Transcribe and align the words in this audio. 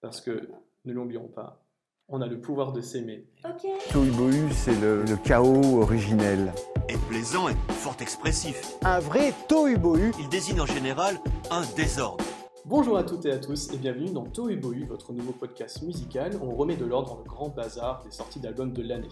Parce 0.00 0.22
que, 0.22 0.48
ne 0.86 0.92
l'oublions 0.94 1.28
pas, 1.28 1.62
on 2.08 2.22
a 2.22 2.26
le 2.26 2.40
pouvoir 2.40 2.72
de 2.72 2.80
s'aimer. 2.80 3.26
Ok. 3.44 3.68
Tohubohu, 3.92 4.50
c'est 4.50 4.78
le, 4.80 5.04
le 5.04 5.16
chaos 5.16 5.82
originel. 5.82 6.52
est 6.88 6.98
plaisant 7.08 7.50
et 7.50 7.54
fort 7.68 7.96
expressif. 8.00 8.78
Un 8.82 8.98
vrai 8.98 9.34
Tohubohu. 9.48 10.12
Il 10.18 10.28
désigne 10.30 10.60
en 10.62 10.66
général 10.66 11.18
un 11.50 11.62
désordre. 11.76 12.24
Bonjour 12.64 12.96
à 12.96 13.04
toutes 13.04 13.26
et 13.26 13.30
à 13.30 13.38
tous 13.38 13.72
et 13.74 13.76
bienvenue 13.76 14.10
dans 14.10 14.24
Tohu 14.24 14.56
Bohu, 14.56 14.84
votre 14.84 15.12
nouveau 15.12 15.32
podcast 15.32 15.82
musical 15.82 16.34
où 16.36 16.44
on 16.44 16.54
remet 16.54 16.76
de 16.76 16.84
l'ordre 16.86 17.10
dans 17.14 17.18
le 17.18 17.24
grand 17.24 17.48
bazar 17.48 18.02
des 18.04 18.10
sorties 18.10 18.40
d'albums 18.40 18.72
de 18.72 18.82
l'année. 18.82 19.08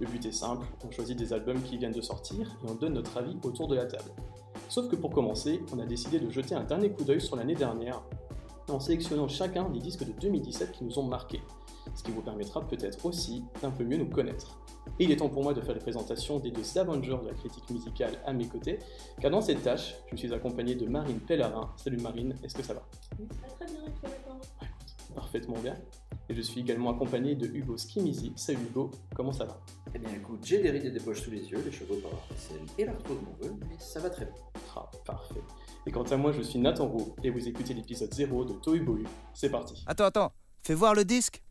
Le 0.00 0.06
but 0.06 0.24
est 0.26 0.32
simple, 0.32 0.66
on 0.86 0.90
choisit 0.90 1.16
des 1.16 1.32
albums 1.32 1.60
qui 1.62 1.76
viennent 1.78 1.92
de 1.92 2.00
sortir 2.00 2.58
et 2.64 2.70
on 2.70 2.74
donne 2.74 2.94
notre 2.94 3.16
avis 3.18 3.36
autour 3.42 3.68
de 3.68 3.76
la 3.76 3.86
table. 3.86 4.10
Sauf 4.68 4.88
que 4.88 4.96
pour 4.96 5.10
commencer, 5.10 5.62
on 5.74 5.78
a 5.78 5.86
décidé 5.86 6.18
de 6.18 6.30
jeter 6.30 6.54
un 6.54 6.64
dernier 6.64 6.90
coup 6.90 7.04
d'œil 7.04 7.20
sur 7.20 7.36
l'année 7.36 7.54
dernière 7.54 8.02
en 8.68 8.80
sélectionnant 8.80 9.28
chacun 9.28 9.68
des 9.68 9.80
disques 9.80 10.04
de 10.04 10.12
2017 10.12 10.72
qui 10.72 10.84
nous 10.84 10.98
ont 10.98 11.04
marqués, 11.04 11.42
ce 11.94 12.02
qui 12.02 12.10
vous 12.10 12.22
permettra 12.22 12.60
peut-être 12.66 13.04
aussi 13.06 13.44
d'un 13.62 13.70
peu 13.70 13.84
mieux 13.84 13.96
nous 13.96 14.08
connaître. 14.10 14.58
Et 14.98 15.04
il 15.04 15.10
est 15.10 15.16
temps 15.16 15.28
pour 15.28 15.42
moi 15.42 15.52
de 15.52 15.60
faire 15.60 15.74
les 15.74 15.80
présentations 15.80 16.38
des 16.38 16.50
deux 16.50 16.78
Avengers 16.78 17.18
de 17.22 17.28
la 17.28 17.34
critique 17.34 17.68
musicale 17.70 18.18
à 18.24 18.32
mes 18.32 18.46
côtés, 18.46 18.78
car 19.20 19.30
dans 19.30 19.40
cette 19.40 19.62
tâche, 19.62 19.96
je 20.10 20.16
suis 20.16 20.32
accompagné 20.32 20.74
de 20.74 20.86
Marine 20.86 21.20
Pellarin. 21.20 21.72
Salut 21.76 21.98
Marine, 21.98 22.34
est-ce 22.42 22.54
que 22.54 22.62
ça 22.62 22.74
va? 22.74 22.82
Oui, 23.18 23.26
ça 23.30 23.48
va 23.48 23.66
très 23.66 23.66
bien, 23.66 23.82
d'accord 24.02 24.40
Parfaitement 25.14 25.58
bien. 25.58 25.76
Et 26.28 26.34
je 26.34 26.42
suis 26.42 26.60
également 26.60 26.90
accompagné 26.90 27.36
de 27.36 27.46
Hugo 27.46 27.76
Skimizi. 27.76 28.32
Salut 28.36 28.58
Hugo, 28.68 28.90
comment 29.14 29.32
ça 29.32 29.44
va? 29.44 29.60
Eh 29.94 29.98
bien 29.98 30.10
écoute, 30.10 30.40
j'ai 30.44 30.58
des 30.58 30.70
rides 30.70 30.84
et 30.84 30.90
des 30.90 31.00
poches 31.00 31.22
sous 31.22 31.30
les 31.30 31.50
yeux, 31.50 31.62
les 31.64 31.72
cheveux 31.72 31.96
par 31.96 32.10
la 32.10 32.18
et 32.78 32.84
l'arthrose 32.84 33.18
mon 33.22 33.46
vœu, 33.46 33.54
mais 33.60 33.76
ça 33.78 34.00
va 34.00 34.10
très 34.10 34.24
bien. 34.26 34.34
Ah, 34.76 34.90
parfait. 35.04 35.40
Et 35.88 35.92
quant 35.92 36.02
à 36.02 36.16
moi, 36.16 36.32
je 36.32 36.42
suis 36.42 36.58
Nathan 36.58 36.88
Roux 36.88 37.14
et 37.22 37.30
vous 37.30 37.46
écoutez 37.46 37.72
l'épisode 37.72 38.12
0 38.12 38.44
de 38.44 38.54
Tohu 38.54 38.80
Bohu. 38.80 39.04
C'est 39.34 39.50
parti. 39.50 39.84
Attends, 39.86 40.06
attends, 40.06 40.32
fais 40.60 40.74
voir 40.74 40.94
le 40.94 41.04
disque. 41.04 41.44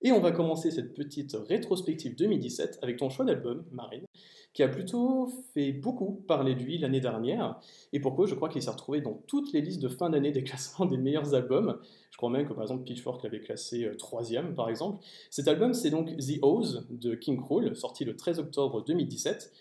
Et 0.00 0.12
on 0.12 0.20
va 0.20 0.32
commencer 0.32 0.70
cette 0.70 0.94
petite 0.94 1.36
rétrospective 1.46 2.16
2017 2.16 2.78
avec 2.80 2.96
ton 2.96 3.10
choix 3.10 3.26
d'album, 3.26 3.66
Marine, 3.70 4.06
qui 4.54 4.62
a 4.62 4.68
plutôt 4.68 5.30
fait 5.52 5.72
beaucoup 5.72 6.24
parler 6.26 6.54
de 6.54 6.62
lui 6.62 6.78
l'année 6.78 7.00
dernière. 7.00 7.60
Et 7.92 8.00
pourquoi 8.00 8.26
Je 8.26 8.34
crois 8.34 8.48
qu'il 8.48 8.62
s'est 8.62 8.70
retrouvé 8.70 9.02
dans 9.02 9.22
toutes 9.26 9.52
les 9.52 9.60
listes 9.60 9.82
de 9.82 9.88
fin 9.88 10.08
d'année 10.08 10.32
des 10.32 10.42
classements 10.44 10.86
des 10.86 10.96
meilleurs 10.96 11.34
albums. 11.34 11.78
Je 12.10 12.16
crois 12.16 12.30
même 12.30 12.48
que 12.48 12.54
par 12.54 12.62
exemple 12.62 12.84
Pitchfork 12.84 13.22
l'avait 13.24 13.40
classé 13.40 13.84
euh, 13.84 13.94
troisième, 13.94 14.54
par 14.54 14.70
exemple. 14.70 15.04
Cet 15.28 15.48
album, 15.48 15.74
c'est 15.74 15.90
donc 15.90 16.16
The 16.16 16.38
O's 16.40 16.86
de 16.88 17.14
King 17.14 17.36
Cruel, 17.36 17.76
sorti 17.76 18.06
le 18.06 18.16
13 18.16 18.38
octobre 18.38 18.82
2017. 18.82 19.52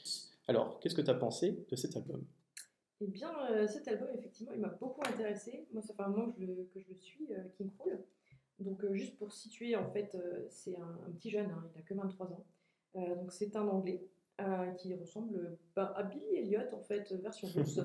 Alors, 0.48 0.80
qu'est-ce 0.80 0.96
que 0.96 1.02
tu 1.02 1.12
as 1.12 1.16
pensé 1.16 1.66
de 1.70 1.76
cet 1.76 1.98
album? 1.98 2.24
Eh 3.06 3.08
bien, 3.08 3.32
euh, 3.52 3.68
cet 3.68 3.88
album, 3.90 4.08
effectivement, 4.14 4.54
il 4.54 4.62
m'a 4.62 4.70
beaucoup 4.70 5.02
intéressé. 5.06 5.68
Moi, 5.74 5.82
ça 5.82 5.94
fait 5.94 6.04
un 6.04 6.08
moment 6.08 6.32
que 6.32 6.40
je, 6.40 6.46
le- 6.46 6.70
que 6.74 6.80
je 6.80 6.88
le 6.90 6.96
suis, 6.96 7.28
euh, 7.34 7.44
King 7.58 7.70
Cruel. 7.78 8.02
Donc, 8.60 8.82
euh, 8.86 8.94
juste 8.94 9.18
pour 9.18 9.34
situer, 9.34 9.76
en 9.76 9.92
fait, 9.92 10.16
c'est 10.50 10.78
un, 10.78 11.00
un 11.08 11.12
petit 11.12 11.30
jeune, 11.30 11.50
hein, 11.52 11.70
il 11.74 11.78
n'a 11.78 11.84
que 11.84 11.94
23 11.94 12.28
ans. 12.32 12.46
Donc, 12.96 13.32
c'est 13.34 13.56
un 13.56 13.68
Anglais 13.68 14.08
qui 14.78 14.94
ressemble 14.96 15.58
bah, 15.76 15.94
à 15.98 16.04
Billy 16.04 16.36
Elliot, 16.38 16.74
en 16.74 16.80
fait, 16.82 17.12
version 17.14 17.48
russe. 17.56 17.80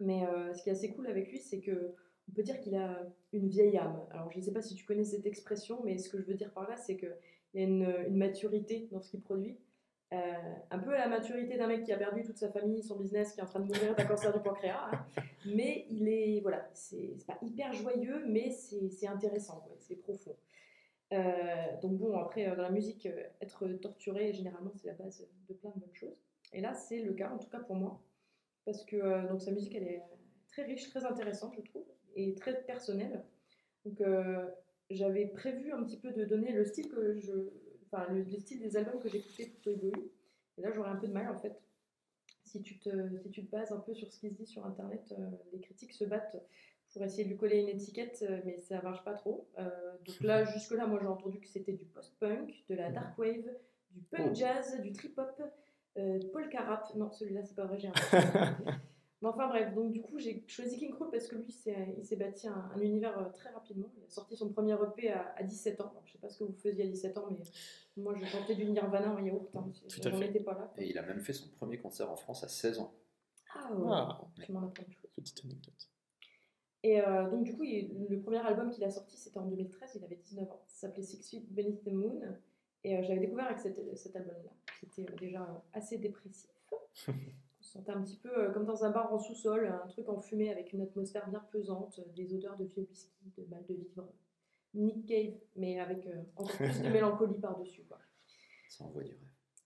Mais 0.00 0.22
ce 0.54 0.62
qui 0.62 0.70
est 0.70 0.72
assez 0.72 0.92
cool 0.94 1.06
avec 1.08 1.28
lui, 1.30 1.38
c'est 1.38 1.60
que 1.60 1.94
on 2.28 2.32
peut 2.32 2.42
dire 2.42 2.60
qu'il 2.60 2.74
a 2.76 3.04
une 3.32 3.48
vieille 3.48 3.76
âme. 3.76 4.00
Alors, 4.10 4.30
je 4.30 4.38
ne 4.38 4.42
sais 4.42 4.52
pas 4.52 4.62
si 4.62 4.74
tu 4.76 4.84
connais 4.86 5.04
cette 5.04 5.26
expression, 5.26 5.82
mais 5.84 5.98
ce 5.98 6.08
que 6.08 6.18
je 6.18 6.24
veux 6.24 6.34
dire 6.34 6.52
par 6.52 6.68
là, 6.68 6.76
c'est 6.76 6.96
qu'il 6.96 7.14
y 7.54 7.60
a 7.60 7.64
une, 7.64 7.82
une 8.08 8.16
maturité 8.16 8.88
dans 8.92 9.00
ce 9.02 9.10
qu'il 9.10 9.20
produit. 9.22 9.58
Euh, 10.12 10.32
un 10.70 10.78
peu 10.78 10.94
à 10.94 10.98
la 10.98 11.08
maturité 11.08 11.56
d'un 11.56 11.66
mec 11.66 11.84
qui 11.84 11.92
a 11.92 11.96
perdu 11.96 12.22
toute 12.22 12.36
sa 12.36 12.50
famille, 12.50 12.82
son 12.82 12.98
business, 12.98 13.32
qui 13.32 13.40
est 13.40 13.42
en 13.42 13.46
train 13.46 13.60
de 13.60 13.66
mourir 13.66 13.94
d'un 13.94 14.04
cancer 14.04 14.32
du 14.32 14.40
pancréas. 14.40 14.90
hein. 14.92 15.06
Mais 15.46 15.86
il 15.90 16.06
est, 16.06 16.40
voilà, 16.40 16.68
c'est 16.74 17.16
pas 17.26 17.38
hyper 17.42 17.72
joyeux, 17.72 18.22
mais 18.26 18.50
c'est 18.50 19.08
intéressant, 19.08 19.66
c'est 19.80 19.96
profond. 19.96 20.36
Euh, 21.12 21.80
donc 21.82 21.98
bon, 21.98 22.16
après, 22.16 22.48
euh, 22.48 22.56
dans 22.56 22.62
la 22.62 22.70
musique, 22.70 23.08
être 23.40 23.66
torturé, 23.80 24.32
généralement, 24.32 24.72
c'est 24.76 24.86
la 24.86 24.94
base 24.94 25.26
de 25.48 25.54
plein 25.54 25.70
de 25.70 25.80
bonnes 25.80 25.94
choses. 25.94 26.16
Et 26.52 26.60
là, 26.60 26.74
c'est 26.74 27.00
le 27.00 27.12
cas, 27.12 27.30
en 27.30 27.38
tout 27.38 27.48
cas 27.48 27.60
pour 27.60 27.76
moi, 27.76 28.00
parce 28.64 28.84
que 28.84 28.96
euh, 28.96 29.28
donc, 29.28 29.42
sa 29.42 29.50
musique, 29.50 29.74
elle 29.74 29.84
est 29.84 30.02
très 30.48 30.62
riche, 30.64 30.88
très 30.90 31.04
intéressante, 31.04 31.54
je 31.56 31.62
trouve, 31.62 31.86
et 32.14 32.34
très 32.34 32.62
personnelle. 32.62 33.24
Donc 33.84 34.00
j'avais 34.90 35.26
prévu 35.26 35.72
un 35.72 35.82
petit 35.82 35.98
peu 35.98 36.12
de 36.12 36.24
donner 36.24 36.52
le 36.52 36.64
style 36.64 36.88
que 36.88 37.18
je, 37.18 37.32
enfin 37.92 38.12
le, 38.12 38.22
le 38.22 38.38
style 38.38 38.60
des 38.60 38.76
albums 38.76 38.98
que 39.00 39.08
j'écoutais 39.08 39.52
Toy 39.62 39.76
Boy. 39.76 39.92
Et 40.58 40.62
là, 40.62 40.70
j'aurais 40.72 40.90
un 40.90 40.96
peu 40.96 41.06
de 41.08 41.12
mal 41.12 41.28
en 41.28 41.38
fait. 41.38 41.60
Si 42.44 42.62
tu, 42.62 42.78
te, 42.78 42.90
si 43.22 43.30
tu 43.30 43.46
te 43.46 43.50
bases 43.50 43.72
un 43.72 43.78
peu 43.80 43.94
sur 43.94 44.12
ce 44.12 44.20
qui 44.20 44.28
se 44.28 44.34
dit 44.34 44.46
sur 44.46 44.66
internet, 44.66 45.14
euh, 45.18 45.30
les 45.52 45.60
critiques 45.60 45.92
se 45.92 46.04
battent 46.04 46.36
pour 46.92 47.02
essayer 47.02 47.24
de 47.24 47.30
lui 47.30 47.38
coller 47.38 47.60
une 47.60 47.68
étiquette, 47.70 48.22
euh, 48.28 48.40
mais 48.44 48.58
ça 48.58 48.82
marche 48.82 49.02
pas 49.04 49.14
trop. 49.14 49.48
Euh, 49.58 49.70
donc 50.04 50.20
là, 50.20 50.44
jusque-là, 50.44 50.86
moi 50.86 50.98
j'ai 51.00 51.06
entendu 51.06 51.40
que 51.40 51.48
c'était 51.48 51.72
du 51.72 51.86
post-punk, 51.86 52.64
de 52.68 52.74
la 52.74 52.90
dark 52.90 53.16
wave, 53.18 53.48
du 53.92 54.02
punk 54.10 54.28
Oh. 54.32 54.34
jazz, 54.34 54.78
du 54.82 54.92
trip-hop, 54.92 55.42
euh, 55.96 56.18
polka 56.32 56.60
rap. 56.60 56.94
Non, 56.94 57.10
celui-là, 57.10 57.42
c'est 57.44 57.54
pas 57.54 57.64
vrai, 57.64 57.78
j'ai 57.78 57.88
un 57.88 57.92
Mais 59.22 59.28
enfin 59.28 59.46
bref, 59.48 59.72
donc 59.74 59.92
du 59.92 60.02
coup 60.02 60.18
j'ai 60.18 60.42
choisi 60.48 60.76
King 60.78 60.90
Cruel 60.92 61.10
parce 61.12 61.28
que 61.28 61.36
lui 61.36 61.46
il 61.46 62.04
s'est 62.04 62.16
bâti 62.16 62.48
un, 62.48 62.70
un 62.74 62.80
univers 62.80 63.16
euh, 63.18 63.28
très 63.30 63.50
rapidement. 63.50 63.88
Il 63.96 64.02
a 64.04 64.08
sorti 64.08 64.36
son 64.36 64.48
premier 64.52 64.74
EP 64.74 65.10
à, 65.10 65.32
à 65.36 65.42
17 65.44 65.80
ans. 65.80 65.90
Alors, 65.90 66.02
je 66.04 66.12
sais 66.12 66.18
pas 66.18 66.28
ce 66.28 66.40
que 66.40 66.44
vous 66.44 66.52
faisiez 66.54 66.84
à 66.84 66.88
17 66.88 67.16
ans, 67.18 67.26
mais 67.30 67.38
moi 68.02 68.14
je 68.18 68.24
chantais 68.26 68.56
du 68.56 68.64
Nirvana 68.64 69.12
en 69.14 69.24
yaourt. 69.24 69.48
Hein, 69.54 69.70
Tout 69.88 70.08
à 70.08 70.10
fait. 70.12 70.40
pas 70.40 70.54
là. 70.54 70.72
Et 70.76 70.90
il 70.90 70.98
a 70.98 71.02
même 71.02 71.20
fait 71.20 71.32
son 71.32 71.48
premier 71.50 71.78
concert 71.78 72.10
en 72.10 72.16
France 72.16 72.42
à 72.44 72.48
16 72.48 72.80
ans. 72.80 72.92
Ah 73.54 73.72
ouais, 73.72 73.86
Ah. 73.92 74.20
tu 74.44 74.50
m'en 74.52 74.64
apprends 74.66 74.84
une 74.86 74.92
chose. 74.92 75.10
Petite 75.14 75.44
anecdote. 75.44 75.88
Et 76.84 77.00
euh, 77.00 77.30
donc 77.30 77.44
du 77.44 77.56
coup 77.56 77.62
il- 77.62 78.06
le 78.10 78.20
premier 78.20 78.38
album 78.44 78.70
qu'il 78.70 78.82
a 78.82 78.90
sorti 78.90 79.16
c'était 79.16 79.38
en 79.38 79.46
2013, 79.46 79.92
il 79.94 80.04
avait 80.04 80.16
19 80.16 80.50
ans. 80.50 80.64
Ça 80.66 80.88
s'appelait 80.88 81.04
Six 81.04 81.22
Feet 81.30 81.46
Beneath 81.52 81.84
the 81.84 81.92
Moon. 81.92 82.20
Et 82.82 82.96
euh, 82.98 83.02
j'avais 83.04 83.20
découvert 83.20 83.46
avec 83.46 83.60
cet, 83.60 83.78
cet 83.96 84.16
album-là. 84.16 84.50
C'était 84.80 85.08
euh, 85.08 85.14
déjà 85.20 85.62
assez 85.72 85.98
dépressif. 85.98 86.50
On 87.62 87.64
se 87.64 87.72
sentait 87.74 87.92
un 87.92 88.02
petit 88.02 88.16
peu 88.16 88.36
euh, 88.36 88.50
comme 88.50 88.64
dans 88.64 88.84
un 88.84 88.90
bar 88.90 89.14
en 89.14 89.20
sous-sol, 89.20 89.68
un 89.68 89.86
truc 89.86 90.08
enfumé 90.08 90.50
avec 90.50 90.72
une 90.72 90.82
atmosphère 90.82 91.28
bien 91.28 91.38
pesante, 91.52 92.00
euh, 92.00 92.10
des 92.16 92.34
odeurs 92.34 92.56
de 92.56 92.64
vieux 92.64 92.82
whisky, 92.90 93.32
de 93.38 93.44
mal 93.48 93.64
de 93.68 93.74
vivre. 93.74 94.08
Nick 94.74 95.06
Cave, 95.06 95.34
mais 95.54 95.78
avec 95.78 96.04
euh, 96.08 96.22
encore 96.34 96.56
plus 96.56 96.82
de 96.82 96.88
mélancolie 96.90 97.38
par-dessus. 97.38 97.84
quoi. 97.84 97.98
Ça 98.68 98.84
envoie 98.84 99.04
du 99.04 99.10
rêve. 99.12 99.18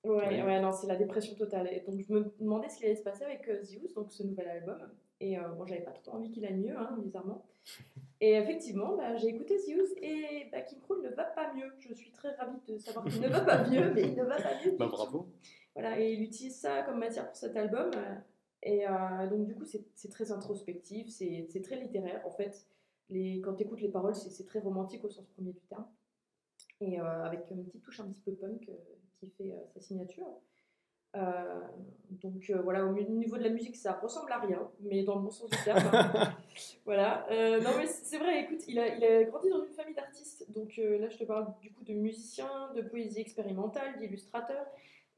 Ouais, 0.05 0.29
Oui. 0.29 0.43
ouais, 0.43 0.61
non, 0.61 0.73
c'est 0.73 0.87
la 0.89 0.97
dépression 0.97 1.35
totale. 1.37 1.69
Et 1.73 1.81
donc 1.81 1.99
je 2.01 2.13
me 2.13 2.35
demandais 2.39 2.69
ce 2.69 2.77
qui 2.77 2.85
allait 2.85 2.97
se 2.97 3.03
passer 3.03 3.25
avec 3.25 3.49
euh, 3.49 3.63
Zeus, 3.63 3.95
donc 3.95 4.13
ce 4.13 4.23
nouvel 4.25 4.49
album. 4.49 4.79
Et 5.21 5.39
euh, 5.39 5.49
bon, 5.49 5.65
j'avais 5.65 5.81
pas 5.81 5.93
trop 5.93 6.13
envie 6.17 6.31
qu'il 6.31 6.45
aille 6.45 6.59
mieux, 6.59 6.77
hein, 6.77 6.99
bizarrement. 7.03 7.47
Et 8.21 8.33
effectivement, 8.35 8.95
bah, 8.97 9.17
j'ai 9.17 9.29
écouté 9.29 9.59
Zeus 9.59 9.93
et 10.01 10.49
bah, 10.51 10.63
King 10.63 10.81
Cruel 10.81 11.03
ne 11.11 11.15
va 11.15 11.25
pas 11.25 11.53
mieux. 11.53 11.71
Je 11.81 11.93
suis 11.93 12.11
très 12.13 12.35
ravie 12.37 12.59
de 12.67 12.79
savoir 12.79 13.05
qu'il 13.05 13.21
ne 13.21 13.29
va 13.29 13.41
pas 13.41 13.69
mieux, 13.69 13.93
mais 13.93 14.03
il 14.03 14.15
ne 14.15 14.25
va 14.25 14.37
pas 14.37 14.55
mieux. 14.65 14.75
Bah 14.79 14.89
tout. 15.11 15.27
Voilà, 15.77 16.01
et 16.01 16.15
il 16.15 16.23
utilise 16.23 16.59
ça 16.59 16.83
comme 16.85 16.99
matière 16.99 17.27
pour 17.27 17.37
cet 17.37 17.55
album. 17.55 17.91
Et 18.63 18.89
euh, 18.89 19.29
donc, 19.29 19.47
du 19.47 19.55
coup, 19.55 19.65
c'est 19.65 20.09
très 20.09 20.33
introspectif, 20.33 21.09
c'est 21.09 21.63
très 21.63 21.77
littéraire. 21.77 22.23
En 22.25 22.31
fait, 22.31 22.67
les, 23.11 23.43
quand 23.43 23.55
tu 23.55 23.65
écoutes 23.65 23.83
les 23.83 23.91
paroles, 23.91 24.15
c'est 24.15 24.47
très 24.47 24.59
romantique 24.59 25.05
au 25.05 25.11
sens 25.11 25.27
premier 25.35 25.53
du 25.53 25.61
terme. 25.69 25.87
Et 26.81 26.99
euh, 26.99 27.25
avec 27.25 27.51
une 27.51 27.65
petite 27.65 27.83
touche 27.83 28.01
un 28.01 28.09
petit 28.09 28.21
peu 28.21 28.33
punk 28.33 28.69
euh, 28.69 28.73
qui 29.19 29.29
fait 29.29 29.55
sa 29.75 29.81
signature. 29.81 30.27
Donc 32.11 32.53
voilà, 32.63 32.85
au 32.85 32.93
niveau 32.93 33.39
de 33.39 33.43
la 33.43 33.49
musique, 33.49 33.77
ça 33.77 33.93
ressemble 33.93 34.31
à 34.33 34.39
rien, 34.39 34.71
mais 34.81 35.03
dans 35.03 35.15
le 35.15 35.23
bon 35.23 35.31
sens 35.31 35.49
du 35.49 35.57
terme. 35.65 35.81
voilà. 36.85 37.27
Euh, 37.31 37.59
non, 37.61 37.71
mais 37.79 37.87
c'est 37.87 38.19
vrai, 38.19 38.43
écoute, 38.43 38.65
il 38.69 38.79
a, 38.79 38.95
il 38.95 39.03
a 39.03 39.25
grandi 39.25 39.49
dans 39.49 39.65
une 39.65 39.73
famille 39.73 39.95
d'artistes. 39.95 40.45
Donc 40.53 40.77
là, 40.77 41.09
je 41.09 41.17
te 41.17 41.25
parle 41.25 41.55
du 41.63 41.73
coup 41.73 41.85
de 41.85 41.95
musiciens, 41.95 42.73
de 42.75 42.83
poésie 42.83 43.21
expérimentale, 43.21 43.99
d'illustrateurs. 43.99 44.67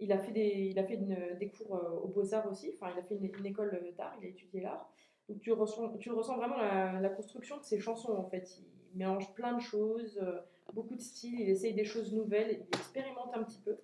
Il 0.00 0.12
a 0.12 0.18
fait 0.18 0.32
des, 0.32 0.68
il 0.70 0.78
a 0.78 0.84
fait 0.84 0.94
une- 0.94 1.36
des 1.38 1.48
cours 1.48 1.74
euh, 1.76 1.90
aux 2.04 2.08
Beaux-Arts 2.08 2.48
aussi. 2.50 2.72
Enfin, 2.74 2.92
il 2.94 2.98
a 2.98 3.02
fait 3.02 3.16
une, 3.16 3.24
une 3.38 3.46
école 3.46 3.92
d'art, 3.96 4.14
il 4.20 4.26
a 4.26 4.28
étudié 4.28 4.60
l'art. 4.60 4.88
Donc 5.28 5.40
tu 5.40 5.52
ressens, 5.52 5.96
tu 5.98 6.10
ressens 6.10 6.36
vraiment 6.36 6.56
la, 6.56 7.00
la 7.00 7.08
construction 7.10 7.58
de 7.58 7.64
ses 7.64 7.78
chansons 7.78 8.12
en 8.16 8.24
fait. 8.24 8.48
Il 8.92 8.98
mélange 8.98 9.32
plein 9.34 9.54
de 9.54 9.60
choses, 9.60 10.18
euh, 10.22 10.38
beaucoup 10.72 10.94
de 10.94 11.00
styles, 11.02 11.40
il 11.40 11.50
essaye 11.50 11.74
des 11.74 11.84
choses 11.84 12.14
nouvelles, 12.14 12.50
il 12.52 12.78
expérimente 12.78 13.30
un 13.34 13.42
petit 13.42 13.58
peu. 13.64 13.76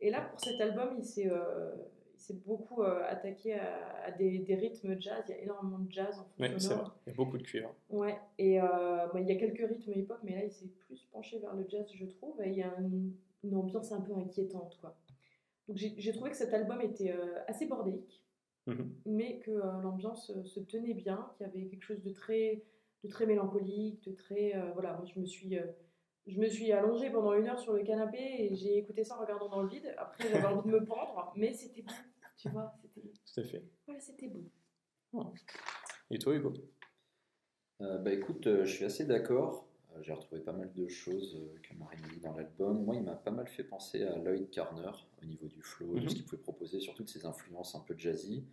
Et 0.00 0.10
là, 0.10 0.22
pour 0.22 0.40
cet 0.40 0.60
album, 0.60 0.94
il 0.98 1.04
s'est 1.04 1.30
euh, 1.30 1.70
il 2.14 2.20
s'est 2.20 2.34
beaucoup 2.44 2.82
euh, 2.82 3.00
attaqué 3.06 3.54
à, 3.54 4.06
à 4.06 4.10
des, 4.10 4.40
des 4.40 4.54
rythmes 4.56 5.00
jazz. 5.00 5.22
Il 5.28 5.36
y 5.36 5.38
a 5.38 5.42
énormément 5.42 5.78
de 5.78 5.92
jazz 5.92 6.18
en 6.18 6.24
fond 6.24 6.30
Ouais, 6.40 6.58
c'est 6.58 6.74
vrai. 6.74 6.84
Il 7.06 7.10
y 7.10 7.12
a 7.12 7.16
beaucoup 7.16 7.38
de 7.38 7.42
cuivre. 7.44 7.72
Ouais, 7.90 8.18
et 8.38 8.60
euh, 8.60 9.06
bon, 9.12 9.18
il 9.18 9.28
y 9.28 9.32
a 9.32 9.36
quelques 9.36 9.68
rythmes 9.68 9.92
hip-hop, 9.92 10.18
mais 10.24 10.34
là, 10.34 10.44
il 10.44 10.50
s'est 10.50 10.66
plus 10.66 11.06
penché 11.12 11.38
vers 11.38 11.54
le 11.54 11.64
jazz, 11.68 11.86
je 11.94 12.06
trouve, 12.06 12.42
et 12.42 12.48
il 12.48 12.56
y 12.56 12.62
a 12.62 12.74
une, 12.80 13.12
une 13.44 13.54
ambiance 13.54 13.92
un 13.92 14.00
peu 14.00 14.14
inquiétante, 14.14 14.76
quoi. 14.80 14.96
Donc 15.68 15.76
j'ai 15.76 16.12
trouvé 16.12 16.30
que 16.30 16.36
cet 16.36 16.52
album 16.54 16.80
était 16.80 17.12
euh, 17.12 17.38
assez 17.46 17.66
bordélique, 17.66 18.24
Mhm. 18.66 18.94
mais 19.06 19.38
que 19.40 19.50
euh, 19.50 19.80
l'ambiance 19.82 20.30
euh, 20.30 20.42
se 20.44 20.60
tenait 20.60 20.92
bien, 20.94 21.30
qu'il 21.36 21.46
y 21.46 21.50
avait 21.50 21.68
quelque 21.68 21.82
chose 21.84 22.02
de 22.02 22.10
très, 22.10 22.64
de 23.04 23.08
très 23.08 23.24
mélancolique, 23.26 24.02
de 24.08 24.12
très... 24.14 24.54
euh, 24.56 24.72
voilà, 24.72 24.94
moi, 24.94 25.04
je 25.06 25.18
me 25.20 25.24
suis... 25.26 25.58
euh, 25.58 25.66
je 26.26 26.38
me 26.38 26.48
suis 26.48 26.70
allongée 26.72 27.08
pendant 27.10 27.32
une 27.32 27.46
heure 27.48 27.58
sur 27.58 27.72
le 27.72 27.82
canapé 27.82 28.18
et 28.20 28.54
j'ai 28.54 28.76
écouté 28.76 29.02
ça 29.04 29.16
en 29.16 29.20
regardant 29.20 29.48
dans 29.48 29.62
le 29.62 29.68
vide. 29.68 29.94
Après, 29.96 30.28
j'avais 30.28 30.44
envie 30.46 30.68
de 30.70 30.74
me 30.74 30.84
pendre, 30.84 31.32
mais 31.36 31.54
c'était 31.54 31.80
beau, 31.80 31.94
tu 32.36 32.50
vois, 32.50 32.74
c'était 32.82 33.00
Tout 33.08 33.40
à 33.40 33.44
fait. 33.44 33.64
voilà, 33.86 34.00
c'était 34.00 34.28
beau. 34.28 34.44
Et 36.10 36.18
toi, 36.18 36.34
Hugo? 36.34 36.52
Euh, 37.80 37.96
bah 37.98 38.12
écoute, 38.12 38.46
euh, 38.46 38.64
je 38.66 38.74
suis 38.74 38.84
assez 38.84 39.06
d'accord. 39.06 39.67
Euh, 39.98 40.02
J'ai 40.02 40.12
retrouvé 40.12 40.40
pas 40.40 40.52
mal 40.52 40.72
de 40.74 40.88
choses 40.88 41.36
euh, 41.36 41.58
que 41.62 41.74
Marine 41.78 42.00
a 42.04 42.08
dit 42.14 42.20
dans 42.20 42.34
l'album. 42.36 42.84
Moi, 42.84 42.96
il 42.96 43.02
m'a 43.02 43.14
pas 43.14 43.30
mal 43.30 43.46
fait 43.48 43.64
penser 43.64 44.02
à 44.04 44.16
Lloyd 44.18 44.50
Carner 44.50 44.90
au 45.22 45.26
niveau 45.26 45.46
du 45.46 45.62
flow, 45.62 45.94
de 45.94 46.00
Mhm. 46.00 46.08
ce 46.08 46.14
qu'il 46.14 46.24
pouvait 46.24 46.42
proposer, 46.42 46.80
surtout 46.80 47.04
de 47.04 47.08
ses 47.08 47.24
influences 47.26 47.74
un 47.74 47.80
peu 47.80 47.94
jazzy. 47.96 48.44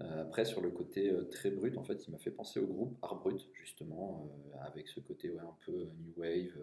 Euh, 0.00 0.22
après, 0.22 0.44
sur 0.44 0.60
le 0.60 0.70
côté 0.70 1.10
euh, 1.10 1.24
très 1.24 1.50
brut, 1.50 1.76
en 1.76 1.82
fait, 1.84 2.06
il 2.06 2.12
m'a 2.12 2.18
fait 2.18 2.30
penser 2.30 2.60
au 2.60 2.66
groupe 2.66 2.96
Art 3.02 3.16
Brut, 3.20 3.48
justement, 3.54 4.30
euh, 4.54 4.58
avec 4.66 4.88
ce 4.88 5.00
côté 5.00 5.30
ouais, 5.30 5.40
un 5.40 5.56
peu 5.64 5.72
new 5.72 6.12
wave, 6.16 6.56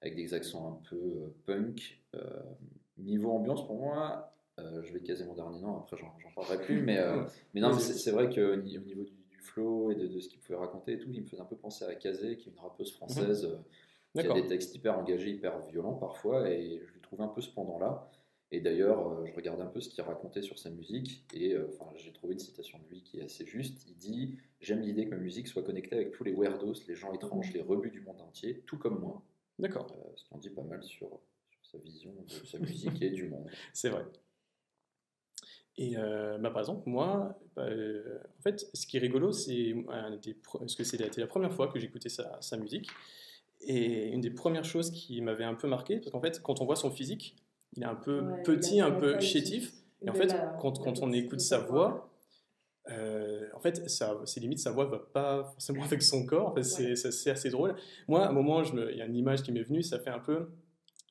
avec 0.00 0.16
des 0.16 0.32
accents 0.34 0.72
un 0.80 0.88
peu 0.88 1.32
punk. 1.46 2.00
Niveau 2.96 3.32
ambiance, 3.32 3.66
pour 3.66 3.76
moi, 3.76 4.32
je 4.58 4.92
vais 4.92 5.00
caser 5.00 5.24
mon 5.24 5.34
dernier 5.34 5.60
nom, 5.60 5.78
après 5.78 5.96
j'en 5.96 6.14
parlerai 6.34 6.62
plus, 6.64 6.80
mais, 6.82 6.98
mais 7.54 7.60
non, 7.60 7.72
c'est 7.78 8.10
vrai 8.12 8.28
qu'au 8.32 8.54
ni- 8.56 8.78
au 8.78 8.82
niveau 8.82 9.02
du 9.02 9.12
flow 9.54 9.90
et 9.90 9.94
de, 9.94 10.06
de 10.06 10.20
ce 10.20 10.28
qu'il 10.28 10.40
pouvait 10.40 10.58
raconter 10.58 10.92
et 10.92 10.98
tout, 10.98 11.08
il 11.12 11.22
me 11.22 11.26
faisait 11.26 11.42
un 11.42 11.46
peu 11.46 11.56
penser 11.56 11.84
à 11.84 11.94
Kazé, 11.94 12.36
qui 12.36 12.48
est 12.48 12.52
une 12.52 12.58
rappeuse 12.58 12.92
française 12.92 13.44
euh, 13.44 14.20
qui 14.20 14.26
a 14.26 14.34
des 14.34 14.46
textes 14.46 14.74
hyper 14.74 14.98
engagés, 14.98 15.30
hyper 15.30 15.58
violents 15.68 15.94
parfois, 15.94 16.50
et 16.50 16.80
je 16.86 16.92
lui 16.92 17.00
trouve 17.00 17.20
un 17.22 17.28
peu 17.28 17.40
ce 17.40 17.50
pendant-là. 17.50 18.10
Et 18.50 18.60
d'ailleurs, 18.60 19.08
euh, 19.08 19.26
je 19.26 19.34
regardais 19.34 19.62
un 19.62 19.68
peu 19.68 19.80
ce 19.80 19.88
qu'il 19.88 20.02
racontait 20.04 20.42
sur 20.42 20.58
sa 20.58 20.70
musique, 20.70 21.24
et 21.34 21.54
euh, 21.54 21.66
enfin, 21.72 21.90
j'ai 21.96 22.12
trouvé 22.12 22.34
une 22.34 22.38
citation 22.38 22.78
de 22.78 22.84
lui 22.88 23.02
qui 23.02 23.18
est 23.18 23.24
assez 23.24 23.44
juste. 23.46 23.84
Il 23.88 23.96
dit 23.96 24.36
J'aime 24.60 24.80
l'idée 24.80 25.06
que 25.06 25.10
ma 25.10 25.16
musique 25.16 25.48
soit 25.48 25.62
connectée 25.62 25.96
avec 25.96 26.12
tous 26.12 26.24
les 26.24 26.32
weirdos, 26.32 26.74
les 26.86 26.94
gens 26.94 27.12
étranges, 27.12 27.52
les 27.52 27.62
rebuts 27.62 27.90
du 27.90 28.00
monde 28.00 28.20
entier, 28.20 28.62
tout 28.66 28.78
comme 28.78 29.00
moi. 29.00 29.22
D'accord, 29.58 29.86
Euh, 29.92 30.10
ce 30.16 30.24
qui 30.24 30.34
en 30.34 30.38
dit 30.38 30.50
pas 30.50 30.62
mal 30.62 30.82
sur, 30.82 31.08
sur 31.50 31.66
sa 31.66 31.78
vision 31.78 32.12
de 32.12 32.46
sa 32.46 32.58
musique 32.58 33.00
et 33.02 33.10
du 33.10 33.28
monde. 33.28 33.48
c'est 33.72 33.88
vrai. 33.88 34.04
Et 35.76 35.96
euh, 35.96 36.38
bah, 36.38 36.50
par 36.50 36.60
exemple, 36.60 36.88
moi, 36.88 37.36
bah, 37.56 37.62
euh, 37.64 38.18
en 38.38 38.42
fait, 38.42 38.68
ce 38.74 38.86
qui 38.86 38.96
est 38.96 39.00
rigolo, 39.00 39.32
c'est 39.32 39.74
parce 40.58 40.74
que 40.76 40.84
c'était 40.84 41.20
la 41.20 41.26
première 41.26 41.52
fois 41.52 41.68
que 41.68 41.78
j'écoutais 41.78 42.08
sa, 42.08 42.40
sa 42.40 42.56
musique. 42.56 42.88
Et 43.60 44.08
une 44.08 44.20
des 44.20 44.30
premières 44.30 44.64
choses 44.64 44.90
qui 44.90 45.20
m'avait 45.22 45.44
un 45.44 45.54
peu 45.54 45.66
marqué, 45.68 45.96
parce 45.98 46.10
qu'en 46.10 46.20
fait, 46.20 46.40
quand 46.42 46.60
on 46.60 46.64
voit 46.66 46.76
son 46.76 46.90
physique, 46.90 47.36
il 47.76 47.82
est 47.82 47.86
un 47.86 47.94
peu 47.94 48.20
Ouais, 48.20 48.42
petit, 48.42 48.80
un 48.80 48.90
peu 48.92 49.18
chétif. 49.20 49.72
Et 50.06 50.10
en 50.10 50.14
fait, 50.14 50.34
quand, 50.60 50.78
quand 50.82 51.00
on 51.02 51.10
écoute 51.12 51.40
sa 51.40 51.58
voix, 51.58 52.10
euh, 52.90 53.48
en 53.54 53.60
fait, 53.60 53.88
ça, 53.88 54.20
c'est 54.26 54.40
limite 54.40 54.58
sa 54.58 54.70
voix 54.70 54.84
va 54.84 54.98
pas 54.98 55.44
forcément 55.44 55.82
avec 55.84 56.02
son 56.02 56.26
corps. 56.26 56.48
En 56.48 56.54
fait, 56.54 56.62
c'est, 56.62 56.88
Ouais. 56.90 56.96
c'est- 56.96 57.10
c'est 57.10 57.30
assez 57.30 57.48
drôle. 57.50 57.74
Moi, 58.06 58.24
à 58.24 58.28
un 58.28 58.32
moment, 58.32 58.62
il 58.62 58.96
y 58.96 59.00
a 59.02 59.06
une 59.06 59.16
image 59.16 59.42
qui 59.42 59.50
m'est 59.52 59.62
venue. 59.62 59.82
Ça 59.82 59.98
fait 59.98 60.10
un 60.10 60.18
peu, 60.18 60.50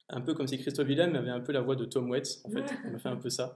un 0.10 0.22
peu 0.22 0.34
comme 0.34 0.48
si 0.48 0.58
Christophe 0.58 0.88
Willem 0.88 1.16
avait 1.16 1.30
un 1.30 1.40
peu 1.40 1.52
la 1.52 1.62
voix 1.62 1.76
de 1.76 1.86
Tom 1.86 2.10
Waits. 2.10 2.42
En 2.44 2.50
fait, 2.50 2.64
il 2.86 2.92
m'a 2.92 3.00
fait 3.00 3.10
un 3.10 3.16
peu 3.16 3.30
ça. 3.30 3.56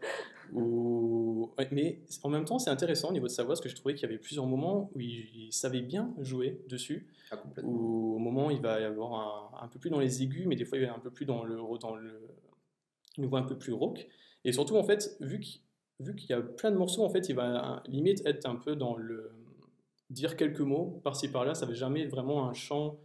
Ouais, 0.53 1.67
mais 1.71 2.01
en 2.23 2.29
même 2.29 2.45
temps, 2.45 2.59
c'est 2.59 2.69
intéressant 2.69 3.09
au 3.09 3.13
niveau 3.13 3.27
de 3.27 3.31
sa 3.31 3.43
voix, 3.43 3.53
parce 3.53 3.61
que 3.61 3.69
je 3.69 3.75
trouvais 3.75 3.95
qu'il 3.95 4.03
y 4.03 4.11
avait 4.11 4.19
plusieurs 4.19 4.45
moments 4.45 4.89
où 4.95 4.99
il, 4.99 5.29
il 5.35 5.53
savait 5.53 5.81
bien 5.81 6.13
jouer 6.19 6.61
dessus. 6.67 7.07
Ah. 7.31 7.41
Où 7.63 8.15
au 8.15 8.19
moment, 8.19 8.49
il 8.49 8.61
va 8.61 8.79
y 8.79 8.83
avoir 8.83 9.13
un, 9.13 9.65
un 9.65 9.67
peu 9.67 9.79
plus 9.79 9.89
dans 9.89 9.99
les 9.99 10.23
aigus, 10.23 10.45
mais 10.47 10.55
des 10.55 10.65
fois, 10.65 10.77
il 10.77 10.85
va 10.85 10.93
un 10.93 10.99
peu 10.99 11.11
plus 11.11 11.25
dans 11.25 11.43
le, 11.43 11.57
dans 11.79 11.95
le, 11.95 12.21
une 13.17 13.25
voix 13.25 13.39
un 13.39 13.43
peu 13.43 13.57
plus 13.57 13.73
rauque. 13.73 14.07
Et 14.45 14.53
surtout, 14.53 14.77
en 14.77 14.83
fait, 14.83 15.17
vu 15.19 15.39
qu'il 15.39 15.61
vu 15.99 16.15
qu'il 16.15 16.29
y 16.29 16.33
a 16.33 16.41
plein 16.41 16.71
de 16.71 16.77
morceaux, 16.77 17.03
en 17.03 17.09
fait, 17.09 17.27
il 17.29 17.35
va 17.35 17.81
limite 17.87 18.25
être 18.25 18.45
un 18.47 18.55
peu 18.55 18.75
dans 18.75 18.95
le 18.95 19.31
dire 20.09 20.35
quelques 20.35 20.61
mots 20.61 21.01
par-ci 21.03 21.29
par-là. 21.29 21.53
Ça 21.53 21.65
va 21.65 21.73
jamais 21.73 22.03
être 22.03 22.11
vraiment 22.11 22.47
un 22.47 22.53
chant 22.53 22.99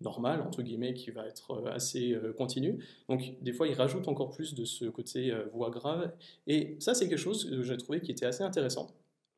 normal 0.00 0.40
entre 0.42 0.62
guillemets 0.62 0.94
qui 0.94 1.10
va 1.10 1.26
être 1.26 1.52
euh, 1.52 1.70
assez 1.72 2.12
euh, 2.12 2.32
continu. 2.32 2.82
Donc 3.08 3.34
des 3.42 3.52
fois, 3.52 3.66
il 3.68 3.74
rajoute 3.74 4.08
encore 4.08 4.30
plus 4.30 4.54
de 4.54 4.64
ce 4.64 4.86
côté 4.86 5.30
euh, 5.32 5.44
voix 5.52 5.70
grave. 5.70 6.12
Et 6.46 6.76
ça, 6.80 6.94
c'est 6.94 7.08
quelque 7.08 7.18
chose 7.18 7.48
que 7.48 7.62
j'ai 7.62 7.76
trouvé 7.76 8.00
qui 8.00 8.10
était 8.10 8.26
assez 8.26 8.42
intéressant. 8.42 8.88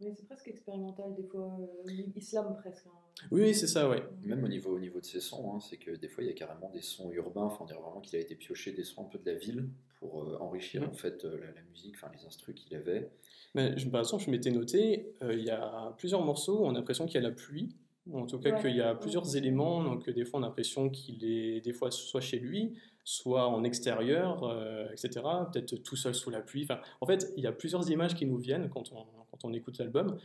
Mais 0.01 0.13
c'est 0.17 0.27
presque 0.27 0.49
expérimental, 0.49 1.15
des 1.15 1.23
fois, 1.23 1.57
euh, 1.87 1.93
islam 2.17 2.57
presque. 2.61 2.87
hein. 2.87 2.91
Oui, 3.31 3.55
c'est 3.55 3.69
ça, 3.69 3.89
ouais. 3.89 4.03
Même 4.25 4.43
au 4.43 4.49
niveau, 4.49 4.75
au 4.75 4.81
niveau 4.81 4.99
de 4.99 5.05
ses 5.05 5.21
sons, 5.21 5.55
hein, 5.55 5.61
c'est 5.61 5.77
que 5.77 5.93
des 5.93 6.09
fois 6.09 6.25
il 6.25 6.27
y 6.27 6.31
a 6.31 6.35
carrément 6.35 6.71
des 6.71 6.81
sons 6.81 7.13
urbains, 7.13 7.43
enfin 7.43 7.59
on 7.61 7.67
dirait 7.67 7.79
vraiment 7.81 8.01
qu'il 8.01 8.19
a 8.19 8.21
été 8.21 8.35
pioché 8.35 8.73
des 8.73 8.83
sons 8.85 9.03
un 9.03 9.09
peu 9.09 9.19
de 9.19 9.31
la 9.31 9.37
ville 9.39 9.69
pour 10.01 10.25
euh, 10.25 10.39
enrichir 10.41 10.81
Mhm. 10.83 10.89
en 10.89 10.93
fait 10.95 11.25
euh, 11.25 11.39
la, 11.39 11.47
la 11.53 11.63
musique, 11.71 11.95
enfin 11.95 12.11
les 12.19 12.27
instrus 12.27 12.55
qu'il 12.57 12.75
avait. 12.77 13.11
Mais 13.55 13.77
par 13.93 14.01
exemple, 14.01 14.25
je 14.25 14.31
m'étais 14.31 14.51
noté, 14.51 15.13
euh, 15.23 15.35
il 15.35 15.45
y 15.45 15.51
a 15.51 15.95
plusieurs 15.99 16.25
morceaux 16.25 16.61
où 16.61 16.65
on 16.65 16.71
a 16.71 16.73
l'impression 16.73 17.05
qu'il 17.07 17.17
y 17.21 17.25
a 17.25 17.29
la 17.29 17.35
pluie, 17.35 17.77
en 18.13 18.27
tout 18.27 18.39
cas 18.39 18.51
Ouais. 18.55 18.61
qu'il 18.63 18.77
y 18.77 18.81
a 18.81 18.95
plusieurs 18.95 19.37
éléments, 19.37 19.85
donc 19.85 20.09
des 20.11 20.25
fois 20.25 20.41
on 20.41 20.43
a 20.43 20.47
l'impression 20.47 20.91
qu'il 20.91 21.25
est 21.25 21.61
des 21.61 21.73
fois 21.73 21.91
soit 21.91 22.21
chez 22.21 22.39
lui, 22.39 22.77
soit 23.05 23.47
en 23.49 23.65
extérieur, 23.65 24.45
euh, 24.45 24.89
etc. 24.91 25.21
Peut-être 25.53 25.77
tout 25.83 25.97
seul 25.97 26.15
sous 26.15 26.31
la 26.31 26.41
pluie. 26.41 26.63
Enfin, 26.65 26.81
en 27.01 27.07
fait, 27.07 27.33
il 27.37 27.43
y 27.45 27.47
a 27.47 27.53
plusieurs 27.53 27.89
images 27.91 28.15
qui 28.15 28.27
nous 28.27 28.39
viennent 28.39 28.69
quand 28.71 28.93
on, 28.93 29.05
quand 29.31 29.45
on 29.45 29.53
écoute 29.53 29.79
l'album. 29.79 30.19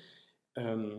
Euh, 0.58 0.96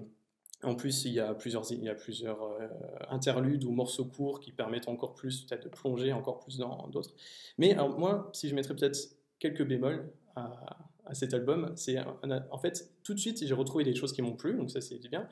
en 0.65 0.75
plus, 0.75 1.05
il 1.05 1.13
y 1.13 1.21
a 1.21 1.35
plusieurs, 1.35 1.71
il 1.71 1.85
y 1.85 1.89
a 1.89 1.95
plusieurs 1.95 2.43
euh, 2.43 2.67
interludes 3.11 3.63
ou 3.65 3.71
morceaux 3.71 4.05
courts 4.07 4.41
qui 4.41 4.51
permettent 4.51 4.89
encore 4.89 5.15
plus 5.15 5.43
peut-être 5.43 5.65
de 5.65 5.69
plonger 5.69 6.13
encore 6.13 6.41
plus 6.41 6.59
dans 6.59 6.89
d'autres. 6.89 7.15
Mais 7.59 7.73
alors, 7.75 7.97
moi, 7.97 8.29
si 8.33 8.49
je 8.49 8.55
mettrais 8.57 8.75
peut-être 8.75 8.99
quelques 9.39 9.65
bémols 9.65 10.11
à, 10.35 10.79
à 11.05 11.15
cet 11.15 11.33
album, 11.33 11.73
c'est 11.77 11.97
en 12.01 12.59
fait 12.59 12.93
tout 13.05 13.15
de 13.15 13.19
suite 13.21 13.45
j'ai 13.47 13.55
retrouvé 13.55 13.85
des 13.85 13.95
choses 13.95 14.13
qui 14.13 14.21
m'ont 14.21 14.35
plu, 14.37 14.55
donc 14.57 14.71
ça 14.71 14.81
c'est 14.81 14.99
bien. 15.09 15.29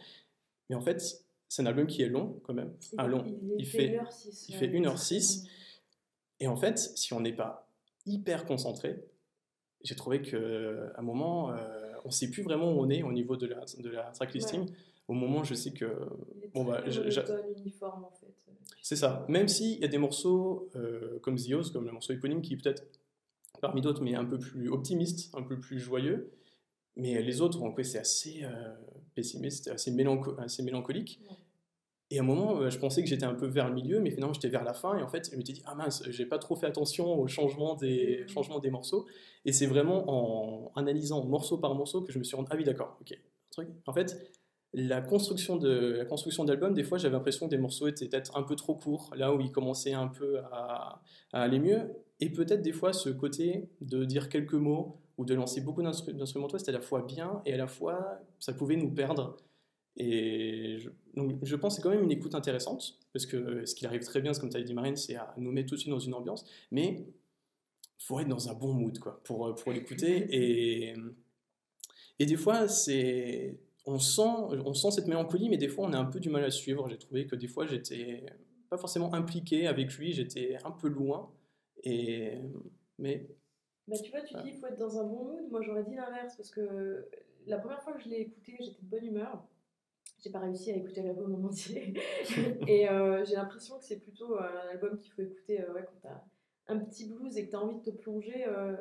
Mais 0.71 0.77
en 0.77 0.81
fait, 0.81 1.26
c'est 1.49 1.63
un 1.63 1.67
album 1.67 1.87
qui 1.87 2.03
est 2.03 2.09
long 2.09 2.41
quand 2.45 2.55
même, 2.55 2.73
Il, 2.93 3.01
un 3.01 3.07
long. 3.07 3.25
il, 3.27 3.61
Il 3.61 3.67
fait- 3.67 3.97
1h06. 3.99 4.47
il 4.49 4.55
fait 4.57 4.69
1h06. 4.69 5.49
Et 6.41 6.49
en 6.49 6.57
fait, 6.57 6.79
si 6.79 7.13
on 7.13 7.21
n'est 7.21 7.33
pas 7.33 7.69
hyper 8.05 8.45
concentré, 8.45 9.03
j'ai 9.83 9.95
trouvé 9.95 10.23
que 10.23 10.91
à 10.95 11.01
un 11.01 11.03
moment, 11.03 11.51
euh, 11.53 11.93
on 12.05 12.09
ne 12.09 12.13
sait 12.13 12.31
plus 12.31 12.43
vraiment 12.43 12.73
où 12.73 12.81
on 12.81 12.89
est 12.91 13.03
au 13.03 13.13
niveau 13.13 13.37
de 13.37 13.47
la, 13.47 13.65
de 13.79 13.89
la 13.89 14.05
track 14.13 14.35
listing. 14.35 14.67
Au 15.09 15.13
moment, 15.15 15.45
je 15.45 15.55
sais 15.55 15.71
que 15.73 15.85
Il 16.37 16.45
est 16.45 16.49
Bon, 16.53 16.65
bah, 16.65 16.83
uniforme 17.57 18.05
en 18.05 18.11
fait. 18.11 18.27
c'est 18.83 18.97
ça. 18.97 19.25
Même 19.29 19.47
s'il 19.49 19.79
y 19.81 19.85
a 19.85 19.89
des 19.89 19.99
morceaux 19.99 20.69
euh, 20.77 21.19
comme 21.21 21.39
Zios, 21.39 21.71
comme 21.73 21.87
le 21.87 21.93
morceau 21.93 22.13
éponyme, 22.13 22.43
qui 22.43 22.55
est 22.55 22.57
peut-être 22.57 22.83
parmi 23.61 23.81
d'autres, 23.81 24.03
mais 24.03 24.15
un 24.17 24.25
peu 24.25 24.39
plus 24.39 24.69
optimiste, 24.69 25.33
un 25.35 25.43
peu 25.43 25.59
plus 25.59 25.79
joyeux. 25.79 26.31
Mais 26.97 27.21
les 27.23 27.41
autres, 27.41 27.63
en 27.63 27.73
fait, 27.75 27.85
c'est 27.85 27.99
assez 27.99 28.41
euh, 28.43 28.75
pessimiste, 29.15 29.69
assez, 29.69 29.91
mélanco- 29.91 30.35
assez 30.39 30.63
mélancolique. 30.63 31.21
Ouais. 31.29 31.37
Et 32.13 32.19
à 32.19 32.23
un 32.23 32.25
moment, 32.25 32.59
euh, 32.61 32.71
je 32.71 32.79
pensais 32.79 33.03
que 33.03 33.09
j'étais 33.09 33.25
un 33.27 33.35
peu 33.35 33.47
vers 33.47 33.69
le 33.69 33.75
milieu, 33.75 34.01
mais 34.01 34.11
finalement, 34.11 34.33
j'étais 34.33 34.49
vers 34.49 34.63
la 34.65 34.73
fin. 34.75 34.97
Et 34.97 35.03
en 35.03 35.09
fait, 35.09 35.29
je 35.31 35.37
m'étais 35.37 35.53
dit, 35.53 35.63
ah 35.67 35.75
mince, 35.75 36.03
j'ai 36.09 36.25
pas 36.25 36.39
trop 36.39 36.55
fait 36.57 36.67
attention 36.67 37.19
au 37.19 37.27
changement 37.27 37.75
des, 37.75 38.21
Mhm. 38.23 38.29
changement 38.29 38.59
des 38.61 38.71
morceaux. 38.71 39.07
Et 39.45 39.53
c'est 39.53 39.67
vraiment 39.67 40.05
en 40.09 40.73
analysant 40.77 41.25
morceau 41.25 41.59
par 41.59 41.75
morceau 41.75 42.03
que 42.03 42.13
je 42.13 42.19
me 42.19 42.25
suis 42.25 42.37
rendu, 42.37 42.49
ah 42.53 42.57
oui, 42.57 42.65
d'accord, 42.65 42.97
ok. 43.01 43.19
Truc. 43.51 43.69
En 43.87 43.93
fait, 43.93 44.17
la 44.73 45.01
construction 45.01 45.57
de 45.57 45.95
la 45.99 46.05
construction 46.05 46.45
d'album, 46.45 46.75
des 46.75 46.85
fois, 46.85 46.97
j'avais 46.99 47.15
l'impression 47.15 47.47
que 47.47 47.51
des 47.51 47.59
morceaux 47.59 47.89
étaient 47.89 48.07
peut-être 48.09 48.37
un 48.37 48.43
peu 48.43 48.55
trop 48.57 48.75
courts, 48.75 49.11
là 49.17 49.35
où 49.35 49.41
ils 49.41 49.51
commençaient 49.53 49.93
un 49.95 50.09
peu 50.09 50.39
à, 50.53 51.03
à 51.33 51.43
aller 51.43 51.59
mieux. 51.59 51.81
Et 52.21 52.31
peut-être 52.31 52.63
des 52.63 52.73
fois, 52.73 52.93
ce 52.93 53.09
côté 53.11 53.69
de 53.81 54.05
dire 54.05 54.29
quelques 54.29 54.55
mots 54.55 55.01
ou 55.19 55.25
de 55.25 55.35
lancer 55.35 55.61
beaucoup 55.61 55.83
d'instru- 55.83 56.13
d'instrumentaux, 56.13 56.59
c'était 56.59 56.71
à 56.71 56.75
la 56.75 56.81
fois 56.81 57.03
bien 57.03 57.43
et 57.47 57.55
à 57.55 57.57
la 57.57 57.67
fois, 57.67 58.21
ça 58.39 58.53
pouvait 58.53 58.77
nous 58.77 58.91
perdre. 58.91 59.37
Et 59.97 60.79
je, 60.79 60.91
donc, 61.15 61.39
je 61.43 61.57
pense 61.57 61.75
que 61.75 61.77
c'est 61.77 61.83
quand 61.83 61.95
même 61.95 62.05
une 62.05 62.13
écoute 62.13 62.35
intéressante, 62.35 62.99
parce 63.13 63.25
que 63.27 63.65
ce 63.65 63.75
qui 63.75 63.87
arrive 63.87 64.05
très 64.05 64.21
bien, 64.21 64.33
comme 64.33 64.51
tu 64.51 64.57
as 64.59 64.63
dit 64.63 64.75
Marine, 64.75 64.97
c'est 64.97 65.17
à 65.17 65.35
nous 65.39 65.53
mettre 65.53 65.71
tout 65.71 65.75
de 65.77 65.81
suite 65.81 65.91
dans 65.91 65.99
une 65.99 66.15
ambiance, 66.15 66.45
mais 66.71 67.07
faut 67.99 68.21
être 68.21 68.29
dans 68.29 68.49
un 68.51 68.55
bon 68.55 68.75
mood 68.75 68.99
quoi, 68.99 69.23
pour, 69.25 69.55
pour 69.55 69.73
l'écouter. 69.73 70.27
Et, 70.31 70.95
et 72.19 72.27
des 72.27 72.37
fois, 72.37 72.69
c'est, 72.69 73.59
on, 73.85 73.99
sent, 73.99 74.23
on 74.23 74.75
sent 74.75 74.91
cette 74.93 75.07
mélancolie, 75.07 75.49
mais 75.49 75.59
des 75.59 75.69
fois, 75.69 75.87
on 75.87 75.93
a 75.93 75.99
un 75.99 76.07
peu 76.07 76.21
du 76.21 76.31
mal 76.31 76.45
à 76.45 76.51
suivre. 76.51 76.89
J'ai 76.89 76.99
trouvé 76.99 77.27
que 77.27 77.37
des 77.37 77.49
fois, 77.49 77.67
j'étais 77.67 78.25
pas 78.71 78.79
forcément 78.79 79.13
impliqué 79.15 79.67
avec 79.67 79.93
lui, 79.97 80.13
j'étais 80.13 80.57
un 80.65 80.71
peu 80.71 80.89
loin. 80.89 81.31
Et, 81.85 82.39
mais 82.99 83.29
Bah, 83.89 83.97
tu 84.03 84.11
vois, 84.11 84.21
tu 84.23 84.35
dis 84.35 84.43
qu'il 84.51 84.57
faut 84.59 84.67
être 84.67 84.79
dans 84.79 84.99
un 84.99 85.05
bon 85.05 85.25
mood. 85.25 85.51
Moi, 85.51 85.61
j'aurais 85.63 85.85
dit 85.85 85.95
l'inverse 85.95 86.37
parce 86.37 86.51
que 86.51 87.09
la 87.47 87.59
première 87.59 87.83
fois 87.83 87.93
que 87.93 88.01
je 88.03 88.09
l'ai 88.09 88.21
écouté, 88.21 88.57
j'étais 88.61 88.83
de 88.83 88.89
bonne 88.89 89.05
humeur. 89.05 89.47
J'ai 90.19 90.31
pas 90.31 90.41
réussi 90.41 90.73
à 90.73 90.77
écouter 90.77 91.03
l'album 91.03 91.35
en 91.35 91.47
entier. 91.49 91.95
et 92.67 92.89
euh, 92.89 93.25
j'ai 93.25 93.35
l'impression 93.37 93.79
que 93.79 93.85
c'est 93.85 94.01
plutôt 94.01 94.35
euh, 94.37 94.41
un 94.65 94.69
album 94.71 94.99
qu'il 94.99 95.13
faut 95.13 95.23
écouter 95.23 95.61
euh, 95.61 95.73
ouais, 95.73 95.85
quand 95.85 96.01
t'as 96.03 96.23
un 96.69 96.79
petit 96.81 97.07
blues 97.09 97.37
et 97.37 97.47
que 97.47 97.53
t'as 97.53 97.59
envie 97.59 97.77
de 97.77 97.83
te 97.83 97.91
plonger, 97.91 98.45
euh, 98.49 98.75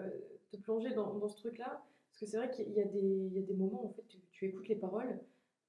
te 0.51 0.57
plonger 0.57 0.91
dans, 0.93 1.13
dans 1.15 1.27
ce 1.27 1.37
truc-là. 1.37 1.83
Parce 2.09 2.19
que 2.21 2.25
c'est 2.25 2.37
vrai 2.37 2.49
qu'il 2.49 2.71
y, 2.71 2.81
a 2.81 2.85
des- 2.85 2.99
il 2.99 3.33
y 3.33 3.39
a 3.39 3.41
des 3.43 3.53
moments 3.53 3.83
où 3.83 3.89
en 3.89 3.93
fait, 3.93 4.07
tu, 4.07 4.17
tu 4.31 4.45
écoutes 4.47 4.67
les 4.69 4.75
paroles, 4.77 5.19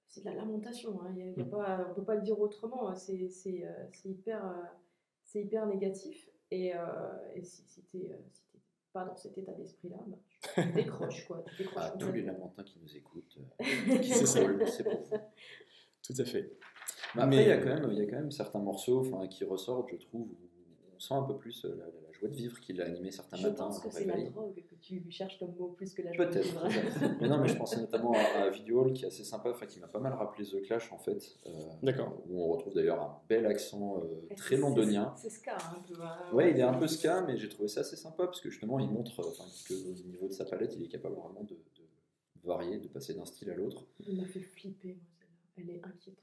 c'est 0.07 0.21
de 0.21 0.27
la 0.27 0.35
lamentation. 0.37 0.99
hein. 1.03 1.13
Il 1.15 1.19
y 1.19 1.23
a- 1.23 1.31
il 1.33 1.39
y 1.39 1.43
a 1.43 1.45
Mm. 1.45 1.51
pas, 1.51 1.87
on 1.91 1.95
peut 1.95 2.05
pas 2.05 2.15
le 2.15 2.23
dire 2.23 2.41
autrement. 2.41 2.89
hein. 2.89 2.95
C'est 2.95 3.17
hyper, 4.05 4.71
hyper 5.35 5.67
négatif. 5.67 6.31
Et, 6.53 6.69
et 7.35 7.43
si, 7.43 7.65
si 7.67 7.83
t'es 7.83 8.09
si 8.31 8.43
t'es 8.45 8.46
pas 8.97 9.05
dans 9.05 9.17
cet 9.17 9.37
état 9.37 9.53
d'esprit-là, 9.53 9.99
bah, 10.07 10.17
tu 10.55 10.73
décroches 10.73 11.27
quoi. 11.27 11.45
Tu 11.47 11.63
décroches 11.65 11.85
À 11.85 11.91
tous 11.91 12.13
les 12.13 12.23
lamentins 12.23 12.65
qui 12.65 12.79
nous 12.83 12.97
écoutent, 12.97 13.37
euh, 13.61 13.99
qui 14.01 14.09
C'est 14.15 14.85
pour 14.85 15.03
vous. 15.03 15.17
tout 16.03 16.15
à 16.19 16.25
fait. 16.25 16.51
Mais 17.15 17.23
après, 17.23 17.37
Mais- 17.37 17.43
il, 17.43 17.49
y 17.49 17.53
a 17.53 17.59
quand 17.59 17.75
même, 17.81 17.89
il 17.93 17.99
y 17.99 18.03
a 18.03 18.07
quand 18.07 18.17
même 18.17 18.31
certains 18.31 18.59
morceaux 18.59 19.01
enfin, 19.01 19.27
qui 19.29 19.45
ressortent, 19.45 19.91
je 19.91 19.97
trouve, 20.07 20.23
où 20.23 20.37
on 20.95 20.99
sent 20.99 21.15
un 21.15 21.23
peu 21.25 21.37
plus 21.37 21.65
euh, 21.67 21.77
la, 21.77 21.85
la 21.85 22.06
joie 22.19 22.29
de 22.29 22.35
vivre 22.35 22.61
qu'il 22.61 22.81
a 22.81 22.87
animé 22.87 23.11
certains 23.11 23.37
Je 23.37 23.49
matins 23.49 23.65
pense 23.67 23.81
que 23.81 23.89
au 23.89 23.91
c'est 23.91 24.05
la 24.05 24.21
drogue 24.23 24.55
que 24.69 24.75
tu 24.77 25.03
cherches 25.11 25.39
comme 25.39 25.55
mot 25.57 25.69
plus 25.69 25.93
que 25.95 26.03
la 26.03 26.13
joie 26.13 26.27
de 26.27 26.31
Peut-être. 26.31 26.45
vivre. 26.47 26.63
peut-être. 26.63 27.17
mais 27.21 27.29
non, 27.29 27.39
mais 27.39 27.49
je 27.49 27.57
pensais 27.57 27.79
notamment 27.81 28.13
à, 28.13 28.43
à 28.45 28.51
Video 28.51 28.81
Hall 28.81 28.93
qui 28.93 29.05
est 29.05 29.09
assez 29.09 29.25
sympa, 29.25 29.51
enfin, 29.51 29.67
qui 29.67 29.81
m'a 29.81 29.89
pas 29.89 30.01
mal 30.01 30.13
rappelé 30.15 30.45
The 30.47 30.63
Clash 30.63 30.93
en 30.93 30.99
fait. 30.99 31.37
euh, 31.47 31.51
D'accord. 31.83 32.23
Où 32.29 32.43
on 32.43 32.49
retrouve 32.49 32.75
d'ailleurs 32.75 33.01
un 33.01 33.21
bel 33.29 33.47
accent 33.47 34.03
euh, 34.03 34.27
très 34.37 34.57
c'est- 34.57 34.61
londonien. 34.61 35.13
C'est 35.17 35.29
c'est 35.31 35.37
ska 35.37 35.57
un 35.57 35.81
peu. 35.81 36.01
hein. 36.03 36.17
Ouais, 36.33 36.51
il 36.51 36.59
est 36.59 36.63
un 36.63 36.75
peu 36.75 36.87
ska, 36.87 37.23
mais 37.23 37.37
j'ai 37.37 37.49
trouvé 37.49 37.69
ça 37.69 37.81
assez 37.81 37.97
sympa 37.97 38.25
parce 38.27 38.41
que 38.41 38.51
justement, 38.51 38.79
il 38.79 38.89
montre 38.91 39.21
euh, 39.21 39.29
enfin, 39.31 39.45
qu'au 39.69 39.75
niveau 40.09 40.29
de 40.29 40.33
sa 40.33 40.45
palette, 40.45 40.75
il 40.77 40.83
est 40.85 40.89
capable 40.89 41.15
vraiment 41.17 41.43
de, 41.45 41.55
de 41.55 42.45
varier, 42.45 42.79
de 42.79 42.89
passer 42.89 43.15
d'un 43.15 43.25
style 43.25 43.51
à 43.51 43.55
l'autre. 43.55 43.85
Il 44.07 44.17
m'a 44.17 44.27
fait 44.27 44.41
flipper, 44.41 44.95
moi, 44.95 45.05
celle-là. 45.21 45.41
Elle 45.59 45.71
est 45.77 45.85
inquiétante. 45.85 46.23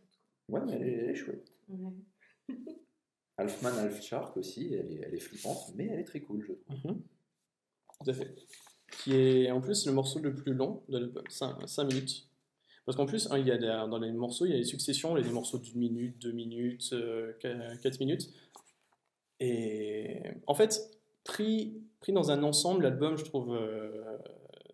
Ouais, 0.50 0.62
mais 0.66 0.74
elle 0.74 0.84
est, 0.88 0.94
elle 1.04 1.10
est 1.12 1.16
chouette. 1.16 1.52
Ouais. 1.70 1.94
Halfman, 3.38 3.70
Half 3.80 4.02
Shark 4.02 4.38
aussi, 4.38 4.74
elle 4.74 4.92
est, 4.92 5.02
elle 5.08 5.16
est 5.16 5.20
flippante, 5.20 5.72
mais 5.76 5.88
elle 5.88 6.00
est 6.00 6.04
très 6.06 6.20
cool, 6.22 6.42
je 6.42 6.54
trouve. 6.54 6.92
Mhm. 6.92 7.02
Tout 8.04 8.10
à 8.10 8.14
fait. 8.14 8.36
Qui 9.04 9.16
est 9.16 9.52
en 9.52 9.60
plus 9.62 9.86
le 9.88 9.94
morceau 9.94 10.20
le 10.20 10.36
plus 10.36 10.54
long 10.54 10.84
de 10.90 10.98
l'album, 11.00 11.24
5, 11.30 11.84
minutes. 11.86 12.28
Parce 12.86 12.98
qu'en 12.98 13.06
plus, 13.06 13.28
hein, 13.32 13.38
il 13.40 13.48
y 13.48 13.52
a 13.52 13.88
dans 13.88 13.98
les 14.00 14.12
morceaux, 14.12 14.46
il 14.46 14.52
y 14.52 14.56
a 14.56 14.58
des 14.58 14.64
successions, 14.66 15.16
il 15.18 15.22
y 15.22 15.24
a 15.24 15.28
des 15.28 15.34
morceaux 15.34 15.58
d'une 15.58 15.80
minute, 15.80 16.20
deux 16.20 16.32
minutes, 16.34 16.90
euh, 16.94 17.34
qu- 17.40 17.80
quatre 17.82 18.00
minutes. 18.00 18.30
Et 19.40 20.22
en 20.48 20.54
fait, 20.54 20.80
pris, 21.24 21.82
pris 22.00 22.14
dans 22.14 22.32
un 22.32 22.44
ensemble, 22.44 22.84
l'album, 22.84 23.18
je 23.18 23.24
trouve, 23.26 23.54
euh, 23.56 24.18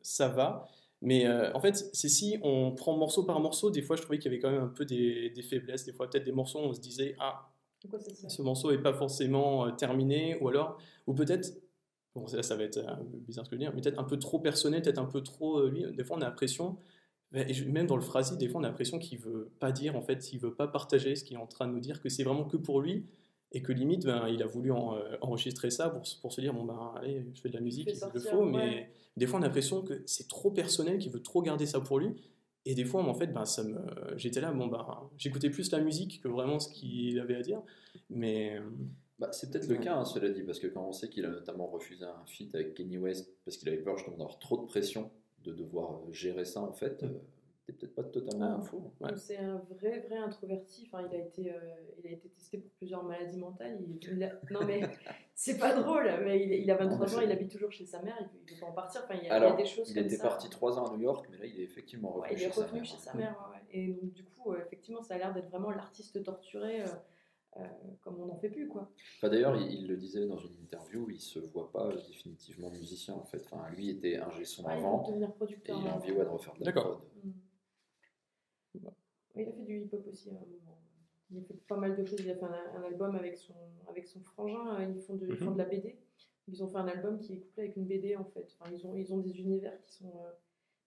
ça 0.01 0.28
va. 0.28 0.68
Mais 1.01 1.25
euh, 1.28 1.51
en 1.54 1.62
fait, 1.62 1.75
c'est 1.94 2.10
si 2.10 2.38
on 2.44 2.72
prend 2.74 2.96
morceau 2.98 3.24
par 3.24 3.39
morceau, 3.39 3.72
des 3.72 3.82
fois, 3.82 3.96
je 3.96 4.01
trouvais 4.01 4.20
qu'il 4.20 4.32
y 4.32 4.36
avait 4.36 4.42
quand 4.42 4.51
même 4.51 4.63
un 4.63 4.68
peu 4.68 4.86
des, 4.86 5.30
des 5.30 5.44
faiblesses. 5.44 5.86
Des 5.86 5.94
fois, 5.94 6.10
peut-être 6.10 6.25
des 6.25 6.32
morceaux, 6.34 6.60
on 6.60 6.74
se 6.74 6.82
disait, 6.82 7.16
ah, 7.20 7.50
Pourquoi 7.81 8.00
c'est 8.00 8.15
ça 8.15 8.29
ce 8.29 8.41
morceau 8.41 8.71
n'est 8.71 8.77
pas 8.81 8.93
forcément 8.93 9.65
euh, 9.67 9.71
terminé, 9.71 10.38
ou 10.41 10.48
alors, 10.50 10.77
ou 11.07 11.13
peut-être, 11.13 11.53
bon, 12.15 12.25
là 12.33 12.43
ça 12.43 12.55
va 12.55 12.63
être 12.63 12.79
un 12.79 12.98
peu 13.05 13.17
bizarre 13.17 13.45
ce 13.45 13.50
que 13.50 13.55
je 13.55 13.59
veux 13.62 13.65
dire, 13.65 13.74
mais 13.75 13.81
peut-être 13.81 14.00
un 14.00 14.03
peu 14.03 14.17
trop 14.19 14.39
personnel, 14.39 14.81
peut-être 14.81 14.98
un 15.00 15.05
peu 15.05 15.21
trop, 15.21 15.59
euh, 15.59 15.69
lui, 15.69 15.86
des 15.95 16.03
fois 16.03 16.17
on 16.17 16.21
a 16.21 16.25
l'impression, 16.25 16.77
et 17.33 17.53
je- 17.53 17.65
même 17.65 17.88
dans 17.88 17.95
le 17.95 18.01
phrasier, 18.01 18.36
des 18.38 18.48
fois 18.50 18.59
on 18.59 18.63
a 18.63 18.67
l'impression 18.67 19.00
qu'il 19.00 19.19
veut 19.19 19.51
pas 19.59 19.71
dire, 19.71 19.95
en 19.95 20.01
fait, 20.01 20.33
il 20.33 20.39
veut 20.39 20.53
pas 20.55 20.67
partager 20.67 21.15
ce 21.15 21.24
qu'il 21.24 21.38
est 21.38 21.39
en 21.39 21.48
train 21.48 21.67
de 21.67 21.74
nous 21.74 21.79
dire, 21.79 22.01
que 22.01 22.09
c'est 22.09 22.24
vraiment 22.24 22.45
que 22.45 22.57
pour 22.57 22.81
lui, 22.81 23.05
et 23.51 23.62
que 23.63 23.71
limite, 23.71 24.05
ben, 24.05 24.27
il 24.27 24.43
a 24.43 24.45
voulu 24.45 24.71
en- 24.71 24.95
euh, 24.95 25.15
enregistrer 25.21 25.71
ça 25.71 25.89
pour, 25.89 26.05
se- 26.05 26.19
pour 26.19 26.33
se 26.33 26.41
dire, 26.41 26.53
bon 26.53 26.65
ben, 26.65 26.91
allez, 26.98 27.25
je 27.33 27.41
fais 27.41 27.50
de 27.50 27.53
la 27.55 27.62
musique, 27.62 27.88
il 27.89 28.13
le 28.13 28.19
faut, 28.19 28.43
ouais. 28.45 28.51
mais 28.51 28.91
des 29.17 29.25
fois 29.25 29.39
on 29.39 29.41
a 29.41 29.45
l'impression 29.45 29.81
que 29.83 30.03
c'est 30.05 30.27
trop 30.27 30.51
personnel, 30.51 30.98
qu'il 31.00 31.12
veut 31.12 31.21
trop 31.24 31.41
garder 31.41 31.65
ça 31.65 31.79
pour 31.79 31.98
lui, 32.00 32.09
et 32.66 32.75
des 32.75 32.86
fois, 32.86 33.04
en 33.04 33.13
fait, 33.13 33.28
ben, 33.28 33.46
ça 33.46 33.63
me... 33.63 33.80
j'étais 34.18 34.42
là, 34.42 34.51
bon, 34.51 34.68
ben, 34.68 34.86
j'écoutais 35.18 35.50
plus 35.50 35.72
la 35.72 35.80
musique 35.80 36.22
que 36.22 36.28
vraiment 36.28 36.60
ce 36.60 36.70
qu'il 36.70 37.20
avait 37.20 37.36
à 37.36 37.42
dire. 37.42 37.62
Mais 38.10 38.58
euh, 38.58 38.70
Bah, 39.18 39.30
c'est 39.32 39.51
peut-être 39.51 39.68
le 39.68 39.78
cas, 39.78 39.96
hein, 39.96 40.06
cela 40.06 40.30
dit, 40.30 40.44
parce 40.44 40.60
que 40.60 40.68
quand 40.68 40.86
on 40.88 40.92
sait 40.92 41.10
qu'il 41.10 41.25
a 41.25 41.30
notamment 41.30 41.68
refusé 41.68 42.06
un 42.06 42.25
feat 42.25 42.54
avec 42.56 42.75
Kanye 42.75 42.98
West, 42.98 43.32
parce 43.46 43.58
qu'il 43.58 43.68
avait 43.70 43.80
peur 43.80 43.98
justement 43.98 44.18
d'avoir 44.18 44.39
trop 44.39 44.58
de 44.58 44.66
pression, 44.66 45.12
de 45.44 45.54
devoir 45.54 45.96
euh, 45.96 46.12
gérer 46.12 46.46
ça, 46.46 46.62
en 46.62 46.74
fait, 46.74 47.04
Mm. 47.04 47.20
C'est 47.70 47.78
peut-être 47.78 47.96
pas 47.96 48.04
totalement 48.04 48.58
Ah. 48.60 48.62
faux. 48.62 48.92
Ouais. 49.00 49.10
Donc, 49.10 49.18
C'est 49.18 49.38
un 49.38 49.58
vrai, 49.80 50.00
vrai 50.00 50.18
introverti. 50.18 50.88
Enfin, 50.88 51.06
il, 51.08 51.16
a 51.16 51.20
été, 51.20 51.52
euh, 51.54 51.60
il 52.00 52.08
a 52.08 52.12
été 52.12 52.30
testé 52.30 52.58
pour 52.58 52.72
plusieurs 52.72 53.04
maladies 53.04 53.38
mentales. 53.38 53.78
Il, 53.82 54.00
il 54.12 54.24
a- 54.24 54.34
Non, 54.52 54.66
mais 54.66 54.82
c'est 55.36 55.58
pas 55.60 55.80
drôle. 55.80 56.10
Mais 56.24 56.44
il, 56.44 56.54
il 56.64 56.72
a 56.72 56.76
23 56.78 57.06
Non, 57.08 57.18
ans, 57.18 57.22
il 57.22 57.32
habite 57.32 57.52
toujours 57.52 57.72
chez 57.72 57.86
sa 57.86 58.02
mère. 58.02 58.16
Il 58.22 58.28
peut, 58.28 58.38
il 58.42 58.54
peut 58.56 58.60
pas 58.62 58.68
en 58.68 58.72
partir. 58.74 59.02
Enfin, 59.06 59.16
il 59.22 59.28
y 59.28 59.30
a, 59.30 59.34
Alors, 59.36 59.50
il 59.50 59.52
y 59.52 59.54
a 59.54 59.58
des 59.64 59.70
choses 59.70 59.90
il 59.92 59.96
comme 59.96 60.06
était 60.06 60.16
ça. 60.16 60.28
parti 60.30 60.50
trois 60.50 60.80
ans 60.80 60.86
à 60.86 60.96
New 60.98 61.04
York, 61.04 61.28
mais 61.32 61.38
là, 61.38 61.46
il 61.46 61.60
est 61.60 61.64
effectivement 61.64 62.18
Ouais, 62.18 62.30
revenu 62.30 62.42
il 62.42 62.44
est 62.44 62.48
chez 62.48 62.60
sa 62.62 62.72
mère. 62.74 62.86
chez 62.86 62.98
sa 62.98 63.14
mère. 63.14 63.30
ouais, 63.50 63.56
ouais. 63.56 63.64
Et 63.72 63.88
donc, 63.94 64.14
du 64.14 64.24
coup, 64.24 64.52
euh, 64.52 64.62
effectivement, 64.66 65.02
ça 65.04 65.14
a 65.16 65.18
l'air 65.20 65.34
d'être 65.34 65.50
vraiment 65.50 65.70
l'artiste 65.72 66.24
torturé. 66.24 66.82
euh, 66.82 66.86
euh, 67.58 67.62
comme 68.02 68.20
on 68.22 68.28
n'en 68.28 68.38
fait 68.38 68.50
plus, 68.50 68.68
quoi. 68.68 68.92
Enfin, 69.18 69.28
D'ailleurs, 69.30 69.56
il, 69.56 69.74
il 69.74 69.88
le 69.88 69.98
disait 69.98 70.28
dans 70.28 70.38
une 70.38 70.54
interview, 70.62 71.10
il 71.10 71.20
se 71.20 71.40
voit 71.40 71.72
pas 71.72 71.90
définitivement 72.08 72.70
musicien, 72.70 73.16
en 73.16 73.24
fait. 73.24 73.42
Enfin, 73.52 73.68
lui 73.72 73.90
était 73.90 74.18
ingé 74.18 74.46
son 74.46 74.64
Ouais, 74.66 74.76
il 74.76 74.78
avant, 74.78 75.02
devenir 75.08 75.30
et 75.30 75.34
producteur. 75.34 75.80
il 75.82 75.88
a 75.88 75.92
hein. 75.92 75.96
envie 75.96 76.12
ouais, 76.12 76.24
de 76.26 76.30
refaire 76.30 76.54
de 76.54 76.60
la 76.60 76.66
D'accord. 76.72 76.98
prod. 77.00 77.08
Mm. 77.24 77.30
Il 79.41 79.50
a 79.50 79.51
fait 79.51 79.63
du 79.63 79.79
hip-hop 79.81 80.05
aussi 80.08 80.29
à 80.29 80.34
un 80.34 80.36
moment. 80.36 80.77
Il 81.31 81.39
a 81.39 81.41
fait 81.41 81.53
pas 81.67 81.77
mal 81.77 81.96
de 81.96 82.03
choses. 82.05 82.19
Il 82.22 82.29
a 82.31 82.36
fait 82.36 82.43
un, 82.46 82.79
un 82.79 82.84
album 82.84 83.15
avec 83.15 83.38
son, 83.38 83.53
avec 83.88 84.08
son 84.08 84.19
frangin. 84.22 84.79
euh, 84.79 84.91
Ils 84.96 85.01
font, 85.01 85.15
de, 85.15 85.27
ils 85.27 85.38
font 85.38 85.51
de 85.51 85.58
la 85.58 85.65
BD. 85.65 85.98
Ils 86.48 86.63
ont 86.63 86.67
fait 86.67 86.77
un 86.77 86.88
album 86.88 87.19
qui 87.19 87.34
est 87.34 87.38
couplé 87.39 87.63
avec 87.63 87.75
une 87.77 87.86
BD 87.86 88.15
en 88.15 88.25
fait. 88.25 88.48
Enfin, 88.60 88.72
ils, 88.74 88.86
ont, 88.88 88.96
ils 88.96 89.13
ont 89.13 89.17
des 89.19 89.39
univers 89.39 89.79
qui 89.81 89.93
sont. 89.93 90.08
euh, 90.10 90.31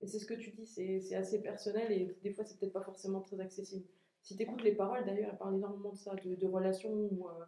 Et 0.01 0.07
c'est 0.09 0.19
ce 0.19 0.27
que 0.27 0.35
tu 0.35 0.51
dis, 0.51 0.67
c'est 0.67 1.15
assez 1.15 1.41
personnel 1.41 1.93
et 1.93 2.17
des 2.23 2.33
fois 2.33 2.45
c'est 2.45 2.59
peut-être 2.59 2.73
pas 2.73 2.83
forcément 2.83 3.21
très 3.21 3.39
accessible. 3.41 3.87
Si 4.23 4.37
tu 4.37 4.43
écoutes 4.43 4.63
les 4.63 4.75
paroles 4.75 5.05
d'ailleurs, 5.05 5.31
elle 5.33 5.39
parle 5.39 5.57
énormément 5.57 5.93
de 5.93 5.97
ça, 5.99 6.15
de, 6.17 6.35
de 6.35 6.47
relations 6.47 6.93
où. 6.93 7.29
euh, 7.29 7.45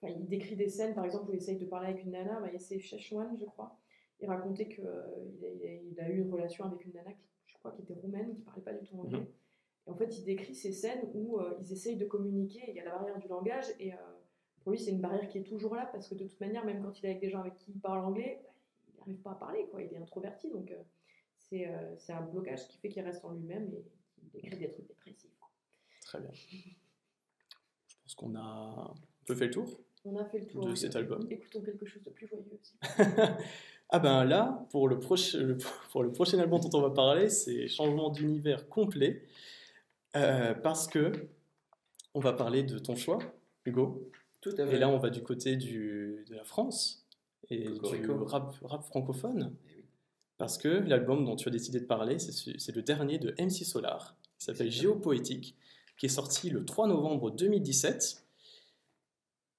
Enfin, 0.00 0.14
il 0.16 0.28
décrit 0.28 0.54
des 0.54 0.68
scènes 0.68 0.94
par 0.94 1.04
exemple 1.04 1.28
où 1.28 1.32
il 1.32 1.38
essaye 1.38 1.58
de 1.58 1.64
parler 1.66 1.88
avec 1.88 2.04
une 2.04 2.12
nana. 2.12 2.38
Bah, 2.40 2.56
c'est 2.60 2.78
Sheshwan, 2.78 3.36
je 3.36 3.44
crois. 3.46 3.76
Il 4.20 4.28
racontait 4.28 4.68
qu'il 4.68 4.86
a, 4.86 5.04
il 5.42 5.44
a- 5.44 5.74
il 5.90 6.00
a 6.00 6.08
eu 6.08 6.18
une 6.20 6.30
relation 6.32 6.64
avec 6.66 6.84
une 6.84 6.92
nana 6.92 7.10
qui, 7.12 7.26
je 7.46 7.54
crois, 7.58 7.72
qui 7.72 7.82
était 7.82 7.94
roumaine, 7.94 8.32
qui 8.32 8.42
parlait 8.42 8.62
pas 8.62 8.74
du 8.74 8.86
tout 8.86 8.96
anglais. 9.00 9.18
Mhm. 9.18 9.26
Et 9.88 9.90
en 9.90 9.94
fait, 9.96 10.18
il 10.18 10.24
décrit 10.24 10.54
ces 10.54 10.70
scènes 10.72 11.08
où 11.14 11.38
euh, 11.40 11.56
ils 11.62 11.72
essayent 11.72 11.96
de 11.96 12.04
communiquer, 12.04 12.60
il 12.68 12.74
y 12.76 12.80
a 12.80 12.84
la 12.84 12.90
barrière 12.90 13.18
du 13.18 13.26
langage, 13.26 13.64
et 13.80 13.94
euh, 13.94 13.96
pour 14.60 14.72
lui, 14.72 14.78
c'est 14.78 14.90
une 14.90 15.00
barrière 15.00 15.26
qui 15.28 15.38
est 15.38 15.44
toujours 15.44 15.74
là, 15.74 15.88
parce 15.90 16.08
que 16.08 16.14
de 16.14 16.24
toute 16.26 16.38
manière, 16.40 16.64
même 16.66 16.82
quand 16.82 16.98
il 17.00 17.06
est 17.06 17.10
avec 17.10 17.20
des 17.22 17.30
gens 17.30 17.40
avec 17.40 17.56
qui 17.56 17.72
il 17.72 17.80
parle 17.80 18.04
anglais, 18.04 18.42
bah, 18.44 18.50
il 18.92 18.98
n'arrive 18.98 19.22
pas 19.22 19.30
à 19.32 19.34
parler, 19.36 19.66
quoi. 19.70 19.82
il 19.82 19.90
est 19.92 19.96
introverti, 19.96 20.50
donc 20.50 20.70
euh, 20.70 21.94
c'est 21.96 22.12
un 22.12 22.20
blocage 22.20 22.68
qui 22.68 22.76
fait 22.76 22.90
qu'il 22.90 23.02
reste 23.02 23.24
en 23.24 23.32
lui-même 23.32 23.72
et 23.72 23.82
qu'il 24.28 24.38
écrit 24.46 24.58
des 24.58 24.68
trucs 24.68 24.86
dépressifs. 24.88 25.30
quoi. 25.40 25.48
très 26.02 26.20
bien. 26.20 26.30
Je 26.34 28.02
pense 28.02 28.14
qu'on 28.14 28.34
a 28.34 28.40
un 28.40 28.94
peu 29.24 29.34
fait 29.34 29.46
le 29.46 29.52
tour. 29.52 29.80
On 30.04 30.16
a 30.16 30.24
fait 30.26 30.38
le 30.40 30.46
tour. 30.46 30.66
De 30.66 30.74
cet 30.74 30.96
album. 30.96 31.26
Écoutons 31.30 31.62
quelque 31.62 31.86
chose 31.86 32.02
de 32.04 32.10
plus 32.10 32.26
joyeux 32.26 32.44
aussi. 32.60 32.76
ah 33.90 33.98
ben 33.98 34.24
là, 34.24 34.66
pour 34.70 34.88
le, 34.88 34.98
proche- 34.98 35.36
le- 35.36 35.56
pour 35.90 36.02
le 36.02 36.12
prochain 36.12 36.38
album 36.38 36.60
dont 36.60 36.78
on 36.78 36.82
va 36.82 36.90
parler, 36.90 37.28
c'est 37.30 37.66
changement 37.68 38.10
d'univers 38.10 38.68
complet. 38.68 39.22
Euh, 40.16 40.54
parce 40.54 40.86
que 40.86 41.12
on 42.14 42.20
va 42.20 42.32
parler 42.32 42.62
de 42.62 42.78
ton 42.78 42.96
choix, 42.96 43.18
Hugo. 43.64 44.10
Tout 44.40 44.54
à 44.58 44.66
fait. 44.66 44.76
Et 44.76 44.78
là, 44.78 44.88
on 44.88 44.98
va 44.98 45.10
du 45.10 45.22
côté 45.22 45.56
du, 45.56 46.24
de 46.28 46.34
la 46.34 46.44
France 46.44 47.06
et 47.50 47.64
du 47.68 48.10
rap, 48.10 48.54
rap 48.62 48.84
francophone. 48.84 49.54
Eh 49.68 49.74
oui. 49.76 49.84
Parce 50.38 50.56
que 50.58 50.68
l'album 50.68 51.24
dont 51.24 51.36
tu 51.36 51.48
as 51.48 51.50
décidé 51.52 51.80
de 51.80 51.84
parler, 51.86 52.18
c'est 52.18 52.32
ce- 52.32 52.56
c'est 52.58 52.74
le 52.74 52.82
dernier 52.82 53.18
de 53.18 53.34
MC 53.38 53.64
Solar, 53.64 54.16
qui 54.38 54.44
s'appelle 54.46 54.70
Géopoétique, 54.70 55.56
qui 55.98 56.06
est 56.06 56.10
sorti 56.10 56.50
le 56.50 56.64
3 56.64 56.86
novembre 56.86 57.30
2017. 57.30 58.24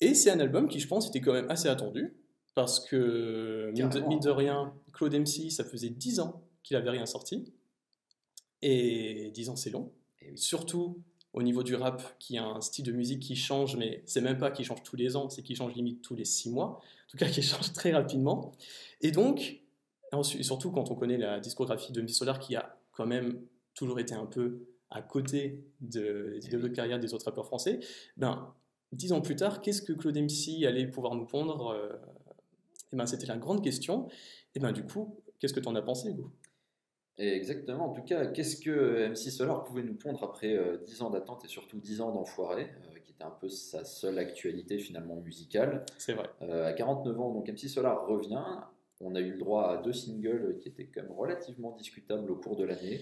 Et 0.02 0.14
c'est 0.14 0.32
un 0.32 0.40
album 0.40 0.70
qui, 0.70 0.80
je 0.80 0.88
pense, 0.88 1.10
était 1.10 1.20
quand 1.22 1.34
même 1.34 1.50
assez 1.52 1.68
attendu, 1.68 2.14
parce 2.56 2.80
que, 2.80 3.70
mine 3.74 3.90
de, 3.90 4.00
mine 4.08 4.20
de 4.22 4.30
rien, 4.30 4.74
Claude 4.94 5.14
MC, 5.14 5.50
ça 5.52 5.64
faisait 5.66 5.90
10 5.90 6.22
ans 6.22 6.42
qu'il 6.64 6.78
avait 6.78 6.90
rien 6.90 7.06
sorti. 7.06 7.54
Et 8.62 9.30
10 9.34 9.50
ans, 9.50 9.56
c'est 9.58 9.70
long. 9.70 9.92
Eh. 10.32 10.38
Surtout 10.38 11.02
au 11.34 11.44
niveau 11.44 11.62
du 11.62 11.76
rap, 11.76 12.18
qui 12.18 12.38
a 12.38 12.46
un 12.46 12.62
style 12.62 12.86
de 12.86 12.92
musique 12.92 13.22
qui 13.22 13.36
change, 13.36 13.76
mais 13.76 14.02
c'est 14.06 14.22
même 14.22 14.38
pas 14.38 14.50
qu'il 14.52 14.66
change 14.66 14.82
tous 14.84 14.96
les 14.96 15.16
ans, 15.16 15.30
c'est 15.30 15.44
qu'il 15.44 15.56
change 15.56 15.76
limite 15.76 16.02
tous 16.02 16.16
les 16.16 16.26
6 16.26 16.50
mois. 16.50 16.82
En 17.08 17.12
tout 17.12 17.18
cas, 17.18 17.28
qui 17.30 17.42
change 17.44 17.72
très 17.74 17.92
rapidement. 17.92 18.52
Et 19.02 19.12
donc, 19.12 19.62
surtout 20.24 20.72
quand 20.72 20.90
on 20.92 20.96
connaît 20.96 21.18
la 21.18 21.40
discographie 21.40 21.92
de 21.92 22.02
MC 22.02 22.10
Solar, 22.10 22.40
qui 22.40 22.56
a 22.56 22.78
quand 22.92 23.06
même 23.06 23.42
toujours 23.76 24.00
été 24.00 24.16
un 24.16 24.26
peu 24.26 24.66
à 24.90 25.02
côté 25.02 25.64
de, 25.82 26.40
de 26.50 26.58
l'autre 26.58 26.74
carrière 26.74 27.00
des 27.00 27.14
autres 27.14 27.26
rappeurs 27.26 27.46
français, 27.46 27.80
ben, 28.18 28.54
dix 28.92 29.12
ans 29.14 29.22
plus 29.22 29.36
tard, 29.36 29.62
qu'est-ce 29.62 29.84
que 29.84 29.94
Claude 29.94 30.18
MC 30.18 30.66
allait 30.66 30.88
pouvoir 30.88 31.14
nous 31.14 31.26
pondre 31.26 31.70
euh, 31.70 31.90
eh 32.92 32.96
ben, 32.96 33.06
C'était 33.06 33.28
la 33.28 33.38
grande 33.38 33.64
question. 33.64 34.08
Et 34.56 34.60
ben, 34.60 34.72
du 34.72 34.84
coup, 34.84 35.16
qu'est-ce 35.40 35.54
que 35.54 35.60
tu 35.60 35.68
en 35.68 35.76
as 35.76 35.84
pensé, 35.84 36.10
Hugo? 36.10 36.32
Et 37.20 37.36
exactement. 37.36 37.92
En 37.92 37.94
tout 37.94 38.02
cas, 38.04 38.26
qu'est-ce 38.28 38.58
que 38.58 39.10
MC 39.10 39.30
Solar 39.30 39.64
pouvait 39.66 39.84
nous 39.84 39.94
pondre 39.96 40.24
après 40.24 40.56
euh, 40.56 40.78
10 40.86 41.02
ans 41.02 41.10
d'attente 41.10 41.44
et 41.46 41.48
surtout 41.50 41.78
10 41.78 42.00
ans 42.02 42.12
d'enfoiré, 42.14 42.64
euh, 42.64 43.00
qui 43.04 43.12
était 43.12 43.24
un 43.26 43.30
peu 43.42 43.50
sa 43.50 43.84
seule 43.84 44.18
actualité 44.18 44.78
finalement 44.80 45.18
musicale. 45.18 45.86
C'est 45.98 46.14
vrai. 46.14 46.30
Euh, 46.42 46.66
à 46.68 46.74
49 46.74 47.20
ans, 47.20 47.34
donc 47.34 47.48
MC 47.50 47.68
Solar 47.68 48.08
revient. 48.08 48.42
On 49.02 49.16
a 49.16 49.20
eu 49.20 49.32
le 49.32 49.38
droit 49.38 49.70
à 49.70 49.78
deux 49.82 49.94
singles 49.94 50.58
qui 50.60 50.70
étaient 50.70 50.86
quand 50.86 51.02
même 51.04 51.12
relativement 51.12 51.76
discutables 51.78 52.30
au 52.32 52.36
cours 52.36 52.56
de 52.56 52.64
l'année. 52.64 53.02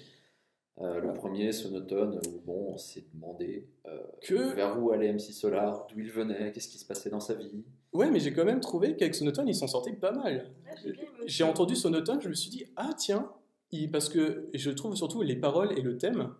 Euh, 0.79 0.99
le 0.99 1.11
premier, 1.13 1.51
Sonotone, 1.51 2.19
où 2.27 2.39
bon, 2.45 2.73
on 2.73 2.77
s'est 2.77 3.05
demandé 3.13 3.67
euh, 3.87 3.97
Que- 4.21 4.53
vers 4.53 4.79
où 4.79 4.91
allait 4.91 5.11
MC 5.11 5.31
Solar, 5.33 5.87
d'où 5.87 5.99
il 5.99 6.11
venait, 6.11 6.51
qu'est-ce 6.51 6.67
qui 6.69 6.77
se 6.77 6.85
passait 6.85 7.09
dans 7.09 7.19
sa 7.19 7.33
vie. 7.33 7.63
Ouais, 7.93 8.11
mais 8.11 8.19
j'ai 8.19 8.31
quand 8.31 8.45
même 8.45 8.59
trouvé 8.59 8.95
qu'avec 8.95 9.15
Sonotone, 9.15 9.47
ils 9.47 9.55
s'en 9.55 9.65
sortaient 9.67 9.93
pas 9.93 10.11
mal. 10.11 10.51
J'ai 11.25 11.43
entendu 11.43 11.75
Sonotone, 11.75 12.21
je 12.21 12.29
me 12.29 12.33
suis 12.35 12.51
dit, 12.51 12.65
ah 12.75 12.91
tiens, 12.95 13.31
il- 13.71 13.91
parce 13.91 14.09
que 14.09 14.49
je 14.53 14.71
trouve 14.71 14.95
surtout 14.95 15.21
les 15.21 15.35
paroles 15.35 15.77
et 15.77 15.81
le 15.81 15.97
thème, 15.97 16.33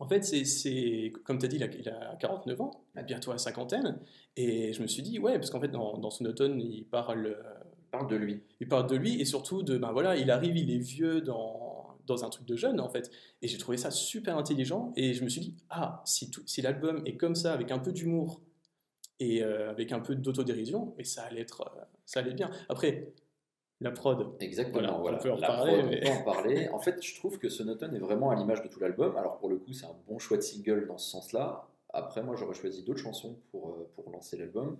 en 0.00 0.08
fait, 0.08 0.24
c'est- 0.24 1.12
comme 1.24 1.38
tu 1.38 1.46
as 1.46 1.48
dit, 1.48 1.56
il 1.56 1.62
a, 1.64 1.66
il 1.74 1.88
a 1.88 2.16
49 2.20 2.60
ans, 2.60 2.84
il 2.94 3.00
a 3.00 3.02
bientôt 3.02 3.32
la 3.32 3.38
cinquantaine, 3.38 4.00
et 4.36 4.72
je 4.72 4.82
me 4.82 4.86
suis 4.88 5.02
dit, 5.02 5.18
ouais, 5.18 5.34
parce 5.34 5.50
qu'en 5.50 5.60
fait, 5.60 5.68
dans, 5.68 5.98
dans 5.98 6.10
Sonotone, 6.10 6.60
il 6.60 6.84
parle, 6.86 7.26
euh, 7.26 7.42
Parle 7.90 8.08
de 8.10 8.16
lui. 8.16 8.42
il 8.60 8.68
parle 8.68 8.88
de 8.88 8.96
lui, 8.96 9.20
et 9.20 9.24
surtout 9.24 9.62
de, 9.62 9.78
ben 9.78 9.92
voilà, 9.92 10.16
il 10.16 10.30
arrive, 10.32 10.56
il 10.56 10.70
est 10.72 10.78
vieux 10.78 11.20
dans, 11.20 11.96
dans 12.06 12.24
un 12.24 12.28
truc 12.30 12.44
de 12.46 12.56
jeune, 12.56 12.80
en 12.80 12.88
fait, 12.90 13.10
et 13.40 13.46
j'ai 13.48 13.58
trouvé 13.58 13.76
ça 13.76 13.90
super 13.92 14.36
intelligent, 14.36 14.92
et 14.96 15.14
je 15.14 15.22
me 15.24 15.28
suis 15.28 15.40
dit, 15.40 15.54
ah, 15.70 16.02
si, 16.04 16.30
tout- 16.30 16.42
si 16.46 16.60
l'album 16.62 17.02
est 17.06 17.16
comme 17.16 17.36
ça, 17.36 17.52
avec 17.52 17.70
un 17.70 17.78
peu 17.78 17.92
d'humour, 17.92 18.40
et 19.20 19.42
euh, 19.44 19.70
avec 19.70 19.92
un 19.92 20.00
peu 20.00 20.14
d'autodérision, 20.16 20.94
et 20.98 21.04
ça 21.04 21.22
allait, 21.24 21.42
être, 21.42 21.62
euh, 21.76 21.80
ça 22.04 22.20
allait 22.20 22.34
bien. 22.34 22.50
Après, 22.68 23.12
la 23.84 23.90
prod, 23.92 24.26
Exactement, 24.40 24.98
Voilà, 25.00 25.18
voilà. 25.18 25.18
on 25.18 25.22
peut 25.22 25.32
en 25.32 25.36
La 25.36 25.48
reparler, 25.48 25.78
prod, 25.78 25.90
mais- 25.90 26.00
on 26.10 26.12
peut 26.14 26.18
en 26.20 26.24
parler. 26.24 26.68
En 26.70 26.78
fait, 26.78 27.02
je 27.02 27.14
trouve 27.16 27.38
que 27.38 27.48
Sonotone 27.48 27.94
est 27.94 27.98
vraiment 28.00 28.30
à 28.30 28.34
l'image 28.36 28.62
de 28.62 28.68
tout 28.68 28.80
l'album. 28.80 29.16
Alors 29.16 29.38
pour 29.38 29.48
le 29.48 29.56
coup, 29.56 29.72
c'est 29.72 29.86
un 29.86 29.96
bon 30.08 30.18
choix 30.18 30.36
de 30.36 30.42
single 30.42 30.86
dans 30.86 30.98
ce 30.98 31.10
sens-là. 31.10 31.68
Après, 31.92 32.22
moi, 32.22 32.34
j'aurais 32.36 32.54
choisi 32.54 32.82
d'autres 32.82 33.00
chansons 33.00 33.38
pour, 33.52 33.68
euh, 33.70 33.88
pour 33.94 34.10
lancer 34.10 34.36
l'album. 34.36 34.76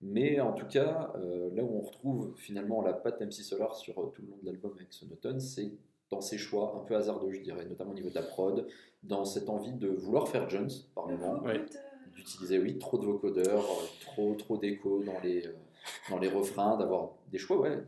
Mais 0.00 0.40
en 0.40 0.52
tout 0.52 0.66
cas, 0.66 1.12
euh, 1.16 1.50
là 1.54 1.62
où 1.62 1.76
on 1.76 1.80
retrouve 1.80 2.34
finalement 2.36 2.82
la 2.82 2.92
patte 2.92 3.20
MC 3.20 3.42
Solar 3.42 3.74
sur 3.76 3.98
euh, 4.00 4.06
tout 4.14 4.22
le 4.22 4.28
long 4.28 4.38
de 4.42 4.46
l'album 4.46 4.72
avec 4.76 4.92
Sonotone, 4.92 5.40
c'est 5.40 5.70
dans 6.10 6.20
ses 6.20 6.36
choix 6.38 6.74
un 6.76 6.84
peu 6.84 6.94
hasardeux, 6.96 7.32
je 7.32 7.40
dirais, 7.40 7.64
notamment 7.64 7.92
au 7.92 7.94
niveau 7.94 8.10
de 8.10 8.14
la 8.14 8.22
prod, 8.22 8.66
dans 9.02 9.24
cette 9.24 9.48
envie 9.48 9.72
de 9.72 9.88
vouloir 9.88 10.28
faire 10.28 10.48
Jones 10.48 10.70
par 10.94 11.06
Le 11.08 11.16
moment, 11.16 11.42
d'utiliser 12.14 12.58
oui 12.58 12.78
trop 12.78 12.98
de 12.98 13.04
vocodeurs, 13.06 13.64
euh, 13.64 13.84
trop 14.00 14.34
trop 14.34 14.56
d'écho 14.58 15.02
dans 15.02 15.18
les 15.22 15.46
euh, 15.46 15.52
dans 16.10 16.18
les 16.18 16.28
refrains, 16.28 16.76
d'avoir 16.76 17.10
des 17.32 17.38
choix 17.38 17.58
ouais 17.58 17.78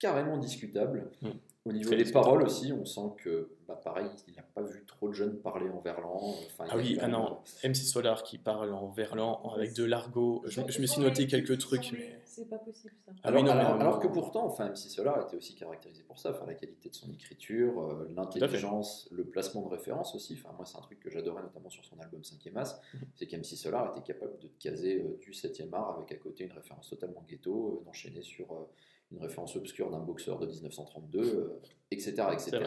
carrément 0.00 0.36
discutables. 0.38 1.08
Mm. 1.22 1.28
Au 1.66 1.72
niveau 1.74 1.88
Très 1.88 1.96
des 1.98 2.04
discutable. 2.04 2.24
paroles 2.24 2.42
aussi, 2.44 2.72
on 2.72 2.86
sent 2.86 3.12
que 3.22 3.50
bah, 3.68 3.78
pareil, 3.84 4.06
il 4.26 4.34
n'a 4.34 4.42
pas 4.42 4.62
vu 4.62 4.82
trop 4.86 5.08
de 5.08 5.12
jeunes 5.12 5.36
parler 5.40 5.68
en 5.68 5.78
verlan. 5.80 6.16
Enfin, 6.46 6.64
Ah 6.70 6.76
oui, 6.78 6.96
ah 7.02 7.06
non, 7.06 7.36
MC 7.62 7.74
Solar 7.76 8.22
qui 8.22 8.38
parle 8.38 8.72
en 8.72 8.88
verlan 8.88 9.42
avec 9.54 9.74
de 9.74 9.84
l'argot. 9.84 10.42
Je, 10.46 10.62
me 10.62 10.86
suis 10.86 11.02
noté 11.02 11.26
quelques 11.26 11.58
trucs, 11.58 11.92
mais. 11.92 12.18
C'est 12.24 12.48
pas 12.48 12.56
possible 12.56 12.94
ça. 13.04 13.12
Ah 13.22 13.28
Alors, 13.28 13.42
oui, 13.42 13.46
non, 13.46 13.54
mais 13.54 13.60
alors- 13.60 13.74
non, 13.74 13.80
alors 13.82 13.94
non. 13.96 14.00
que 14.00 14.06
pourtant, 14.08 14.46
enfin, 14.46 14.70
MC 14.70 14.88
Solar 14.88 15.20
était 15.26 15.36
aussi 15.36 15.54
caractérisé 15.54 16.02
pour 16.04 16.18
ça, 16.18 16.30
enfin, 16.30 16.46
la 16.46 16.54
qualité 16.54 16.88
de 16.88 16.94
son 16.94 17.12
écriture, 17.12 17.82
euh, 17.82 18.08
l'intelligence, 18.16 19.06
le 19.12 19.24
placement 19.24 19.60
de 19.60 19.68
référence 19.68 20.14
aussi. 20.14 20.38
Enfin, 20.42 20.54
moi, 20.56 20.64
c'est 20.64 20.78
un 20.78 20.82
truc 20.82 20.98
que 20.98 21.10
j'adorais 21.10 21.42
notamment 21.42 21.68
sur 21.68 21.84
son 21.84 22.00
album 22.00 22.22
5e 22.24 22.56
As, 22.56 22.80
Mhm. 22.94 23.00
c'est 23.16 23.26
qu'MC 23.26 23.44
Solar 23.56 23.94
était 23.94 24.12
capable 24.14 24.38
de 24.38 24.48
te 24.48 24.62
caser 24.62 25.02
euh, 25.02 25.18
du 25.20 25.34
7e 25.34 25.74
art 25.74 25.94
avec 25.98 26.10
à 26.12 26.16
côté 26.16 26.44
une 26.44 26.52
référence 26.52 26.88
totalement 26.88 27.22
ghetto, 27.28 27.80
euh, 27.82 27.84
d'enchaîner 27.84 28.22
sur 28.22 28.50
euh, 28.52 28.64
une 29.12 29.18
référence 29.18 29.56
obscure 29.56 29.90
d'un 29.90 29.98
boxeur 30.00 30.38
de 30.38 30.46
1932, 30.46 31.20
euh, 31.20 31.60
etc. 31.90 32.14
etc. 32.32 32.58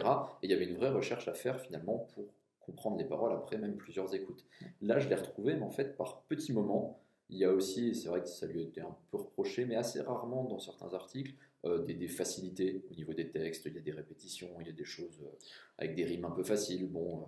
Et 0.42 0.46
il 0.46 0.50
y 0.50 0.54
avait 0.54 0.66
une 0.66 0.76
vraie 0.76 0.90
recherche 0.90 1.26
à 1.28 1.34
faire 1.34 1.60
finalement 1.60 2.06
pour 2.14 2.26
comprendre 2.60 2.96
les 2.98 3.04
paroles 3.04 3.32
après 3.32 3.58
même 3.58 3.76
plusieurs 3.76 4.14
écoutes. 4.14 4.44
Là, 4.80 4.98
je 4.98 5.08
l'ai 5.08 5.14
retrouvé, 5.14 5.54
mais 5.54 5.62
en 5.62 5.70
fait, 5.70 5.96
par 5.96 6.22
petits 6.22 6.52
moments. 6.52 7.00
Il 7.30 7.38
y 7.38 7.44
a 7.46 7.50
aussi, 7.52 7.94
c'est 7.94 8.08
vrai 8.10 8.20
que 8.20 8.28
ça 8.28 8.46
lui 8.46 8.60
a 8.60 8.62
été 8.62 8.82
un 8.82 8.94
peu 9.10 9.16
reproché, 9.16 9.64
mais 9.64 9.76
assez 9.76 9.98
rarement 10.02 10.44
dans 10.44 10.58
certains 10.58 10.92
articles, 10.92 11.32
euh, 11.64 11.82
des, 11.82 11.94
des 11.94 12.06
facilités 12.06 12.84
au 12.90 12.94
niveau 12.94 13.14
des 13.14 13.30
textes. 13.30 13.64
Il 13.64 13.74
y 13.74 13.78
a 13.78 13.80
des 13.80 13.92
répétitions, 13.92 14.48
il 14.60 14.66
y 14.66 14.70
a 14.70 14.74
des 14.74 14.84
choses 14.84 15.18
euh, 15.22 15.28
avec 15.78 15.94
des 15.94 16.04
rimes 16.04 16.26
un 16.26 16.30
peu 16.30 16.42
faciles. 16.42 16.86
Bon, 16.86 17.20
euh, 17.20 17.24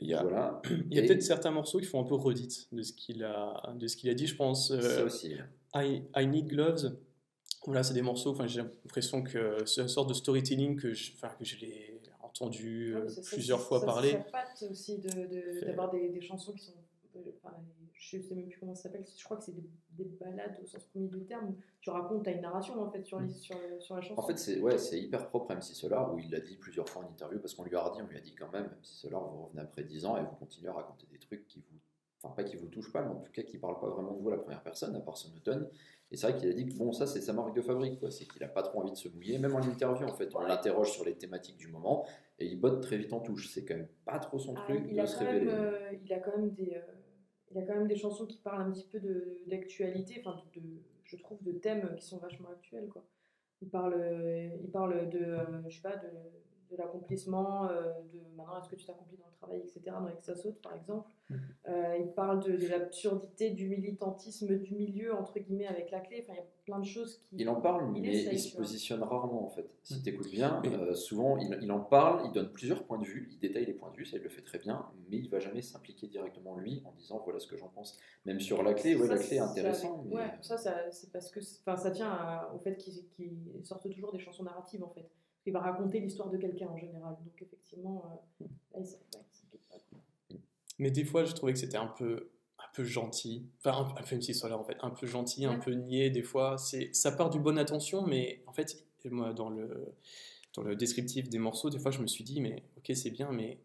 Il 0.00 0.08
y 0.08 0.14
a, 0.14 0.22
voilà. 0.24 0.60
il 0.90 0.94
y 0.94 0.98
a 0.98 1.04
Et 1.04 1.06
peut-être 1.06 1.22
certains 1.22 1.52
morceaux 1.52 1.78
qui 1.78 1.86
font 1.86 2.00
un 2.00 2.04
peu 2.04 2.16
redite 2.16 2.66
de 2.72 2.82
ce 2.82 2.92
qu'il 2.92 3.22
a, 3.22 3.72
de 3.76 3.86
ce 3.86 3.96
qu'il 3.96 4.10
a 4.10 4.14
dit, 4.14 4.26
je 4.26 4.34
pense. 4.34 4.72
euh, 4.72 4.80
ça 4.80 5.04
aussi. 5.04 5.36
I, 5.72 6.02
I 6.16 6.26
Need 6.26 6.48
Gloves. 6.48 6.96
Voilà, 7.66 7.82
c'est 7.82 7.94
des 7.94 8.02
morceaux, 8.02 8.30
enfin, 8.30 8.46
j'ai 8.46 8.62
l'impression 8.62 9.22
que 9.22 9.64
c'est 9.66 9.80
une 9.82 9.88
sorte 9.88 10.08
de 10.08 10.14
storytelling 10.14 10.76
que 10.76 10.94
je, 10.94 11.12
enfin, 11.14 11.28
que 11.38 11.44
je 11.44 11.56
l'ai 11.58 12.00
entendu 12.20 12.94
Ah, 12.96 13.00
euh, 13.00 13.08
ça- 13.08 13.22
plusieurs 13.22 13.60
ça- 13.60 13.66
fois 13.66 13.80
ça- 13.80 13.86
parler. 13.86 14.10
Ça 14.12 14.18
patte 14.32 14.64
aussi 14.70 14.98
de- 14.98 15.08
de- 15.26 15.58
Fait- 15.60 15.66
d'avoir 15.66 15.90
des, 15.90 16.08
des 16.10 16.20
chansons 16.20 16.52
qui 16.52 16.64
sont. 16.64 16.72
euh, 17.16 17.20
enfin, 17.42 17.54
je 17.92 18.20
sais 18.20 18.34
même 18.34 18.48
plus 18.48 18.58
comment 18.60 18.74
ça 18.74 18.84
s'appelle. 18.84 19.04
Je 19.16 19.24
crois 19.24 19.36
que 19.38 19.44
c'est 19.44 19.54
des, 19.56 19.64
des 19.98 20.04
balades 20.04 20.56
au 20.62 20.66
sens 20.66 20.84
premier 20.84 21.08
du 21.08 21.24
terme. 21.26 21.48
où 21.50 21.56
Tu 21.80 21.90
racontes, 21.90 22.22
tu 22.24 22.30
as 22.30 22.32
une 22.34 22.42
narration 22.42 22.80
en 22.80 22.90
fait 22.90 23.02
sur, 23.04 23.18
les, 23.18 23.28
sur, 23.30 23.56
sur 23.80 23.96
la 23.96 24.02
chanson. 24.02 24.20
En 24.20 24.26
fait, 24.26 24.38
c'est 24.38 24.60
ouais, 24.60 24.78
c'est 24.78 25.00
hyper 25.00 25.26
propre 25.26 25.50
à 25.50 25.54
MC 25.56 25.74
Solar, 25.74 26.14
où 26.14 26.18
il 26.18 26.30
l'a 26.30 26.40
dit 26.40 26.56
plusieurs 26.56 26.88
fois 26.88 27.02
en 27.04 27.08
interview, 27.10 27.38
parce 27.40 27.54
qu'on 27.54 27.64
lui 27.64 27.74
a 27.74 27.82
redit, 27.82 28.00
on 28.02 28.06
lui 28.06 28.16
a 28.16 28.20
dit 28.20 28.34
quand 28.34 28.52
même, 28.52 28.66
MC 28.66 28.84
Solar, 28.84 29.26
vous 29.28 29.44
revenez 29.46 29.62
après 29.62 29.82
10 29.84 30.04
ans 30.06 30.16
et 30.16 30.20
vous 30.22 30.36
continuez 30.38 30.68
à 30.68 30.74
raconter 30.74 31.06
des 31.10 31.18
trucs 31.18 31.46
qui 31.48 31.60
vous. 31.60 31.78
Enfin, 32.22 32.34
pas 32.34 32.42
qui 32.44 32.56
vous 32.56 32.66
touchent 32.66 32.92
pas, 32.92 33.02
mais 33.02 33.10
en 33.10 33.20
tout 33.20 33.30
cas 33.30 33.42
qui 33.42 33.58
parlent 33.58 33.78
pas 33.78 33.88
vraiment 33.88 34.12
de 34.12 34.20
vous 34.20 34.28
à 34.28 34.32
la 34.32 34.38
première 34.38 34.62
personne, 34.62 34.94
à 34.96 35.00
part 35.00 35.16
son 35.16 35.32
automne. 35.36 35.68
Et 36.10 36.16
c'est 36.16 36.28
vrai 36.28 36.38
qu'il 36.40 36.48
a 36.48 36.52
dit 36.52 36.66
que 36.66 36.74
bon, 36.74 36.90
ça 36.92 37.06
c'est 37.06 37.20
sa 37.20 37.32
marque 37.32 37.54
de 37.54 37.60
fabrique, 37.60 38.00
quoi. 38.00 38.10
C'est 38.10 38.24
qu'il 38.26 38.42
a 38.42 38.48
pas 38.48 38.62
trop 38.62 38.80
envie 38.80 38.90
de 38.90 38.96
se 38.96 39.08
mouiller, 39.08 39.38
même 39.38 39.54
en 39.54 39.60
interview 39.62 40.06
en 40.06 40.14
fait. 40.14 40.34
On 40.34 40.40
l'interroge 40.40 40.90
sur 40.90 41.04
les 41.04 41.14
thématiques 41.16 41.56
du 41.58 41.68
moment 41.68 42.06
et 42.40 42.46
il 42.46 42.58
botte 42.60 42.82
très 42.82 42.96
vite 42.96 43.12
en 43.12 43.20
touche. 43.20 43.48
C'est 43.50 43.64
quand 43.64 43.76
même 43.76 43.88
pas 44.04 44.18
trop 44.18 44.38
son 44.38 44.54
Ah, 44.56 44.64
truc 44.66 44.82
il, 44.88 44.96
de 44.96 45.00
a 45.00 45.06
se 45.06 45.18
quand 45.18 45.26
révéler. 45.26 45.46
même, 45.46 45.54
euh, 45.64 45.92
il 46.04 46.12
a 46.12 46.18
quand 46.18 46.36
même 46.36 46.50
des. 46.50 46.72
euh, 46.74 46.80
il 47.52 47.58
a 47.58 47.62
quand 47.62 47.74
même 47.74 47.86
des 47.88 47.96
chansons 47.96 48.26
qui 48.26 48.38
parlent 48.38 48.62
un 48.62 48.70
petit 48.72 48.86
peu 48.88 49.00
d'actualité, 49.46 50.20
enfin 50.24 50.38
de, 50.54 50.60
de- 50.60 50.82
je 51.04 51.16
trouve 51.16 51.42
de 51.42 51.52
thèmes 51.52 51.94
qui 51.96 52.04
sont 52.04 52.18
vachement 52.18 52.48
actuels 52.50 52.88
quoi. 52.88 53.04
Il 53.62 53.68
parle, 53.68 53.94
euh, 53.96 54.48
il 54.62 54.70
parle 54.70 55.08
de, 55.08 55.18
euh, 55.18 55.68
je 55.68 55.76
sais 55.76 55.82
pas, 55.82 55.96
de, 55.96 56.08
de 56.70 56.76
l'accomplissement, 56.76 57.66
euh, 57.68 57.92
de 58.12 58.20
maintenant 58.36 58.60
est-ce 58.60 58.68
que 58.68 58.76
tu 58.76 58.84
t'accomplis 58.86 59.16
dans 59.16 59.26
le 59.26 59.32
travail, 59.32 59.58
etc. 59.60 59.80
Dans 59.86 60.04
Avec 60.06 60.22
ça 60.22 60.34
saute 60.34 60.60
par 60.62 60.74
exemple. 60.74 61.10
Mhm. 61.30 61.38
Euh, 61.68 61.96
il 62.00 62.08
parle 62.12 62.42
de, 62.42 62.56
de 62.56 62.66
l'absurdité 62.68 63.50
du 63.50 63.68
militantisme 63.68 64.56
du 64.58 64.74
milieu 64.74 65.14
entre 65.14 65.38
guillemets 65.38 65.66
avec 65.66 65.90
la 65.90 66.00
clé. 66.00 66.22
Enfin, 66.24 66.32
il 66.34 66.36
y 66.36 66.40
a 66.40 66.46
plein 66.64 66.78
de 66.78 66.84
choses 66.86 67.18
qui. 67.28 67.36
Il 67.36 67.48
en 67.48 67.60
parle, 67.60 67.90
Il 67.96 68.02
mais 68.02 68.08
essaye, 68.14 68.34
il 68.34 68.38
se 68.38 68.56
positionne 68.56 69.02
rarement 69.02 69.44
en 69.44 69.48
fait. 69.50 69.68
Si 69.82 69.98
Mm. 69.98 70.02
tu 70.02 70.08
écoutes 70.10 70.30
bien, 70.30 70.62
euh, 70.64 70.94
souvent 70.94 71.36
il, 71.38 71.58
il 71.62 71.70
en 71.72 71.80
parle, 71.80 72.26
il 72.26 72.32
donne 72.32 72.50
plusieurs 72.52 72.84
points 72.84 72.98
de 72.98 73.04
vue, 73.04 73.28
il 73.30 73.38
détaille 73.38 73.66
les 73.66 73.74
points 73.74 73.90
de 73.90 73.96
vue, 73.96 74.04
ça 74.06 74.16
il 74.16 74.22
le 74.22 74.28
fait 74.28 74.42
très 74.42 74.58
bien, 74.58 74.86
mais 75.10 75.18
il 75.18 75.28
va 75.30 75.38
jamais 75.38 75.62
s'impliquer 75.62 76.06
directement 76.06 76.56
lui 76.56 76.82
en 76.86 76.92
disant 76.92 77.20
voilà 77.24 77.38
ce 77.40 77.46
que 77.46 77.56
j'en 77.56 77.68
pense. 77.68 77.98
Même 78.24 78.40
sur 78.40 78.62
la 78.62 78.74
clé, 78.74 78.94
ouais, 78.96 79.06
Ça, 79.06 79.14
la 79.14 79.18
clé 79.18 79.26
est 79.26 79.28
c'est 79.28 79.38
intéressant, 79.38 79.98
avec- 80.00 80.06
mais 80.10 80.16
Ouais, 80.16 80.30
ça, 80.42 80.56
ça 80.58 80.90
c'est 80.90 81.10
parce 81.12 81.30
que 81.30 81.40
enfin, 81.40 81.76
ça 81.76 81.90
tient 81.90 82.10
à- 82.10 82.52
au 82.54 82.58
fait 82.58 82.76
qu'il 82.76 83.04
sorte 83.64 83.88
toujours 83.90 84.12
des 84.12 84.18
chansons 84.18 84.44
narratives 84.44 84.82
en 84.82 84.88
fait. 84.90 85.08
Il 85.48 85.52
va 85.52 85.60
raconter 85.60 85.98
l'histoire 86.00 86.28
de 86.28 86.36
quelqu'un 86.36 86.66
en 86.68 86.76
général. 86.76 87.16
Donc 87.24 87.40
effectivement, 87.40 88.04
euh, 88.42 88.44
là, 88.74 88.80
il. 88.80 88.86
Mais 90.78 90.90
des 90.90 91.04
fois, 91.04 91.24
je 91.24 91.32
trouvais 91.32 91.54
que 91.54 91.58
c'était 91.58 91.78
un 91.78 91.86
peu, 91.86 92.28
un 92.58 92.68
peu 92.74 92.84
gentil. 92.84 93.48
Enfin, 93.64 93.90
un, 93.96 94.02
peu 94.02 94.14
MC 94.16 94.34
Solar, 94.34 94.60
en 94.60 94.64
fait. 94.64 94.76
Un 94.82 94.90
peu 94.90 95.06
gentil, 95.06 95.46
un 95.46 95.54
Ouais. 95.54 95.58
peu 95.58 95.72
niais, 95.72 96.10
des 96.10 96.22
fois. 96.22 96.58
C'est, 96.58 96.94
ça 96.94 97.12
part 97.12 97.30
du 97.30 97.40
bonne 97.40 97.58
attention, 97.58 98.06
mais 98.06 98.42
en 98.46 98.52
fait, 98.52 98.84
moi, 99.06 99.32
dans 99.32 99.48
le, 99.48 99.94
dans 100.54 100.62
le 100.62 100.76
descriptif 100.76 101.28
des 101.30 101.38
morceaux, 101.38 101.70
des 101.70 101.78
fois, 101.78 101.90
je 101.90 102.00
me 102.00 102.06
suis 102.06 102.24
dit, 102.24 102.40
mais 102.42 102.62
ok, 102.76 102.92
c'est 102.94 103.10
bien, 103.10 103.32
mais 103.32 103.58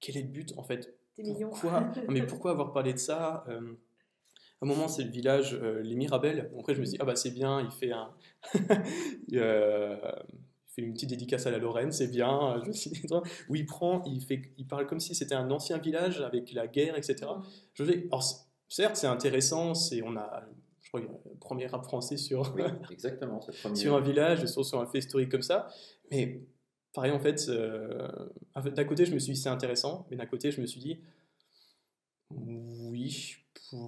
quel 0.00 0.16
est 0.16 0.22
le 0.22 0.28
but, 0.28 0.52
en 0.58 0.62
fait? 0.64 0.98
Pourquoi? 1.40 1.80
Non, 1.80 1.92
Mais 2.10 2.26
pourquoi 2.26 2.50
avoir 2.50 2.72
parlé 2.72 2.92
de 2.92 2.98
ça? 2.98 3.44
Euh, 3.48 3.74
À 4.60 4.64
un 4.64 4.68
moment, 4.68 4.88
c'est 4.88 5.04
le 5.04 5.10
village 5.10 5.54
euh, 5.54 5.80
Les 5.82 5.94
Mirabelles. 5.94 6.50
Après, 6.58 6.74
je 6.74 6.80
me 6.80 6.84
suis 6.84 6.96
dit, 6.96 6.98
ah 7.00 7.04
bah 7.06 7.16
c'est 7.16 7.30
bien, 7.32 7.60
il 7.62 7.70
fait 7.70 7.92
un. 7.92 8.12
euh, 9.32 9.96
fait 10.74 10.82
une 10.82 10.94
petite 10.94 11.10
dédicace 11.10 11.46
à 11.46 11.50
la 11.50 11.58
Lorraine, 11.58 11.92
c'est 11.92 12.08
bien. 12.08 12.60
Je 12.64 13.06
toi, 13.08 13.22
où 13.48 13.56
il 13.56 13.66
prend, 13.66 14.02
il, 14.04 14.22
fait, 14.22 14.42
il 14.58 14.66
parle 14.66 14.86
comme 14.86 15.00
si 15.00 15.14
c'était 15.14 15.34
un 15.34 15.50
ancien 15.50 15.78
village 15.78 16.20
avec 16.20 16.52
la 16.52 16.66
guerre, 16.66 16.96
etc. 16.96 17.26
Je 17.74 17.84
vais, 17.84 18.06
alors, 18.10 18.24
certes, 18.68 18.96
c'est 18.96 19.06
intéressant, 19.06 19.74
c'est, 19.74 20.02
on 20.02 20.16
a, 20.16 20.44
je 20.80 20.88
crois, 20.88 21.00
le 21.00 21.08
premier 21.40 21.66
rap 21.66 21.84
français 21.84 22.16
sur, 22.16 22.54
oui, 22.56 22.62
exactement. 22.90 23.40
Premier. 23.62 23.76
sur 23.76 23.94
un 23.94 24.00
village, 24.00 24.46
sur, 24.46 24.64
sur 24.64 24.80
un 24.80 24.86
fait 24.86 24.98
historique 24.98 25.30
comme 25.30 25.42
ça. 25.42 25.68
Mais 26.10 26.42
pareil, 26.94 27.12
en 27.12 27.20
fait, 27.20 27.46
euh, 27.48 28.08
en 28.54 28.62
fait, 28.62 28.70
d'un 28.70 28.84
côté, 28.84 29.04
je 29.04 29.12
me 29.12 29.18
suis 29.18 29.34
dit, 29.34 29.40
c'est 29.40 29.48
intéressant, 29.48 30.06
mais 30.10 30.16
d'un 30.16 30.26
côté, 30.26 30.50
je 30.50 30.60
me 30.60 30.66
suis 30.66 30.80
dit, 30.80 31.00
oui, 32.30 33.36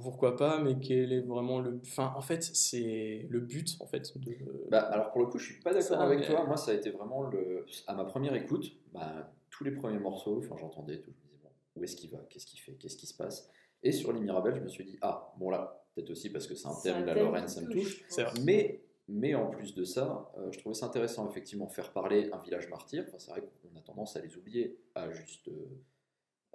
pourquoi 0.03 0.37
pas, 0.37 0.61
mais 0.63 0.79
quel 0.79 1.13
est 1.13 1.21
vraiment 1.21 1.61
le. 1.61 1.81
Enfin, 1.83 2.13
en 2.17 2.21
fait, 2.21 2.43
c'est 2.43 3.27
le 3.29 3.41
but, 3.41 3.77
en 3.81 3.87
fait. 3.87 4.17
De... 4.19 4.37
Bah, 4.71 4.81
alors 4.81 5.11
pour 5.13 5.21
le 5.21 5.27
coup, 5.27 5.39
je 5.39 5.53
suis 5.53 5.63
pas 5.63 5.73
d'accord 5.73 6.01
avec 6.01 6.21
mais- 6.21 6.27
toi. 6.27 6.45
Moi, 6.45 6.57
ça 6.57 6.71
a 6.73 6.75
été 6.75 6.91
vraiment 6.91 7.23
le. 7.23 7.67
À 7.87 7.95
ma 7.95 8.05
première 8.05 8.35
écoute, 8.35 8.73
bah, 8.93 9.33
tous 9.51 9.65
les 9.65 9.73
premiers 9.73 9.99
morceaux, 9.99 10.39
enfin, 10.39 10.57
j'entendais 10.59 11.01
tout. 11.01 11.13
Je 11.13 11.23
me 11.23 11.31
disais, 11.33 11.39
bon, 11.43 11.51
où 11.77 11.85
est-ce 11.85 11.97
qu'il 11.97 12.11
va? 12.11 12.19
Qu'est-ce 12.31 12.47
qu'il 12.47 12.61
fait? 12.61 12.73
Qu'est-ce 12.73 12.97
qui 12.97 13.07
se 13.07 13.15
passe? 13.15 13.51
Et 13.83 13.93
sur 13.93 14.13
les 14.13 14.21
Mirabelles, 14.21 14.57
je 14.57 14.61
me 14.61 14.69
suis 14.69 14.85
dit, 14.85 14.99
ah, 15.03 15.33
bon 15.39 15.51
là, 15.51 15.85
peut-être 15.95 16.11
aussi 16.11 16.31
parce 16.31 16.47
que 16.47 16.55
c'est 16.55 16.67
un 16.67 16.75
thème, 16.83 17.05
la 17.05 17.15
Lorraine, 17.15 17.49
ça 17.49 17.61
me 17.61 17.69
touche. 17.71 18.03
Mais, 18.43 18.81
mais 19.09 19.35
en 19.35 19.51
plus 19.51 19.75
de 19.75 19.85
ça, 19.85 20.33
euh, 20.39 20.51
je 20.51 20.59
trouvais 20.59 20.75
ça 20.75 20.87
intéressant, 20.87 21.29
effectivement, 21.29 21.69
faire 21.69 21.93
parler 21.93 22.31
un 22.33 22.39
village 22.39 22.69
martyr. 22.71 23.05
Enfin, 23.07 23.19
c'est 23.19 23.31
vrai 23.31 23.43
qu'on 23.43 23.79
a 23.79 23.83
tendance 23.83 24.17
à 24.17 24.21
les 24.23 24.35
oublier 24.37 24.79
à 24.95 25.11
juste, 25.11 25.51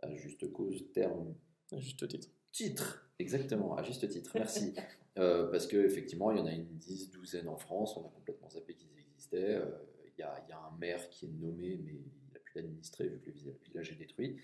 à 0.01 0.11
juste 0.15 0.51
cause, 0.51 0.83
terme, 0.91 1.35
À 1.71 1.77
juste 1.77 2.07
titre. 2.07 2.29
Titre. 2.51 3.09
Exactement, 3.19 3.75
à 3.75 3.83
juste 3.83 4.07
titre, 4.09 4.31
merci. 4.35 4.73
Euh, 5.17 5.51
parce 5.51 5.67
qu'effectivement, 5.67 6.31
il 6.31 6.37
y 6.37 6.41
en 6.41 6.45
a 6.45 6.51
une 6.53 6.77
dix, 6.77 7.11
douzaine 7.11 7.49
en 7.49 7.57
France, 7.57 7.97
on 7.97 8.05
a 8.05 8.09
complètement 8.09 8.49
zappé 8.49 8.73
qu'ils 8.75 8.87
existaient. 8.97 9.55
Euh, 9.55 9.65
Il 10.05 10.19
y, 10.19 10.23
a, 10.23 10.41
il 10.47 10.49
y 10.49 10.53
a 10.53 10.59
un 10.59 10.77
maire 10.77 11.09
qui 11.09 11.25
est 11.25 11.29
nommé, 11.29 11.77
mais 11.83 11.91
il 11.93 12.33
n'a 12.33 12.39
pu 12.39 12.51
l'administrer 12.55 13.09
vu 13.09 13.19
que 13.19 13.25
le 13.25 13.31
vi- 13.35 13.53
village 13.65 13.91
est 13.91 13.95
détruit. 13.95 14.37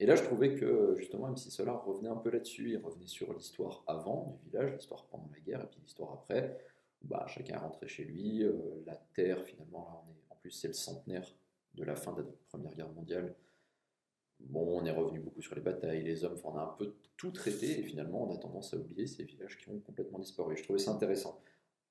Et 0.00 0.06
là, 0.06 0.14
je 0.14 0.22
trouvais 0.22 0.54
que 0.54 0.94
justement, 0.96 1.28
MC 1.28 1.50
Solar 1.50 1.84
revenait 1.84 2.08
un 2.08 2.16
peu 2.16 2.30
là-dessus. 2.30 2.70
Il 2.70 2.78
revenait 2.78 3.06
sur 3.08 3.34
l'histoire 3.34 3.84
avant 3.86 4.38
du 4.42 4.48
village, 4.50 4.72
l'histoire 4.72 5.04
pendant 5.08 5.28
la 5.30 5.40
guerre, 5.40 5.62
et 5.62 5.66
puis 5.66 5.80
l'histoire 5.82 6.12
après. 6.12 6.56
Bah, 7.02 7.26
chacun 7.28 7.56
est 7.56 7.58
rentré 7.58 7.86
chez 7.86 8.04
lui. 8.04 8.44
euh, 8.44 8.82
la 8.86 8.96
terre, 9.14 9.42
finalement, 9.44 9.84
là, 9.84 10.02
on 10.06 10.10
est, 10.10 10.22
en 10.30 10.36
plus, 10.36 10.52
c'est 10.52 10.68
le 10.68 10.74
centenaire 10.74 11.28
de 11.74 11.84
la 11.84 11.96
fin 11.96 12.12
de 12.14 12.22
la 12.22 12.28
Première 12.48 12.74
Guerre 12.74 12.92
mondiale. 12.92 13.34
Bon, 14.48 14.80
on 14.80 14.84
est 14.84 14.90
revenu 14.90 15.20
beaucoup 15.20 15.42
sur 15.42 15.54
les 15.54 15.60
batailles, 15.60 16.02
les 16.02 16.24
hommes, 16.24 16.34
enfin, 16.36 16.50
on 16.54 16.58
a 16.58 16.62
un 16.62 16.74
peu 16.78 16.94
tout 17.16 17.30
traité, 17.30 17.80
et 17.80 17.82
finalement, 17.82 18.28
on 18.28 18.34
a 18.34 18.38
tendance 18.38 18.72
à 18.74 18.76
oublier 18.76 19.06
ces 19.06 19.24
villages 19.24 19.58
qui 19.58 19.68
ont 19.70 19.78
complètement 19.80 20.18
disparu. 20.18 20.56
Je 20.56 20.62
trouvais 20.64 20.78
ça 20.78 20.90
intéressant. 20.92 21.40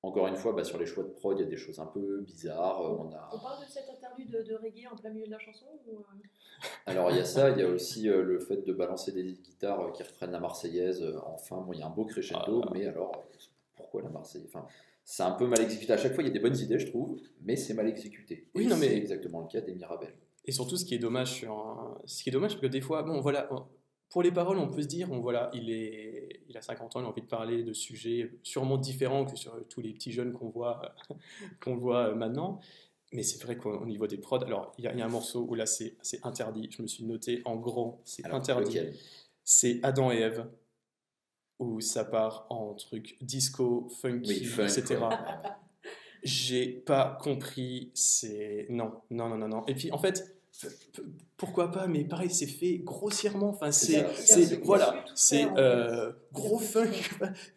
Encore 0.02 0.26
une 0.28 0.36
fois, 0.36 0.52
bah, 0.52 0.64
sur 0.64 0.78
les 0.78 0.84
choix 0.84 1.02
de 1.02 1.08
prod, 1.08 1.38
il 1.38 1.42
y 1.42 1.46
a 1.46 1.48
des 1.48 1.56
choses 1.56 1.78
un 1.78 1.86
peu 1.86 2.20
bizarres. 2.20 2.82
euh, 2.82 2.96
On 2.98 3.10
a... 3.12 3.30
On 3.32 3.38
parle 3.38 3.64
de 3.64 3.70
cet 3.70 3.88
interlude 3.88 4.30
de, 4.30 4.42
de 4.42 4.54
reggae 4.54 4.86
en 4.92 4.96
plein 4.96 5.08
milieu 5.10 5.24
de 5.26 5.30
la 5.30 5.38
chanson 5.38 5.64
ou, 5.86 5.96
euh, 5.96 6.02
Alors 6.86 7.10
il 7.10 7.16
y 7.16 7.20
a 7.20 7.24
ça, 7.24 7.48
il 7.50 7.58
y 7.58 7.62
a 7.62 7.68
aussi 7.68 8.08
euh, 8.10 8.22
le 8.22 8.38
fait 8.38 8.58
de 8.66 8.72
balancer 8.74 9.12
des 9.12 9.24
guitares 9.32 9.92
qui 9.94 10.02
reprennent 10.02 10.32
la 10.32 10.40
Marseillaise. 10.40 11.02
enfin, 11.24 11.56
bon, 11.62 11.72
il 11.72 11.78
y 11.80 11.82
a 11.82 11.86
un 11.86 11.90
beau 11.90 12.04
crescendo, 12.04 12.60
Ah. 12.66 12.70
mais 12.74 12.86
alors 12.86 13.12
pourquoi 13.76 14.02
la 14.02 14.10
Marseillaise? 14.10 14.48
Enfin, 14.54 14.66
C'est 15.04 15.22
un 15.22 15.32
peu 15.32 15.46
mal 15.46 15.60
exécuté. 15.62 15.92
À 15.94 15.96
chaque 15.98 16.12
fois, 16.14 16.22
il 16.22 16.26
y 16.26 16.30
a 16.30 16.32
des 16.34 16.38
bonnes 16.40 16.56
idées, 16.56 16.78
je 16.78 16.86
trouve, 16.88 17.18
mais 17.40 17.56
c'est 17.56 17.72
mal 17.74 17.88
exécuté. 17.88 18.46
Oui, 18.54 18.64
Et 18.64 18.66
non, 18.66 18.76
mais- 18.76 18.88
c'est 18.88 18.96
exactement 18.98 19.40
le 19.40 19.48
cas 19.48 19.62
des 19.62 19.72
Mirabelles. 19.74 20.14
Et 20.46 20.52
surtout, 20.52 20.76
ce 20.76 20.84
qui 20.84 20.94
est 20.94 20.98
dommage, 20.98 21.32
sur 21.32 21.52
un- 21.56 21.98
ce 22.04 22.22
qui 22.22 22.28
est 22.28 22.32
dommage, 22.32 22.52
parce 22.52 22.60
que 22.62 22.66
des 22.66 22.80
fois, 22.80 23.02
bon, 23.02 23.20
voilà, 23.20 23.48
on- 23.52 23.64
pour 24.10 24.22
les 24.22 24.30
paroles, 24.30 24.58
on 24.58 24.68
peut 24.68 24.82
se 24.82 24.86
dire, 24.86 25.08
bon, 25.08 25.20
voilà, 25.20 25.50
il, 25.54 25.70
est, 25.70 26.42
il 26.48 26.56
a 26.56 26.62
50 26.62 26.94
ans, 26.96 27.00
il 27.00 27.04
a 27.06 27.08
envie 27.08 27.22
de 27.22 27.26
parler 27.26 27.62
de 27.64 27.72
sujets 27.72 28.30
sûrement 28.42 28.76
différents 28.76 29.24
que 29.24 29.36
sur 29.36 29.56
tous 29.68 29.80
les 29.80 29.92
petits 29.92 30.12
jeunes 30.12 30.32
qu'on 30.32 30.50
voit, 30.50 30.94
qu'on 31.62 31.76
voit 31.76 32.08
euh, 32.10 32.14
maintenant. 32.14 32.60
Mais 33.12 33.22
c'est 33.22 33.42
vrai 33.42 33.56
qu'au 33.56 33.84
niveau 33.86 34.06
des 34.06 34.18
prods, 34.18 34.38
alors 34.44 34.72
il 34.78 34.84
y, 34.84 34.88
a- 34.88 34.92
il 34.92 34.98
y 34.98 35.02
a 35.02 35.06
un 35.06 35.08
morceau 35.08 35.46
où 35.48 35.54
là 35.54 35.66
c'est 35.66 35.96
interdit. 36.24 36.68
Je 36.70 36.82
me 36.82 36.86
suis 36.86 37.04
noté 37.04 37.42
en 37.44 37.56
grand, 37.56 38.00
c'est 38.04 38.22
interdit. 38.34 38.72
C'est 39.44 39.80
Adam 39.82 40.10
et 40.12 40.16
Ève, 40.18 40.46
où 41.58 41.80
ça 41.80 42.04
part 42.04 42.46
en 42.50 42.74
truc 42.74 43.16
disco, 43.20 43.88
funky, 44.00 44.28
Oui, 44.40 44.44
funk, 44.44 44.64
etc. 44.66 44.96
J'ai 46.22 46.66
pas 46.66 47.18
compris, 47.22 47.90
c'est. 47.94 48.66
Non, 48.70 48.92
non, 49.10 49.28
non, 49.28 49.36
non, 49.36 49.48
non. 49.48 49.66
Et 49.66 49.74
puis 49.74 49.92
en 49.92 49.98
fait, 49.98 50.33
pourquoi 51.36 51.70
pas, 51.70 51.86
mais 51.86 52.04
pareil, 52.04 52.30
c'est 52.30 52.46
fait 52.46 52.78
grossièrement. 52.78 53.48
Enfin, 53.48 53.70
C'est 53.72 54.02
Voilà, 54.62 55.04
c'est 55.14 55.46
euh, 55.58 56.12
gros 56.32 56.58
funk. 56.58 56.90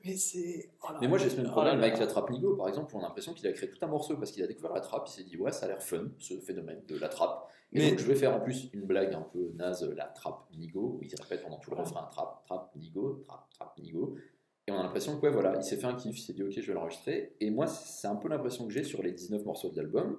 Mais 0.03 0.15
c'est. 0.17 0.71
oh 0.83 0.93
Mais 1.01 1.07
moi 1.07 1.17
j'ai 1.17 1.29
ce 1.29 1.37
même 1.37 1.47
problème 1.47 1.79
avec 1.79 1.97
la 1.99 2.07
trappe 2.07 2.29
Nigo 2.29 2.55
par 2.55 2.67
exemple, 2.67 2.95
où 2.95 2.97
on 2.97 3.01
a 3.01 3.03
l'impression 3.03 3.33
qu'il 3.33 3.47
a 3.47 3.51
créé 3.51 3.69
tout 3.69 3.77
un 3.81 3.87
morceau 3.87 4.17
parce 4.17 4.31
qu'il 4.31 4.43
a 4.43 4.47
découvert 4.47 4.73
la 4.73 4.81
trappe, 4.81 5.07
il 5.07 5.11
s'est 5.11 5.23
dit 5.23 5.37
ouais 5.37 5.51
ça 5.51 5.65
a 5.65 5.69
l'air 5.69 5.81
fun 5.83 6.07
ce 6.17 6.39
phénomène 6.39 6.81
de 6.87 6.97
la 6.97 7.09
trappe. 7.09 7.47
Et 7.73 7.79
Mais- 7.79 7.89
donc 7.91 7.99
je 7.99 8.05
vais 8.05 8.15
faire 8.15 8.33
en 8.33 8.39
plus 8.39 8.69
une 8.73 8.85
blague 8.85 9.13
un 9.13 9.21
peu 9.21 9.51
naze, 9.55 9.83
la 9.95 10.05
trappe 10.05 10.45
Nigo, 10.55 10.97
où 10.97 11.03
il 11.03 11.09
se 11.09 11.21
répète 11.21 11.43
pendant 11.43 11.59
tout 11.59 11.69
le 11.69 11.75
refrain 11.77 12.07
trappe, 12.09 12.45
trappe, 12.45 12.75
Nigo, 12.75 13.23
trappe, 13.27 13.49
trappe, 13.51 13.77
Nigo. 13.79 14.15
Et 14.67 14.71
on 14.71 14.79
a 14.79 14.83
l'impression 14.83 15.17
que 15.17 15.21
ouais, 15.25 15.31
voilà, 15.31 15.55
il 15.57 15.63
s'est 15.63 15.77
fait 15.77 15.85
un 15.85 15.95
kiff, 15.95 16.17
il 16.17 16.21
s'est 16.21 16.33
dit 16.33 16.43
ok 16.43 16.51
je 16.51 16.61
vais 16.67 16.73
l'enregistrer. 16.73 17.35
Et 17.39 17.51
moi 17.51 17.67
c'est 17.67 18.07
un 18.07 18.15
peu 18.15 18.27
l'impression 18.27 18.65
que 18.67 18.73
j'ai 18.73 18.83
sur 18.83 19.03
les 19.03 19.11
19 19.11 19.45
morceaux 19.45 19.69
de 19.69 19.77
l'album, 19.77 20.17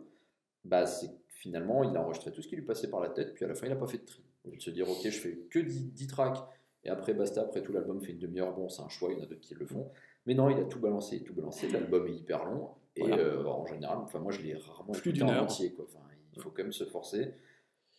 bah 0.64 0.86
c'est 0.86 1.10
finalement 1.38 1.82
il 1.84 1.96
a 1.96 2.02
enregistré 2.02 2.32
tout 2.32 2.42
ce 2.42 2.48
qui 2.48 2.56
lui 2.56 2.64
passait 2.64 2.88
par 2.90 3.00
la 3.00 3.08
tête, 3.10 3.34
puis 3.34 3.44
à 3.44 3.48
la 3.48 3.54
fin 3.54 3.66
il 3.66 3.70
n'a 3.70 3.76
pas 3.76 3.86
fait 3.86 3.98
de 3.98 4.04
tri. 4.04 4.22
Au 4.44 4.50
lieu 4.50 4.56
de 4.56 4.62
se 4.62 4.70
dire 4.70 4.88
ok 4.88 5.00
je 5.04 5.10
fais 5.10 5.36
que 5.50 5.58
10, 5.58 5.92
10 5.92 6.06
tracks, 6.08 6.38
et 6.84 6.90
après 6.90 7.14
basta, 7.14 7.42
après 7.42 7.62
tout 7.62 7.72
l'album 7.72 8.00
fait 8.00 8.12
une 8.12 8.18
demi-heure, 8.18 8.54
bon 8.54 8.68
c'est 8.68 8.82
un 8.82 8.88
choix, 8.88 9.10
il 9.12 9.18
y 9.18 9.20
en 9.20 9.24
a 9.24 9.26
d'autres 9.26 9.40
qui 9.40 9.54
le 9.54 9.66
font. 9.66 9.90
Mais 10.26 10.34
non, 10.34 10.50
il 10.50 10.58
a 10.58 10.64
tout 10.64 10.78
balancé, 10.78 11.22
tout 11.22 11.32
balancé. 11.34 11.68
L'album 11.70 12.06
est 12.06 12.12
hyper 12.12 12.44
long 12.44 12.70
et 12.96 13.00
Voilà. 13.00 13.16
euh, 13.16 13.44
en 13.46 13.64
général, 13.66 13.98
enfin 13.98 14.18
moi 14.18 14.30
je 14.32 14.42
l'ai 14.42 14.54
rarement 14.54 14.92
Plus 14.92 15.10
écouté 15.10 15.24
en 15.24 15.28
heure. 15.30 15.42
entier. 15.44 15.72
Quoi. 15.72 15.86
Enfin, 15.88 16.04
il 16.36 16.42
faut 16.42 16.50
quand 16.50 16.62
même 16.62 16.72
se 16.72 16.84
forcer 16.84 17.32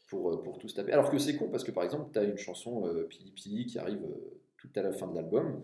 pour, 0.08 0.32
euh, 0.32 0.42
pour 0.44 0.58
tout 0.60 0.68
se 0.68 0.76
taper. 0.76 0.92
Alors 0.92 1.10
que 1.10 1.18
c'est 1.18 1.36
con 1.36 1.50
parce 1.50 1.64
que 1.64 1.72
par 1.72 1.84
exemple, 1.84 2.10
tu 2.14 2.20
as 2.20 2.24
une 2.24 2.38
chanson 2.38 2.86
euh, 2.88 3.04
Pili 3.10 3.32
Pili 3.32 3.66
qui 3.66 3.80
arrive 3.80 4.04
euh, 4.04 4.40
tout 4.58 4.70
à 4.76 4.82
la 4.82 4.92
fin 4.92 5.08
de 5.08 5.16
l'album 5.16 5.62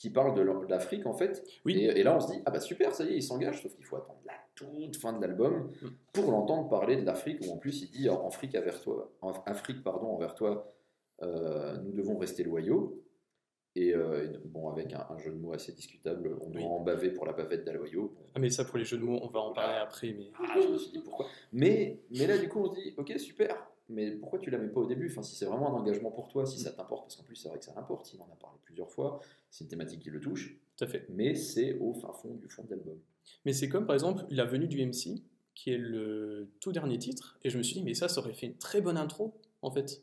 qui 0.00 0.10
parle 0.10 0.34
de 0.34 0.42
l'A- 0.42 0.64
de 0.64 0.70
l'Afrique 0.70 1.06
en 1.06 1.12
fait. 1.12 1.42
Oui. 1.64 1.76
Et, 1.78 1.84
et 2.00 2.02
là 2.02 2.16
on 2.16 2.20
se 2.20 2.32
dit, 2.32 2.40
ah 2.46 2.50
bah 2.50 2.60
super, 2.60 2.94
ça 2.94 3.04
y 3.04 3.08
est, 3.08 3.16
il 3.16 3.22
s'engage, 3.22 3.62
sauf 3.62 3.74
qu'il 3.74 3.84
faut 3.84 3.96
attendre 3.96 4.20
la 4.24 4.32
toute 4.54 4.96
fin 4.96 5.12
de 5.12 5.20
l'album 5.20 5.70
Mm. 5.82 5.86
pour 6.12 6.30
l'entendre 6.30 6.68
parler 6.68 6.96
de 6.96 7.04
l'Afrique 7.04 7.40
où 7.46 7.50
en 7.52 7.56
plus 7.58 7.82
il 7.82 7.90
dit 7.90 8.08
en 8.08 8.26
Afrique, 8.26 8.54
envers 8.56 8.80
toi, 8.80 9.10
en 9.20 9.32
Afrique 9.46 9.82
pardon, 9.82 10.06
envers 10.08 10.34
toi, 10.34 10.66
euh, 11.22 11.76
nous 11.78 11.92
devons 11.92 12.16
rester 12.18 12.44
loyaux. 12.44 13.02
Et, 13.76 13.94
euh, 13.94 14.24
et 14.24 14.38
bon, 14.44 14.70
avec 14.70 14.92
un, 14.92 15.06
un 15.10 15.18
jeu 15.18 15.30
de 15.30 15.36
mots 15.36 15.52
assez 15.52 15.72
discutable, 15.72 16.36
on 16.40 16.50
doit 16.50 16.62
Oui. 16.62 16.66
en 16.66 16.80
baver 16.80 17.10
pour 17.10 17.26
la 17.26 17.32
bavette 17.32 17.64
d'Aloyau. 17.64 18.12
Bon, 18.16 18.22
Ah, 18.34 18.40
mais 18.40 18.50
ça, 18.50 18.64
pour 18.64 18.76
les 18.78 18.84
jeux 18.84 18.96
de 18.98 19.04
mots, 19.04 19.20
on 19.22 19.28
va 19.28 19.38
en 19.40 19.52
parler 19.52 19.76
après. 19.78 20.12
Mais 20.18 20.30
ah, 20.36 20.58
je 20.60 20.66
me 20.68 20.78
suis 20.78 20.90
dit 20.90 20.98
pourquoi? 21.04 21.26
Mais, 21.52 22.00
mais 22.10 22.26
là, 22.26 22.38
du 22.38 22.48
coup, 22.48 22.60
on 22.60 22.70
se 22.74 22.80
dit, 22.80 22.94
ok, 22.96 23.12
super, 23.18 23.54
mais 23.88 24.10
pourquoi 24.12 24.38
tu 24.38 24.50
la 24.50 24.58
mets 24.58 24.68
pas 24.68 24.80
au 24.80 24.86
début? 24.86 25.08
Enfin, 25.10 25.22
Si 25.22 25.34
c'est 25.36 25.46
vraiment 25.46 25.68
un 25.74 25.78
engagement 25.80 26.10
pour 26.10 26.28
toi, 26.28 26.44
si 26.46 26.58
ça 26.58 26.70
t'importe, 26.72 27.04
parce 27.04 27.16
qu'en 27.16 27.22
plus, 27.24 27.36
c'est 27.36 27.48
vrai 27.48 27.58
que 27.58 27.64
ça 27.64 27.72
l'importe, 27.74 28.12
il 28.14 28.20
en 28.20 28.24
a 28.32 28.36
parlé 28.40 28.58
plusieurs 28.64 28.90
fois, 28.90 29.20
c'est 29.50 29.64
une 29.64 29.70
thématique 29.70 30.00
qui 30.00 30.10
le 30.10 30.20
touche, 30.20 30.56
tout 30.76 30.84
à 30.84 30.86
fait. 30.86 31.06
mais 31.08 31.34
c'est 31.34 31.78
au 31.78 31.92
fin 31.94 32.12
fond 32.12 32.34
du 32.34 32.48
fond 32.48 32.64
de 32.64 32.70
l'album. 32.70 32.98
Mais 33.44 33.52
c'est 33.52 33.68
comme 33.68 33.86
par 33.86 33.94
exemple 33.94 34.24
la 34.30 34.44
venue 34.44 34.68
du 34.68 34.80
MC, 34.84 35.22
qui 35.54 35.70
est 35.72 35.78
le 35.78 36.48
tout 36.60 36.70
dernier 36.72 36.98
titre. 36.98 37.38
Et 37.42 37.50
je 37.50 37.58
me 37.58 37.62
suis 37.62 37.74
dit, 37.74 37.82
mais 37.82 37.94
ça, 37.94 38.08
ça 38.08 38.20
aurait 38.20 38.32
fait 38.32 38.46
une 38.46 38.56
très 38.58 38.80
bonne 38.80 38.96
intro, 38.96 39.34
en 39.62 39.70
fait. 39.70 40.02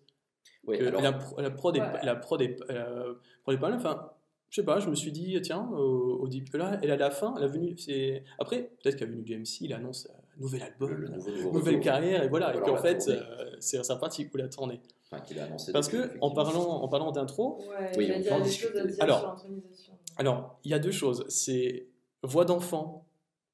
Ouais, 0.65 0.79
alors, 0.85 1.01
la, 1.01 1.13
pro- 1.13 1.39
la 1.39 1.51
prod 1.51 1.75
est, 1.77 1.79
Ouais. 1.79 1.99
la 2.03 2.15
prod 2.15 2.41
est, 2.41 2.59
euh, 2.71 3.13
prod 3.43 3.55
est 3.55 3.59
pas 3.59 3.69
mal. 3.69 3.77
Enfin, 3.77 4.11
je 4.55 4.61
sais 4.61 4.65
pas, 4.65 4.79
je 4.79 4.89
me 4.89 4.95
suis 4.95 5.11
dit, 5.11 5.37
tiens, 5.41 5.67
au, 5.73 6.19
au 6.21 6.27
début, 6.29 6.57
là, 6.57 6.79
et 6.81 6.89
à 6.89 6.95
la 6.95 7.11
fin, 7.11 7.35
la 7.37 7.47
venue, 7.47 7.75
c'est. 7.77 8.23
Après, 8.39 8.69
peut-être 8.81 8.95
qu'à 8.95 9.05
venue 9.05 9.21
du 9.21 9.37
MC, 9.37 9.61
il 9.65 9.73
annonce 9.73 10.07
un 10.09 10.41
nouvel 10.41 10.63
album, 10.63 10.91
le, 10.91 10.95
le 10.95 11.09
nouveau, 11.09 11.31
nouveau 11.31 11.51
nouvelle 11.51 11.75
retour, 11.75 11.83
carrière, 11.83 12.23
et 12.23 12.29
voilà. 12.29 12.55
Et 12.55 12.61
qu'en 12.61 12.75
la 12.75 12.81
fait, 12.81 13.05
euh, 13.09 13.21
c'est 13.59 13.83
sympathique 13.83 14.33
où 14.33 14.37
la 14.37 14.47
tournée. 14.47 14.79
enfin, 15.11 15.21
qu'il 15.21 15.37
a 15.41 15.43
annoncé. 15.43 15.73
Parce 15.73 15.89
que, 15.89 16.09
en 16.21 16.31
parlant, 16.31 16.69
en 16.69 16.87
parlant 16.87 17.11
d'intro, 17.11 17.57
Ouais, 17.69 17.91
Oui, 17.97 18.05
il 18.05 18.11
a 18.13 18.29
peut 18.29 18.31
en 18.41 18.45
des 18.45 18.49
choses 18.49 18.77
à 18.77 18.85
dire 18.85 18.95
Alors- 19.03 19.39
sur 19.73 19.93
alors, 20.17 20.57
il 20.63 20.71
y 20.71 20.73
a 20.73 20.79
deux 20.79 20.91
choses. 20.91 21.25
C'est 21.27 21.87
voix 22.23 22.45
d'enfant, 22.45 23.05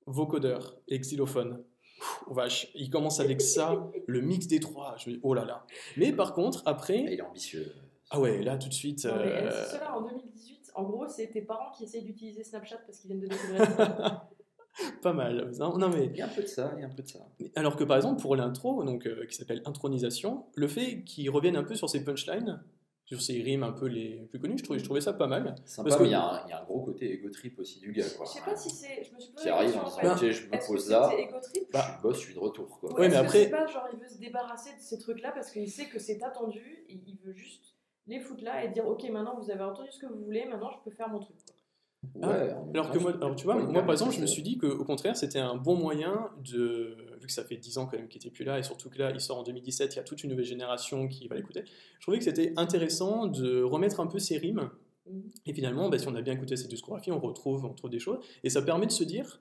vocodeur 0.05 0.75
et 0.87 0.99
xylophone. 0.99 1.63
Pff, 1.97 2.19
vache, 2.29 2.67
il 2.75 2.91
commence 2.91 3.19
avec 3.19 3.41
ça, 3.41 3.89
le 4.05 4.21
mix 4.21 4.45
des 4.45 4.59
trois. 4.59 4.95
Je 4.99 5.09
me 5.09 5.15
dis, 5.15 5.19
oh 5.23 5.33
là 5.33 5.45
là. 5.45 5.65
Mais 5.97 6.13
par 6.13 6.33
contre, 6.33 6.61
après, 6.67 6.99
il 6.99 7.13
est 7.13 7.21
ambitieux. 7.21 7.71
ah 8.11 8.19
ouais, 8.19 8.43
là 8.43 8.57
tout 8.59 8.67
de 8.69 8.73
suite. 8.75 9.05
Non, 9.05 9.15
mais 9.17 9.31
euh, 9.31 9.49
euh, 9.51 9.65
cela 9.71 9.97
en 9.97 10.01
2018. 10.01 10.60
En 10.75 10.83
gros, 10.83 11.07
c'est 11.07 11.27
tes 11.27 11.41
parents 11.41 11.71
qui 11.71 11.83
essayent 11.83 12.03
d'utiliser 12.03 12.43
Snapchat 12.43 12.77
parce 12.85 12.99
qu'ils 12.99 13.09
viennent 13.09 13.21
de 13.21 13.27
découvrir. 13.27 14.27
pas 15.01 15.13
mal. 15.13 15.51
Non, 15.59 15.89
mais 15.89 16.05
Il 16.07 16.17
y 16.17 16.21
a 16.21 16.25
un 16.25 16.29
peu 16.29 16.41
de 16.43 16.47
ça, 16.47 16.71
il 16.77 16.81
y 16.81 16.83
a 16.83 16.87
un 16.87 16.89
peu 16.91 17.03
de 17.03 17.07
ça. 17.07 17.19
Alors 17.55 17.75
que 17.75 17.83
par 17.83 17.97
exemple 17.97 18.21
pour 18.21 18.35
l'intro, 18.35 18.83
donc 18.83 19.05
euh, 19.05 19.25
qui 19.25 19.35
s'appelle 19.35 19.61
intronisation, 19.65 20.45
le 20.55 20.67
fait 20.67 21.03
qu'ils 21.03 21.29
reviennent 21.29 21.57
un 21.57 21.63
peu 21.63 21.75
sur 21.75 21.89
ces 21.89 22.03
punchlines, 22.03 22.63
sur 23.05 23.21
ces 23.21 23.41
rimes 23.41 23.63
un 23.63 23.73
peu 23.73 23.87
les 23.87 24.25
plus 24.29 24.39
connues, 24.39 24.57
je 24.57 24.63
trouvais, 24.63 24.79
je 24.79 24.85
trouvais 24.85 25.01
ça 25.01 25.11
pas 25.11 25.27
mal. 25.27 25.55
Sympa, 25.65 25.89
Parce 25.89 25.97
que- 25.97 26.03
mais 26.03 26.09
il 26.09 26.13
y, 26.13 26.15
a 26.15 26.23
un- 26.23 26.45
il 26.47 26.49
y 26.51 26.53
a 26.53 26.61
un 26.61 26.63
gros 26.63 26.79
côté 26.81 27.11
ego 27.11 27.29
trip 27.29 27.59
aussi 27.59 27.79
du 27.81 27.91
gars. 27.91 28.05
Quoi. 28.15 28.25
Je 28.25 28.31
sais 28.31 28.41
pas 28.45 28.55
si 28.55 28.69
c'est. 28.69 29.03
Je 29.03 29.13
me 29.13 29.19
suis 29.19 29.31
posé 29.33 29.43
Qui 29.43 29.49
la 29.49 29.55
arrive 29.57 29.71
question 29.73 29.81
en 29.81 29.89
disant, 30.01 30.15
fait. 30.15 30.27
ok, 30.27 30.31
je 30.31 30.45
me 30.45 30.51
que 30.51 30.67
pose 30.67 30.89
là, 30.89 31.09
je 31.11 31.49
suis 31.49 31.67
boss, 32.01 32.15
je 32.15 32.21
suis 32.21 32.33
de 32.33 32.39
retour. 32.39 32.79
Quoi. 32.79 32.93
Ou 32.93 32.95
Ouais, 32.95 33.07
est-ce 33.07 33.15
mais 33.15 33.21
que 33.21 33.25
après- 33.25 33.43
c'est 33.43 33.49
pas 33.49 33.67
genre 33.67 33.87
il 33.91 33.99
veut 33.99 34.07
se 34.07 34.17
débarrasser 34.19 34.69
de 34.73 34.79
ces 34.79 34.97
trucs-là 34.97 35.31
parce 35.33 35.51
qu'il 35.51 35.69
sait 35.69 35.87
que 35.87 35.99
c'est 35.99 36.23
attendu 36.23 36.85
et 36.87 36.93
il 37.05 37.17
veut 37.25 37.33
juste 37.33 37.70
les 38.11 38.19
foutre 38.19 38.43
là 38.43 38.63
et 38.63 38.69
dire 38.69 38.87
ok 38.87 39.09
maintenant 39.09 39.39
vous 39.39 39.49
avez 39.49 39.63
entendu 39.63 39.89
ce 39.91 39.99
que 39.99 40.05
vous 40.05 40.23
voulez 40.23 40.45
maintenant 40.45 40.69
je 40.71 40.89
peux 40.89 40.95
faire 40.95 41.09
mon 41.09 41.19
truc. 41.19 41.37
Ah, 42.23 42.33
Alors 42.73 42.89
que 42.89 42.97
moi, 42.97 43.13
alors 43.13 43.35
tu 43.35 43.43
vois, 43.45 43.55
moi 43.55 43.83
par 43.83 43.91
exemple, 43.91 44.13
je 44.15 44.21
me 44.21 44.25
suis 44.25 44.41
dit 44.41 44.57
qu'au 44.57 44.83
contraire, 44.83 45.15
c'était 45.15 45.39
un 45.39 45.55
bon 45.55 45.75
moyen 45.75 46.31
de, 46.43 46.97
vu 47.19 47.27
que 47.27 47.31
ça 47.31 47.43
fait 47.43 47.57
10 47.57 47.77
ans 47.77 47.85
quand 47.85 47.97
même 47.97 48.07
qu'il 48.07 48.19
était 48.19 48.31
plus 48.31 48.43
là, 48.43 48.57
et 48.57 48.63
surtout 48.63 48.89
que 48.89 48.97
là, 48.97 49.11
il 49.11 49.21
sort 49.21 49.37
en 49.37 49.43
2017, 49.43 49.93
il 49.93 49.97
y 49.97 49.99
a 49.99 50.03
toute 50.03 50.23
une 50.23 50.31
nouvelle 50.31 50.45
génération 50.45 51.07
qui 51.07 51.27
va 51.27 51.35
l'écouter. 51.35 51.63
Je 51.65 52.01
trouvais 52.01 52.17
que 52.17 52.23
c'était 52.23 52.53
intéressant 52.57 53.27
de 53.27 53.61
remettre 53.61 53.99
un 53.99 54.07
peu 54.07 54.17
ces 54.17 54.37
rimes. 54.37 54.71
Mhm. 55.07 55.29
Et 55.45 55.53
finalement, 55.53 55.89
bah, 55.89 55.99
si 55.99 56.07
on 56.07 56.15
a 56.15 56.23
bien 56.23 56.33
écouté 56.33 56.55
cette 56.55 56.69
discographie, 56.69 57.11
on 57.11 57.19
retrouve, 57.19 57.65
on 57.65 57.73
trouve 57.73 57.91
des 57.91 57.99
choses. 57.99 58.17
Et 58.43 58.49
ça 58.49 58.63
permet 58.63 58.87
de 58.87 58.91
se 58.91 59.03
dire, 59.03 59.39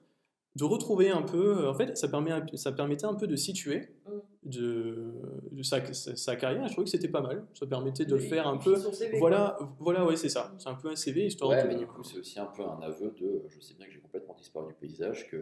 de 0.56 0.64
retrouver 0.64 1.10
un 1.10 1.22
peu, 1.22 1.68
en 1.68 1.74
fait, 1.74 1.96
ça, 1.96 2.08
permet, 2.08 2.32
ça 2.54 2.72
permettait 2.72 3.04
un 3.06 3.14
peu 3.14 3.26
de 3.26 3.36
situer 3.36 3.88
Mhm. 4.06 4.20
de, 4.44 5.12
de 5.52 5.62
sa, 5.62 5.92
sa, 5.94 6.16
sa 6.16 6.36
carrière. 6.36 6.66
Je 6.66 6.72
trouvais 6.72 6.84
que 6.86 6.90
c'était 6.90 7.08
pas 7.08 7.20
mal. 7.20 7.44
Ça 7.54 7.66
permettait 7.66 8.04
de 8.04 8.14
le 8.14 8.20
faire 8.20 8.48
un 8.48 8.56
peu. 8.56 8.74
CV, 8.92 9.18
Voilà, 9.18 9.56
voilà, 9.78 10.04
ouais, 10.04 10.16
c'est 10.16 10.28
ça. 10.28 10.52
C'est 10.58 10.68
un 10.68 10.74
peu 10.74 10.88
un 10.90 10.96
CV, 10.96 11.26
histoire 11.26 11.50
Ouais, 11.50 11.62
de. 11.62 11.68
mais 11.68 11.76
du 11.76 11.86
coup, 11.86 12.02
c'est 12.02 12.18
aussi 12.18 12.38
un 12.40 12.46
peu 12.46 12.62
un 12.62 12.80
aveu 12.82 13.14
de. 13.20 13.44
Je 13.48 13.60
sais 13.60 13.74
bien 13.74 13.86
que 13.86 13.92
j'ai 13.92 14.00
complètement 14.00 14.34
disparu 14.34 14.66
du 14.68 14.74
paysage, 14.74 15.28
qu'il 15.30 15.38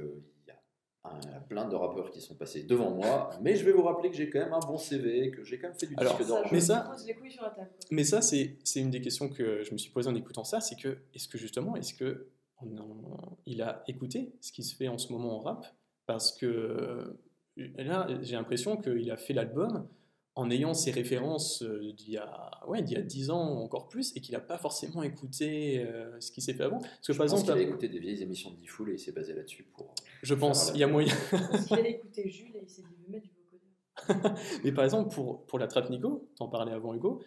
y 0.46 0.50
a 0.50 0.60
un- 1.04 1.40
plein 1.48 1.66
de 1.66 1.74
rappeurs 1.74 2.10
qui 2.10 2.20
sont 2.20 2.34
passés 2.34 2.64
devant 2.64 2.90
moi, 2.90 3.30
mais 3.40 3.56
je 3.56 3.64
vais 3.64 3.72
vous 3.72 3.82
rappeler 3.84 4.10
que 4.10 4.16
j'ai 4.16 4.28
quand 4.28 4.40
même 4.40 4.52
un 4.52 4.58
bon 4.66 4.76
CV, 4.76 5.30
que 5.30 5.42
j'ai 5.42 5.58
quand 5.58 5.68
même 5.68 5.78
fait 5.78 5.86
du 5.86 5.94
Alors, 5.96 6.16
disque 6.18 6.28
d'or. 6.28 6.42
Mais 6.52 6.60
je 6.60 6.64
ça- 6.66 6.80
pose 6.90 7.06
les 7.06 7.14
couilles 7.14 7.30
sur 7.30 7.44
la 7.44 7.50
table. 7.50 7.68
quoi. 7.70 7.88
Mais 7.92 8.04
ça, 8.04 8.20
c'est 8.20 8.58
c'est 8.62 8.80
une 8.80 8.90
des 8.90 9.00
questions 9.00 9.30
que 9.30 9.62
je 9.64 9.72
me 9.72 9.78
suis 9.78 9.90
posée 9.90 10.10
en 10.10 10.14
écoutant 10.14 10.44
ça, 10.44 10.60
c'est 10.60 10.76
que, 10.76 10.98
est-ce 11.14 11.28
que 11.28 11.38
justement, 11.38 11.76
est-ce 11.76 11.94
que 11.94 12.26
en- 12.60 13.36
il 13.46 13.62
a 13.62 13.82
écouté 13.88 14.32
ce 14.40 14.52
qui 14.52 14.62
se 14.62 14.74
fait 14.76 14.88
en 14.88 14.98
ce 14.98 15.12
moment 15.12 15.36
en 15.38 15.40
rap 15.40 15.66
Parce 16.06 16.32
que 16.32 16.46
euh, 16.46 17.18
là, 17.76 18.06
j'ai 18.22 18.34
l'impression 18.36 18.76
qu'il 18.76 19.10
a 19.10 19.16
fait 19.16 19.34
l'album 19.34 19.86
en 20.34 20.50
ayant 20.50 20.72
ses 20.72 20.92
références 20.92 21.62
euh, 21.64 21.92
d'il 21.94 22.10
y, 22.12 22.16
a, 22.16 22.62
ouais, 22.68 22.80
d'il 22.82 22.96
y 22.96 23.00
a 23.00 23.02
10 23.02 23.30
ans, 23.30 23.60
encore 23.60 23.88
plus, 23.88 24.14
et 24.16 24.20
qu'il 24.20 24.34
n'a 24.34 24.40
pas 24.40 24.56
forcément 24.56 25.02
écouté 25.02 25.84
euh, 25.84 26.16
ce 26.20 26.30
qui 26.30 26.40
s'est 26.40 26.54
fait 26.54 26.62
avant. 26.62 26.78
Parce 26.78 27.06
que 27.08 27.12
Je 27.12 27.18
par 27.18 27.26
pense 27.26 27.40
exemple, 27.40 27.58
qu'il 27.58 27.66
a 27.66 27.68
écouté 27.68 27.88
des 27.88 27.98
vieilles 27.98 28.22
émissions 28.22 28.50
de 28.52 28.56
D-Fool 28.56 28.90
et 28.90 28.92
il 28.94 28.98
s'est 29.00 29.10
basé 29.12 29.32
là-dessus 29.34 29.64
pour. 29.64 29.92
je 30.22 30.34
pense, 30.34 30.70
il 30.74 30.80
y 30.80 30.84
a 30.84 30.86
moyen. 30.86 31.12
Parce 31.30 31.64
qu'il 31.66 31.76
allait 31.78 31.90
écouter 31.92 32.28
Jules 32.28 32.54
et 32.54 32.62
il 32.62 32.68
s'est 32.68 32.82
dit 32.82 32.88
je 33.00 33.06
vais 33.06 33.18
mettre 33.18 33.26
du 33.26 33.34
vocodeur. 34.14 34.38
Mais 34.64 34.70
par 34.70 34.84
exemple, 34.84 35.12
pour, 35.12 35.44
pour 35.46 35.58
la 35.58 35.66
trappe 35.66 35.90
Nico, 35.90 36.28
t'en 36.36 36.46
parlais 36.48 36.72
avant 36.72 36.94
Hugo, 36.94 37.20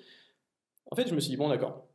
en 0.89 0.95
fait, 0.95 1.07
je 1.07 1.13
me 1.15 1.19
suis 1.19 1.31
dit, 1.31 1.37
bon, 1.37 1.49
d'accord. 1.49 1.85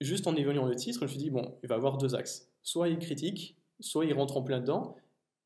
Juste 0.00 0.26
en 0.26 0.36
évaluant 0.36 0.66
le 0.66 0.74
titre, 0.74 0.98
je 1.00 1.04
me 1.04 1.08
suis 1.08 1.18
dit, 1.18 1.30
bon, 1.30 1.54
il 1.62 1.68
va 1.68 1.76
avoir 1.76 1.96
deux 1.96 2.14
axes. 2.14 2.50
Soit 2.62 2.88
il 2.88 2.98
critique, 2.98 3.56
soit 3.80 4.04
il 4.04 4.12
rentre 4.12 4.36
en 4.36 4.42
plein 4.42 4.60
dedans. 4.60 4.96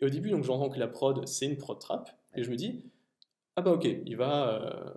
Et 0.00 0.06
au 0.06 0.08
début, 0.08 0.30
donc, 0.30 0.44
j'entends 0.44 0.70
que 0.70 0.78
la 0.78 0.88
prod, 0.88 1.26
c'est 1.26 1.46
une 1.46 1.56
prod 1.56 1.78
trap. 1.78 2.10
Et 2.34 2.42
je 2.42 2.50
me 2.50 2.56
dis, 2.56 2.82
ah 3.56 3.62
bah 3.62 3.72
ok, 3.72 3.84
il 3.84 4.16
va, 4.16 4.48
euh, 4.54 4.94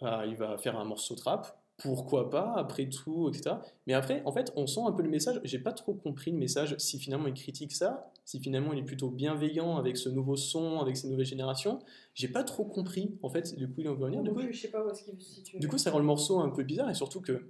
ah, 0.00 0.24
il 0.26 0.36
va 0.36 0.56
faire 0.58 0.76
un 0.78 0.84
morceau 0.84 1.14
trap. 1.14 1.60
pourquoi 1.78 2.30
pas, 2.30 2.54
après 2.56 2.88
tout, 2.88 3.28
etc. 3.28 3.56
Mais 3.86 3.92
après, 3.92 4.22
en 4.24 4.32
fait, 4.32 4.50
on 4.56 4.66
sent 4.66 4.80
un 4.86 4.92
peu 4.92 5.02
le 5.02 5.10
message. 5.10 5.40
J'ai 5.44 5.58
pas 5.58 5.72
trop 5.72 5.92
compris 5.92 6.30
le 6.30 6.38
message, 6.38 6.74
si 6.78 6.98
finalement 6.98 7.28
il 7.28 7.34
critique 7.34 7.72
ça, 7.72 8.10
si 8.24 8.40
finalement 8.40 8.72
il 8.72 8.78
est 8.78 8.84
plutôt 8.84 9.10
bienveillant 9.10 9.76
avec 9.76 9.98
ce 9.98 10.08
nouveau 10.08 10.36
son, 10.36 10.80
avec 10.80 10.96
ces 10.96 11.08
nouvelles 11.08 11.26
générations. 11.26 11.78
J'ai 12.14 12.28
pas 12.28 12.44
trop 12.44 12.64
compris, 12.64 13.18
en 13.22 13.28
fait, 13.28 13.54
du 13.56 13.68
coup, 13.68 13.82
il 13.82 13.88
en 13.88 13.94
veut 13.94 14.06
venir. 14.06 14.22
Du 14.22 14.32
coup, 14.32 14.40
je 14.50 14.58
sais 14.58 14.70
pas 14.70 14.84
où 14.84 14.88
est-ce 14.88 15.04
qu'il 15.04 15.20
se 15.20 15.34
situer. 15.34 15.58
du 15.58 15.68
coup, 15.68 15.78
ça 15.78 15.90
rend 15.90 15.98
le 15.98 16.04
morceau 16.04 16.40
un 16.40 16.48
peu 16.48 16.62
bizarre 16.62 16.88
et 16.88 16.94
surtout 16.94 17.20
que 17.20 17.46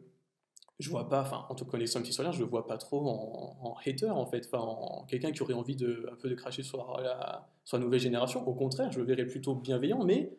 je 0.79 0.91
vois 0.91 1.09
pas, 1.09 1.23
enfin, 1.23 1.47
en 1.49 1.55
te 1.55 1.65
connaissant 1.65 1.99
un 1.99 2.03
petit 2.03 2.13
solaire, 2.13 2.33
je 2.33 2.41
le 2.41 2.47
vois 2.47 2.67
pas 2.67 2.77
trop 2.79 3.01
en, 3.09 3.57
en 3.63 3.77
hater 3.85 4.11
en 4.11 4.27
fait, 4.27 4.47
enfin, 4.47 4.59
en 4.63 5.05
quelqu'un 5.07 5.33
qui 5.33 5.43
aurait 5.43 5.55
envie 5.55 5.77
de 5.77 6.07
un 6.13 6.17
peu 6.17 6.29
de 6.29 6.35
cracher 6.35 6.63
sur 6.63 6.79
la, 7.01 7.49
sur 7.65 7.79
la 7.79 7.85
nouvelle 7.85 8.01
génération. 8.01 8.47
Au 8.47 8.55
contraire, 8.55 8.93
je 8.93 8.99
le 9.01 9.05
verrais 9.07 9.27
plutôt 9.27 9.55
bienveillant, 9.55 10.05
mais 10.05 10.33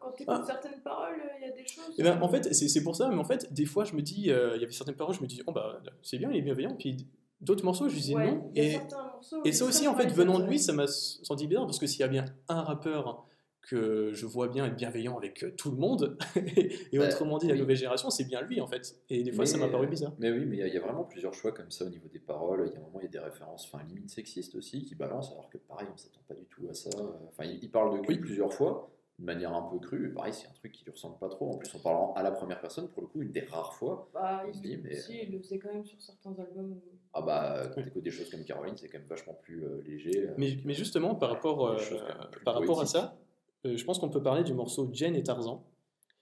Quand 0.00 0.12
tu 0.12 0.22
écoutes 0.22 0.36
Ah. 0.38 0.44
certaines 0.46 0.80
paroles, 0.82 1.16
il 1.40 1.48
y 1.48 1.50
a 1.50 1.54
des 1.54 1.66
choses. 1.66 1.94
eh 1.98 2.02
ben, 2.02 2.20
en 2.22 2.28
fait, 2.28 2.52
c'est 2.54 2.82
pour 2.82 2.94
ça, 2.94 3.08
mais 3.08 3.16
en 3.16 3.24
fait, 3.24 3.52
des 3.52 3.64
fois, 3.64 3.84
je 3.84 3.94
me 3.94 4.02
dis, 4.02 4.30
euh, 4.30 4.52
il 4.56 4.60
y 4.60 4.64
avait 4.64 4.72
certaines 4.72 4.96
paroles, 4.96 5.14
je 5.14 5.22
me 5.22 5.26
dis, 5.26 5.42
oh 5.46 5.52
bah, 5.52 5.80
c'est 6.02 6.18
bien, 6.18 6.30
il 6.30 6.36
est 6.36 6.42
bienveillant, 6.42 6.76
puis 6.76 7.08
d'autres 7.40 7.64
morceaux, 7.64 7.88
je 7.88 7.94
disais 7.96 8.14
Ouais, 8.14 8.30
non. 8.32 8.50
Et, 8.54 8.76
morceaux, 8.78 9.42
et 9.44 9.52
ça 9.52 9.64
aussi, 9.64 9.88
en 9.88 9.94
fait, 9.96 10.06
venant 10.12 10.38
de 10.38 10.44
lui, 10.46 10.58
ça 10.58 10.72
m'a 10.72 10.86
senti 10.86 11.46
bizarre, 11.46 11.66
parce 11.66 11.78
que 11.78 11.86
s'il 11.86 12.00
y 12.00 12.04
a 12.04 12.08
bien 12.08 12.24
un 12.48 12.62
rappeur 12.62 13.24
que 13.64 14.12
je 14.12 14.26
vois 14.26 14.48
bien 14.48 14.66
être 14.66 14.76
bienveillant 14.76 15.16
avec 15.16 15.42
euh, 15.42 15.50
tout 15.56 15.70
le 15.70 15.76
monde, 15.76 16.16
et 16.36 16.98
Bah, 16.98 17.06
autrement 17.06 17.38
dit, 17.38 17.46
la 17.48 17.54
oui. 17.54 17.60
nouvelle 17.60 17.76
génération, 17.76 18.10
c'est 18.10 18.24
bien 18.24 18.40
lui, 18.42 18.60
en 18.60 18.66
fait. 18.66 18.96
Et 19.10 19.22
des 19.22 19.32
fois, 19.32 19.46
ça 19.46 19.58
m'a 19.58 19.68
paru 19.68 19.86
bizarre. 19.86 20.12
Mais 20.18 20.30
oui, 20.30 20.44
mais 20.46 20.56
il 20.56 20.58
y 20.60 20.62
a- 20.62 20.66
il 20.68 20.74
y, 20.74 20.76
a 20.76 20.80
vraiment 20.80 21.04
plusieurs 21.04 21.34
choix 21.34 21.52
comme 21.52 21.70
ça 21.70 21.84
au 21.84 21.88
niveau 21.88 22.08
des 22.08 22.18
paroles. 22.18 22.64
Il 22.70 22.72
y 22.72 22.76
a 22.76 22.78
un 22.80 22.82
moment, 22.82 23.00
il 23.00 23.04
y 23.04 23.08
a 23.08 23.10
des 23.10 23.18
références, 23.18 23.68
enfin, 23.72 23.84
limite 23.84 24.10
sexistes 24.10 24.54
aussi, 24.54 24.84
qui 24.84 24.94
balancent, 24.94 25.32
alors 25.32 25.48
que 25.50 25.58
pareil, 25.58 25.88
on 25.92 25.96
s'attend 25.96 26.20
pas 26.28 26.34
du 26.34 26.44
tout 26.46 26.66
à 26.70 26.74
ça. 26.74 26.90
Enfin, 27.28 27.44
il, 27.44 27.58
il 27.62 27.70
parle 27.70 27.92
de 27.98 28.02
cul 28.04 28.14
Oui. 28.14 28.18
plusieurs 28.18 28.52
fois, 28.52 28.90
de 29.18 29.24
manière 29.24 29.54
un 29.54 29.62
peu 29.70 29.78
crue. 29.78 30.06
Et 30.08 30.12
pareil, 30.12 30.32
c'est 30.34 30.48
un 30.48 30.52
truc 30.52 30.72
qui 30.72 30.84
lui 30.84 30.90
ressemble 30.92 31.18
pas 31.18 31.28
trop. 31.28 31.50
En 31.52 31.56
plus, 31.56 31.72
en 31.74 31.78
parlant 31.78 32.12
à 32.14 32.22
la 32.22 32.32
première 32.32 32.60
personne, 32.60 32.88
pour 32.88 33.02
le 33.02 33.08
coup, 33.08 33.22
une 33.22 33.30
des 33.30 33.42
rares 33.44 33.72
fois. 33.74 34.10
Bah, 34.12 34.42
on 34.44 34.48
il, 34.48 34.54
se 34.54 34.60
dit, 34.60 34.76
mais- 34.82 34.94
si, 34.94 35.20
il 35.22 35.32
le 35.32 35.38
faisait 35.38 35.58
quand 35.58 35.72
même 35.72 35.84
sur 35.84 36.00
certains 36.02 36.34
albums. 36.38 36.78
Ah 37.16 37.22
bah, 37.22 37.70
quand 37.72 37.80
t'écoutes 37.82 38.02
des 38.02 38.10
choses 38.10 38.28
comme 38.28 38.44
Caroline, 38.44 38.76
c'est 38.76 38.88
quand 38.88 38.98
même 38.98 39.06
vachement 39.06 39.34
plus 39.34 39.64
euh, 39.64 39.80
léger. 39.86 40.26
euh, 40.28 40.34
Mais, 40.36 40.58
mais 40.64 40.74
justement, 40.74 41.14
par 41.14 41.30
rapport, 41.30 41.64
euh, 41.68 41.76
par 42.44 42.54
rapport 42.54 42.80
à 42.80 42.86
ça, 42.86 43.16
euh, 43.66 43.76
je 43.76 43.84
pense 43.84 43.98
qu'on 43.98 44.08
peut 44.10 44.22
parler 44.22 44.44
du 44.44 44.54
morceau 44.54 44.88
Jen 44.92 45.14
et 45.16 45.22
Tarzan. 45.22 45.64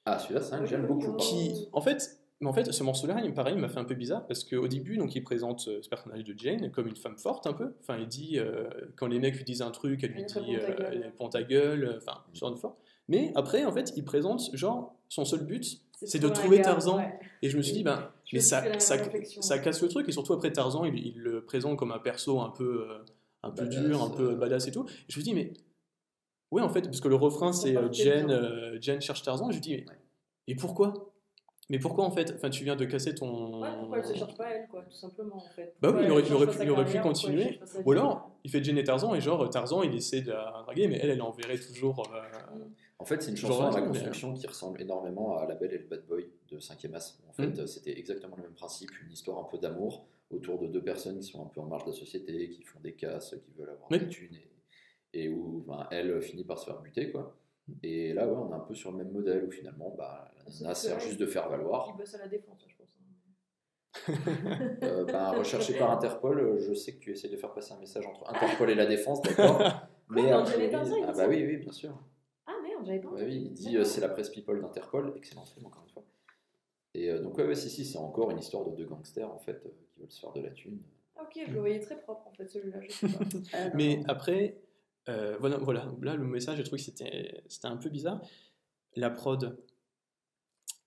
Ah, 0.04 0.18
celui-là, 0.18 0.40
c'est 0.40 0.54
un 0.54 0.58
que 0.58 0.62
Oui, 0.64 0.68
j'aime 0.70 0.86
beaucoup. 0.86 1.16
Qui, 1.16 1.68
en 1.72 1.80
fait, 1.80 2.18
mais 2.40 2.48
en 2.48 2.52
fait, 2.52 2.72
ce 2.72 2.82
morceau-là, 2.82 3.20
il- 3.24 3.32
pareil, 3.34 3.54
il 3.54 3.60
m'a 3.60 3.68
fait 3.68 3.78
un 3.78 3.84
peu 3.84 3.94
bizarre 3.94 4.26
parce 4.26 4.42
qu'au 4.44 4.66
début, 4.66 4.96
donc, 4.96 5.14
il 5.14 5.22
présente 5.22 5.66
euh, 5.68 5.78
ce 5.80 5.88
personnage 5.88 6.24
de 6.24 6.34
Jane 6.36 6.70
comme 6.72 6.88
une 6.88 6.96
femme 6.96 7.16
forte 7.18 7.46
un 7.46 7.52
peu. 7.52 7.74
Enfin, 7.80 7.98
il 7.98 8.08
dit 8.08 8.38
euh, 8.38 8.68
quand 8.96 9.06
les 9.06 9.20
mecs 9.20 9.36
lui 9.36 9.44
disent 9.44 9.62
un 9.62 9.70
truc, 9.70 10.02
elle 10.02 10.10
lui 10.10 10.22
Elle 10.22 10.26
dit, 10.44 10.56
euh, 10.56 10.74
gueule. 10.76 11.02
elle 11.04 11.12
prend 11.14 11.28
ta 11.28 11.42
gueule, 11.44 11.94
enfin, 11.98 12.18
ce 12.32 12.38
genre 12.40 12.50
de 12.50 12.56
fort. 12.56 12.76
Mais 13.08 13.32
après, 13.36 13.64
en 13.64 13.72
fait, 13.72 13.92
il 13.96 14.04
présente 14.04 14.50
genre 14.54 14.94
son 15.08 15.24
seul 15.24 15.44
but, 15.44 15.80
c'est 16.04 16.18
de 16.18 16.28
trouver 16.28 16.56
gars, 16.58 16.64
Tarzan. 16.64 16.96
ouais. 16.96 17.18
Et 17.42 17.48
je 17.48 17.56
me 17.56 17.62
suis 17.62 17.74
dit, 17.74 17.84
ben, 17.84 18.10
Je 18.24 18.34
mais 18.36 18.40
suis 18.40 18.48
ça, 18.48 18.78
ça, 18.80 18.96
ça 19.40 19.58
casse 19.60 19.80
le 19.82 19.88
truc 19.88 20.08
et 20.08 20.12
surtout 20.12 20.32
après 20.32 20.50
Tarzan, 20.52 20.84
il, 20.84 20.98
il 20.98 21.18
le 21.18 21.44
présente 21.44 21.76
comme 21.78 21.92
un 21.92 21.98
perso 22.00 22.40
un 22.40 22.50
peu, 22.50 22.86
euh, 22.90 22.98
un 23.44 23.50
peu 23.50 23.64
Badass, 23.64 23.84
dur, 23.84 24.02
un 24.02 24.10
peu 24.10 24.34
badass 24.34 24.66
et 24.66 24.72
tout. 24.72 24.84
Et 24.84 25.12
je 25.12 25.18
me 25.20 25.24
dis, 25.24 25.34
mais 25.34 25.52
ouais, 26.52 26.62
en 26.62 26.68
fait, 26.68 26.82
parce 26.82 27.00
que 27.00 27.08
le 27.08 27.16
refrain 27.16 27.52
c'est 27.52 27.76
euh, 27.76 27.90
Jen, 27.92 28.30
euh, 28.30 28.78
Jen 28.80 29.00
cherche 29.00 29.22
Tarzan. 29.22 29.48
Et 29.50 29.52
je 29.52 29.58
me 29.58 29.62
dis, 29.62 29.70
mais, 29.76 29.86
Ouais. 29.88 29.96
et 30.48 30.54
pourquoi? 30.54 31.08
Mais 31.70 31.78
pourquoi 31.78 32.04
en 32.04 32.10
fait? 32.10 32.32
Enfin, 32.36 32.50
tu 32.50 32.64
viens 32.64 32.76
de 32.76 32.84
casser 32.84 33.14
ton. 33.14 33.60
Ouais, 33.62 33.68
pourquoi 33.78 33.98
elle 33.98 34.04
se 34.04 34.14
cherche 34.14 34.36
pas 34.36 34.50
elle, 34.50 34.68
quoi, 34.68 34.82
tout 34.82 34.92
simplement, 34.96 35.36
en 35.36 35.48
fait. 35.54 35.74
Bah 35.80 35.90
oui, 35.94 36.02
il 36.04 36.10
aurait- 36.10 36.22
il 36.22 36.28
pu- 36.46 36.62
il 36.64 36.70
aurait 36.70 36.84
pu 36.84 37.00
continuer. 37.00 37.60
Ou 37.84 37.92
alors, 37.92 38.30
il 38.44 38.50
fait 38.50 38.62
Jen 38.62 38.76
et 38.78 38.84
Tarzan 38.84 39.14
et 39.14 39.20
genre 39.20 39.48
Tarzan 39.48 39.82
il 39.82 39.94
essaie 39.94 40.20
de 40.20 40.32
la 40.32 40.62
draguer, 40.64 40.88
mais 40.88 40.98
elle, 41.02 41.10
elle 41.10 41.22
enverrait 41.22 41.58
toujours. 41.58 42.02
euh, 42.12 42.58
En 42.98 43.04
fait, 43.04 43.20
c'est 43.22 43.30
une 43.32 43.36
chanson 43.36 43.64
à 43.64 43.70
la 43.80 43.82
construction 43.86 44.32
qui 44.34 44.46
ressemble 44.46 44.80
énormément 44.80 45.36
à 45.38 45.46
La 45.46 45.54
Belle 45.56 45.72
et 45.72 45.78
le 45.78 45.86
Bad 45.86 46.04
Boy 46.06 46.26
de 46.50 46.58
5e 46.60 46.94
As. 46.94 47.18
En 47.28 47.32
fait, 47.32 47.58
euh, 47.58 47.66
c'était 47.66 47.98
exactement 47.98 48.36
le 48.36 48.42
même 48.44 48.52
principe, 48.52 48.90
une 49.04 49.10
histoire 49.12 49.38
un 49.40 49.44
peu 49.50 49.58
d'amour 49.58 50.04
autour 50.30 50.58
de 50.60 50.66
deux 50.68 50.82
personnes 50.82 51.18
qui 51.18 51.26
sont 51.26 51.42
un 51.42 51.48
peu 51.48 51.60
en 51.60 51.66
marge 51.66 51.84
de 51.84 51.90
la 51.90 51.96
société, 51.96 52.48
qui 52.50 52.62
font 52.62 52.78
des 52.80 52.92
casses, 52.92 53.34
qui 53.44 53.52
veulent 53.58 53.70
avoir 53.70 53.90
Oui. 53.90 53.98
des 53.98 54.08
thunes, 54.08 54.34
et, 54.34 54.48
et 55.14 55.28
où 55.28 55.64
ben, 55.66 55.86
elle 55.90 56.20
finit 56.22 56.44
par 56.44 56.58
se 56.58 56.66
faire 56.66 56.80
buter. 56.80 57.10
quoi. 57.12 57.36
Et 57.82 58.12
là, 58.12 58.26
ouais, 58.26 58.34
on 58.36 58.50
est 58.50 58.54
un 58.54 58.60
peu 58.60 58.74
sur 58.74 58.90
le 58.92 58.98
même 58.98 59.12
modèle 59.12 59.44
où 59.44 59.50
finalement, 59.50 59.94
bah, 59.96 60.30
la 60.46 60.52
nana 60.60 60.74
sert 60.74 60.98
juste 61.00 61.18
de 61.20 61.26
faire 61.26 61.48
valoir. 61.48 61.86
Il 61.94 61.96
bosse 61.96 62.14
à 62.14 62.18
la 62.18 62.28
défense, 62.28 62.64
je 62.68 62.74
pense. 62.76 62.88
Euh, 64.82 65.04
ben, 65.04 65.30
recherché 65.38 65.78
par 65.78 65.90
Interpol, 65.92 66.40
euh, 66.40 66.58
je 66.58 66.72
sais 66.74 66.94
que 66.94 66.98
tu 67.00 67.12
essaies 67.12 67.28
de 67.28 67.36
faire 67.36 67.52
passer 67.52 67.72
un 67.72 67.78
message 67.78 68.06
entre 68.06 68.28
Interpol 68.28 68.70
et 68.70 68.74
la 68.74 68.86
défense, 68.86 69.20
d'accord 69.22 69.60
Mais 70.08 70.22
et 70.22 70.24
priori- 70.42 71.02
ah 71.06 71.12
bah 71.12 71.26
oui, 71.28 71.44
oui, 71.46 71.56
bien 71.58 71.72
sûr. 71.72 71.96
Ah 72.46 72.52
merde, 72.62 72.84
j'avais 72.84 72.98
pas 73.00 73.08
Ouais, 73.08 73.20
entendu. 73.22 73.30
oui, 73.30 73.42
il 73.46 73.52
dit 73.52 73.76
euh, 73.76 73.84
c'est 73.84 74.00
la 74.00 74.08
presse 74.08 74.28
people 74.30 74.60
d'Interpol, 74.60 75.12
excellent 75.16 75.44
film 75.44 75.66
encore 75.66 75.84
une 75.86 75.92
fois. 75.92 76.02
Et 76.94 77.08
euh, 77.10 77.20
donc 77.22 77.38
ouais, 77.38 77.46
ouais, 77.46 77.54
si 77.54 77.70
si, 77.70 77.84
c'est 77.84 77.98
encore 77.98 78.30
une 78.30 78.38
histoire 78.38 78.64
de 78.64 78.72
deux 78.72 78.84
gangsters 78.84 79.30
en 79.32 79.38
fait 79.38 79.64
euh, 79.64 79.70
qui 79.94 80.00
veulent 80.00 80.10
se 80.10 80.20
faire 80.20 80.32
de 80.32 80.40
la 80.42 80.50
thune. 80.50 80.80
Ah, 81.16 81.22
Ok, 81.22 81.40
je 81.46 81.52
le 81.52 81.60
voyais 81.60 81.80
très 81.80 81.98
propre, 82.00 82.26
en 82.26 82.32
fait, 82.32 82.48
celui-là, 82.48 82.78
je 82.80 82.90
sais 82.90 83.06
pas. 83.08 83.24
Non, 83.24 83.70
Mais 83.74 83.96
non. 83.98 84.02
après, 84.08 84.56
euh, 85.08 85.36
voilà, 85.40 85.56
voilà, 85.58 85.86
là 86.00 86.14
le 86.14 86.24
message, 86.24 86.58
je 86.58 86.62
trouve 86.62 86.78
que 86.78 86.84
c'était 86.84 87.42
c'était 87.48 87.68
un 87.68 87.76
peu 87.76 87.88
bizarre. 87.90 88.20
La 88.94 89.10
prod, 89.10 89.56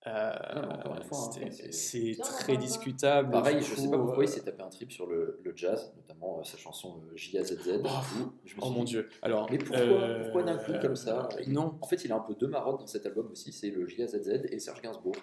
euh, 0.07 1.01
fois, 1.01 1.29
hein, 1.41 1.49
c'est- 1.71 2.15
très 2.21 2.57
discutable. 2.57 3.31
Pareil, 3.31 3.57
je 3.61 3.73
sais 3.73 3.89
pas 3.89 3.97
pourquoi 3.97 4.23
il 4.23 4.27
euh, 4.27 4.31
s'est 4.31 4.43
tapé 4.43 4.61
un 4.61 4.69
trip 4.69 4.91
sur 4.91 5.07
le, 5.07 5.39
le 5.43 5.53
jazz, 5.55 5.91
notamment 5.95 6.39
euh, 6.39 6.43
sa 6.43 6.57
chanson 6.57 7.01
euh, 7.07 7.15
JAZZ. 7.15 7.81
Oh, 7.83 7.87
où 7.87 8.31
je 8.45 8.55
me 8.55 8.59
Oh 8.61 8.69
mon 8.69 8.83
dit, 8.83 8.91
dieu. 8.91 9.09
Alors, 9.23 9.49
Mais 9.49 9.57
pourquoi, 9.57 9.79
euh, 9.79 10.23
pourquoi 10.25 10.43
d'un 10.43 10.57
coup 10.57 10.73
comme 10.79 10.95
ça 10.95 11.27
euh, 11.39 11.43
Non. 11.47 11.79
En 11.81 11.87
fait, 11.87 12.05
il 12.05 12.11
a 12.11 12.17
un 12.17 12.19
peu 12.19 12.35
deux 12.35 12.47
marottes 12.47 12.81
dans 12.81 12.87
cet 12.87 13.07
album 13.07 13.31
aussi, 13.31 13.51
c'est 13.51 13.71
le 13.71 13.87
JAZZ 13.87 14.45
et 14.51 14.59
Serge 14.59 14.81
Gainsbourg. 14.81 15.15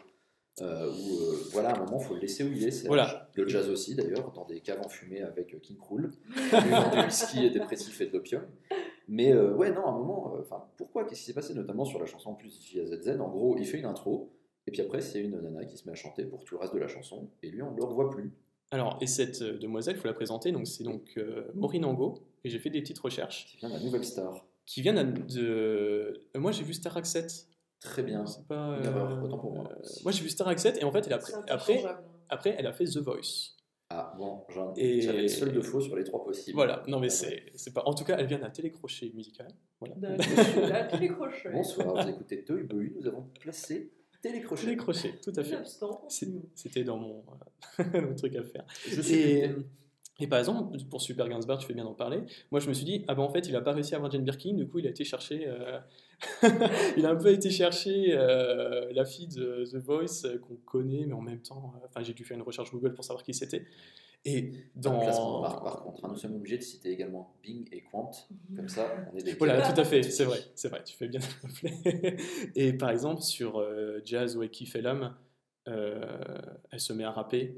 Euh, 0.60 0.90
où 0.90 1.16
euh, 1.22 1.36
voilà, 1.52 1.70
à 1.70 1.76
un 1.76 1.84
moment, 1.84 1.98
faut 2.00 2.14
le 2.14 2.20
laisser 2.20 2.42
où 2.42 2.48
il 2.52 2.64
est. 2.66 2.72
Serge. 2.72 2.88
Voilà. 2.88 3.30
Le 3.34 3.46
jazz 3.46 3.68
aussi, 3.70 3.94
d'ailleurs, 3.94 4.32
dans 4.32 4.44
des 4.46 4.60
caves 4.60 4.80
enfumées 4.84 5.22
avec 5.22 5.60
King 5.62 5.78
Krul, 5.78 6.10
du 6.26 7.04
whisky 7.04 7.46
et 7.46 7.50
dépressif 7.50 8.00
et 8.00 8.06
de 8.06 8.12
l'opium. 8.14 8.42
Mais 9.08 9.32
euh, 9.32 9.54
ouais, 9.54 9.70
non, 9.72 9.84
à 9.84 9.90
un 9.90 9.98
moment, 9.98 10.34
euh, 10.36 10.40
enfin, 10.42 10.64
pourquoi? 10.76 11.04
Qu'est-ce 11.04 11.20
qui 11.20 11.26
s'est 11.26 11.34
passé, 11.34 11.54
notamment 11.54 11.84
sur 11.84 11.98
la 11.98 12.06
chanson 12.06 12.30
en 12.30 12.34
plus 12.34 12.60
JAZZ 12.72 13.18
En 13.20 13.28
gros, 13.28 13.56
il 13.58 13.66
fait 13.66 13.78
une 13.78 13.84
intro, 13.86 14.30
et 14.66 14.70
puis 14.70 14.80
après, 14.80 15.00
c'est 15.00 15.20
une 15.20 15.40
nana 15.40 15.64
qui 15.64 15.76
se 15.76 15.86
met 15.86 15.92
à 15.92 15.96
chanter 15.96 16.24
pour 16.24 16.44
tout 16.44 16.54
le 16.54 16.60
reste 16.60 16.74
de 16.74 16.78
la 16.78 16.88
chanson, 16.88 17.28
et 17.42 17.50
lui, 17.50 17.62
on 17.62 17.72
ne 17.72 17.76
le 17.76 17.84
revoit 17.84 18.10
plus. 18.10 18.32
Alors, 18.70 18.96
et 19.02 19.06
cette 19.06 19.42
euh, 19.42 19.58
demoiselle, 19.58 19.96
il 19.96 20.00
faut 20.00 20.08
la 20.08 20.14
présenter, 20.14 20.50
donc 20.52 20.66
c'est 20.66 20.84
donc 20.84 21.12
euh, 21.18 21.50
Maureen 21.54 21.84
Angot, 21.84 22.14
et 22.44 22.48
j'ai 22.50 22.58
fait 22.58 22.70
des 22.70 22.80
petites 22.80 22.98
recherches, 23.00 23.46
Qui 23.46 23.56
vient 23.58 23.68
la 23.68 23.80
nouvelle 23.80 24.04
star. 24.04 24.46
qui 24.64 24.80
vient 24.82 24.94
de... 24.94 25.02
de- 25.02 26.20
euh, 26.34 26.40
moi 26.40 26.52
j'ai 26.52 26.64
vu 26.64 26.72
Star 26.72 27.04
7. 27.04 27.48
Très 27.80 28.02
bien. 28.04 28.24
C'est 28.26 28.46
pas... 28.46 28.78
Une 28.78 28.84
erreur, 28.86 29.22
autant 29.24 29.38
pour 29.38 29.52
moi. 29.52 29.68
euh, 29.70 29.82
moi 30.04 30.12
j'ai 30.12 30.22
vu 30.22 30.30
Star 30.30 30.56
7, 30.58 30.78
et 30.80 30.84
en 30.84 30.92
fait, 30.92 31.06
elle 31.06 31.12
a, 31.14 31.20
après, 31.48 31.82
après, 32.28 32.54
elle 32.58 32.66
a 32.66 32.72
fait 32.72 32.84
The 32.84 32.98
Voice. 32.98 33.56
Ah, 33.94 34.14
bon, 34.16 34.40
j'en- 34.48 34.72
Et- 34.76 35.02
j'avais 35.02 35.28
seul 35.28 35.52
de 35.52 35.60
faux 35.60 35.80
sur 35.82 35.94
les 35.96 36.04
trois 36.04 36.24
possibles. 36.24 36.54
Voilà, 36.54 36.82
non 36.88 36.98
mais 36.98 37.06
Ouais. 37.06 37.10
c'est 37.10 37.42
c'est 37.54 37.74
pas... 37.74 37.82
En 37.84 37.94
tout 37.94 38.04
cas, 38.04 38.16
elle 38.18 38.26
vient 38.26 38.38
d'un 38.38 38.48
télécrochet 38.50 39.10
musical. 39.14 39.48
Voilà. 39.80 40.16
Les 40.98 41.08
crochets. 41.08 41.50
Bonsoir, 41.52 42.02
vous 42.02 42.08
écoutez 42.10 42.42
Toy 42.44 42.62
Boy, 42.62 42.92
nous 42.96 43.06
avons 43.06 43.22
placé 43.40 43.92
Télécrochet. 44.22 44.64
Télécrochet, 44.64 45.14
tout 45.22 45.32
à 45.36 45.42
fait. 45.42 45.58
C'était 46.54 46.84
dans 46.84 46.96
mon, 46.96 47.24
euh, 47.80 48.00
mon 48.08 48.14
truc 48.14 48.34
à 48.36 48.42
faire. 48.44 48.64
Je 48.88 49.00
suis 49.02 49.42
et 50.20 50.26
par 50.28 50.38
exemple, 50.38 50.76
pour 50.88 51.02
Super 51.02 51.28
Gainsbourg, 51.28 51.58
tu 51.58 51.66
fais 51.66 51.74
bien 51.74 51.82
d'en 51.84 51.94
parler. 51.94 52.20
Moi, 52.52 52.60
je 52.60 52.68
me 52.68 52.74
suis 52.74 52.84
dit, 52.84 53.04
ah 53.08 53.14
ben 53.16 53.22
en 53.22 53.30
fait, 53.30 53.48
il 53.48 53.56
a 53.56 53.60
pas 53.60 53.72
réussi 53.72 53.94
à 53.94 53.96
avoir 53.96 54.10
Jane 54.12 54.22
Birkin, 54.22 54.54
du 54.54 54.68
coup, 54.68 54.78
il 54.78 54.86
a 54.86 54.90
été 54.90 55.02
chercher. 55.04 55.48
euh, 55.48 55.80
il 56.96 57.06
a 57.06 57.10
un 57.10 57.16
peu 57.16 57.32
été 57.32 57.50
chercher 57.50 58.16
euh, 58.16 58.92
la 58.92 59.04
fille 59.04 59.28
de 59.28 59.64
The 59.70 59.76
Voice 59.76 60.24
euh, 60.24 60.38
qu'on 60.38 60.56
connaît, 60.64 61.04
mais 61.06 61.14
en 61.14 61.20
même 61.20 61.40
temps, 61.40 61.74
euh, 61.76 61.86
enfin, 61.86 62.02
j'ai 62.02 62.14
dû 62.14 62.24
faire 62.24 62.36
une 62.36 62.42
recherche 62.42 62.70
Google 62.70 62.94
pour 62.94 63.04
savoir 63.04 63.22
qui 63.24 63.34
c'était. 63.34 63.64
Et 64.24 64.52
Dans... 64.76 65.04
Dans. 65.04 65.40
marque, 65.40 65.64
par 65.64 65.82
contre, 65.82 66.08
nous 66.08 66.16
sommes 66.16 66.36
obligés 66.36 66.58
de 66.58 66.62
citer 66.62 66.90
également 66.90 67.34
Bing 67.42 67.66
et 67.72 67.82
Quant, 67.82 68.12
comme 68.54 68.68
ça, 68.68 68.86
on 69.12 69.16
est 69.16 69.22
des 69.22 69.34
Voilà, 69.34 69.72
tout 69.72 69.80
à 69.80 69.84
fait, 69.84 70.02
c'est 70.02 70.24
vrai, 70.24 70.38
c'est 70.54 70.68
vrai, 70.68 70.82
tu 70.84 70.96
fais 70.96 71.08
bien 71.08 71.18
de 71.18 71.24
le 71.24 71.48
rappeler. 71.48 72.16
Et 72.54 72.72
par 72.72 72.90
exemple, 72.90 73.20
sur 73.20 73.58
euh, 73.58 74.00
Jazz 74.04 74.36
Wakey 74.36 74.66
Fellam, 74.66 75.16
euh, 75.66 76.04
elle 76.70 76.80
se 76.80 76.92
met 76.92 77.04
à 77.04 77.10
rapper. 77.10 77.56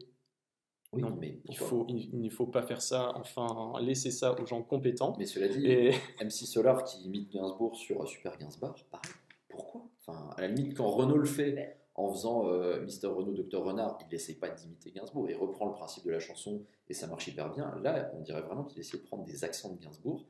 Oui, 0.95 1.03
non, 1.03 1.17
mais 1.19 1.41
il, 1.49 1.57
faut, 1.57 1.87
il, 1.89 2.11
il 2.15 2.23
ne 2.23 2.31
faut 2.31 2.47
pas 2.47 2.63
faire 2.63 2.83
ça, 2.83 3.13
enfin, 3.17 3.73
laisser 3.81 4.11
ça 4.11 4.39
aux 4.41 4.47
gens 4.47 4.63
compétents. 4.63 5.15
Mais 5.19 5.27
cela 5.27 5.49
dit, 5.49 5.67
Et 5.67 5.91
MC 6.23 6.31
Solar 6.47 6.85
qui 6.85 7.03
imite 7.05 7.31
Gainsbourg 7.33 7.77
sur 7.77 8.03
euh, 8.03 8.07
Super 8.07 8.37
Gainsbourg, 8.39 8.75
pareil. 8.91 9.11
Pourquoi? 9.49 9.83
Enfin, 10.01 10.31
à 10.37 10.41
la 10.41 10.49
limite, 10.49 10.77
quand 10.77 10.89
Renault 10.89 11.19
le 11.19 11.25
fait 11.25 11.79
en 11.95 12.13
faisant 12.13 12.49
euh, 12.49 12.83
Mister 12.83 13.07
Renault, 13.07 13.33
Dr 13.33 13.63
Renard, 13.63 13.99
il 14.01 14.13
n'essaye 14.13 14.35
pas 14.35 14.49
d'imiter 14.49 14.91
Gainsbourg, 14.91 15.31
il 15.31 15.37
reprend 15.37 15.67
le 15.67 15.73
principe 15.75 16.05
de 16.05 16.11
la 16.11 16.19
chanson 16.19 16.63
et 16.89 16.95
ça 16.95 17.07
marche 17.07 17.29
hyper 17.29 17.53
bien. 17.53 17.75
Là, 17.83 18.11
on 18.15 18.21
dirait 18.21 18.43
vraiment 18.43 18.65
qu'il 18.65 18.81
essaie 18.81 18.99
de 18.99 19.03
prendre 19.03 19.25
des 19.25 19.45
accents 19.45 19.73
de 19.73 19.81
Gainsbourg. 19.81 20.25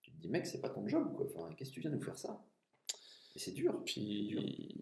Tu 0.00 0.10
te 0.10 0.16
dis, 0.20 0.28
mec, 0.28 0.46
c'est 0.46 0.60
pas 0.60 0.70
ton 0.70 0.86
job, 0.88 1.14
quoi. 1.14 1.26
Enfin, 1.26 1.54
qu'est-ce 1.54 1.70
que 1.70 1.74
tu 1.74 1.80
viens 1.80 1.90
nous 1.90 2.00
faire 2.00 2.16
ça? 2.16 2.42
Et 3.36 3.38
c'est 3.38 3.52
dur. 3.52 3.82
puis. 3.84 4.74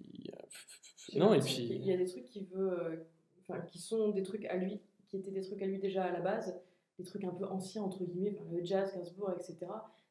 J'ai 1.10 1.18
Non, 1.18 1.34
et 1.34 1.40
puis. 1.40 1.54
qu'il 1.54 1.84
y 1.84 1.92
a 1.92 1.96
des 1.96 2.06
trucs 2.06 2.24
qui 2.26 2.44
veut, 2.44 2.72
euh, 2.72 2.96
enfin, 3.42 3.60
qui 3.62 3.78
sont 3.78 4.10
des 4.10 4.22
trucs 4.22 4.44
à 4.46 4.56
lui, 4.56 4.80
qui 5.10 5.16
étaient 5.16 5.30
des 5.30 5.42
trucs 5.42 5.62
à 5.62 5.66
lui 5.66 5.78
déjà 5.78 6.04
à 6.04 6.12
la 6.12 6.20
base, 6.20 6.54
des 6.98 7.04
trucs 7.04 7.24
un 7.24 7.30
peu 7.30 7.44
anciens 7.46 7.82
entre 7.82 8.04
guillemets, 8.04 8.34
enfin, 8.38 8.50
le 8.52 8.64
jazz, 8.64 8.92
Gainsbourg, 8.94 9.32
etc. 9.32 9.56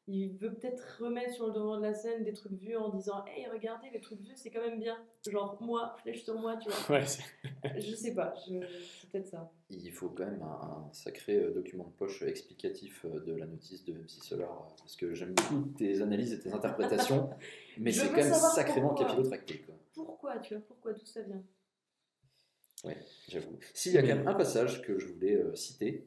il 0.06 0.36
veut 0.38 0.54
peut-être 0.54 0.98
remettre 1.00 1.34
sur 1.34 1.46
le 1.48 1.52
devant 1.52 1.76
de 1.76 1.82
la 1.82 1.92
scène 1.94 2.24
des 2.24 2.32
trucs 2.32 2.52
vieux 2.54 2.78
en 2.80 2.88
disant 2.88 3.24
Hey, 3.26 3.46
regardez, 3.46 3.90
les 3.90 4.00
trucs 4.00 4.20
vieux, 4.20 4.32
c'est 4.36 4.50
quand 4.50 4.62
même 4.62 4.80
bien. 4.80 4.96
Genre, 5.28 5.58
moi, 5.60 5.94
flèche 6.02 6.24
sur 6.24 6.38
moi, 6.40 6.56
tu 6.56 6.68
vois. 6.70 6.96
Ouais, 6.98 7.04
c'est- 7.06 7.22
Je 7.78 7.94
sais 7.94 8.14
pas, 8.14 8.32
je- 8.48 8.64
c'est 9.00 9.10
peut-être 9.10 9.26
ça. 9.28 9.50
Il 9.70 9.92
faut 9.92 10.08
quand 10.08 10.24
même 10.24 10.40
un, 10.42 10.86
un 10.88 10.92
sacré 10.94 11.36
euh, 11.36 11.50
document 11.52 11.84
de 11.84 11.90
poche 11.92 12.22
explicatif 12.22 13.04
euh, 13.04 13.20
de 13.20 13.34
la 13.34 13.44
notice 13.46 13.84
de 13.84 13.92
MC 13.92 14.22
Solar, 14.24 14.50
euh, 14.50 14.74
parce 14.78 14.96
que 14.96 15.12
j'aime 15.12 15.34
beaucoup 15.34 15.68
tes 15.76 16.00
analyses 16.00 16.32
et 16.32 16.40
tes 16.40 16.50
interprétations, 16.54 17.28
mais 17.78 17.92
c'est 17.92 18.08
quand 18.08 18.16
même 18.24 18.32
sacrément 18.32 18.94
capillotracté, 18.94 19.58
quoi. 19.58 19.74
Pourquoi, 19.92 20.38
tu 20.38 20.54
vois, 20.54 20.62
pourquoi, 20.66 20.94
d'où 20.94 21.04
ça 21.04 21.20
vient? 21.20 21.42
J'avoue. 23.28 23.58
S'il 23.74 23.92
y 23.92 23.98
a 23.98 24.02
quand 24.02 24.08
même 24.08 24.28
un 24.28 24.34
passage 24.34 24.82
que 24.82 24.98
je 24.98 25.06
voulais 25.06 25.36
euh, 25.36 25.54
citer, 25.54 26.06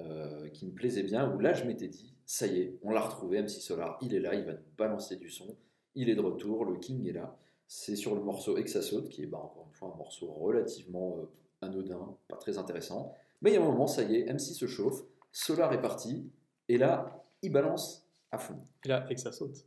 euh, 0.00 0.48
qui 0.48 0.66
me 0.66 0.72
plaisait 0.72 1.02
bien, 1.02 1.32
où 1.32 1.38
là 1.38 1.52
je 1.52 1.64
m'étais 1.64 1.88
dit, 1.88 2.14
ça 2.26 2.46
y 2.46 2.60
est, 2.60 2.78
on 2.82 2.90
l'a 2.90 3.00
retrouvé, 3.00 3.40
MC 3.40 3.60
Solar, 3.60 3.98
il 4.02 4.14
est 4.14 4.20
là, 4.20 4.34
il 4.34 4.44
va 4.44 4.52
nous 4.52 4.58
balancer 4.76 5.16
du 5.16 5.30
son, 5.30 5.56
il 5.94 6.08
est 6.08 6.16
de 6.16 6.20
retour, 6.20 6.64
le 6.64 6.76
King 6.78 7.06
est 7.08 7.12
là. 7.12 7.36
C'est 7.66 7.96
sur 7.96 8.14
le 8.14 8.20
morceau 8.20 8.56
Exasaute, 8.58 9.08
qui 9.08 9.22
est 9.22 9.26
bah, 9.26 9.38
encore 9.38 9.66
une 9.68 9.74
fois 9.74 9.92
un 9.94 9.96
morceau 9.96 10.32
relativement 10.32 11.18
euh, 11.18 11.30
anodin, 11.62 12.16
pas 12.28 12.36
très 12.36 12.58
intéressant. 12.58 13.14
Mais 13.40 13.50
il 13.50 13.54
y 13.54 13.56
a 13.56 13.60
un 13.60 13.64
moment, 13.64 13.86
ça 13.86 14.02
y 14.02 14.16
est, 14.16 14.32
MC 14.32 14.40
se 14.54 14.66
chauffe, 14.66 15.02
Solar 15.32 15.72
est 15.72 15.80
parti, 15.80 16.30
et 16.68 16.78
là, 16.78 17.24
il 17.42 17.52
balance 17.52 18.06
à 18.32 18.38
fond. 18.38 18.56
Et 18.84 18.88
là. 18.88 19.06
Exasaute. 19.10 19.64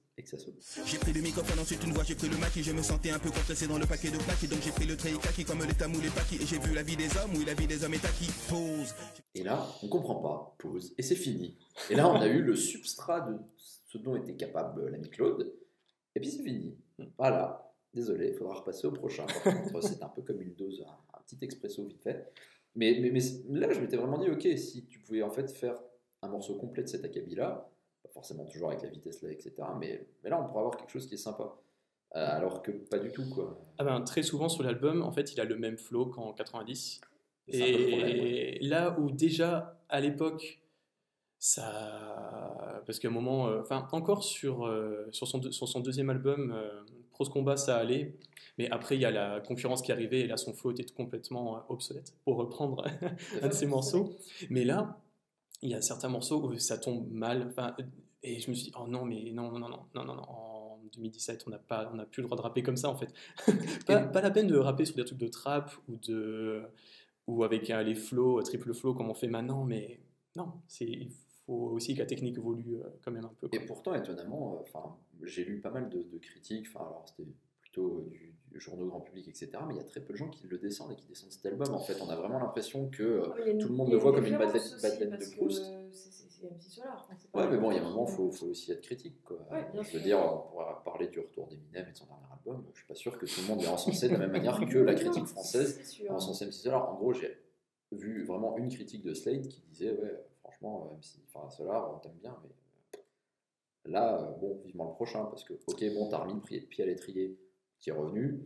J'ai 0.86 0.98
pris 0.98 1.14
le 1.14 1.22
microphone, 1.22 1.60
ensuite 1.60 1.84
une 1.84 1.94
voix, 1.94 2.04
j'ai 2.04 2.16
pris 2.16 2.28
le 2.28 2.38
maquis, 2.38 2.64
je 2.64 2.72
me 2.72 2.82
sentais 2.82 3.12
un 3.12 3.20
peu 3.20 3.30
compressé 3.30 3.68
dans 3.68 3.78
le 3.78 3.86
paquet 3.86 4.10
de 4.10 4.18
plaques, 4.18 4.44
et 4.44 4.48
donc 4.48 4.62
j'ai 4.64 4.72
pris 4.72 4.88
le 4.88 4.98
trait 4.98 5.12
kaki 5.14 5.46
comme 5.46 5.64
les 5.64 5.76
tamous, 5.76 6.02
les 6.02 6.10
paquis, 6.10 6.38
et 6.42 6.46
j'ai 6.48 6.58
vu 6.58 6.74
la 6.74 6.82
vie 6.82 6.96
des 6.96 7.06
hommes, 7.18 7.32
oui, 7.36 7.46
la 7.46 7.54
vie 7.54 7.68
des 7.68 7.84
hommes 7.84 7.94
est 7.94 8.04
acquis. 8.04 8.32
Pause. 8.50 8.96
Et 9.36 9.44
là, 9.44 9.64
on 9.84 9.88
comprend 9.88 10.16
pas, 10.16 10.56
pause, 10.58 10.96
et 10.98 11.04
c'est 11.04 11.16
fini. 11.16 11.60
Et 11.92 11.96
là, 11.96 12.10
on 12.10 12.16
a 12.16 12.28
eu 12.28 12.42
le 12.42 12.56
substrat 12.56 13.22
de 13.22 13.38
ce 13.58 14.00
dont 14.00 14.16
était 14.16 14.36
capable 14.36 14.90
l'ami 14.90 15.08
Claude, 15.10 15.54
et 16.16 16.20
puis 16.20 16.32
c'est 16.32 16.44
fini. 16.44 16.76
Voilà, 17.20 17.72
désolé, 17.94 18.30
il 18.30 18.34
faudra 18.34 18.56
repasser 18.56 18.88
au 18.88 18.92
prochain. 18.92 19.28
C'est 19.82 20.02
un 20.02 20.10
peu 20.10 20.24
comme 20.24 20.42
une 20.42 20.56
dose, 20.56 20.84
un, 20.88 21.18
un 21.18 21.22
petit 21.22 21.38
expresso 21.46 21.86
vite 21.86 22.02
fait. 22.02 22.32
Mais, 22.76 22.98
mais, 23.00 23.12
mais 23.12 23.60
là, 23.60 23.72
je 23.72 23.80
m'étais 23.80 23.98
vraiment 23.98 24.18
dit, 24.18 24.30
ok, 24.30 24.48
si 24.58 24.88
tu 24.88 25.00
pouvais 25.00 25.22
en 25.22 25.30
fait 25.30 25.52
faire 25.52 25.80
un 26.24 26.28
morceau 26.28 26.56
complet 26.56 26.82
de 26.82 26.90
cet 26.90 27.06
acabit-là, 27.06 27.70
pas 28.08 28.14
forcément 28.14 28.46
toujours 28.46 28.70
avec 28.70 28.82
la 28.82 28.90
vitesse 28.90 29.22
là, 29.22 29.32
etc., 29.32 29.54
mais, 29.80 30.08
mais 30.24 30.30
là, 30.30 30.42
on 30.42 30.48
pourrait 30.48 30.60
avoir 30.60 30.78
quelque 30.78 30.92
chose 30.92 31.08
qui 31.08 31.16
est 31.16 31.18
sympa. 31.18 31.56
Euh, 32.16 32.26
alors 32.26 32.62
que 32.62 32.72
pas 32.72 33.00
du 33.00 33.12
tout, 33.12 33.30
quoi. 33.30 33.60
Ah 33.78 33.84
ben, 33.84 34.02
très 34.02 34.24
souvent 34.24 34.50
sur 34.50 34.64
l'album, 34.64 35.04
en 35.04 35.12
fait, 35.12 35.34
il 35.34 35.42
a 35.42 35.44
le 35.44 35.58
même 35.58 35.78
flow 35.78 36.08
qu'en 36.08 36.34
90. 36.34 37.02
C'est 37.50 37.62
un 37.62 37.66
peu 37.66 37.72
le 37.72 37.88
problème, 37.90 38.10
Et 38.10 38.60
là 38.62 38.98
où 39.00 39.12
déjà, 39.12 39.80
à 39.90 40.00
l'époque, 40.00 40.62
ça... 41.38 42.82
Parce 42.86 43.00
qu'à 43.00 43.10
un 43.10 43.12
moment, 43.12 43.48
euh, 43.48 43.62
enfin, 43.62 43.88
encore 43.92 44.24
sur, 44.24 44.66
euh, 44.66 45.08
sur, 45.12 45.28
son, 45.28 45.42
sur 45.52 45.68
son 45.68 45.80
deuxième 45.82 46.10
album, 46.10 46.56
Prose 47.12 47.30
Combat, 47.30 47.58
ça 47.58 47.78
allait. 47.78 48.16
Mais 48.58 48.70
après, 48.72 48.96
il 48.96 49.02
y 49.02 49.06
a 49.06 49.12
la 49.12 49.42
concurrence 49.42 49.82
qui 49.82 49.92
arrivait 49.92 50.22
et 50.22 50.28
là, 50.28 50.38
son 50.38 50.54
flow 50.54 50.72
était 50.72 50.86
complètement 50.86 51.64
obsolète, 51.70 52.16
pour 52.24 52.38
reprendre 52.38 52.86
un 53.42 53.48
de 53.48 53.54
ses 53.54 53.68
morceaux. 53.68 54.16
Mais 54.50 54.64
là, 54.64 54.98
il 55.62 55.70
y 55.70 55.74
a 55.74 55.82
certains 55.82 56.10
morceaux 56.10 56.42
où 56.44 56.58
ça 56.58 56.78
tombe 56.78 57.10
mal. 57.12 57.54
Et 58.24 58.40
je 58.40 58.50
me 58.50 58.56
suis 58.56 58.66
dit, 58.66 58.74
oh 58.80 58.88
non, 58.88 59.06
mais 59.06 59.32
non, 59.32 59.52
non, 59.52 59.60
non, 59.60 59.86
non, 59.94 60.06
non, 60.06 60.16
non. 60.16 60.24
En 60.24 60.80
2017, 60.94 61.44
on 61.48 61.50
n'a 61.52 61.60
pas, 61.60 61.92
on 61.94 62.04
plus 62.06 62.22
le 62.22 62.28
droit 62.28 62.38
de 62.38 62.42
rapper 62.42 62.64
comme 62.64 62.78
ça, 62.78 62.90
en 62.90 62.98
fait. 62.98 63.14
pas, 63.86 64.02
pas 64.02 64.22
la 64.22 64.32
peine 64.32 64.48
de 64.48 64.58
rapper 64.58 64.86
sur 64.86 64.96
des 64.96 65.06
trucs 65.06 65.20
de 65.20 65.28
trap 65.28 65.72
ou 65.88 65.98
de, 65.98 66.64
ou 67.28 67.44
avec 67.44 67.70
euh, 67.70 67.84
les 67.84 67.96
flows, 67.96 68.40
euh, 68.40 68.44
triple 68.44 68.74
flow 68.74 68.94
comme 68.94 69.10
on 69.10 69.14
fait 69.14 69.28
maintenant, 69.28 69.64
mais 69.66 70.00
non, 70.36 70.54
c'est, 70.68 70.86
il 70.86 71.12
faut 71.46 71.72
aussi 71.72 71.94
que 71.94 72.00
la 72.00 72.06
technique 72.06 72.38
évolue 72.38 72.78
euh, 72.78 72.90
quand 73.04 73.12
même 73.12 73.26
un 73.26 73.34
peu. 73.40 73.48
Et 73.52 73.58
quoi. 73.58 73.66
pourtant, 73.66 73.96
étonnamment, 73.96 74.56
euh, 74.56 74.62
enfin, 74.62 74.96
j'ai 75.24 75.44
lu 75.44 75.60
pas 75.60 75.72
mal 75.72 75.90
de, 75.90 76.04
de 76.04 76.18
critiques, 76.20 76.68
enfin, 76.70 76.86
alors 76.86 77.06
c'était 77.08 77.30
plutôt 77.62 78.08
du 78.10 78.36
journaux 78.60 78.86
grand 78.88 79.02
public, 79.02 79.28
etc., 79.28 79.50
mais 79.68 79.74
il 79.76 79.78
y 79.78 79.80
a 79.80 79.84
très 79.84 80.00
peu 80.02 80.14
de 80.14 80.18
gens 80.18 80.30
qui 80.30 80.48
le 80.48 80.58
descendent 80.58 80.92
et 80.92 80.96
qui 80.96 81.06
descendent 81.08 81.32
cet 81.32 81.46
album. 81.46 81.74
En 81.74 81.80
fait, 81.80 82.00
on 82.02 82.10
a 82.10 82.16
vraiment 82.16 82.40
l'impression 82.40 82.90
que. 82.90 83.04
euh, 83.04 83.24
Ah, 83.38 83.42
a 83.44 83.48
une- 83.48 83.58
tout 83.60 83.70
le 83.70 83.76
monde 83.76 83.88
a 83.90 83.92
le 83.92 83.98
voit 83.98 84.14
comme 84.14 84.26
une 84.26 84.38
badelette 84.38 84.64
de 85.20 85.36
Proust. 85.36 85.64
euh, 85.66 85.88
C'est 85.92 86.48
MC 86.48 86.70
Solar. 86.70 87.08
pas 87.32 87.40
Ouais, 87.42 87.52
mais 87.52 87.58
bon, 87.58 87.72
il 87.72 87.76
y 87.78 87.80
a 87.80 87.82
un 87.84 87.90
moment, 87.90 88.06
il 88.08 88.16
faut, 88.16 88.32
faut 88.32 88.46
aussi 88.48 88.72
être 88.72 88.82
critique. 88.82 89.24
Quoi. 89.24 89.38
Ouais, 89.52 89.64
bien 89.74 89.82
je 89.82 89.88
veux 89.94 90.00
sûr. 90.00 90.02
dire, 90.04 90.20
on 90.20 90.50
pourrait 90.52 90.66
parler 90.86 91.08
du 91.08 91.20
retour 91.20 91.48
d'Eminem 91.48 91.88
et 91.88 91.92
de 91.92 91.98
son 91.98 92.06
dernier 92.06 92.26
album. 92.32 92.64
Je 92.74 92.78
suis 92.80 92.88
pas 92.88 92.94
sûr 92.96 93.18
que 93.18 93.26
tout 93.26 93.42
le 93.42 93.48
monde 93.48 93.64
est 93.64 93.68
encensé 93.68 94.08
de 94.08 94.14
la 94.14 94.20
même 94.20 94.32
manière 94.32 94.60
que 94.70 94.78
la 94.78 94.94
critique 94.96 95.26
française 95.26 95.76
c'est 95.78 95.84
sûr. 95.86 96.12
en 96.12 96.20
sens 96.20 96.40
MC 96.42 96.52
Solar. 96.54 96.90
En 96.92 96.96
gros, 96.96 97.14
j'ai 97.14 97.36
vu 97.92 98.24
vraiment 98.26 98.56
une 98.58 98.70
critique 98.70 99.04
de 99.04 99.14
Slade 99.16 99.48
qui 99.48 99.62
disait 99.62 99.92
Ouais, 99.92 100.14
franchement, 100.44 100.92
MC 101.00 101.20
enfin, 101.34 101.50
Solar, 101.50 101.96
on 101.96 102.00
t'aime 102.00 102.18
bien, 102.22 102.38
mais 102.44 102.50
euh, 103.88 103.92
là, 103.92 104.22
euh, 104.22 104.32
bon, 104.40 104.62
vivement 104.64 104.86
le 104.90 104.94
prochain, 104.94 105.26
parce 105.26 105.44
que, 105.44 105.54
ok, 105.68 105.84
bon, 105.96 106.08
t'as 106.10 106.18
remis 106.20 106.34
le 106.36 106.62
pied 106.62 106.84
à 106.84 106.86
l'étrier 106.86 107.36
qui 107.80 107.90
est 107.90 107.94
revenu. 107.94 108.42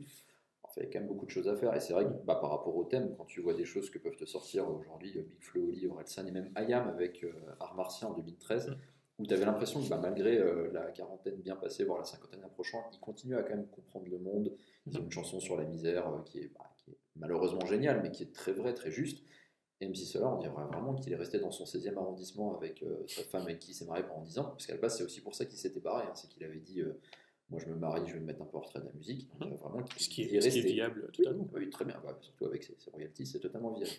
En 0.64 0.70
fait, 0.70 0.82
il 0.82 0.84
y 0.86 0.88
a 0.88 0.94
quand 0.94 1.00
même 1.00 1.08
beaucoup 1.08 1.26
de 1.26 1.32
choses 1.32 1.48
à 1.50 1.56
faire. 1.56 1.76
Et 1.76 1.80
c'est 1.80 1.94
vrai 1.94 2.06
que 2.06 2.10
bah, 2.26 2.36
par 2.36 2.50
rapport 2.52 2.76
au 2.76 2.86
thème, 2.86 3.14
quand 3.18 3.26
tu 3.26 3.42
vois 3.42 3.54
des 3.54 3.66
choses 3.66 3.90
que 3.90 4.00
peuvent 4.00 4.16
te 4.16 4.26
sortir 4.26 4.70
aujourd'hui, 4.70 5.18
euh, 5.18 5.24
Big 5.24 5.42
Flo, 5.42 5.68
Oli, 5.68 5.88
Orelsan 5.88 6.26
et 6.28 6.32
même 6.32 6.52
Ayam 6.56 6.88
avec 6.88 7.24
euh, 7.24 7.34
Art 7.60 7.76
Martien 7.76 8.08
en 8.10 8.14
2013, 8.14 8.70
Mm. 9.20 9.24
où 9.24 9.28
tu 9.28 9.34
avais 9.34 9.46
l'impression 9.46 9.82
que 9.84 9.90
bah, 9.90 10.00
malgré 10.02 10.38
euh, 10.38 10.72
la 10.72 10.92
quarantaine 10.92 11.36
bien 11.36 11.56
passée, 11.56 11.84
voire 11.84 12.00
la 12.00 12.06
cinquantaine 12.06 12.44
approchant, 12.44 12.90
ils 12.94 13.00
continuent 13.00 13.36
à 13.38 13.44
quand 13.44 13.56
même 13.56 13.68
comprendre 13.68 14.08
le 14.10 14.18
monde. 14.18 14.56
Ils 14.88 14.98
ont 14.98 15.02
une 15.04 15.12
chanson 15.12 15.40
sur 15.40 15.58
la 15.58 15.66
misère 15.66 16.08
euh, 16.08 16.22
qui, 16.24 16.40
est, 16.40 16.52
bah, 16.54 16.72
qui 16.78 16.92
est 16.92 16.98
malheureusement 17.18 17.66
géniale, 17.66 18.02
mais 18.02 18.10
qui 18.12 18.24
est 18.24 18.34
très 18.34 18.54
vraie, 18.54 18.74
très 18.74 18.90
juste. 18.92 19.24
Et 19.82 19.88
MC 19.88 19.98
Solar, 20.06 20.36
on 20.36 20.40
dirait 20.40 20.54
vraiment 20.54 20.94
qu'il 20.96 21.12
est 21.12 21.16
resté 21.16 21.40
dans 21.40 21.52
son 21.52 21.66
16e 21.66 21.98
arrondissement 21.98 22.56
avec 22.56 22.86
sa 23.08 23.24
femme 23.24 23.42
avec 23.42 23.58
qui 23.58 23.72
il 23.72 23.74
s'est 23.74 23.86
marié 23.86 24.04
pendant 24.04 24.22
10 24.22 24.38
ans, 24.38 24.44
parce 24.46 24.68
qu'à 24.68 24.76
la 24.76 24.80
base, 24.80 24.96
c'est 24.98 25.04
aussi 25.04 25.22
pour 25.22 25.34
ça 25.34 25.46
qu'il 25.46 25.58
s'était 25.58 25.80
barré. 25.80 26.06
hein, 26.06 26.12
c'est 26.14 26.28
qu'il 26.30 26.44
avait 26.44 26.60
dit 26.60 26.84
Moi, 27.52 27.60
je 27.60 27.68
me 27.70 27.76
marie, 27.76 28.02
je 28.08 28.14
vais 28.14 28.20
me 28.22 28.26
mettre 28.26 28.42
un 28.42 28.48
retrait 28.52 28.80
de 28.80 28.86
la 28.86 28.92
musique. 28.94 29.30
On 29.40 29.44
dirait 29.44 29.58
vraiment 29.58 29.86
Ce 29.98 30.08
qui 30.10 30.24
est, 30.24 30.42
ce 30.42 30.48
qui 30.50 30.60
est 30.60 30.62
viable 30.62 31.04
Oui, 31.06 31.12
totalement. 31.12 31.48
oui, 31.54 31.70
très 31.70 31.84
bien. 31.86 32.00
Bah, 32.04 32.18
surtout 32.22 32.46
avec 32.46 32.64
ses, 32.64 32.76
ses 32.80 32.90
royalties, 32.92 33.26
c'est 33.26 33.40
totalement 33.40 33.72
viable. 33.72 33.92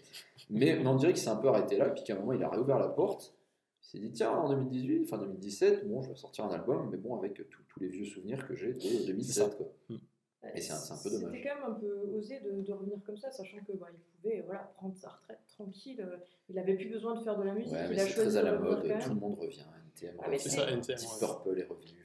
Mais, 0.50 0.76
mais 0.78 0.86
on 0.86 0.96
dirait 0.96 1.12
qu'il 1.12 1.22
s'est 1.22 1.28
un 1.28 1.36
peu 1.36 1.48
arrêté 1.48 1.76
là, 1.76 1.90
puis 1.90 2.02
qu'à 2.02 2.14
un 2.16 2.18
moment, 2.20 2.32
il 2.32 2.42
a 2.42 2.48
réouvert 2.48 2.78
la 2.78 2.88
porte. 2.88 3.34
Il 3.82 3.86
s'est 3.86 3.98
dit, 3.98 4.10
tiens, 4.12 4.30
en 4.30 4.48
2018, 4.48 5.04
fin 5.04 5.18
2017, 5.18 5.86
bon, 5.86 6.00
je 6.02 6.08
vais 6.10 6.16
sortir 6.16 6.46
un 6.46 6.50
album, 6.50 6.88
mais 6.90 6.96
bon, 6.96 7.16
avec 7.18 7.34
tous 7.68 7.80
les 7.80 7.88
vieux 7.88 8.06
souvenirs 8.06 8.46
que 8.48 8.54
j'ai 8.54 8.72
de 8.72 8.80
C'est 8.80 9.06
2007. 9.06 9.56
Quoi. 9.56 9.66
Ouais, 9.90 10.52
Et 10.54 10.60
c'est 10.60 10.72
un- 10.72 10.96
peu 11.02 11.10
dommage. 11.10 11.36
C'était 11.36 11.48
quand 11.48 11.54
même 11.60 11.70
un 11.70 11.74
peu 11.74 11.92
osé 12.16 12.40
de, 12.40 12.62
de 12.62 12.72
revenir 12.72 12.98
comme 13.04 13.16
ça, 13.18 13.30
sachant 13.30 13.58
que 13.58 13.72
bah, 13.72 13.86
il 13.92 13.98
pouvait 14.22 14.40
voilà, 14.46 14.60
prendre 14.76 14.96
sa 14.96 15.10
retraite 15.10 15.40
tranquille. 15.46 16.00
euh, 16.00 16.16
Il 16.48 16.58
avait 16.58 16.74
plus 16.74 16.88
besoin 16.88 17.14
de 17.16 17.22
faire 17.22 17.36
de 17.38 17.44
la 17.44 17.54
musique. 17.54 17.72
Ouais, 17.72 17.84
il 17.90 17.96
mais 17.96 18.00
a 18.00 18.06
choisi 18.06 18.30
très 18.30 18.36
à 18.38 18.42
la 18.42 18.58
mode, 18.58 18.82
tout 18.82 19.08
le 19.10 19.14
monde 19.14 19.38
revient. 19.38 19.60
NTM 19.94 20.16
Ah, 20.20 20.26
revient, 20.26 20.38
ça, 20.40 20.70
NTM, 20.70 20.96
Deep 20.98 21.08
ouais. 21.08 21.18
Purple 21.20 21.58
est 21.60 21.64
revenu. 21.64 22.01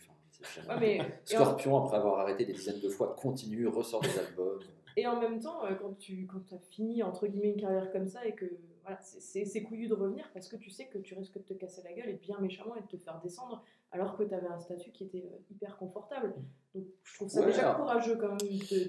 Ouais, 0.69 0.79
mais- 0.79 1.01
en, 1.01 1.05
Scorpion, 1.25 1.77
après 1.83 1.97
avoir 1.97 2.19
arrêté 2.19 2.45
des 2.45 2.53
dizaines 2.53 2.79
de 2.79 2.89
fois, 2.89 3.15
continue, 3.19 3.67
ressort 3.67 4.01
des 4.01 4.17
albums. 4.19 4.59
et 4.95 5.05
en 5.07 5.19
même 5.19 5.39
temps, 5.39 5.63
euh, 5.65 5.75
quand 5.75 5.97
tu 5.97 6.25
quand 6.27 6.53
as 6.53 6.59
fini 6.59 7.03
entre 7.03 7.27
guillemets 7.27 7.51
une 7.53 7.59
carrière 7.61 7.91
comme 7.91 8.07
ça 8.07 8.25
et 8.25 8.33
que 8.33 8.45
voilà, 8.83 8.99
c'est- 9.01 9.63
couillu 9.63 9.87
de 9.87 9.93
revenir 9.93 10.29
parce 10.33 10.47
que 10.47 10.55
tu 10.55 10.69
sais 10.69 10.85
que 10.87 10.97
tu 10.99 11.13
risques 11.15 11.33
de 11.37 11.43
te 11.43 11.53
casser 11.53 11.81
la 11.83 11.93
gueule 11.93 12.09
et 12.09 12.13
bien 12.13 12.39
méchamment 12.39 12.75
et 12.75 12.81
de 12.81 12.87
te 12.87 12.97
faire 12.97 13.19
descendre 13.21 13.63
alors 13.91 14.15
que 14.17 14.23
tu 14.23 14.33
avais 14.33 14.47
un 14.47 14.59
statut 14.59 14.91
qui 14.91 15.03
était 15.05 15.29
euh, 15.33 15.37
hyper 15.51 15.77
confortable. 15.77 16.33
Donc 16.73 16.85
je 17.03 17.15
trouve 17.15 17.27
ça 17.29 17.41
Ouais, 17.41 17.47
déjà 17.47 17.61
alors- 17.71 17.77
courageux 17.77 18.15
quand 18.17 18.29
même 18.29 18.37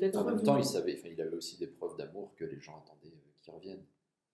d'être 0.00 0.16
En 0.16 0.24
même 0.24 0.42
temps, 0.42 0.56
il 0.56 0.64
savait, 0.64 0.96
enfin, 0.98 1.08
il 1.12 1.20
avait 1.20 1.34
aussi 1.36 1.58
des 1.58 1.66
preuves 1.66 1.96
d'amour 1.96 2.32
que 2.36 2.44
les 2.44 2.60
gens 2.60 2.78
attendaient 2.84 3.14
euh, 3.14 3.30
qu'il 3.42 3.52
revienne. 3.54 3.82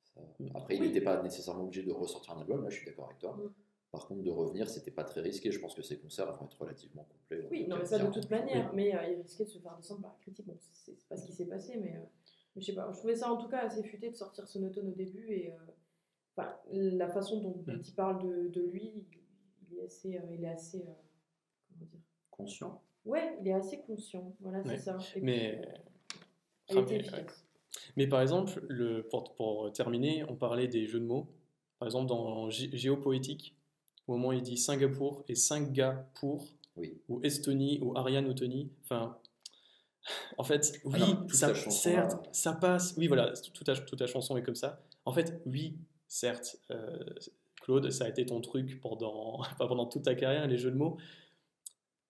Ça- 0.03 0.20
Après, 0.55 0.77
il 0.77 0.81
Oui. 0.83 0.88
n'était 0.88 1.00
pas 1.00 1.20
nécessairement 1.22 1.64
obligé 1.64 1.83
de 1.83 1.90
ressortir 1.92 2.35
un 2.37 2.40
album, 2.40 2.62
là 2.62 2.70
je 2.70 2.77
suis 2.77 2.87
d'accord 2.87 3.07
avec 3.07 3.18
toi. 3.18 3.33
Mm. 3.37 3.50
Par 3.95 4.09
contre, 4.09 4.23
de 4.23 4.31
revenir, 4.31 4.69
c'était 4.69 4.91
pas 4.91 5.05
très 5.05 5.21
risqué. 5.21 5.53
Je 5.53 5.61
pense 5.61 5.73
que 5.73 5.83
ses 5.83 5.99
concerts 6.01 6.33
vont 6.37 6.47
être 6.47 6.61
relativement 6.61 7.05
complets. 7.05 7.47
Oui, 7.49 7.69
non, 7.69 7.77
mais 7.79 7.85
ça 7.85 7.97
de 8.05 8.13
toute 8.13 8.29
manière. 8.29 8.73
Mais 8.75 8.93
euh, 8.93 9.07
il 9.13 9.23
risquait 9.23 9.45
de 9.45 9.49
se 9.51 9.61
faire 9.61 9.77
descendre 9.77 10.03
par 10.03 10.11
la 10.11 10.19
critique. 10.19 10.45
Bon, 10.47 10.57
c'est 10.73 10.99
pas 11.09 11.17
ce 11.17 11.25
qui 11.25 11.33
s'est 11.33 11.47
passé, 11.47 11.77
mais, 11.77 11.95
euh, 11.95 12.01
mais 12.57 12.61
je 12.63 12.67
sais 12.67 12.75
pas. 12.75 12.91
Je 12.93 12.99
trouvais 12.99 13.15
ça 13.15 13.31
en 13.33 13.37
tout 13.37 13.49
cas 13.49 13.59
assez 13.61 13.85
futé 13.85 14.11
de 14.11 14.17
sortir 14.17 14.49
Sonotone 14.49 14.89
au 14.89 14.95
début 14.95 15.31
et 15.33 15.53
euh, 15.53 15.57
enfin, 16.37 16.57
la 16.73 17.09
façon 17.09 17.41
dont, 17.41 17.63
dont 17.65 17.73
Mm. 17.75 17.83
il 17.87 17.95
parle 17.95 18.23
de, 18.27 18.49
de 18.49 18.63
lui, 18.63 19.07
il, 19.71 19.79
est 19.79 19.85
assez, 19.85 20.17
euh, 20.17 20.21
il 20.33 20.43
est 20.43 20.49
assez, 20.49 20.79
euh, 20.81 20.91
comment 21.69 21.87
dire? 21.89 22.01
Conscient. 22.33 22.83
Ouais, 23.05 23.39
il 23.41 23.47
est 23.47 23.53
assez 23.53 23.79
conscient. 23.83 24.35
Voilà, 24.41 24.61
c'est 24.65 24.71
Ouais. 24.71 24.79
ça. 24.79 24.99
Et 25.15 25.21
Mais- 25.21 25.61
puis, 25.61 25.69
euh, 25.69 25.75
elle 26.71 26.79
Ah, 26.79 26.81
était 26.81 27.27
mais, 27.97 28.07
par 28.09 28.23
exemple, 28.23 28.65
le, 28.69 29.07
pour, 29.07 29.35
pour 29.37 29.71
terminer, 29.73 30.25
on 30.29 30.35
parlait 30.35 30.67
des 30.67 30.87
jeux 30.87 30.99
de 31.01 31.05
mots. 31.07 31.29
Par 31.79 31.87
exemple, 31.87 32.09
dans 32.09 32.49
Gé- 32.49 32.75
Géopoétique, 32.75 33.57
au 34.07 34.12
moment 34.17 34.29
où 34.29 34.33
il 34.33 34.43
dit 34.43 34.57
Singapour 34.57 35.25
et 35.29 35.35
Singapour, 35.35 36.47
Oui. 36.77 36.99
ou 37.09 37.21
Estonie, 37.23 37.79
ou 37.83 37.97
Ariane 37.97 38.27
ou 38.27 38.35
Tony, 38.35 38.71
enfin, 38.85 39.17
en 40.37 40.45
fait, 40.45 40.81
oui, 40.85 40.95
Alors, 41.03 41.25
ça, 41.31 41.55
certes, 41.55 42.12
là. 42.12 42.23
ça 42.33 42.53
passe. 42.53 42.95
Oui, 42.99 43.07
voilà, 43.07 43.33
toute 43.33 43.64
ta, 43.64 43.75
toute 43.75 43.99
ta 43.99 44.07
chanson 44.07 44.37
est 44.37 44.43
comme 44.43 44.55
ça. 44.55 44.83
En 45.07 45.12
fait, 45.12 45.40
oui, 45.47 45.77
certes, 46.09 46.57
euh, 46.71 46.99
Claude, 47.62 47.90
ça 47.90 48.05
a 48.05 48.09
été 48.09 48.27
ton 48.27 48.40
truc 48.43 48.81
pendant, 48.83 49.43
pas 49.59 49.67
pendant 49.67 49.87
toute 49.87 50.03
ta 50.03 50.14
carrière, 50.14 50.47
les 50.47 50.59
jeux 50.59 50.71
de 50.71 50.77
mots. 50.77 50.99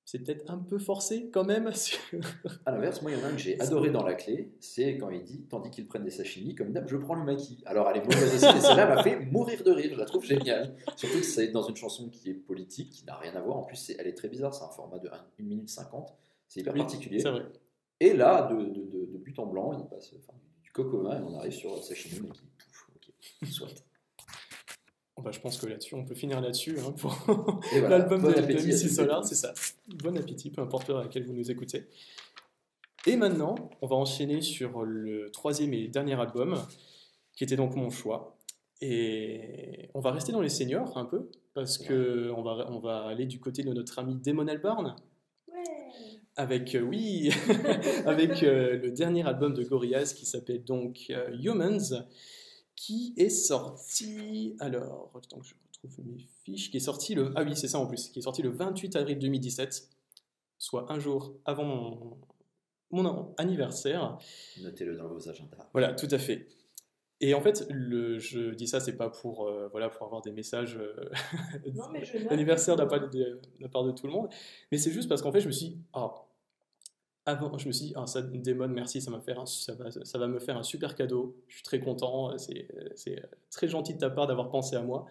C'est 0.04 0.18
peut-être 0.18 0.50
un 0.50 0.58
peu 0.58 0.78
forcé 0.78 1.30
quand 1.32 1.44
même. 1.44 1.70
À 2.66 2.72
l'inverse, 2.72 3.00
moi, 3.02 3.10
il 3.10 3.18
y 3.18 3.20
en 3.20 3.24
a 3.24 3.28
un 3.28 3.32
que 3.32 3.38
j'ai 3.38 3.58
adoré 3.60 3.90
dans 3.90 4.02
la 4.02 4.14
clé, 4.14 4.52
c'est 4.60 4.98
quand 4.98 5.10
il 5.10 5.22
dit, 5.22 5.46
tandis 5.48 5.70
qu'ils 5.70 5.86
prennent 5.86 6.04
des 6.04 6.10
sashimi, 6.10 6.54
comme 6.54 6.72
d'hab, 6.72 6.88
je 6.88 6.96
prends 6.96 7.14
le 7.14 7.24
maquis. 7.24 7.62
Alors, 7.66 7.88
elle 7.90 7.98
est 8.02 8.04
mauvaise 8.04 8.34
aussi, 8.34 8.54
mais 8.54 8.60
celle-là 8.60 8.94
m'a 8.94 9.02
fait 9.02 9.20
mourir 9.26 9.62
de 9.64 9.70
rire, 9.70 9.90
je 9.94 9.98
la 9.98 10.04
trouve 10.04 10.24
géniale. 10.24 10.76
Surtout 10.96 11.18
que 11.18 11.24
c'est 11.24 11.48
dans 11.48 11.62
une 11.62 11.76
chanson 11.76 12.08
qui 12.10 12.30
est 12.30 12.34
politique, 12.34 12.90
qui 12.90 13.04
n'a 13.06 13.16
rien 13.16 13.34
à 13.34 13.40
voir. 13.40 13.56
En 13.56 13.62
plus, 13.62 13.90
elle 13.98 14.06
est 14.06 14.14
très 14.14 14.28
bizarre, 14.28 14.54
c'est 14.54 14.64
un 14.64 14.68
format 14.70 14.98
de 14.98 15.08
1 15.08 15.42
minute 15.42 15.68
50. 15.70 16.14
C'est 16.48 16.60
hyper 16.60 16.74
Oui, 16.74 16.80
particulier. 16.80 17.20
C'est 17.20 17.30
vrai. 17.30 17.46
Et 18.00 18.12
là, 18.12 18.48
de, 18.52 18.56
de, 18.56 18.84
de, 18.84 19.06
de 19.06 19.18
but 19.18 19.38
en 19.38 19.46
blanc, 19.46 19.72
il 19.78 19.88
passe 19.88 20.12
enfin, 20.18 20.38
du 20.62 20.70
coq 20.72 20.92
au 20.92 21.02
vin 21.02 21.18
et 21.18 21.22
on 21.22 21.34
arrive 21.38 21.52
sur 21.52 21.82
sashimi, 21.82 22.20
mais 22.22 22.30
qui 22.30 22.42
pouf, 22.58 22.90
ok, 22.94 23.48
soit. 23.48 23.68
Bah, 25.24 25.30
je 25.32 25.40
pense 25.40 25.56
que 25.56 25.66
là-dessus, 25.66 25.94
on 25.94 26.04
peut 26.04 26.14
finir 26.14 26.40
là-dessus 26.40 26.76
hein, 26.80 26.92
pour 26.92 27.14
voilà, 27.72 27.88
l'album 27.88 28.20
bon 28.22 28.28
de, 28.28 28.34
de 28.40 28.52
Missy. 28.62 28.90
Solar, 28.90 29.24
c'est 29.24 29.34
ça. 29.34 29.54
Bon 30.02 30.16
appétit, 30.18 30.50
peu 30.50 30.60
importe 30.60 30.88
l'heure 30.88 30.98
à 30.98 31.02
laquelle 31.04 31.24
vous 31.24 31.32
nous 31.32 31.50
écoutez. 31.50 31.86
Et 33.06 33.16
maintenant, 33.16 33.54
on 33.82 33.86
va 33.86 33.96
enchaîner 33.96 34.40
sur 34.42 34.82
le 34.82 35.30
troisième 35.30 35.72
et 35.74 35.88
dernier 35.88 36.18
album, 36.20 36.58
qui 37.34 37.44
était 37.44 37.56
donc 37.56 37.74
mon 37.74 37.90
choix. 37.90 38.36
Et 38.80 39.88
on 39.94 40.00
va 40.00 40.10
rester 40.10 40.32
dans 40.32 40.40
les 40.40 40.48
seniors 40.48 40.96
un 40.98 41.04
peu, 41.04 41.30
parce 41.54 41.78
que 41.78 42.30
on 42.36 42.42
va, 42.42 42.66
on 42.70 42.80
va 42.80 43.04
aller 43.06 43.26
du 43.26 43.40
côté 43.40 43.62
de 43.62 43.72
notre 43.72 43.98
ami 43.98 44.16
Damon 44.16 44.46
Albarn, 44.48 44.94
Ouais. 45.48 45.62
avec, 46.36 46.74
euh, 46.74 46.80
oui, 46.80 47.30
avec 48.06 48.42
euh, 48.42 48.76
le 48.78 48.90
dernier 48.90 49.26
album 49.26 49.54
de 49.54 49.62
Gorillaz 49.62 50.14
qui 50.14 50.26
s'appelle 50.26 50.64
donc 50.64 51.06
euh, 51.10 51.30
Humans, 51.42 52.04
qui 52.76 53.14
est 53.16 53.28
sorti, 53.28 54.56
alors, 54.60 55.10
attends 55.14 55.40
que 55.40 55.46
je 55.46 55.54
retrouve 55.82 56.06
mes 56.06 56.26
fiches, 56.44 56.70
qui 56.70 56.78
est 56.78 56.80
sorti 56.80 57.14
le, 57.14 57.32
ah 57.36 57.42
oui, 57.42 57.56
c'est 57.56 57.68
ça 57.68 57.78
en 57.78 57.86
plus, 57.86 58.08
qui 58.08 58.18
est 58.18 58.22
sorti 58.22 58.42
le 58.42 58.50
28 58.50 58.96
avril 58.96 59.18
2017, 59.18 59.88
soit 60.58 60.90
un 60.92 60.98
jour 60.98 61.36
avant 61.44 61.64
mon, 61.64 62.18
mon 62.90 63.34
anniversaire. 63.36 64.18
Notez-le 64.62 64.96
dans 64.96 65.08
vos 65.08 65.28
agendas. 65.28 65.68
Voilà, 65.72 65.92
tout 65.92 66.08
à 66.10 66.18
fait. 66.18 66.48
Et 67.20 67.32
en 67.32 67.40
fait, 67.40 67.66
le, 67.70 68.18
je 68.18 68.50
dis 68.54 68.66
ça, 68.66 68.80
c'est 68.80 68.96
pas 68.96 69.08
pour, 69.08 69.46
euh, 69.46 69.68
voilà, 69.68 69.88
pour 69.88 70.04
avoir 70.04 70.20
des 70.20 70.32
messages 70.32 70.76
euh, 70.76 71.10
d'anniversaire 72.28 72.76
de 72.76 72.82
la 72.82 72.86
part 72.86 73.00
de, 73.00 73.06
de 73.08 73.40
la 73.60 73.68
part 73.68 73.84
de 73.84 73.92
tout 73.92 74.06
le 74.06 74.12
monde, 74.12 74.28
mais 74.70 74.78
c'est 74.78 74.90
juste 74.90 75.08
parce 75.08 75.22
qu'en 75.22 75.32
fait, 75.32 75.40
je 75.40 75.46
me 75.46 75.52
suis 75.52 75.68
dit, 75.68 75.78
ah, 75.92 76.23
avant, 77.26 77.56
je 77.56 77.66
me 77.68 77.72
suis 77.72 77.86
dit, 77.86 77.92
ah, 77.96 78.06
ça, 78.06 78.20
Damon, 78.22 78.68
merci, 78.68 79.00
ça, 79.00 79.10
m'a 79.10 79.20
fait 79.20 79.32
un- 79.32 79.46
ça, 79.46 79.74
va, 79.74 79.90
ça 79.90 80.18
va 80.18 80.26
me 80.28 80.38
faire 80.38 80.56
un 80.58 80.62
super 80.62 80.94
cadeau, 80.94 81.36
je 81.48 81.54
suis 81.56 81.62
très 81.64 81.80
content, 81.80 82.36
c'est 82.38 82.68
c'est 82.94 83.22
très 83.50 83.68
gentil 83.68 83.94
de 83.94 83.98
ta 83.98 84.10
part 84.10 84.26
d'avoir 84.26 84.50
pensé 84.50 84.76
à 84.76 84.82
moi. 84.82 85.06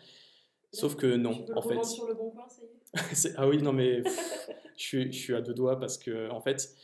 Sauf 0.72 0.96
que 0.96 1.16
non, 1.16 1.46
en 1.56 1.62
fait. 1.62 1.84
sur 1.84 2.08
le 2.08 2.16
bon 2.16 2.32
coin, 2.32 2.46
Ah 3.38 3.48
oui, 3.48 3.62
non, 3.62 3.74
mais 3.74 4.02
pff, 4.02 4.50
je, 4.78 4.84
suis, 4.84 5.12
je 5.12 5.18
suis 5.20 5.36
à 5.36 5.42
deux 5.42 5.54
doigts 5.54 5.80
parce 5.80 5.98
que, 5.98 6.30
en 6.32 6.42
fait, 6.42 6.76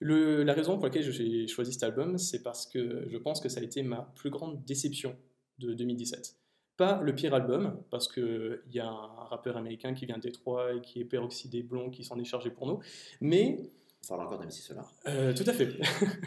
le, 0.00 0.42
la 0.42 0.52
raison 0.54 0.74
pour 0.76 0.84
laquelle 0.84 1.02
j'ai 1.10 1.46
choisi 1.46 1.72
cet 1.72 1.82
album, 1.82 2.18
c'est 2.18 2.42
parce 2.42 2.66
que 2.66 3.06
je 3.08 3.16
pense 3.18 3.40
que 3.40 3.48
ça 3.48 3.60
a 3.60 3.62
été 3.62 3.82
ma 3.82 4.12
plus 4.16 4.30
grande 4.30 4.64
déception 4.64 5.16
de 5.58 5.72
2017. 5.74 6.36
Pas 6.76 7.00
le 7.02 7.14
pire 7.14 7.34
album, 7.34 7.80
parce 7.90 8.08
qu'il 8.08 8.60
y 8.72 8.80
a 8.80 8.88
un 8.88 9.24
rappeur 9.26 9.56
américain 9.56 9.94
qui 9.94 10.06
vient 10.06 10.16
de 10.16 10.22
Détroit 10.22 10.74
et 10.74 10.80
qui 10.80 11.00
est 11.00 11.04
peroxydé 11.04 11.62
blond 11.62 11.90
qui 11.90 12.02
s'en 12.02 12.18
est 12.18 12.24
chargé 12.24 12.50
pour 12.50 12.66
nous, 12.66 12.80
mais 13.20 13.58
On 14.04 14.16
parle 14.16 14.26
encore 14.26 14.38
d'MC 14.38 14.52
Solar. 14.52 14.92
euh, 15.08 15.32
tout 15.34 15.44
à 15.46 15.52
fait. 15.52 15.68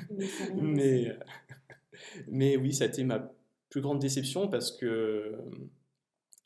Mais 0.55 1.17
mais, 2.27 2.57
oui, 2.57 2.73
ça 2.73 2.85
a 2.85 2.87
été 2.87 3.03
ma 3.03 3.31
plus 3.69 3.81
grande 3.81 3.99
déception 3.99 4.47
parce 4.47 4.71
que, 4.71 5.35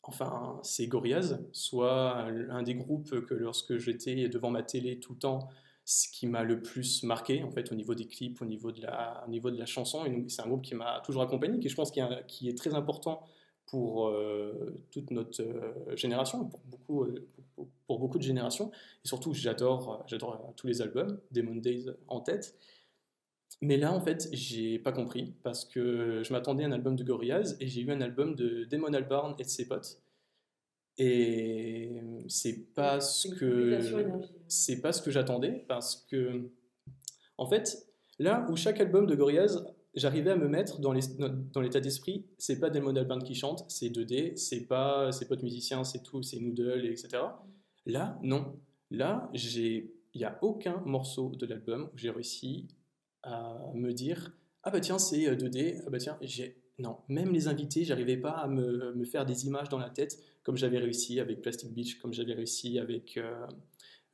enfin, 0.03 0.59
c'est 0.63 0.88
Gorillaz, 0.88 1.39
soit 1.51 2.17
un, 2.17 2.63
des 2.63 2.75
groupes 2.75 3.25
que 3.25 3.34
lorsque 3.34 3.77
j'étais 3.77 4.27
devant 4.29 4.49
ma 4.49 4.63
télé 4.63 4.99
tout 4.99 5.13
le 5.13 5.19
temps, 5.19 5.49
ce 5.86 6.07
qui 6.09 6.27
m'a 6.27 6.43
le 6.43 6.61
plus 6.61 7.03
marqué, 7.03 7.43
en 7.43 7.51
fait, 7.51 7.71
au 7.71 7.75
niveau 7.75 7.95
des 7.95 8.07
clips, 8.07 8.41
au 8.41 8.45
niveau 8.45 8.71
de 8.71 8.82
la, 8.82 9.23
au 9.27 9.29
niveau 9.29 9.51
de 9.51 9.57
la 9.57 9.65
chanson. 9.65 10.05
Et 10.05 10.09
donc, 10.09 10.29
c'est 10.29 10.41
un 10.41 10.47
groupe 10.47 10.61
qui 10.61 10.75
m'a 10.75 11.01
toujours 11.05 11.21
accompagné, 11.21 11.59
qui 11.59 11.69
je 11.69 11.75
pense 11.75 11.91
qui 11.91 11.99
est, 11.99 12.25
qui 12.27 12.49
est 12.49 12.57
très 12.57 12.73
important 12.73 13.25
pour 13.65 14.07
euh, 14.09 14.84
toute 14.91 15.11
notre 15.11 15.41
euh, 15.41 15.95
génération, 15.95 16.45
pour 16.45 16.59
beaucoup, 16.65 17.03
euh, 17.03 17.27
pour, 17.91 17.99
beaucoup 17.99 18.17
de 18.17 18.23
générations. 18.23 18.71
Et 19.03 19.07
surtout, 19.07 19.33
j'adore, 19.33 20.03
j'adore 20.07 20.33
euh, 20.33 20.53
tous 20.55 20.67
les 20.67 20.81
albums, 20.81 21.19
Demon 21.31 21.55
Days 21.55 21.85
en 22.07 22.21
tête. 22.21 22.55
Mais 23.61 23.77
là, 23.77 23.93
en 23.93 24.01
fait, 24.01 24.27
j'ai 24.31 24.79
pas 24.79 24.91
compris 24.91 25.35
parce 25.43 25.65
que 25.65 26.23
je 26.23 26.33
m'attendais 26.33 26.63
à 26.63 26.67
un 26.67 26.71
album 26.71 26.95
de 26.95 27.03
Gorillaz 27.03 27.57
et 27.59 27.67
j'ai 27.67 27.81
eu 27.81 27.91
un 27.91 28.01
album 28.01 28.35
de 28.35 28.63
Damon 28.65 28.93
Albarn 28.93 29.35
et 29.37 29.43
de 29.43 29.49
ses 29.49 29.67
potes. 29.67 30.01
Et 30.97 32.01
c'est 32.27 32.73
pas 32.73 32.99
ce 32.99 33.27
que 33.27 33.79
c'est 34.47 34.81
pas 34.81 34.91
ce 34.91 35.01
que 35.01 35.11
j'attendais 35.11 35.63
parce 35.67 36.05
que 36.09 36.49
en 37.37 37.47
fait, 37.47 37.87
là 38.19 38.45
où 38.49 38.55
chaque 38.55 38.79
album 38.81 39.05
de 39.05 39.15
Gorillaz, 39.15 39.63
j'arrivais 39.95 40.31
à 40.31 40.35
me 40.35 40.47
mettre 40.47 40.79
dans 40.79 40.91
l'état 41.61 41.79
d'esprit, 41.79 42.25
c'est 42.37 42.59
pas 42.59 42.69
Damon 42.69 42.95
Albarn 42.95 43.23
qui 43.23 43.35
chante, 43.35 43.65
c'est 43.67 43.89
2D, 43.89 44.35
c'est 44.35 44.67
pas 44.67 45.11
ses 45.11 45.27
potes 45.27 45.43
musiciens, 45.43 45.83
c'est 45.83 46.03
tout, 46.03 46.21
c'est 46.23 46.39
Noodle, 46.39 46.85
etc. 46.85 47.23
Là, 47.86 48.19
non. 48.23 48.59
Là, 48.89 49.29
j'ai 49.34 49.93
il 50.13 50.19
y 50.21 50.25
a 50.25 50.38
aucun 50.41 50.82
morceau 50.86 51.29
de 51.36 51.45
l'album 51.45 51.89
où 51.93 51.97
j'ai 51.97 52.09
réussi 52.09 52.67
à 53.23 53.57
me 53.73 53.93
dire 53.93 54.34
ah 54.63 54.69
bah 54.69 54.82
tiens 54.82 54.99
c'est 54.99 55.25
euh, 55.27 55.36
2D 55.36 55.82
ah 55.88 55.89
bah 55.89 55.99
tiens 55.99 56.17
j'ai 56.21 56.57
non 56.79 56.97
même 57.07 57.32
les 57.32 57.47
invités 57.47 57.86
j'arrivais 57.86 58.17
pas 58.17 58.32
à 58.32 58.47
me, 58.49 58.93
me 58.93 59.05
faire 59.05 59.25
des 59.25 59.45
images 59.45 59.69
dans 59.69 59.77
la 59.77 59.89
tête 59.89 60.21
comme 60.43 60.57
j'avais 60.57 60.79
réussi 60.79 61.21
avec 61.21 61.41
Plastic 61.41 61.71
Beach 61.73 61.97
comme 61.99 62.11
j'avais 62.13 62.34
réussi 62.34 62.77
avec 62.77 63.15
euh, 63.15 63.47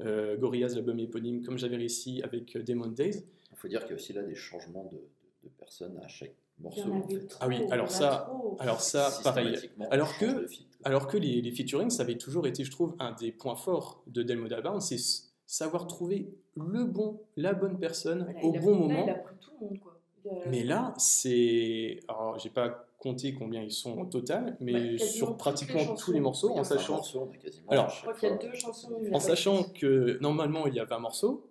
euh, 0.01 0.38
Gorillaz 0.38 0.76
l'album 0.76 0.99
éponyme 0.99 1.41
comme 1.41 1.57
j'avais 1.57 1.78
réussi 1.78 2.22
avec 2.22 2.55
euh, 2.55 2.61
Demon 2.61 2.88
Days 2.89 3.24
Il 3.51 3.57
faut 3.57 3.68
dire 3.68 3.80
qu'il 3.82 3.89
y 3.89 3.93
a 3.93 3.95
aussi 3.95 4.13
là 4.13 4.22
des 4.22 4.36
changements 4.36 4.86
de, 4.86 4.97
de- 4.97 5.09
de 5.45 5.49
personnes 5.57 5.97
à 6.03 6.07
chaque 6.07 6.36
morceau. 6.59 6.82
en 6.84 6.91
en 6.91 7.03
avait 7.05 7.15
fait. 7.22 7.26
trop, 7.28 7.39
Ah 7.41 7.47
oui, 7.47 7.57
alors 7.72 7.89
ça- 7.89 8.26
trop. 8.30 8.57
alors 8.59 8.82
ça 8.82 9.09
pareil 9.24 9.55
Alors 9.89 10.15
que-. 10.20 10.45
Alors 10.84 11.07
que 11.07 11.17
les, 11.17 11.41
les 11.41 11.51
featurings 11.51 11.89
ça 11.89 12.03
avait 12.03 12.17
toujours 12.17 12.47
été 12.47 12.63
je 12.63 12.71
trouve 12.71 12.95
un 12.99 13.13
des 13.13 13.32
points 13.32 13.55
forts 13.55 14.03
de 14.07 14.23
Damon 14.23 14.49
Albarn 14.51 14.80
c'est 14.82 14.97
savoir 15.45 15.88
trouver 15.88 16.30
le 16.55 16.84
bon 16.86 17.21
la 17.36 17.53
bonne 17.53 17.78
personne 17.80 18.23
Voilà, 18.23 18.45
au 18.45 18.53
il 18.53 18.57
a 18.57 18.61
bon 18.61 18.71
là, 18.71 18.78
moment 18.78 19.03
il 19.05 19.09
a 19.09 19.15
pris 19.15 19.36
tout 19.39 19.51
le 19.59 19.67
monde, 19.67 19.80
quoi. 19.80 19.93
Il 20.25 20.30
a- 20.30 20.49
Mais 20.49 20.63
là, 20.63 20.93
c'est. 20.97 22.01
Alors, 22.09 22.38
j'ai 22.38 22.49
pas 22.49 22.86
compté 22.99 23.34
combien 23.34 23.61
ils 23.61 23.71
sont 23.71 23.97
au 23.97 24.05
total, 24.05 24.57
mais 24.59 24.97
Bah, 24.97 25.05
sur 25.05 25.38
pratiquement 25.38 25.95
tous 25.95 26.11
les 26.11 26.19
morceaux, 26.19 26.49
en 26.51 26.55
20 26.57 26.63
sachant, 26.65 26.95
morceaux, 26.95 27.32
Alors, 27.69 27.89
Je 27.89 28.01
crois 28.01 28.13
qu'il 28.13 28.28
y 28.30 28.32
a 28.34 28.36
deux 28.36 28.53
chansons. 28.53 28.89
en 29.13 29.19
sachant 29.21 29.63
que 29.63 30.17
normalement 30.19 30.67
il 30.67 30.73
y 30.73 30.80
a 30.82 30.86
20 30.86 30.99
morceaux, 30.99 31.47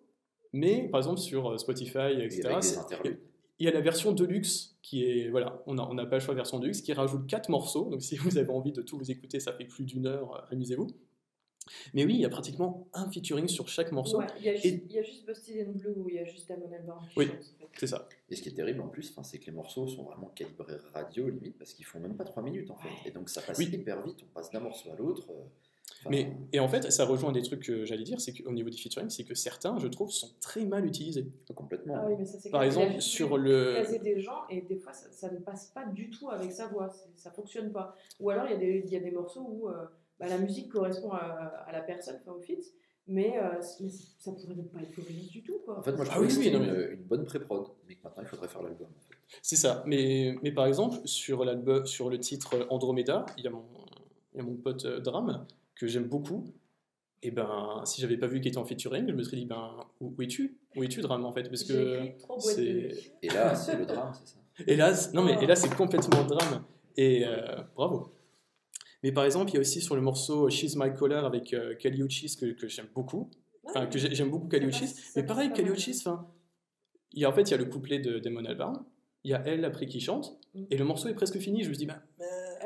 mais 0.53 0.89
par 0.89 0.99
exemple 1.01 1.20
sur 1.20 1.53
euh, 1.53 1.57
Spotify, 1.59 1.99
Et 2.18 2.24
etc., 2.24 2.43
avec 2.49 2.57
des 2.57 2.62
c'est- 2.62 2.79
interludes. 2.79 3.18
Il 3.59 3.65
y 3.65 3.69
a 3.69 3.73
la 3.73 3.81
version 3.81 4.13
Deluxe 4.13 4.77
qui 4.83 5.05
est. 5.05 5.29
Voilà, 5.31 5.63
on 5.67 5.75
n'a 5.75 5.89
on 5.89 5.95
n'a 5.95 6.07
pas 6.07 6.17
le 6.17 6.21
choix 6.21 6.35
version 6.35 6.59
Deluxe 6.59 6.81
qui 6.83 6.93
rajoute 6.93 7.27
4 7.27 7.49
morceaux, 7.51 7.89
donc 7.91 8.03
si 8.03 8.17
vous 8.17 8.39
avez 8.39 8.51
envie 8.51 8.73
de 8.73 8.83
tout 8.83 8.99
vous 8.99 9.11
écouter, 9.11 9.41
ça 9.41 9.53
fait 9.53 9.65
plus 9.65 9.85
d'une 9.85 10.07
heure, 10.07 10.35
euh, 10.37 10.53
amusez-vous. 10.53 10.89
Mais 11.95 12.05
oui, 12.05 12.15
il 12.15 12.21
y 12.21 12.25
a 12.25 12.29
pratiquement 12.29 12.87
un 12.93 13.11
featuring 13.11 13.49
sur 13.49 13.67
chaque 13.69 13.91
morceau, 13.91 14.19
Ouais, 14.19 14.27
il 14.39 14.45
y 14.45 14.49
a 14.49 14.53
Et- 14.55 14.57
juste- 14.59 14.85
il 14.89 14.93
y 14.93 14.99
a 14.99 15.03
juste 15.03 15.27
Busted 15.27 15.67
in 15.69 15.73
Blue 15.73 15.95
où 15.97 16.09
il 16.09 16.15
y 16.15 16.19
a 16.21 16.25
juste 16.25 16.49
Damon 16.49 16.71
Albarn 16.73 17.05
Oui. 17.17 17.27
c'est 17.77 17.89
ça. 17.89 18.09
Et 18.31 18.37
ce 18.37 18.43
qui 18.43 18.51
est 18.51 18.53
terrible 18.53 18.81
en 18.83 18.87
plus, 18.89 19.13
c'est 19.25 19.39
que 19.41 19.47
les 19.47 19.53
morceaux 19.53 19.89
sont 19.89 20.05
vraiment 20.05 20.29
calibrés 20.29 20.77
radio 20.95 21.29
limite 21.29 21.59
parce 21.59 21.75
qu'ils 21.75 21.85
font 21.85 21.99
même 21.99 22.17
pas 22.17 22.23
3 22.25 22.43
minutes 22.45 22.71
en 22.71 22.77
fait. 22.77 22.89
Et 23.05 23.11
donc 23.11 23.29
ça 23.29 23.43
passe 23.43 23.59
Oui. 23.59 23.69
hyper 23.73 24.01
vite, 24.07 24.19
on 24.23 24.33
passe 24.33 24.51
d'un 24.53 24.61
morceau 24.61 24.93
à 24.93 24.97
l'autre. 24.97 25.27
euh, 25.31 25.43
enfin, 26.01 26.11
Mais, 26.11 26.32
et 26.53 26.61
en 26.61 26.68
fait, 26.68 26.91
ça 26.91 27.05
rejoint 27.05 27.32
des 27.32 27.43
trucs 27.43 27.62
que 27.62 27.84
j'allais 27.84 28.05
dire, 28.05 28.20
c'est 28.20 28.32
qu'au 28.32 28.53
niveau 28.53 28.70
des 28.70 28.76
featuring, 28.76 29.09
c'est 29.11 29.24
que 29.24 29.34
certains, 29.34 29.78
je 29.78 29.89
trouve, 29.89 30.11
sont 30.11 30.30
très 30.41 30.64
mal 30.64 30.84
utilisés. 30.87 31.26
complètement. 31.55 31.95
Ah 31.97 32.07
oui, 32.09 32.14
mais 32.18 32.24
ça, 32.24 32.39
Par 32.51 32.62
exemple, 32.62 33.01
sur 33.01 33.37
le- 33.39 33.74
caser 33.76 33.99
des 33.99 34.20
gens 34.20 34.47
et 34.51 34.62
des 34.62 34.76
fois 34.76 34.93
ça, 34.93 35.11
ça 35.11 35.30
ne 35.30 35.39
passe 35.39 35.70
pas 35.74 35.84
du 35.87 36.11
tout 36.11 36.30
avec 36.30 36.53
sa 36.53 36.66
voix, 36.68 36.89
ça 37.16 37.30
fonctionne 37.30 37.72
pas. 37.72 37.95
Ou 38.20 38.30
alors 38.30 38.47
il 38.47 38.53
y 38.53 38.55
a 38.55 38.59
des, 38.59 38.82
il 38.87 38.93
y 38.93 38.97
a 38.97 39.01
des 39.01 39.11
morceaux 39.11 39.47
où 39.49 39.68
euh, 39.68 39.84
bah, 40.18 40.28
la 40.28 40.39
musique 40.39 40.70
correspond 40.70 41.11
à, 41.12 41.18
à 41.18 41.72
la 41.72 41.80
personne, 41.80 42.16
enfin, 42.22 42.32
au 42.37 42.41
fit, 42.41 42.59
mais, 43.09 43.39
euh, 43.39 43.61
mais 43.80 43.89
ça 43.89 44.32
pourrait 44.32 44.57
ne 44.57 44.62
pas 44.62 44.80
être 44.80 44.97
Gorillaz 44.97 45.28
du 45.30 45.43
tout. 45.43 45.61
Quoi. 45.64 45.78
En 45.78 45.82
fait, 45.82 45.93
moi 45.93 46.05
je 46.05 46.11
Ah 46.11 46.14
trouve 46.14 46.26
oui, 46.26 46.34
que 46.34 46.39
oui, 46.41 46.49
une, 46.49 46.59
mais- 46.72 46.95
une 46.95 47.03
bonne 47.05 47.24
pré-prod, 47.24 47.68
mais 47.87 47.97
maintenant 48.03 48.22
il 48.22 48.28
faudrait 48.28 48.49
faire 48.49 48.62
l'album. 48.62 48.89
En 48.89 49.01
fait. 49.09 49.16
C'est 49.43 49.57
ça. 49.57 49.82
Mais, 49.87 50.37
mais 50.43 50.51
par 50.53 50.66
exemple, 50.66 50.97
sur, 51.05 51.45
l'album, 51.45 51.84
sur 51.87 52.11
le 52.11 52.18
titre 52.18 52.66
Andromeda, 52.70 53.26
il 53.39 53.45
y 53.45 53.47
a 53.47 53.51
mon, 53.51 53.64
il 54.34 54.39
y 54.39 54.41
a 54.41 54.45
mon 54.45 54.57
pote 54.57 54.84
euh, 54.87 54.99
Dram, 55.01 55.47
que 55.77 55.87
j'aime 55.87 56.09
beaucoup. 56.09 56.45
Et 57.22 57.31
ben, 57.31 57.83
si 57.85 58.01
j'avais 58.01 58.16
pas 58.18 58.27
vu 58.27 58.41
qu'il 58.41 58.49
était 58.49 58.59
en 58.59 58.64
featuring, 58.64 59.07
je 59.09 59.12
me 59.14 59.22
serais 59.22 59.37
dit, 59.37 59.47
ben, 59.47 59.70
où, 60.01 60.14
où 60.16 60.22
es-tu? 60.22 60.59
Où 60.77 60.83
es-tu, 60.85 61.01
Dram, 61.01 61.24
en 61.24 61.33
fait? 61.33 61.45
Parce 61.49 61.64
que. 61.64 62.11
c'est-. 62.39 63.12
Et 63.22 63.29
là, 63.29 63.55
c'est 63.55 63.77
le 63.77 63.87
drame, 63.87 64.12
c'est 64.14 64.29
ça? 64.29 64.37
Et 64.66 64.77
là, 64.77 64.93
non, 65.12 65.22
mais, 65.22 65.37
et 65.43 65.47
là 65.47 65.55
c'est 65.55 65.74
complètement 65.74 66.24
Dram. 66.24 66.64
Et 66.97 67.27
euh, 67.27 67.61
bravo. 67.74 68.14
Mais 69.03 69.12
par 69.12 69.24
exemple, 69.27 69.51
il 69.51 69.55
y 69.55 69.57
a 69.59 69.61
aussi 69.61 69.83
sur 69.83 69.95
le 69.97 70.01
morceau 70.01 70.49
She's 70.49 70.77
My 70.77 70.95
Collar 70.95 71.27
avec 71.27 71.53
euh, 71.53 71.74
Kali 71.74 72.01
Uchis 72.03 72.37
que, 72.41 72.47
que 72.53 72.66
j'aime 72.66 72.89
beaucoup. 72.95 73.31
Enfin, 73.64 73.83
Ouais. 73.83 73.89
que 73.91 73.99
j'ai- 73.99 74.14
j'aime 74.14 74.31
beaucoup 74.31 74.49
Kali 74.49 74.62
Ça 74.72 74.79
Uchis. 74.79 74.95
passe- 74.95 74.95
ça 75.12 75.20
Mais 75.20 75.27
pareil, 75.27 75.49
pas 75.51 75.57
Kali 75.57 75.68
mal. 75.68 75.77
Uchis, 75.79 75.97
enfin, 76.01 76.27
il 77.12 77.20
y 77.20 77.27
a, 77.27 77.29
en 77.29 77.33
fait, 77.35 77.43
il 77.43 77.51
y 77.51 77.55
a 77.55 77.59
le 77.59 77.66
couplet 77.66 77.99
de 77.99 78.18
Damon 78.18 78.47
Albarn. 78.47 78.83
Il 79.24 79.31
y 79.31 79.35
a 79.35 79.43
elle 79.45 79.64
après 79.66 79.85
qui 79.87 80.01
chante. 80.01 80.39
Mm. 80.55 80.64
Et 80.70 80.77
le 80.79 80.85
morceau 80.87 81.09
est 81.09 81.14
presque 81.14 81.39
fini. 81.39 81.62
Je 81.62 81.68
me 81.68 81.74
dis, 81.74 81.85
bah, 81.85 82.01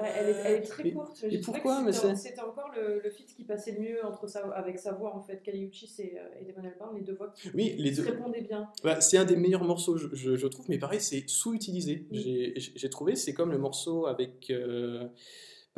Ouais, 0.01 0.09
elle, 0.17 0.29
est, 0.29 0.33
elle 0.45 0.63
est 0.63 0.67
très 0.67 0.91
courte. 0.93 1.17
Je 1.31 1.39
trouvais 1.39 1.61
pourquoi 1.61 1.93
C'était 2.17 2.41
encore 2.41 2.71
le, 2.77 3.01
le 3.03 3.11
feat 3.11 3.35
qui 3.35 3.45
passait 3.45 3.73
le 3.73 3.81
mieux 3.81 4.05
entre 4.05 4.27
sa, 4.29 4.41
avec 4.51 4.79
sa 4.79 4.93
voix, 4.93 5.15
en 5.15 5.21
fait, 5.21 5.43
Kali 5.43 5.65
Uchis 5.65 5.93
et, 5.99 6.19
euh, 6.19 6.41
et 6.41 6.45
Damon 6.53 6.67
Albarn, 6.69 6.97
les 6.97 7.03
deux 7.03 7.15
voix 7.15 7.33
qui 7.35 7.49
Oui, 7.55 7.75
les 7.79 7.91
deux. 7.93 8.03
répondaient 8.05 8.43
bien. 8.43 8.69
Bah, 8.85 9.01
c'est 9.01 9.17
un 9.19 9.25
des 9.25 9.37
meilleurs 9.37 9.65
morceaux, 9.65 9.97
je, 9.97 10.09
je- 10.13 10.37
je 10.37 10.47
trouve, 10.47 10.67
mais 10.69 10.79
pareil, 10.79 11.01
c'est 11.01 11.25
sous-utilisé. 11.29 12.07
Oui. 12.11 12.55
J'ai- 12.77 12.89
trouvé, 12.91 13.17
c'est 13.17 13.33
comme 13.35 13.51
le 13.53 13.59
morceau 13.59 14.07
avec. 14.07 14.51
euh, 14.51 15.07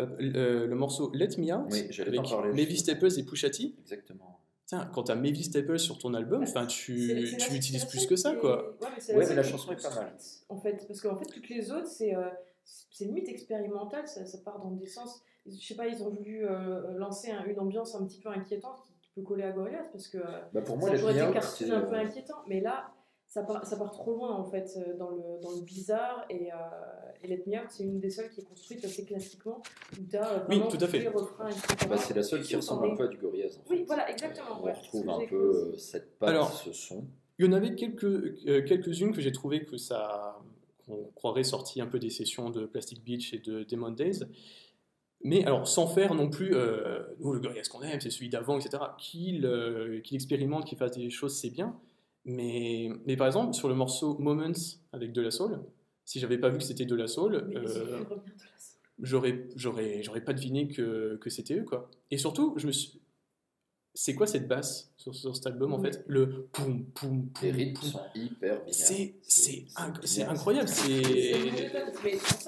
euh, 0.01 0.67
le 0.67 0.75
morceau 0.75 1.11
Let 1.15 1.37
Me 1.39 1.53
Out, 1.55 1.67
Oui, 1.71 1.81
avec 2.01 2.23
parler, 2.23 2.53
Mavis. 2.53 2.79
Staples 2.79 3.19
et 3.19 3.23
Pusha 3.25 3.51
T. 3.51 3.75
Exactement. 3.83 4.39
Tiens, 4.67 4.89
quand 4.95 5.03
t'as 5.05 5.15
Mavis 5.17 5.45
Staples 5.45 5.79
sur 5.79 5.99
ton 5.99 6.15
album, 6.15 6.41
Bah, 6.45 6.47
enfin, 6.49 6.67
tu, 6.67 6.95
tu 6.97 7.09
c'est 7.09 7.15
la 7.51 7.57
utilises 7.57 7.83
seule 7.83 7.91
plus 7.91 8.07
que 8.07 8.17
ça, 8.17 8.35
quoi. 8.35 8.71
Ouais, 8.81 8.89
mais, 8.95 9.01
c'est 9.01 9.15
Ouais, 9.15 9.23
la 9.25 9.29
mais 9.29 9.35
la 9.37 9.43
chanson 9.43 9.71
est 9.73 9.83
pas 9.83 9.95
mal. 9.95 10.17
En 10.49 10.57
fait, 10.59 10.85
parce 10.89 11.01
qu'en 11.03 11.17
fait, 11.19 11.27
toutes 11.27 11.49
les 11.51 11.71
autres, 11.71 11.87
c'est 11.89 12.15
euh, 12.17 12.23
c'est 12.65 13.05
limite 13.05 13.29
expérimental, 13.29 14.07
ça, 14.07 14.25
ça 14.27 14.39
part 14.39 14.61
dans 14.61 14.71
des 14.71 14.87
sens. 14.87 15.23
Je 15.47 15.57
sais 15.67 15.75
pas, 15.75 15.87
ils 15.89 16.03
ont 16.03 16.11
voulu 16.11 16.47
euh, 16.47 16.97
lancer 16.99 17.31
un- 17.31 17.45
une 17.45 17.59
ambiance 17.59 17.95
un 17.95 18.05
petit 18.07 18.21
peu 18.21 18.29
inquiétante 18.29 18.81
qui, 18.83 18.93
qui 19.01 19.11
peut 19.15 19.23
coller 19.23 19.43
à 19.43 19.51
Gorillaz, 19.53 19.89
parce 19.91 20.09
que 20.09 20.19
euh, 20.19 20.41
Bah, 20.53 20.63
pour 20.63 20.77
moi, 20.79 20.89
ça 20.91 20.97
cartoon 20.97 21.41
c'est, 21.43 21.71
un 21.71 21.81
peu 21.81 21.95
euh, 21.95 21.99
inquiétant. 21.99 22.37
Mais 22.47 22.61
là, 22.61 22.93
ça 23.27 23.43
part, 23.43 23.67
ça 23.67 23.77
part 23.77 23.91
trop 23.91 24.15
loin, 24.15 24.31
en 24.37 24.45
fait, 24.45 24.79
dans 24.99 25.11
le, 25.11 25.41
dans 25.43 25.51
le 25.53 25.63
bizarre. 25.63 26.25
Et, 26.31 26.53
euh, 26.53 26.57
et 27.23 27.29
Let 27.29 27.43
Me 27.47 27.57
Out, 27.59 27.67
c'est 27.71 27.83
une 27.83 27.99
des 27.99 28.11
seules 28.11 28.29
qui 28.31 28.41
est 28.43 28.45
construite 28.45 28.85
assez 28.85 29.05
classiquement, 29.05 29.63
où 30.01 30.05
tu 30.09 30.17
as 30.17 30.47
Oui, 30.49 30.63
tout 30.71 30.79
à 30.81 30.87
fait. 30.87 30.99
les 31.01 31.09
refrains, 31.09 31.49
bah, 31.89 31.97
c'est 31.97 32.15
la 32.15 32.23
seule 32.23 32.43
qui 32.43 32.55
ressemble 32.55 32.91
un 32.91 32.95
peu 32.97 33.05
à 33.05 33.09
du 33.09 33.17
Gorillaz. 33.17 33.59
En 33.59 33.71
Oui, 33.71 33.85
voilà, 33.87 34.09
exactement, 34.11 34.61
On 34.61 34.65
ouais, 34.67 34.73
retrouve 34.75 35.09
un 35.11 35.27
peu 35.27 35.77
cette 35.79 36.19
patte, 36.19 36.29
Alors, 36.31 36.53
ce 36.53 36.73
son. 36.73 37.05
Il 37.39 37.47
y 37.47 37.49
en 37.49 37.53
avait 37.53 37.75
quelques, 37.75 38.05
euh, 38.05 38.63
quelques-unes 38.65 39.13
que 39.13 39.21
j'ai 39.21 39.33
trouvé 39.33 39.65
que 39.65 39.77
ça, 39.79 40.39
qu'on 40.87 41.11
croirait 41.15 41.45
sorti 41.45 41.81
un 41.81 41.87
peu 41.87 41.99
des 41.99 42.11
sessions 42.11 42.51
de 42.51 42.67
Plastic 42.67 43.03
Beach 43.05 43.33
et 43.35 43.39
de 43.39 43.65
Demon 43.65 43.91
Days. 43.91 44.21
Mais 45.25 45.45
alors, 45.45 45.69
sans 45.69 45.87
faire 45.87 46.15
non 46.15 46.29
plus, 46.29 46.55
euh, 46.55 47.01
nous, 47.21 47.33
le 47.33 47.39
Gorillaz 47.39 47.69
qu'on 47.69 47.83
aime, 47.83 48.01
c'est 48.01 48.11
celui 48.11 48.29
d'avant, 48.29 48.59
etc. 48.59 48.83
Qu'il 48.99 49.47
euh, 49.47 50.01
qu'il 50.01 50.17
expérimente, 50.17 50.67
qu'il 50.67 50.79
fasse 50.79 50.93
des 50.93 51.11
choses, 51.11 51.35
c'est 51.37 51.51
bien. 51.51 51.79
Mais, 52.25 52.91
mais 53.07 53.17
par 53.17 53.27
exemple, 53.27 53.55
sur 53.55 53.69
le 53.69 53.75
morceau 53.75 54.19
Moments 54.19 54.53
avec 54.93 55.13
De 55.13 55.21
La 55.21 55.31
Soul, 55.31 55.61
si 56.05 56.21
j'avais 56.21 56.39
pas 56.39 56.49
vu 56.49 56.59
que 56.59 56.65
c'était 56.65 56.85
De 56.85 56.95
La 56.97 57.07
Soul, 57.07 57.35
euh, 57.35 58.05
j'aurais 59.01 60.21
pas 60.25 60.33
deviné 60.33 60.69
que, 60.69 61.17
que 61.17 61.31
c'était 61.31 61.55
eux 61.55 61.65
quoi 61.65 61.91
et 62.11 62.19
surtout 62.19 62.55
je 62.57 62.67
me 62.69 62.73
suis 62.73 63.02
c'est 63.95 64.15
quoi 64.15 64.27
cette 64.27 64.49
basse 64.49 64.91
sur, 64.97 65.15
sur 65.15 65.37
cet 65.37 65.47
album 65.47 65.75
en 65.75 65.79
Oui. 65.79 65.91
fait? 65.91 66.03
Le 66.07 66.47
poum 66.53 66.85
poum 66.95 67.27
poum 67.29 67.43
Les 67.43 67.51
rythmes 67.51 67.81
poum. 67.81 67.91
sont 67.91 68.01
hyper 68.15 68.59
binaires. 68.65 68.73
c'est 68.73 69.15
c'est 69.23 70.23
incroyable 70.25 70.69
C'est 70.69 71.03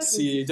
c'est 0.01 0.45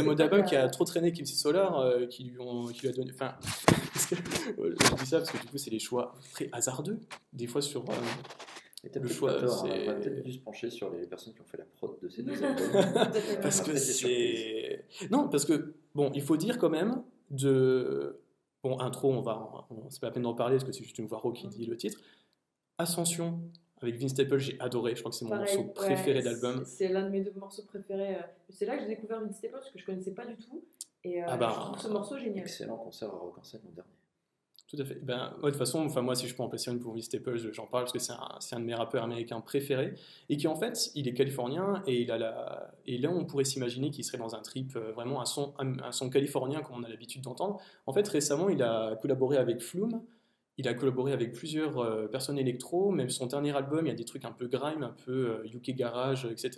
qui 0.47 0.57
a 0.57 0.69
trop 0.69 0.85
traîné 0.85 1.13
Kim 1.13 1.25
C 1.25 1.35
Solar 1.35 1.79
euh, 1.81 2.07
qui 2.07 2.25
lui 2.25 2.39
ont 2.41 2.67
qui 2.67 2.83
lui 2.83 2.89
a 2.89 2.93
donné 2.93 3.11
enfin 3.15 3.35
je 4.11 4.95
dis 4.97 5.07
ça 5.07 5.19
parce 5.19 5.31
que 5.31 5.39
du 5.39 5.47
coup 5.49 5.59
c'est 5.59 5.71
des 5.71 5.79
choix 5.79 6.15
très 6.33 6.49
hasardeux 6.53 6.99
des 7.33 7.47
fois 7.47 7.63
sur 7.63 7.83
euh, 7.89 7.95
Le 9.01 9.09
choix, 9.09 9.35
tort, 9.41 9.65
hein. 9.65 9.69
c'est- 9.73 9.83
on 9.83 9.87
va 9.87 9.95
peut-être 9.95 10.23
dû 10.23 10.33
se 10.33 10.39
pencher 10.39 10.69
sur 10.71 10.91
les 10.91 11.07
personnes 11.07 11.33
qui 11.35 11.41
ont 11.41 11.45
fait 11.47 11.59
la 11.59 11.65
prod 11.65 11.97
de 12.03 12.09
ces 12.09 12.23
deux 12.27 12.43
albums. 12.43 13.11
parce 13.41 13.61
que 13.61 13.77
c'est 13.77 14.85
non 15.11 15.29
parce 15.29 15.45
que 15.45 15.75
bon 15.95 16.11
il 16.15 16.23
faut 16.23 16.37
dire 16.37 16.59
quand 16.59 16.71
même 16.71 17.03
de 17.31 18.19
bon 18.63 18.79
intro 18.81 19.13
on 19.13 19.21
va 19.21 19.67
on- 19.71 19.91
c'est 19.91 20.01
pas 20.01 20.07
la 20.09 20.13
peine 20.13 20.23
d'en 20.23 20.35
parler 20.35 20.57
parce 20.57 20.65
que 20.65 20.73
c'est 20.73 20.85
juste 20.85 20.99
une 20.99 21.07
voix 21.07 21.19
raw 21.19 21.33
qui 21.33 21.49
dit 21.49 21.67
le 21.67 21.77
titre 21.77 21.99
Ascension 22.79 23.41
avec 23.81 23.97
Vince 23.97 24.13
Staples 24.13 24.39
j'ai 24.39 24.61
adoré 24.61 24.95
je 24.95 25.01
crois 25.01 25.11
que 25.11 25.17
c'est 25.17 25.25
mon 25.25 25.33
Pareil, 25.33 25.57
morceau 25.57 25.73
préféré 25.73 26.19
ouais, 26.19 26.23
d'album 26.25 26.65
C'est 26.65 26.87
c'est 26.87 26.89
l'un 26.93 27.05
de 27.05 27.11
mes 27.11 27.21
deux 27.23 27.33
morceaux 27.39 27.65
préférés. 27.65 28.17
euh. 28.17 28.23
C'est 28.49 28.65
là 28.67 28.77
que 28.77 28.83
j'ai 28.83 28.89
découvert 28.89 29.21
Vince 29.21 29.37
Staples, 29.37 29.61
que 29.73 29.79
je 29.79 29.85
connaissais 29.85 30.13
pas 30.13 30.25
du 30.27 30.37
tout. 30.37 30.65
Et 31.05 31.21
euh, 31.23 31.27
Ah 31.29 31.37
bah, 31.37 31.51
je 31.53 31.61
trouve 31.61 31.79
ce 31.81 31.89
morceau 31.89 32.19
génial. 32.19 32.45
Excellent 32.45 32.77
concert 32.77 33.09
à 33.13 33.19
Rock 33.19 33.39
en 33.39 33.43
scène 33.43 33.61
l'an 33.65 33.73
dernier. 33.73 33.91
Tout 34.75 34.81
à 34.81 34.87
fait 34.87 34.99
ben 35.03 35.35
de 35.37 35.49
toute 35.49 35.57
façon 35.57 35.81
enfin 35.85 36.01
moi 36.01 36.15
si 36.15 36.27
je 36.27 36.35
peux 36.35 36.43
en 36.43 36.49
placer 36.49 36.75
pour 36.79 36.95
Vince 36.95 37.05
Staples 37.05 37.53
j'en 37.53 37.67
parle 37.67 37.85
parce 37.85 37.93
que 37.93 37.99
c'est 37.99 38.55
un, 38.55 38.61
de 38.61 38.65
mes 38.65 38.75
rappeurs 38.75 39.05
américains 39.05 39.41
préférés 39.41 39.95
et 40.31 40.39
qui 40.39 40.49
en 40.49 40.57
fait 40.57 40.91
il 40.95 41.07
est 41.09 41.13
californien 41.13 41.83
et 41.87 42.01
il 42.01 42.11
a 42.11 42.17
la 42.17 42.75
et 42.87 42.97
là 42.97 43.11
on 43.11 43.27
pourrait 43.27 43.45
s'imaginer 43.45 43.91
qu'il 43.91 44.05
serait 44.05 44.19
dans 44.19 44.35
un 44.35 44.41
trip 44.41 44.75
euh, 44.77 44.93
vraiment 44.93 45.21
un 45.21 45.27
son 45.27 45.53
un, 45.59 45.93
son 45.93 46.09
californien 46.09 46.63
comme 46.63 46.77
on 46.77 46.85
a 46.85 46.89
l'habitude 46.89 47.21
d'entendre 47.23 47.61
en 47.87 47.93
fait 47.93 48.09
récemment 48.09 48.49
il 48.49 48.63
a 48.63 48.97
collaboré 49.01 49.37
avec 49.37 49.61
Flume 49.61 50.01
Il 50.57 50.69
a 50.69 50.75
collaboré 50.75 51.13
avec 51.13 51.33
plusieurs 51.33 51.79
euh, 51.79 52.09
personnes 52.09 52.39
électro, 52.39 52.93
même 52.93 53.09
son 53.09 53.27
dernier 53.27 53.57
album, 53.57 53.87
il 53.87 53.89
y 53.89 53.93
a 53.93 53.95
des 53.95 54.05
trucs 54.05 54.25
un 54.25 54.33
peu 54.33 54.49
grime, 54.49 54.83
un 54.83 54.95
peu 55.05 55.31
euh, 55.31 55.55
UK 55.55 55.75
Garage, 55.75 56.27
etc. 56.27 56.51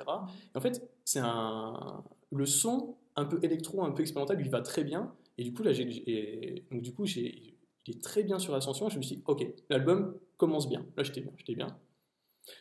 Et 0.53 0.59
en 0.59 0.61
fait, 0.61 0.83
c'est 1.05 1.21
un 1.23 2.03
le 2.33 2.47
son 2.47 2.97
un 3.17 3.25
peu 3.25 3.39
électro, 3.43 3.85
un 3.85 3.93
peu 3.93 4.03
expérimental, 4.03 4.37
lui 4.37 4.49
va 4.49 4.61
très 4.61 4.85
bien. 4.85 5.13
Et 5.39 5.45
du 5.45 5.53
coup, 5.53 5.63
là, 5.63 5.73
donc 5.73 6.83
du 6.83 6.93
coup, 6.93 7.07
j'ai, 7.07 7.54
il 7.87 7.97
est 7.97 8.01
très 8.03 8.23
bien 8.23 8.39
sur 8.39 8.55
Ascension. 8.55 8.89
Je 8.89 8.97
me 8.99 9.03
suis 9.03 9.17
dit, 9.17 9.23
ok, 9.27 9.47
l'album 9.71 10.19
commence 10.37 10.69
bien. 10.69 10.85
Là, 10.97 11.03
j'étais 11.03 11.21
bien, 11.21 11.33
j'étais 11.37 11.55
bien. 11.55 11.79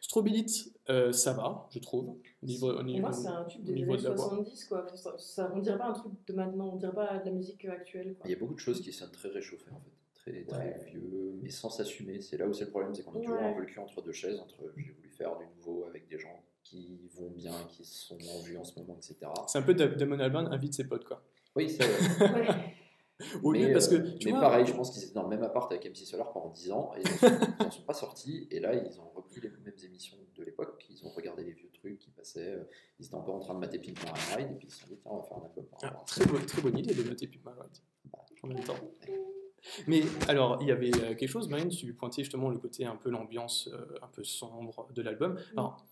Strobilite, 0.02 0.72
euh, 0.90 1.12
ça 1.12 1.34
va, 1.34 1.68
je 1.74 1.80
trouve. 1.80 2.16
Niveau, 2.42 2.82
niveau, 2.84 3.02
moi, 3.02 3.12
c'est 3.12 3.28
un 3.28 3.44
tube 3.46 3.64
des 3.64 3.74
années 3.84 3.98
de 3.98 4.04
la 4.04 4.12
voix. 4.12 4.30
70, 4.30 4.66
quoi. 4.66 4.86
Ça, 4.96 5.18
ça- 5.18 5.52
on 5.54 5.60
dirait 5.60 5.78
pas 5.78 5.88
un 5.90 5.94
truc 5.94 6.14
de 6.26 6.34
maintenant, 6.34 6.70
on 6.74 6.76
dirait 6.78 6.94
pas 6.94 7.18
de 7.20 7.26
la 7.26 7.32
musique 7.32 7.66
actuelle. 7.66 8.16
Quoi. 8.16 8.26
Il 8.28 8.32
y 8.32 8.36
a 8.36 8.40
beaucoup 8.40 8.54
de 8.54 8.60
choses 8.60 8.82
qui 8.82 8.94
sonnent 8.94 9.12
très 9.12 9.30
réchauffées 9.30 9.72
en 9.72 9.80
fait. 9.80 9.90
Très, 10.16 10.44
très 10.46 10.58
Ouais. 10.58 10.86
vieux, 10.90 11.38
mais 11.42 11.50
sans 11.50 11.70
s'assumer. 11.70 12.22
C'est 12.22 12.38
là 12.38 12.48
où 12.48 12.54
c'est 12.54 12.64
le 12.64 12.70
problème, 12.70 12.96
c'est 12.96 13.04
qu'on 13.04 13.16
a 13.20 13.20
toujours 13.22 13.42
un 13.42 13.54
peu 13.54 13.60
le 13.60 13.66
cul 13.66 13.80
entre 13.80 14.02
deux 14.02 14.14
chaises, 14.14 14.40
entre 14.40 14.72
j'ai 14.78 14.92
voulu 14.94 15.10
faire 15.10 15.38
du 15.38 15.46
nouveau 15.58 15.84
avec 15.86 16.08
des 16.08 16.18
gens 16.18 16.42
qui 16.64 17.10
vont 17.18 17.30
bien, 17.32 17.52
qui 17.68 17.84
sont 17.84 18.16
en 18.16 18.40
vue 18.42 18.56
en 18.58 18.64
ce 18.64 18.80
moment, 18.80 18.96
etc. 18.96 19.30
C'est 19.48 19.58
un 19.58 19.64
peu 19.64 19.74
Da- 19.74 19.88
Damon 19.88 20.20
Albarn 20.20 20.48
invite 20.54 20.74
ses 20.76 20.86
potes, 20.88 21.04
quoi. 21.04 21.22
Oui, 21.58 21.70
c'est 21.70 21.80
Ouais. 22.34 22.48
Au 23.44 23.52
mais, 23.52 23.68
lieu, 23.68 23.74
parce 23.74 23.88
que, 23.88 23.96
euh, 23.96 24.16
tu 24.20 24.26
mais 24.28 24.32
vois, 24.32 24.42
pareil, 24.42 24.66
je 24.66 24.74
pense 24.74 24.92
qu'ils 24.92 25.04
étaient 25.04 25.14
dans 25.14 25.24
le 25.24 25.30
même 25.30 25.44
appart 25.44 25.72
avec 25.72 25.86
MC 25.86 26.06
Solar 26.06 26.32
pendant 26.32 26.50
10 26.50 26.72
ans 26.72 26.92
et 26.98 27.02
ils 27.60 27.66
en 27.66 27.72
sont, 27.72 27.82
pas 27.84 27.94
sortis. 27.94 28.48
Et 28.52 28.60
là, 28.60 28.74
ils 28.74 29.00
ont 29.00 29.10
repris 29.16 29.42
les 29.42 29.50
mêmes 29.50 29.74
émissions 29.84 30.18
de 30.36 30.44
l'époque. 30.44 30.86
Ils 30.90 31.06
ont 31.06 31.10
regardé 31.10 31.44
les 31.44 31.54
vieux 31.54 31.70
trucs 31.74 32.00
qui 32.00 32.10
passaient. 32.12 32.54
euh, 32.54 32.64
Ils 33.00 33.06
étaient 33.06 33.16
encore 33.16 33.36
en 33.36 33.40
train 33.40 33.54
de 33.54 33.60
mater 33.60 33.80
Pink 33.80 33.98
Ride 34.36 34.52
et 34.52 34.56
puis 34.56 34.68
ils 34.68 34.72
se 34.72 34.82
sont 34.82 34.88
dit, 34.88 34.98
tiens, 35.02 35.12
on 35.14 35.18
va 35.18 35.24
faire 35.24 35.38
un 35.38 35.46
album 35.46 35.66
Ah, 35.84 36.04
très, 36.06 36.26
bonne, 36.26 36.46
très 36.46 36.62
bonne 36.62 36.78
idée 36.78 36.94
de 36.94 37.02
Pimp 37.04 37.20
My 37.46 37.52
Ride 37.62 37.78
en 38.44 38.48
même 38.48 38.64
temps. 38.64 38.76
Mais 39.88 40.02
alors, 40.28 40.58
il 40.62 40.68
y 40.68 40.72
avait 40.72 40.92
euh, 40.94 41.16
quelque 41.16 41.28
chose, 41.28 41.48
Marine, 41.48 41.70
tu 41.70 41.94
pointais 41.94 42.22
justement 42.24 42.50
le 42.50 42.58
côté 42.58 42.86
un 42.86 42.98
peu 42.98 43.10
l'ambiance 43.10 43.70
euh, 43.72 43.98
un 44.02 44.08
peu 44.08 44.24
sombre 44.24 44.90
de 44.94 45.02
l'album. 45.02 45.38
Alors, 45.56 45.86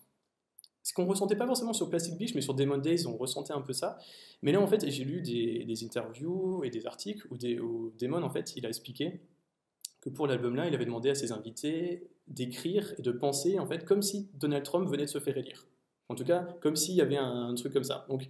ce 0.82 0.92
qu'on 0.92 1.04
ressentait 1.04 1.36
pas 1.36 1.46
forcément 1.46 1.72
sur 1.72 1.88
Plastic 1.88 2.16
Beach, 2.16 2.34
mais 2.34 2.40
sur 2.40 2.54
Demon 2.54 2.78
Days, 2.78 3.06
on 3.06 3.16
ressentait 3.16 3.52
un 3.52 3.60
peu 3.60 3.72
ça. 3.72 3.98
Mais 4.42 4.50
là, 4.52 4.60
en 4.60 4.66
fait, 4.66 4.88
j'ai 4.88 5.04
lu 5.04 5.22
des, 5.22 5.84
interviews 5.84 6.64
et 6.64 6.70
des 6.70 6.86
articles 6.86 7.26
où, 7.30 7.36
des, 7.36 7.60
où 7.60 7.92
Damon, 7.98 8.22
en 8.22 8.30
fait, 8.30 8.54
il 8.56 8.66
a 8.66 8.68
expliqué 8.68 9.20
que 10.00 10.10
pour 10.10 10.26
l'album-là, 10.26 10.66
il 10.66 10.74
avait 10.74 10.84
demandé 10.84 11.10
à 11.10 11.14
ses 11.14 11.30
invités 11.30 12.10
d'écrire 12.26 12.92
et 12.98 13.02
de 13.02 13.12
penser, 13.12 13.58
en 13.60 13.66
fait, 13.66 13.84
comme 13.84 14.02
si 14.02 14.28
Donald 14.34 14.64
Trump 14.64 14.88
venait 14.88 15.04
de 15.04 15.10
se 15.10 15.20
faire 15.20 15.36
élire. 15.36 15.68
En 16.08 16.16
tout 16.16 16.24
cas, 16.24 16.48
comme 16.60 16.74
s'il 16.74 16.96
y 16.96 17.00
avait 17.00 17.16
un, 17.16 17.54
truc 17.54 17.72
comme 17.72 17.84
ça. 17.84 18.04
Donc, 18.08 18.28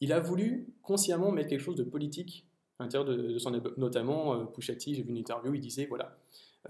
il 0.00 0.12
a 0.12 0.18
voulu 0.18 0.74
consciemment 0.82 1.30
mettre 1.30 1.50
quelque 1.50 1.62
chose 1.62 1.76
de 1.76 1.84
politique 1.84 2.48
à 2.80 2.84
l'intérieur 2.84 3.08
de, 3.08 3.38
son 3.38 3.54
album. 3.54 3.72
Notamment, 3.76 4.34
euh, 4.34 4.44
Pusha 4.44 4.74
T, 4.74 4.94
j'ai 4.94 5.02
vu 5.02 5.10
une 5.10 5.18
interview, 5.18 5.54
il 5.54 5.60
disait, 5.60 5.86
voilà. 5.86 6.18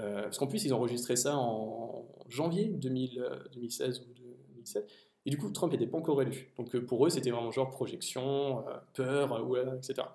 Euh, 0.01 0.23
parce 0.23 0.39
qu'en 0.39 0.47
plus, 0.47 0.65
ils 0.65 0.75
enregistré 0.75 1.17
ça 1.17 1.37
en 1.37 2.07
janvier 2.29 2.67
2000, 2.67 3.19
euh, 3.19 3.39
2016 3.55 4.01
ou 4.01 4.13
2017. 4.15 4.91
Et 5.25 5.31
du 5.31 5.37
coup, 5.37 5.51
Trump 5.51 5.73
n'était 5.73 5.87
pas 5.87 5.99
encore 5.99 6.21
élu. 6.23 6.53
Donc 6.57 6.75
euh, 6.75 6.85
pour 6.85 7.07
eux, 7.07 7.11
c'était 7.11 7.31
vraiment 7.31 7.51
genre 7.51 7.71
projection, 7.71 8.67
euh, 8.69 8.77
peur, 8.95 9.33
euh, 9.33 9.43
ouais, 9.43 9.65
etc. 9.77 10.07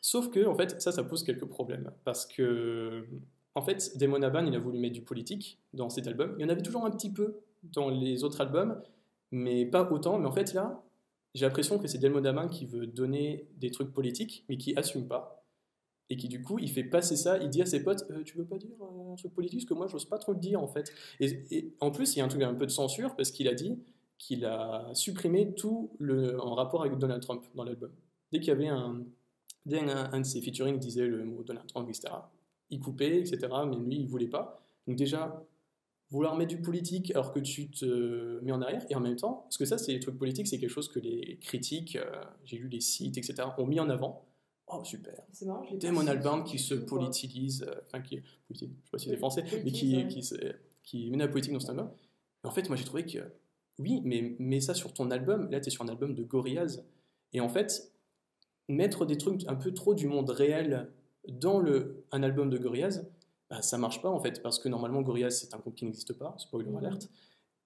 Sauf 0.00 0.30
que, 0.30 0.46
en 0.46 0.54
fait, 0.54 0.80
ça, 0.80 0.92
ça 0.92 1.04
pose 1.04 1.22
quelques 1.22 1.44
problèmes. 1.44 1.92
Parce 2.04 2.26
que, 2.26 3.06
en 3.54 3.62
fait, 3.62 3.96
Damon 3.98 4.22
Albarn, 4.22 4.46
il 4.48 4.54
a 4.56 4.58
voulu 4.58 4.78
mettre 4.78 4.94
du 4.94 5.02
politique 5.02 5.60
dans 5.74 5.90
cet 5.90 6.06
album. 6.06 6.34
Il 6.38 6.42
y 6.42 6.44
en 6.44 6.48
avait 6.48 6.62
toujours 6.62 6.84
un 6.84 6.90
petit 6.90 7.12
peu 7.12 7.36
dans 7.62 7.88
les 7.90 8.24
autres 8.24 8.40
albums, 8.40 8.80
mais 9.30 9.64
pas 9.66 9.90
autant. 9.92 10.18
Mais 10.18 10.26
en 10.26 10.32
fait, 10.32 10.54
là, 10.54 10.82
j'ai 11.34 11.46
l'impression 11.46 11.78
que 11.78 11.86
c'est 11.86 11.98
Damon 11.98 12.24
Albarn 12.24 12.48
qui 12.48 12.66
veut 12.66 12.86
donner 12.86 13.46
des 13.58 13.70
trucs 13.70 13.92
politiques, 13.92 14.44
mais 14.48 14.56
qui 14.56 14.74
assume 14.76 15.06
pas. 15.06 15.41
Et 16.10 16.16
qui, 16.16 16.28
du 16.28 16.42
coup, 16.42 16.58
il 16.58 16.70
fait 16.70 16.84
passer 16.84 17.16
ça. 17.16 17.38
Il 17.38 17.48
dit 17.48 17.62
à 17.62 17.66
ses 17.66 17.82
potes 17.82 18.04
Euh, 18.10 18.22
Tu 18.24 18.36
veux 18.36 18.44
pas 18.44 18.58
dire 18.58 18.70
euh, 18.80 19.12
un 19.12 19.16
truc 19.16 19.32
politique? 19.32 19.66
Que 19.66 19.74
moi, 19.74 19.86
j'ose 19.86 20.04
pas 20.04 20.18
trop 20.18 20.32
le 20.32 20.38
dire, 20.38 20.60
en 20.60 20.68
fait. 20.68 20.92
Et, 21.20 21.72
en 21.80 21.90
plus, 21.90 22.14
il 22.14 22.18
y 22.18 22.22
a 22.22 22.24
un 22.24 22.28
truc 22.28 22.42
un 22.42 22.54
peu 22.54 22.66
de 22.66 22.70
censure, 22.70 23.16
parce 23.16 23.30
qu'il 23.30 23.48
a 23.48 23.54
dit 23.54 23.78
qu'il 24.18 24.44
a 24.44 24.90
supprimé 24.94 25.54
tout 25.54 25.90
le, 25.98 26.40
en 26.40 26.54
rapport 26.54 26.82
avec 26.82 26.98
Donald 26.98 27.22
Trump 27.22 27.42
dans 27.54 27.64
l'album. 27.64 27.90
Dès 28.30 28.38
qu'il 28.38 28.48
y 28.48 28.52
avait 28.52 28.68
un, 28.68 29.04
dès 29.66 29.80
un 29.80 30.20
de 30.20 30.24
ses 30.24 30.40
featuring 30.40 30.78
disait 30.78 31.06
le 31.06 31.24
mot 31.24 31.42
Donald 31.42 31.66
Trump, 31.66 31.88
etc., 31.88 32.14
il 32.70 32.78
coupait, 32.80 33.18
etc., 33.18 33.48
mais 33.68 33.76
lui, 33.76 33.96
il 33.96 34.06
voulait 34.06 34.28
pas. 34.28 34.62
Donc 34.86 34.96
déjà, 34.96 35.44
vouloir 36.12 36.36
mettre 36.36 36.50
du 36.54 36.60
politique 36.60 37.10
alors 37.12 37.32
que 37.32 37.40
tu 37.40 37.70
te 37.70 38.40
mets 38.40 38.52
en 38.52 38.60
arrière, 38.60 38.84
et 38.90 38.94
en 38.94 39.00
même 39.00 39.16
temps, 39.16 39.42
parce 39.44 39.56
que 39.56 39.64
ça, 39.64 39.78
c'est 39.78 39.92
les 39.92 40.00
trucs 40.00 40.18
politiques, 40.18 40.46
c'est 40.46 40.58
quelque 40.58 40.70
chose 40.70 40.88
que 40.88 41.00
les 41.00 41.38
critiques, 41.40 41.96
euh, 41.96 42.22
j'ai 42.44 42.58
lu 42.58 42.68
les 42.68 42.80
sites, 42.80 43.16
etc., 43.16 43.48
ont 43.58 43.66
mis 43.66 43.80
en 43.80 43.88
avant. 43.88 44.24
Oh, 44.68 44.82
super. 44.84 45.14
C'est 45.32 45.44
marrant, 45.46 45.64
je 45.70 45.76
Damon 45.76 46.02
su- 46.02 46.08
Albarn 46.08 46.44
qui 46.44 46.58
se 46.58 46.74
politilise, 46.74 47.62
euh, 47.68 47.74
enfin 47.86 48.00
qui, 48.00 48.22
politi- 48.48 48.50
je 48.50 48.58
sais 48.58 48.90
pas 48.90 48.98
si 48.98 49.08
c'est 49.10 49.16
français, 49.16 49.42
mais 49.44 49.58
politise, 49.58 49.80
qui, 49.80 49.96
ouais. 49.96 50.06
qui, 50.82 51.02
qui 51.04 51.10
mène 51.10 51.20
la 51.20 51.28
politique 51.28 51.52
dans 51.52 51.60
cet 51.60 51.70
album. 51.70 51.90
En 52.44 52.50
fait, 52.50 52.68
moi 52.68 52.76
j'ai 52.76 52.84
trouvé 52.84 53.04
que 53.04 53.18
oui, 53.78 54.00
mais 54.04 54.34
mets 54.38 54.60
ça 54.60 54.74
sur 54.74 54.92
ton 54.94 55.10
album. 55.10 55.50
Là, 55.50 55.60
tu 55.60 55.68
es 55.68 55.70
sur 55.70 55.84
un 55.84 55.88
album 55.88 56.14
de 56.14 56.22
Gorillaz. 56.22 56.84
Et 57.32 57.40
en 57.40 57.48
fait, 57.48 57.92
mettre 58.68 59.04
des 59.06 59.16
trucs 59.18 59.46
un 59.48 59.54
peu 59.56 59.72
trop 59.74 59.94
du 59.94 60.06
monde 60.06 60.30
réel 60.30 60.88
dans 61.28 61.58
le, 61.58 62.04
un 62.12 62.22
album 62.22 62.50
de 62.50 62.58
Gorillaz, 62.58 63.04
bah, 63.50 63.62
ça 63.62 63.78
marche 63.78 64.00
pas 64.02 64.10
en 64.10 64.20
fait, 64.20 64.42
parce 64.42 64.58
que 64.58 64.68
normalement 64.68 65.02
Gorillaz 65.02 65.30
c'est 65.30 65.54
un 65.54 65.58
groupe 65.58 65.74
qui 65.74 65.84
n'existe 65.84 66.12
pas, 66.14 66.34
spoiler 66.38 66.70
Mhm. 66.70 66.76
alert, 66.78 67.08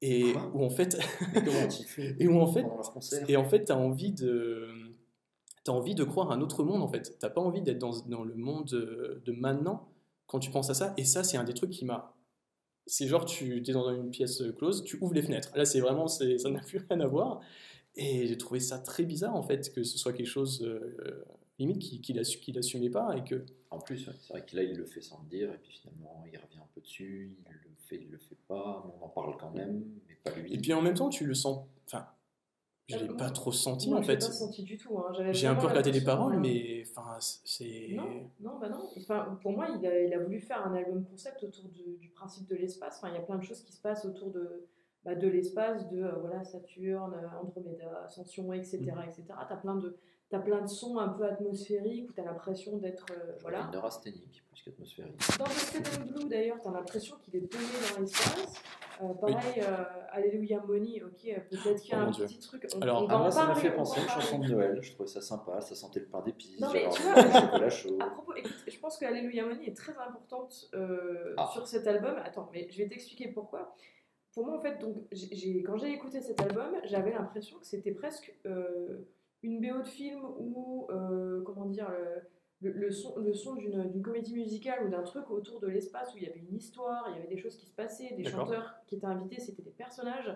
et 0.02 0.32
Quoi? 0.32 0.50
où 0.54 0.64
en 0.64 0.70
fait, 0.70 0.98
et 2.20 2.28
où 2.28 2.38
en 2.40 2.46
fait, 2.52 2.64
et 3.28 3.36
en 3.36 3.44
fait 3.44 3.64
t'as 3.64 3.76
envie 3.76 4.12
de, 4.12 4.68
t'as 5.66 5.72
envie 5.72 5.94
de 5.94 6.04
croire 6.04 6.30
à 6.30 6.34
un 6.34 6.40
autre 6.40 6.64
monde 6.64 6.82
en 6.82 6.88
fait, 6.88 7.16
t'as 7.18 7.28
pas 7.30 7.40
envie 7.40 7.60
d'être 7.62 7.78
dans, 7.78 8.00
dans 8.06 8.24
le 8.24 8.34
monde 8.34 8.66
de, 8.66 9.20
de 9.24 9.32
maintenant 9.32 9.88
quand 10.26 10.38
tu 10.38 10.50
penses 10.50 10.70
à 10.70 10.74
ça, 10.74 10.94
et 10.96 11.04
ça 11.04 11.22
c'est 11.24 11.36
un 11.36 11.44
des 11.44 11.54
trucs 11.54 11.70
qui 11.70 11.84
m'a, 11.84 12.16
c'est 12.86 13.06
genre 13.08 13.24
tu 13.24 13.58
es 13.58 13.72
dans 13.72 13.90
une 13.94 14.10
pièce 14.10 14.42
close, 14.58 14.84
tu 14.84 14.96
ouvres 15.00 15.14
les 15.14 15.22
fenêtres, 15.22 15.50
là 15.56 15.64
c'est 15.64 15.80
vraiment, 15.80 16.08
c'est- 16.08 16.38
ça 16.38 16.50
n'a 16.50 16.60
plus 16.66 16.78
rien 16.88 17.00
à 17.00 17.06
voir, 17.06 17.40
et 17.96 18.26
j'ai 18.26 18.38
trouvé 18.38 18.60
ça 18.60 18.78
très 18.78 19.04
bizarre 19.04 19.34
en 19.36 19.42
fait 19.42 19.72
que 19.72 19.82
ce 19.82 19.98
soit 19.98 20.12
quelque 20.12 20.26
chose 20.26 20.62
euh, 20.64 21.24
limite 21.58 21.78
qu'il 21.80 22.00
qu'il 22.00 22.18
assu- 22.18 22.38
qu'il 22.40 22.56
assumait 22.58 22.90
pas 22.90 23.16
et 23.16 23.24
que 23.24 23.44
En 23.70 23.78
plus, 23.80 23.98
c'est 24.20 24.32
vrai 24.32 24.44
que 24.46 24.54
là, 24.56 24.62
il 24.62 24.76
le 24.76 24.84
fait 24.86 25.00
sans 25.00 25.20
le 25.22 25.28
dire, 25.28 25.52
et 25.52 25.58
puis 25.58 25.72
finalement, 25.72 26.22
il 26.32 26.36
revient 26.38 26.58
un 26.58 26.68
peu 26.74 26.80
dessus, 26.80 27.36
il 27.46 27.52
le 27.52 27.74
fait, 27.88 27.96
il 28.02 28.10
le 28.10 28.18
fait 28.18 28.38
pas, 28.48 28.84
on 29.00 29.04
en 29.04 29.08
parle 29.08 29.36
quand 29.38 29.50
même, 29.50 29.84
mais 30.08 30.14
pas 30.22 30.30
lui. 30.38 30.52
Et 30.54 30.58
puis 30.58 30.72
en 30.72 30.82
même 30.82 30.94
temps, 30.94 31.08
tu 31.08 31.24
le 31.26 31.34
sens. 31.34 31.66
Enfin, 31.86 32.06
je 32.88 32.98
l'ai 32.98 33.08
pas 33.08 33.30
trop 33.30 33.52
senti 33.52 33.92
en 33.92 33.96
je 33.96 34.00
l'ai 34.00 34.06
fait. 34.18 34.26
pas 34.26 34.32
senti 34.32 34.62
du 34.62 34.76
tout. 34.78 34.96
hein. 34.98 35.12
J'ai 35.32 35.46
un 35.46 35.54
peu 35.56 35.66
regardé 35.66 35.90
les 35.92 36.00
paroles, 36.04 36.36
euh, 36.36 36.40
mais 36.40 36.84
enfin, 36.88 37.16
c'est. 37.20 37.88
Non, 37.90 38.04
non, 38.40 38.58
bah 38.60 38.68
non. 38.68 38.78
Enfin, 38.96 39.38
pour 39.42 39.52
moi, 39.52 39.66
il 39.78 39.86
a, 39.86 40.02
il 40.02 40.12
a 40.14 40.18
voulu 40.22 40.40
faire 40.40 40.64
un 40.66 40.74
album 40.74 41.04
concept 41.04 41.42
autour 41.42 41.64
de- 41.70 41.96
du 41.98 42.08
principe 42.10 42.46
de 42.48 42.54
l'espace. 42.56 42.98
Enfin, 42.98 43.08
il 43.12 43.14
y 43.14 43.18
a 43.18 43.22
plein 43.22 43.36
de 43.38 43.42
choses 43.42 43.62
qui 43.62 43.72
se 43.72 43.80
passent 43.80 44.04
autour 44.04 44.30
de, 44.30 44.66
bah, 45.04 45.14
de 45.14 45.26
l'espace, 45.28 45.88
de 45.90 46.02
euh, 46.02 46.12
voilà, 46.20 46.44
Saturne, 46.44 47.14
euh, 47.14 47.40
Andromeda, 47.42 48.02
Ascension, 48.04 48.52
etc. 48.52 48.78
Mhm. 48.80 49.02
etc. 49.08 49.24
Tu 49.26 49.52
as, 49.52 49.56
plein 49.56 49.76
de- 49.76 49.96
t'as 50.28 50.40
plein 50.40 50.60
de 50.62 50.66
sons 50.66 50.98
un 50.98 51.08
peu 51.08 51.24
atmosphériques 51.24 52.08
où 52.10 52.12
tu 52.12 52.20
as 52.20 52.24
l'impression 52.24 52.76
d'être. 52.78 53.06
euh, 53.12 53.32
Voilà. 53.42 53.60
Une 53.66 53.70
neurasthénique 53.72 54.42
plus 54.50 54.62
qu'atmosphérique. 54.64 55.20
Dans 55.38 55.44
The 55.44 55.50
Seven 55.50 56.04
Blue, 56.08 56.28
d'ailleurs, 56.28 56.60
tu 56.60 56.68
as 56.68 56.72
l'impression 56.72 57.16
qu'il 57.22 57.36
est 57.36 57.40
baigné 57.40 57.64
dans 57.94 58.00
l'espace. 58.00 58.54
Euh, 59.02 59.12
pareil, 59.12 59.60
euh, 59.62 59.84
Alléluia 60.10 60.62
Money, 60.66 61.02
ok, 61.04 61.26
euh, 61.28 61.38
peut-être 61.50 61.82
qu'il 61.82 61.92
y 61.92 61.94
a 61.94 62.02
Oh 62.04 62.08
un 62.08 62.12
petit 62.12 62.38
truc. 62.38 62.66
On, 62.74 62.80
Alors, 62.80 63.02
on 63.02 63.06
va 63.06 63.14
Ah, 63.14 63.18
moi, 63.18 63.30
ça 63.30 63.44
m'a 63.46 63.54
fait 63.54 63.70
penser 63.72 64.00
à 64.00 64.02
une 64.04 64.08
chanson 64.08 64.38
de 64.38 64.48
Noël, 64.48 64.78
je 64.82 64.92
trouvais 64.92 65.08
ça 65.08 65.20
sympa, 65.20 65.60
ça 65.60 65.74
sentait 65.74 66.00
le 66.00 66.06
pain 66.06 66.22
d'épices, 66.22 66.58
j'avais 66.60 66.88
tu 66.88 67.02
de 67.02 67.32
chocolat 67.40 67.68
chaud. 67.70 67.98
À 68.00 68.06
propos, 68.06 68.34
écoute, 68.34 68.54
je 68.66 68.78
pense 68.78 68.96
que 68.96 69.04
Alléluia 69.04 69.44
Money 69.44 69.66
est 69.66 69.76
très 69.76 69.92
importante 69.98 70.70
euh, 70.74 71.34
Ah. 71.36 71.50
sur 71.52 71.66
cet 71.66 71.86
album. 71.86 72.16
Attends, 72.24 72.48
mais 72.54 72.66
je 72.70 72.78
vais 72.78 72.88
t'expliquer 72.88 73.28
pourquoi. 73.28 73.76
Pour 74.32 74.46
moi, 74.46 74.56
en 74.56 74.60
fait, 74.60 74.78
donc, 74.78 74.96
j'ai- 75.12 75.62
quand 75.62 75.76
j'ai 75.76 75.92
écouté 75.92 76.22
cet 76.22 76.40
album, 76.40 76.74
j'avais 76.84 77.12
l'impression 77.12 77.58
que 77.58 77.66
c'était 77.66 77.92
presque 77.92 78.34
euh, 78.46 79.06
une 79.42 79.60
BO 79.60 79.78
de 79.78 79.86
film 79.86 80.24
ou, 80.38 80.86
euh, 80.90 81.42
comment 81.44 81.66
dire, 81.66 81.88
le, 82.62 82.90
son, 82.90 83.18
le 83.18 83.34
son 83.34 83.54
d'une 83.54 83.90
d'une 83.90 84.02
comédie 84.02 84.34
musicale 84.34 84.86
ou 84.86 84.88
d'un 84.88 85.02
truc 85.02 85.30
autour 85.30 85.60
de 85.60 85.66
l'espace 85.68 86.14
où 86.14 86.16
il 86.16 86.24
y 86.24 86.26
avait 86.26 86.40
une 86.40 86.56
histoire, 86.56 87.06
il 87.10 87.16
y 87.16 87.18
avait 87.18 87.28
des 87.28 87.36
choses 87.40 87.56
qui 87.56 87.66
se 87.66 87.74
passaient, 87.74 88.14
des 88.16 88.22
D'accord. 88.22 88.46
chanteurs 88.46 88.74
qui 88.86 88.96
étaient 88.96 89.06
invités, 89.06 89.38
c'était 89.40 89.62
des 89.62 89.70
personnages. 89.70 90.34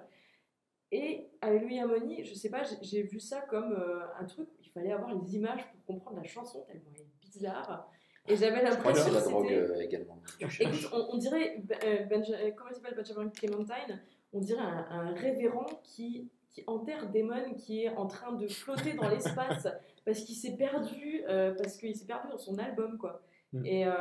Et 0.93 1.29
Alléluia 1.41 1.87
Money, 1.87 2.25
je 2.25 2.35
sais 2.35 2.51
pas, 2.51 2.63
j'ai- 2.65 2.77
j'ai 2.83 3.03
vu 3.03 3.21
ça 3.21 3.41
comme 3.43 3.73
euh, 3.73 4.01
un 4.19 4.25
truc, 4.25 4.49
il 4.61 4.71
fallait 4.71 4.93
avoir 4.93 5.15
les 5.15 5.37
images 5.37 5.65
pour 5.73 5.85
comprendre 5.85 6.17
la 6.19 6.25
chanson, 6.25 6.63
tellement 6.67 6.91
elle 6.97 7.03
est 7.03 7.07
bizarre. 7.23 7.89
Et 8.29 8.37
j'avais 8.37 8.63
l'impression 8.63 9.05
c'est 9.05 9.11
que 9.11 9.15
la 9.15 9.21
drogue 9.23 9.47
c'était. 9.49 9.57
euh, 9.57 9.81
également. 9.81 10.19
on, 10.93 11.15
on 11.15 11.17
dirait, 11.17 11.63
euh, 11.85 12.05
Benja- 12.07 12.55
comment 12.55 12.71
il 12.71 12.75
s'appelle 12.75 12.97
Benjamin 12.97 13.29
Clementine? 13.31 14.03
On 14.33 14.41
dirait 14.41 14.61
un, 14.63 14.87
un 14.91 15.15
révérend 15.15 15.67
qui, 15.85 16.29
qui 16.53 16.65
enterre 16.67 17.11
Damon, 17.13 17.55
qui 17.55 17.85
est 17.85 17.91
en 17.97 18.07
train 18.07 18.33
de 18.33 18.47
flotter 18.47 18.95
dans 18.95 19.09
l'espace 19.09 19.69
parce 20.05 20.21
qu'il 20.21 20.35
s'est 20.35 20.57
perdu, 20.57 21.23
euh, 21.29 21.55
parce 21.55 21.77
qu'il 21.77 21.95
s'est 21.97 22.07
perdu 22.07 22.29
dans 22.29 22.39
son 22.39 22.59
album, 22.59 22.99
quoi. 22.99 23.23
Mm. 23.53 23.67
Et, 23.67 23.87
euh, 23.87 23.93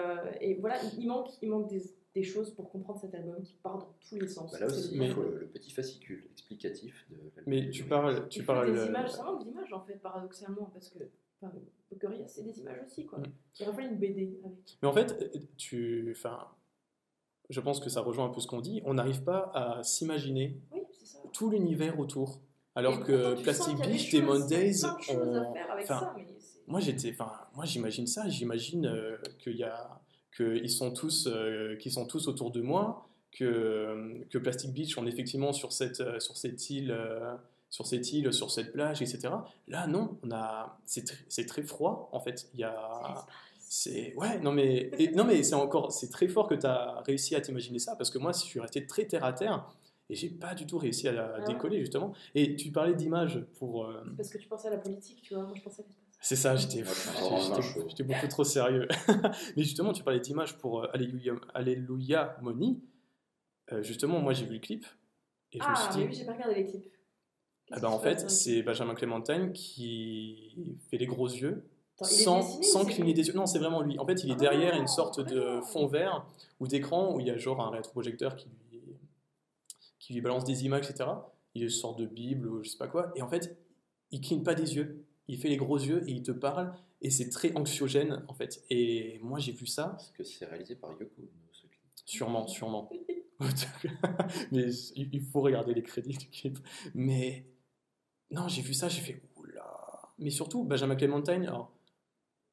et 0.42 0.56
voilà, 0.56 0.76
il, 0.84 1.04
il 1.04 1.08
manque, 1.08 1.30
il 1.42 1.50
manque 1.50 1.70
des, 1.70 1.82
des 2.16 2.24
choses 2.24 2.54
pour 2.56 2.72
comprendre 2.72 3.00
cet 3.00 3.14
album 3.14 3.42
qui 3.44 3.54
part 3.62 3.78
dans 3.78 3.94
tous 4.08 4.16
les 4.20 4.28
sens. 4.28 4.52
Bah 4.52 4.60
là 4.60 4.66
aussi, 4.68 4.90
il 4.94 5.00
Mais- 5.00 5.10
faut 5.10 5.22
le, 5.24 5.40
le 5.40 5.48
petit 5.48 5.72
fascicule 5.72 6.28
explicatif 6.32 7.06
de 7.12 7.18
Mais 7.46 7.62
de 7.62 7.72
tu 7.72 7.84
parles, 7.86 8.28
tu 8.30 8.44
parles. 8.44 8.74
des 8.74 8.80
euh, 8.80 8.88
images, 8.88 9.12
ça 9.12 9.24
manque 9.24 9.44
d'images 9.44 9.72
en 9.74 9.82
fait, 9.82 9.96
paradoxalement, 10.02 10.70
parce 10.74 10.90
que 10.90 11.00
enfin, 11.42 11.54
c'est 12.28 12.44
des 12.44 12.60
images 12.60 12.82
aussi, 12.86 13.06
quoi. 13.06 13.20
Il 13.60 13.66
fallu 13.66 13.88
une 13.90 13.98
BD 13.98 14.40
avec. 14.44 14.78
Mais 14.82 14.88
en 14.88 14.94
fait, 14.94 15.32
tu, 15.58 16.12
enfin, 16.16 16.48
je 17.50 17.60
pense 17.62 17.80
que 17.80 17.90
ça 17.90 18.02
rejoint 18.02 18.26
un 18.26 18.30
peu 18.30 18.40
ce 18.40 18.48
qu'on 18.48 18.62
dit. 18.62 18.82
On 18.86 18.96
n'arrive 18.96 19.24
pas 19.24 19.52
à 19.54 19.84
s'imaginer 19.84 20.60
Oui. 20.72 20.79
Tout 21.34 21.50
l'univers 21.50 22.00
autour, 22.00 22.40
alors 22.76 22.98
pourtant, 22.98 23.08
que 23.08 23.42
Plastic 23.44 23.78
Beach, 23.82 24.12
Demon 24.14 24.46
Days, 24.48 24.82
on- 25.10 25.54
enfin, 25.82 26.14
Moi, 26.68 26.80
j'étais, 26.80 27.12
enfin, 27.12 27.32
moi, 27.56 27.66
j'imagine 27.66 28.06
ça. 28.08 28.30
J'imagine 28.30 28.86
euh, 28.86 29.18
qu'il 29.40 29.56
y 29.58 29.64
a, 29.64 30.00
qu'ils 30.36 30.70
sont 30.70 30.92
tous, 30.94 31.28
euh, 31.28 31.76
qu'ils 31.78 31.92
sont 31.92 32.06
tous 32.06 32.28
autour 32.28 32.52
de 32.52 32.62
moi, 32.62 33.08
que 33.32 34.24
que 34.30 34.38
Plastic 34.38 34.72
Beach, 34.72 34.98
on 34.98 35.06
est 35.06 35.10
effectivement 35.10 35.52
sur 35.54 35.72
cette, 35.74 36.00
euh, 36.02 36.20
sur 36.20 36.38
cette 36.38 36.70
île, 36.70 36.92
sur 37.72 37.86
cette 37.88 38.12
île, 38.14 38.32
sur 38.34 38.50
cette 38.52 38.72
plage, 38.72 39.02
etc. 39.02 39.30
Là, 39.68 39.88
non, 39.88 40.18
on 40.24 40.32
a, 40.32 40.80
c'est, 40.86 41.06
tr- 41.08 41.18
c'est 41.28 41.46
très 41.46 41.64
froid 41.64 42.10
en 42.12 42.20
fait. 42.20 42.48
Il 42.54 42.60
y 42.60 42.64
c'est 42.64 42.66
a, 42.66 43.26
c'est, 43.60 44.16
ouais, 44.16 44.40
non 44.40 44.52
mais, 44.52 44.90
et- 44.98 45.12
non 45.12 45.24
mais 45.26 45.44
c'est 45.44 45.54
encore, 45.56 45.92
c'est 45.92 46.10
très 46.10 46.28
fort 46.28 46.48
que 46.48 46.56
tu 46.56 46.66
as 46.66 47.02
réussi 47.06 47.36
à 47.36 47.42
t'imaginer 47.42 47.78
ça 47.80 47.96
parce 47.96 48.10
que 48.10 48.18
moi, 48.20 48.32
je 48.32 48.40
suis 48.40 48.60
resté 48.60 48.86
très 48.88 49.06
terre 49.06 49.24
à 49.24 49.34
terre. 49.34 49.66
Et 50.10 50.16
j'ai 50.16 50.30
pas 50.30 50.56
du 50.56 50.66
tout 50.66 50.78
réussi 50.80 51.08
à, 51.08 51.12
la- 51.12 51.34
Ah 51.36 51.40
ouais 51.40 51.46
décoller 51.46 51.80
justement. 51.80 52.14
Et 52.34 52.56
tu 52.56 52.72
parlais 52.72 52.96
d'images 52.96 53.40
pour, 53.60 53.86
euh, 53.86 54.04
Parce 54.18 54.30
que 54.30 54.38
tu 54.40 54.48
pensais 54.48 54.68
à 54.68 54.72
la 54.72 54.78
politique, 54.78 55.22
tu 55.22 55.34
vois, 55.36 55.44
moi 55.44 55.54
je 55.56 55.62
pensais 55.62 55.84
à 55.84 55.86
l'espace. 55.86 56.06
c'est 56.22 56.36
ça, 56.36 56.56
j'étais 56.56 56.84
j'étais- 57.88 58.04
beaucoup 58.04 58.28
trop 58.28 58.44
sérieux. 58.44 58.88
Mais 59.56 59.64
justement, 59.64 59.94
tu 59.94 60.04
parlais 60.04 60.20
d'images 60.20 60.58
pour 60.58 60.84
euh, 60.84 60.88
Alléluia, 60.94 61.34
Alléluia 61.54 62.38
Money. 62.42 62.78
Euh, 63.72 63.84
justement, 63.84 64.20
moi 64.20 64.34
j'ai 64.34 64.46
vu 64.46 64.54
le 64.56 64.60
clip 64.60 64.86
et 65.52 65.60
je 65.60 65.64
me 65.64 65.70
Ah, 65.70 65.76
suis 65.76 66.00
mais 66.00 66.06
dit, 66.06 66.10
oui, 66.12 66.18
j'ai 66.18 66.26
pas 66.26 66.34
regardé 66.34 66.56
les 66.56 66.66
clips. 66.66 66.92
ah 67.72 67.80
bah, 67.80 67.90
en 67.92 68.00
fait, 68.00 68.30
c'est 68.32 68.64
Benjamin 68.64 68.96
Clémentine 68.96 69.54
qui 69.54 70.78
fait 70.90 70.98
les 70.98 71.06
gros 71.06 71.28
yeux 71.28 71.64
Attends, 72.02 72.06
sans, 72.06 72.40
dessiné 72.40 72.64
sans 72.64 72.86
cligner 72.86 73.14
des 73.14 73.28
yeux. 73.28 73.34
Non, 73.34 73.46
c'est 73.46 73.60
vraiment 73.60 73.82
lui. 73.82 74.00
En 74.00 74.06
fait, 74.08 74.24
il 74.24 74.32
est 74.32 74.34
Ah, 74.34 74.40
derrière 74.40 74.76
une 74.76 74.88
sorte 74.88 75.20
de 75.20 75.62
fond 75.62 75.86
vert 75.86 76.26
ou 76.60 76.68
d'écran 76.68 77.14
où 77.14 77.20
il 77.20 77.28
y 77.28 77.30
a 77.30 77.38
genre 77.38 77.62
un 77.62 77.70
rétroprojecteur 77.70 78.36
qui 78.36 78.48
lui, 78.48 78.56
qui 80.10 80.16
lui 80.16 80.22
balance 80.22 80.44
des 80.44 80.66
images, 80.66 80.90
etc. 80.90 81.08
Il 81.54 81.70
sorte 81.70 82.00
de 82.00 82.08
Bible 82.08 82.48
ou 82.48 82.64
je 82.64 82.70
sais 82.70 82.80
pas 82.80 82.88
quoi. 82.88 83.12
Et 83.16 83.22
en 83.22 83.30
fait, 83.30 83.60
il 84.10 84.22
cligne 84.22 84.42
pas 84.42 84.56
des 84.56 84.76
yeux. 84.76 85.06
Il 85.28 85.38
fait 85.38 85.50
les 85.50 85.58
gros 85.58 85.78
yeux 85.78 86.02
et 86.10 86.14
il 86.14 86.24
te 86.24 86.32
parle. 86.32 86.74
Et 87.02 87.12
c'est 87.12 87.30
très 87.30 87.56
anxiogène, 87.56 88.26
en 88.28 88.34
fait. 88.34 88.64
Et 88.72 89.20
moi, 89.22 89.38
j'ai 89.38 89.52
vu 89.52 89.68
ça, 89.68 89.90
Parce 89.90 90.10
que 90.10 90.24
c'est 90.24 90.46
réalisé 90.46 90.76
par 90.76 90.90
Yoko 91.00 91.30
ce 91.52 91.62
clip. 91.68 91.80
sûrement, 92.06 92.48
sûrement. 92.48 92.90
Mais 94.52 94.74
il 94.96 95.10
il 95.14 95.22
faut 95.22 95.42
regarder 95.42 95.76
les 95.76 95.84
crédits 95.84 96.18
du 96.18 96.28
clip. 96.28 96.58
Mais 96.96 97.46
non, 98.32 98.48
j'ai 98.48 98.64
vu 98.64 98.74
ça, 98.74 98.90
j'ai 98.90 99.02
fait 99.02 99.22
oula. 99.36 100.12
Mais 100.18 100.32
surtout, 100.32 100.64
Benjamin 100.64 100.96
Clementine, 100.96 101.44
alors, 101.44 101.72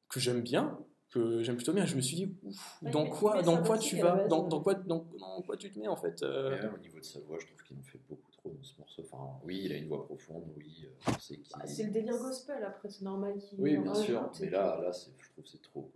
que 0.09 0.19
j'aime 0.19 0.41
bien, 0.41 0.77
que 1.09 1.41
j'aime 1.43 1.55
plutôt 1.55 1.73
bien, 1.73 1.85
je 1.85 1.95
me 1.95 2.01
suis 2.01 2.15
dit, 2.15 2.35
ouf, 2.43 2.77
Ouais, 2.81 2.91
dans 2.91 3.05
quoi, 3.07 3.41
dans 3.41 3.61
quoi 3.63 3.77
tu 3.77 3.95
vas 3.97 4.15
base, 4.15 4.29
dans, 4.29 4.45
euh, 4.45 4.49
dans 4.49 4.61
quoi, 4.61 4.73
dans, 4.75 5.05
dans 5.19 5.41
quoi 5.41 5.55
tu 5.57 5.71
te 5.71 5.79
mets 5.79 5.87
en 5.87 5.95
fait 5.95 6.21
euh, 6.23 6.61
même 6.61 6.73
au 6.73 6.77
niveau 6.77 6.99
de 6.99 7.03
sa 7.05 7.19
voix, 7.21 7.37
je 7.39 7.47
trouve 7.47 7.63
qu'il 7.63 7.77
en 7.77 7.83
fait 7.83 7.99
beaucoup 8.09 8.31
trop 8.31 8.49
dans 8.49 8.63
ce 8.63 8.77
morceau. 8.77 9.03
Enfin, 9.11 9.39
oui, 9.43 9.61
il 9.65 9.71
a 9.71 9.77
une 9.77 9.87
voix 9.87 10.05
profonde, 10.05 10.43
oui, 10.57 10.85
euh, 10.85 11.11
sait 11.19 11.37
qu'il. 11.37 11.55
Bah, 11.57 11.65
C'est 11.65 11.83
le 11.83 11.91
délire 11.91 12.17
gospel, 12.17 12.63
après, 12.63 12.89
c'est 12.89 13.03
normal 13.03 13.37
qu'il. 13.37 13.59
Oui, 13.61 13.77
en 13.77 13.81
bien 13.83 13.91
rajoute 13.93 14.05
sûr, 14.05 14.31
mais 14.41 14.49
là, 14.49 14.79
là 14.81 14.91
c'est- 14.93 15.11
je 15.17 15.29
trouve 15.31 15.43
que 15.43 15.49
c'est 15.49 15.61
trop. 15.61 15.91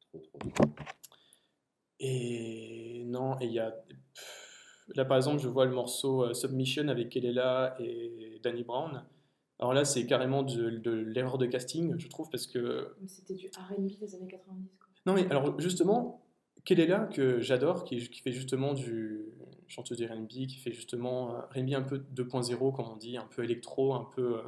Trop, 0.00 0.18
trop. 0.18 0.38
Et 1.98 3.04
non, 3.06 3.38
et 3.40 3.46
il 3.46 3.52
y 3.52 3.58
a. 3.58 3.74
Là, 4.94 5.04
par 5.04 5.16
exemple, 5.16 5.40
je 5.40 5.48
vois 5.48 5.64
le 5.64 5.72
morceau 5.72 6.24
euh, 6.24 6.34
Submission 6.34 6.88
avec 6.88 7.08
Kelela 7.08 7.74
et 7.80 8.40
Danny 8.42 8.62
Brown. 8.62 9.04
Alors 9.58 9.72
là, 9.72 9.84
c'est 9.84 10.04
carrément 10.06 10.42
de, 10.42 10.70
de 10.70 10.90
l'erreur 10.90 11.38
de 11.38 11.46
casting, 11.46 11.94
je 11.98 12.08
trouve, 12.08 12.28
parce 12.30 12.46
que 12.46 12.94
C'était 13.06 13.34
du 13.34 13.48
RB 13.48 13.86
des 13.98 14.14
années 14.14 14.26
90, 14.28 14.68
quoi. 14.78 14.88
Non, 15.06 15.14
mais 15.14 15.26
alors 15.30 15.58
justement, 15.60 16.20
Kelela, 16.64 17.06
que 17.06 17.40
j'adore, 17.40 17.84
qui, 17.84 18.08
qui 18.10 18.20
fait 18.20 18.32
justement 18.32 18.74
du 18.74 19.24
chanteuse 19.66 19.98
de 19.98 20.06
RB, 20.06 20.28
qui 20.28 20.56
fait 20.58 20.72
justement 20.72 21.34
euh, 21.34 21.40
RB 21.60 21.72
un 21.74 21.82
peu 21.82 21.98
2.0, 22.14 22.72
comme 22.74 22.86
on 22.88 22.96
dit, 22.96 23.16
un 23.16 23.26
peu 23.26 23.44
électro, 23.44 23.94
un 23.94 24.06
peu. 24.14 24.36
euh, 24.38 24.42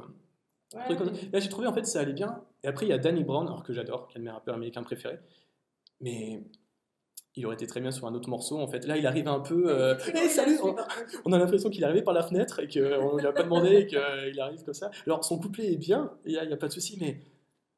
Ouais, 0.75 0.85
truc 0.95 0.99
mais-. 1.11 1.29
Là, 1.33 1.39
j'ai 1.39 1.49
trouvé 1.49 1.65
en 1.65 1.73
fait 1.73 1.83
ça 1.85 1.99
allait 2.01 2.13
bien. 2.13 2.43
Et 2.63 2.67
après, 2.67 2.85
il 2.85 2.89
y 2.89 2.93
a 2.93 2.99
Danny 2.99 3.23
Brown, 3.23 3.47
alors 3.47 3.63
que 3.63 3.73
j'adore, 3.73 4.07
qui 4.07 4.17
est 4.17 4.19
de 4.19 4.25
mes 4.25 4.29
rappeurs 4.29 4.53
américains 4.53 4.83
préférés. 4.83 5.17
Mais 6.01 6.43
il 7.35 7.45
aurait 7.45 7.55
été 7.55 7.67
très 7.67 7.79
bien 7.79 7.91
sur 7.91 8.07
un 8.07 8.13
autre 8.13 8.29
morceau. 8.29 8.57
En 8.57 8.67
fait, 8.67 8.85
là, 8.85 8.97
il 8.97 9.05
arrive 9.05 9.27
un 9.27 9.39
peu. 9.39 9.69
euh, 9.69 9.95
Hey, 10.13 10.29
salut 10.29 10.57
on, 11.25 11.31
a 11.31 11.37
l'impression 11.37 11.69
qu'il 11.69 11.83
est 11.83 11.85
arrivé 11.85 12.01
par 12.01 12.13
la 12.13 12.23
fenêtre 12.23 12.59
et 12.59 12.67
qu'on 12.67 13.17
lui 13.17 13.25
a 13.25 13.31
pas 13.31 13.43
demandé 13.43 13.75
et 13.81 13.87
qu'il 13.87 14.39
arrive 14.39 14.63
comme 14.63 14.73
ça. 14.73 14.91
Alors, 15.05 15.23
son 15.23 15.39
couplet 15.39 15.73
est 15.73 15.77
bien, 15.77 16.11
il 16.25 16.31
n'y 16.31 16.53
a, 16.53 16.57
pas 16.57 16.67
de 16.67 16.73
souci, 16.73 16.97
mais 16.99 17.21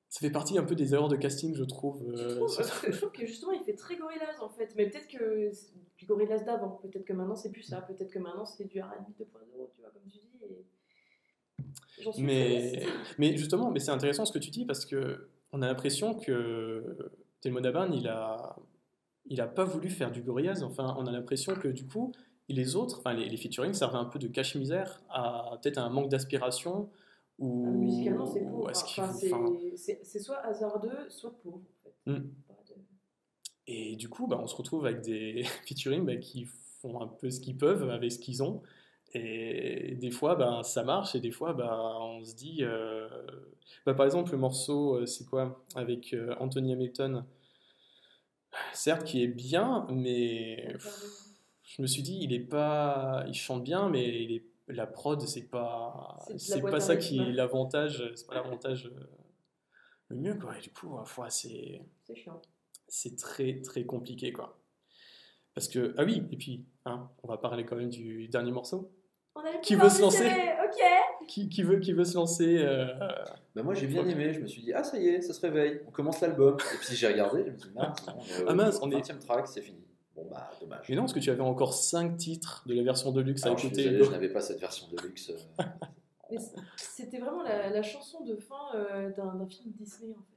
ça 0.10 0.20
fait 0.20 0.32
partie 0.32 0.58
un 0.58 0.64
peu 0.64 0.76
des 0.76 0.94
erreurs 0.94 1.10
de 1.10 1.16
casting, 1.16 1.56
je 1.56 1.64
trouve. 1.64 2.04
Je 2.16 2.22
euh, 2.22 2.36
trouve, 2.36 2.92
je 2.92 2.98
trouve 2.98 3.12
que 3.12 3.26
justement 3.26 3.54
il 3.54 3.64
fait 3.64 3.76
très 3.76 3.96
Gorillaz 3.96 4.42
en 4.42 4.50
fait, 4.50 4.74
mais 4.76 4.90
peut-être 4.90 5.08
que 5.08 5.52
du 5.98 6.06
Gorillaz 6.06 6.44
d'avant, 6.44 6.80
peut-être 6.82 7.06
que 7.06 7.14
maintenant 7.14 7.36
c'est 7.36 7.52
plus 7.52 7.64
ça, 7.64 7.82
peut-être 7.82 8.12
que 8.12 8.20
maintenant 8.20 8.46
c'est 8.46 8.66
du 8.66 8.82
R&B 8.82 9.22
2.0, 9.22 9.24
tu 9.74 9.82
vois, 9.82 9.90
comme 9.92 10.02
tu 10.04 10.20
dis. 10.20 10.30
Et... 10.44 10.66
Suis 12.12 12.24
Mais, 12.24 12.84
mais 13.20 13.38
justement, 13.38 13.70
mais 13.70 13.80
c'est 13.80 13.92
intéressant 13.92 14.26
ce 14.26 14.32
que 14.32 14.40
tu 14.40 14.50
dis 14.50 14.66
parce 14.66 14.86
que 14.86 15.30
on 15.54 15.62
a 15.62 15.68
l'impression 15.68 16.16
que 16.16 17.12
Damon 17.44 17.64
Albarn, 17.64 17.94
il 17.94 18.08
a, 18.08 18.56
il 19.26 19.40
a 19.42 19.48
pas 19.48 19.64
voulu 19.66 19.90
faire 19.90 20.12
du 20.12 20.22
Gorillaz. 20.22 20.64
Enfin, 20.64 20.96
on 21.00 21.06
a 21.08 21.12
l'impression 21.12 21.54
que 21.56 21.68
du 21.68 21.86
coup, 21.88 22.12
les 22.50 22.76
autres, 22.76 23.00
enfin 23.00 23.14
les, 23.14 23.30
les 23.30 23.38
featuring 23.38 23.74
servaient 23.74 23.98
un 23.98 24.06
peu 24.06 24.20
de 24.20 24.28
cache-misère 24.28 25.02
à 25.10 25.58
peut-être 25.62 25.78
un 25.78 25.90
manque 25.90 26.10
d'aspiration 26.10 26.90
ou 27.40 27.66
Ah, 27.68 27.72
Musicalement, 27.72 28.26
c'est 28.26 28.42
pauvre. 28.42 28.70
Enfin, 28.70 29.12
c'est- 29.14 29.34
enfin, 29.34 29.54
c'est 30.04 30.20
soit 30.20 30.38
hasardeux, 30.46 31.10
soit 31.10 31.34
pauvre. 31.42 31.58
En 31.58 31.84
fait. 31.84 32.12
Mm. 32.12 32.30
Pas 32.48 32.54
de- 32.70 32.82
Et 33.68 33.96
du 33.96 34.10
coup, 34.10 34.28
bah, 34.28 34.40
on 34.42 34.48
se 34.48 34.56
retrouve 34.56 34.86
avec 34.86 35.02
des 35.02 35.44
featuring 35.68 36.06
bah, 36.06 36.18
qui 36.18 36.46
font 36.82 37.00
un 37.02 37.08
peu 37.08 37.30
ce 37.30 37.40
qu'ils 37.40 37.58
peuvent 37.58 37.90
avec 37.90 38.12
ce 38.12 38.20
qu'ils 38.20 38.44
ont. 38.44 38.62
Et 39.14 39.96
des 39.96 40.10
fois, 40.12 40.36
bah, 40.36 40.62
ça 40.64 40.84
marche, 40.84 41.16
et 41.16 41.20
des 41.20 41.32
fois, 41.32 41.54
bah, 41.54 41.98
on 42.02 42.24
se 42.24 42.34
dit. 42.36 42.60
euh, 42.62 43.08
bah, 43.86 43.94
par 43.94 44.06
exemple, 44.06 44.32
le 44.32 44.38
morceau, 44.38 44.96
euh, 44.98 45.06
c'est 45.06 45.26
quoi 45.26 45.64
Avec 45.76 46.14
euh, 46.14 46.34
Anthony 46.40 46.74
Hamilton. 46.74 47.26
Certes, 48.74 49.04
qui 49.06 49.24
est 49.24 49.28
bien, 49.28 49.86
mais 49.92 50.76
je 51.64 51.82
me 51.82 51.88
suis 51.88 52.02
dit, 52.04 52.20
il 52.22 52.34
est 52.34 52.40
pas. 52.40 53.24
Il 53.28 53.34
chante 53.34 53.64
bien, 53.64 53.90
mais 53.90 54.24
il 54.24 54.32
est- 54.34 54.46
la 54.68 54.88
prod, 54.88 55.22
c'est 55.22 55.48
pas. 55.50 56.18
C'est 56.38 56.62
pas 56.72 56.80
ça 56.80 56.96
qui 56.98 57.18
est 57.30 57.34
l'avantage. 57.34 58.12
C'est 58.16 58.28
pas 58.28 58.36
l'avantage 58.36 58.88
euh, 58.88 59.06
le 60.10 60.16
mieux, 60.18 60.36
quoi. 60.36 60.58
Et 60.58 60.62
du 60.62 60.72
coup, 60.72 60.96
fois, 61.06 61.30
c'est 61.30 61.82
c'est 62.88 63.16
très 63.18 63.62
très 63.62 63.86
compliqué 63.86 64.34
quoi. 64.34 64.58
Parce 65.54 65.68
que, 65.68 65.94
ah 65.98 66.04
oui, 66.04 66.24
et 66.32 66.38
puis, 66.38 66.66
hein, 66.86 67.10
on 67.24 67.28
va 67.28 67.38
parler 67.38 67.66
quand 67.66 67.76
même 67.76 67.90
du 67.90 68.28
dernier 68.30 68.52
morceau. 68.52 68.92
On 69.36 69.40
a 69.42 69.52
le 69.54 69.60
Qui 69.62 69.76
veut 69.76 69.90
se 69.90 70.02
lancer 70.02 70.26
Ok. 70.28 71.28
Qui, 71.28 71.48
qui 71.50 71.64
veut, 71.64 71.80
qui 71.80 71.94
veut 71.94 72.04
se 72.04 72.16
lancer 72.16 72.58
euh, 72.60 72.88
Bah, 73.56 73.64
moi 73.64 73.74
j'ai 73.74 73.88
bien 73.88 74.06
aimé, 74.08 74.34
je 74.34 74.40
me 74.42 74.48
suis 74.48 74.62
dit, 74.62 74.74
ah 74.74 74.84
ça 74.84 74.98
y 75.00 75.08
est, 75.08 75.22
ça 75.22 75.34
se 75.34 75.40
réveille, 75.42 75.82
on 75.88 75.92
commence 75.92 76.20
l'album. 76.22 76.58
Et 76.74 76.78
puis 76.78 76.96
j'ai 76.96 77.08
regardé, 77.08 77.44
je 77.46 77.52
me 77.52 77.58
suis 77.58 77.70
dit, 77.70 77.76
mince, 77.76 77.98
au 78.08 78.46
Ah 78.48 78.54
mince, 78.56 78.80
on 78.82 78.92
est- 78.92 79.08
20 79.10 79.16
e 79.16 79.20
track, 79.20 79.48
c'est 79.48 79.62
fini. 79.62 79.84
Bon 80.16 80.28
bah 80.30 80.50
dommage. 80.60 80.86
Mais 80.90 80.96
non, 80.96 81.04
parce 81.04 81.14
que 81.14 81.20
tu 81.20 81.30
avais 81.30 81.42
encore 81.42 81.74
5 81.74 82.18
titres 82.18 82.64
de 82.68 82.74
la 82.74 82.84
version 82.84 83.12
de 83.14 83.22
luxe 83.22 83.46
à 83.46 83.52
je 83.54 83.58
suis 83.58 83.68
écouter. 83.68 83.84
désolé, 83.84 84.04
je 84.04 84.12
n'avais 84.12 84.30
pas 84.30 84.42
cette 84.42 84.60
version 84.60 84.88
de 84.92 85.02
luxe. 85.02 85.30
euh, 85.30 85.64
C'était 86.76 87.20
vraiment 87.20 87.44
la, 87.44 87.70
la 87.70 87.84
chanson 87.84 88.24
de 88.26 88.36
fin 88.36 88.56
euh, 88.76 89.10
d'un 89.12 89.46
film 89.48 89.72
Disney 89.78 90.14
en 90.18 90.22
fait. 90.24 90.36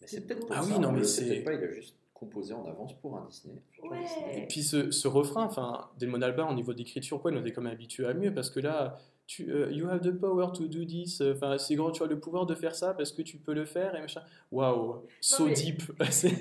Mais 0.00 0.06
c'est 0.08 0.20
peut-être 0.26 0.40
pour 0.46 0.50
Ah 0.56 0.62
ça, 0.62 0.68
oui, 0.68 0.78
non, 0.80 0.88
on 0.88 0.92
mais 0.92 1.04
c'est- 1.04 1.26
peut-être 1.26 1.44
pas, 1.44 1.54
il 1.54 1.62
a 1.64 1.70
juste 1.70 1.96
composé 2.24 2.54
en 2.54 2.64
avance 2.66 2.92
pour 3.00 3.16
un 3.16 3.26
Disney. 3.28 3.62
futur 3.70 3.90
Ouais. 3.90 4.02
Disney. 4.02 4.42
Et 4.42 4.46
puis 4.46 4.62
ce, 4.62 4.90
ce 4.90 5.08
refrain, 5.08 5.44
enfin, 5.44 5.88
Damon 5.98 6.20
Albarn 6.22 6.52
au 6.52 6.56
niveau 6.56 6.72
d'écriture, 6.74 7.20
quoi, 7.20 7.30
il 7.30 7.38
nous 7.38 7.46
est 7.46 7.52
quand 7.52 7.62
même 7.62 7.72
habitué 7.72 8.06
à 8.06 8.14
mieux 8.14 8.32
parce 8.34 8.50
que 8.50 8.60
là, 8.60 8.98
tu, 9.26 9.50
euh, 9.50 9.70
you 9.72 9.88
have 9.88 10.00
the 10.02 10.10
power 10.10 10.48
to 10.52 10.66
do 10.66 10.84
this, 10.84 11.22
euh, 11.22 11.32
enfin, 11.34 11.56
c'est 11.56 11.74
grand, 11.76 11.90
tu 11.90 12.02
as 12.02 12.06
le 12.06 12.20
pouvoir 12.20 12.44
de 12.44 12.54
faire 12.54 12.74
ça 12.74 12.92
parce 12.92 13.10
que 13.10 13.22
tu 13.22 13.38
peux 13.38 13.54
le 13.54 13.64
faire 13.64 13.94
et 13.96 14.00
machin. 14.02 14.20
Waouh, 14.52 15.02
so 15.20 15.46
mais- 15.46 15.54
deep. 15.54 15.82
c'est, 16.10 16.34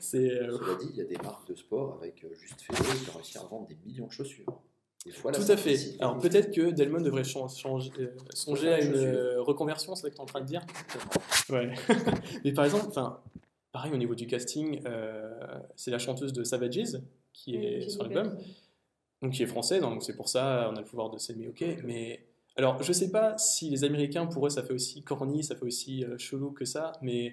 c'est, 0.00 0.30
euh, 0.30 0.58
Cela 0.58 0.74
dit, 0.80 0.86
il 0.90 0.96
y 0.96 1.00
a 1.00 1.04
des 1.04 1.16
marques 1.18 1.48
de 1.48 1.54
sport 1.54 1.98
avec 2.00 2.24
euh, 2.24 2.28
juste 2.34 2.60
fait 2.62 2.72
qui 2.74 3.10
ont 3.10 3.14
réussi 3.14 3.38
à 3.38 3.42
vendre 3.42 3.68
des 3.68 3.76
millions 3.86 4.06
de 4.06 4.12
chaussures. 4.12 4.60
Des 5.06 5.12
fois, 5.12 5.30
la 5.32 5.38
Tout 5.38 5.52
à 5.52 5.56
fait. 5.58 5.76
Alors 6.00 6.16
peut-être 6.18 6.50
que 6.50 6.70
Delmon 6.70 7.02
devrait 7.02 7.24
chan- 7.24 7.46
changer- 7.46 7.92
songer 8.32 8.72
à 8.72 8.80
une 8.80 9.36
reconversion, 9.38 9.94
c'est 9.94 10.02
ce 10.02 10.06
que 10.08 10.12
tu 10.14 10.16
es 10.16 10.20
en 10.22 10.24
train 10.26 10.40
de 10.40 10.46
dire. 10.46 10.62
Ouais. 11.50 11.74
Mais 12.44 12.52
par 12.52 12.64
exemple, 12.64 12.86
enfin, 12.88 13.20
pareil 13.74 13.92
au 13.92 13.96
niveau 13.96 14.14
du 14.14 14.28
casting, 14.28 14.80
euh, 14.86 15.34
c'est 15.74 15.90
la 15.90 15.98
chanteuse 15.98 16.32
de 16.32 16.44
Savages 16.44 16.96
qui 17.32 17.58
Oui, 17.58 17.66
est 17.66 17.88
sur 17.90 18.04
l'album, 18.04 18.38
donc 19.20 19.32
qui 19.32 19.42
est 19.42 19.46
française, 19.46 19.80
donc 19.82 20.04
c'est 20.04 20.14
pour 20.16 20.28
ça 20.28 20.70
on 20.72 20.76
a 20.76 20.80
le 20.80 20.86
pouvoir 20.86 21.10
de 21.10 21.18
s'aimer, 21.18 21.48
ok. 21.48 21.64
Mais 21.82 22.24
alors 22.56 22.80
je 22.84 22.92
sais 22.92 23.10
pas 23.10 23.36
si 23.36 23.68
les 23.70 23.82
Américains 23.82 24.26
pour 24.26 24.46
eux 24.46 24.50
ça 24.50 24.62
fait 24.62 24.72
aussi 24.72 25.02
corny, 25.02 25.42
ça 25.42 25.56
fait 25.56 25.64
aussi 25.64 26.04
euh, 26.04 26.16
chelou 26.18 26.52
que 26.52 26.64
ça, 26.64 26.92
mais 27.02 27.32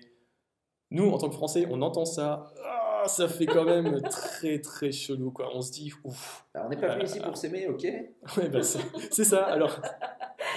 nous 0.89 1.07
en 1.11 1.19
tant 1.19 1.29
que 1.29 1.35
Français 1.35 1.67
on 1.69 1.79
entend 1.83 2.05
ça, 2.05 2.51
ah, 2.65 3.03
ça 3.07 3.27
fait 3.27 3.45
quand 3.45 3.65
même 3.65 4.01
très 4.09 4.59
très 4.61 4.91
chelou 4.91 5.29
quoi. 5.29 5.55
On 5.55 5.61
se 5.61 5.71
dit 5.71 5.93
ouf. 6.03 6.47
Alors, 6.55 6.65
on 6.65 6.69
n'est 6.71 6.77
pas 6.81 6.87
venu 6.87 7.01
Euh, 7.01 7.05
ici 7.05 7.19
pour 7.19 7.37
s'aimer, 7.37 7.67
ok 7.67 7.83
Ouais, 8.37 8.49
bah, 8.49 8.63
c'est 8.63 8.79
c'est 9.11 9.25
ça. 9.25 9.45
Alors, 9.45 9.79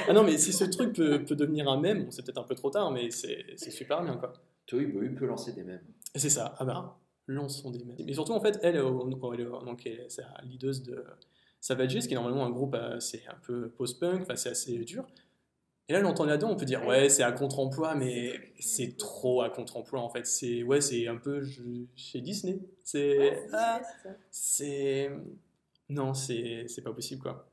ah 0.08 0.12
non, 0.14 0.22
mais 0.24 0.38
si 0.38 0.54
ce 0.54 0.64
truc 0.64 0.94
peut, 0.94 1.22
peut 1.22 1.36
devenir 1.36 1.68
un 1.68 1.78
mème, 1.78 2.04
bon, 2.04 2.10
c'est 2.10 2.22
peut-être 2.24 2.38
un 2.38 2.44
peu 2.44 2.54
trop 2.54 2.70
tard, 2.70 2.90
mais 2.90 3.10
c'est 3.10 3.44
c'est 3.56 3.70
super 3.70 4.02
bien, 4.02 4.16
quoi. 4.16 4.32
Toy 4.66 4.86
Boy 4.86 5.10
peut 5.10 5.26
lancer 5.26 5.52
des 5.52 5.62
mèmes. 5.64 5.84
C'est 6.14 6.30
ça. 6.30 6.54
Ah 6.58 6.64
bah, 6.64 6.98
lançons 7.26 7.70
des 7.70 7.84
mèmes. 7.84 7.96
Mais 8.04 8.12
surtout, 8.14 8.32
en 8.32 8.40
fait, 8.40 8.58
elle, 8.62 8.76
euh, 8.76 8.88
euh, 8.90 9.64
donc, 9.64 9.86
elle- 9.86 10.06
c'est 10.08 10.22
la 10.22 10.40
leaduse 10.44 10.82
de 10.82 11.04
Savages, 11.60 11.98
qui 12.06 12.12
est 12.12 12.14
normalement 12.14 12.44
un 12.44 12.50
groupe, 12.50 12.74
euh, 12.74 13.00
c'est 13.00 13.26
un 13.26 13.36
peu 13.42 13.68
post-punk, 13.70 14.22
enfin, 14.22 14.36
c'est 14.36 14.50
assez 14.50 14.78
dur. 14.84 15.06
Et 15.88 15.92
là, 15.92 16.00
l'entendre 16.00 16.30
là-dedans, 16.30 16.50
on 16.50 16.56
peut 16.56 16.64
dire, 16.64 16.86
ouais, 16.86 17.10
c'est 17.10 17.22
à 17.22 17.32
contre-emploi, 17.32 17.94
mais 17.94 18.54
c'est 18.58 18.96
trop 18.96 19.42
à 19.42 19.50
contre-emploi, 19.50 20.00
en 20.00 20.08
fait. 20.08 20.26
C'est 20.26 20.62
ouais, 20.62 20.80
c'est 20.80 21.08
un 21.08 21.16
peu 21.16 21.42
je- 21.42 21.84
chez 21.94 22.20
Disney. 22.22 22.58
C'est. 22.82 23.18
Ouais, 23.18 23.46
c'est 23.50 23.54
ah, 23.54 23.80
c'est 24.02 24.16
c'est. 24.30 25.10
Non, 25.90 26.14
c'est 26.14 26.66
c'est 26.68 26.80
pas 26.80 26.92
possible, 26.94 27.20
quoi. 27.20 27.46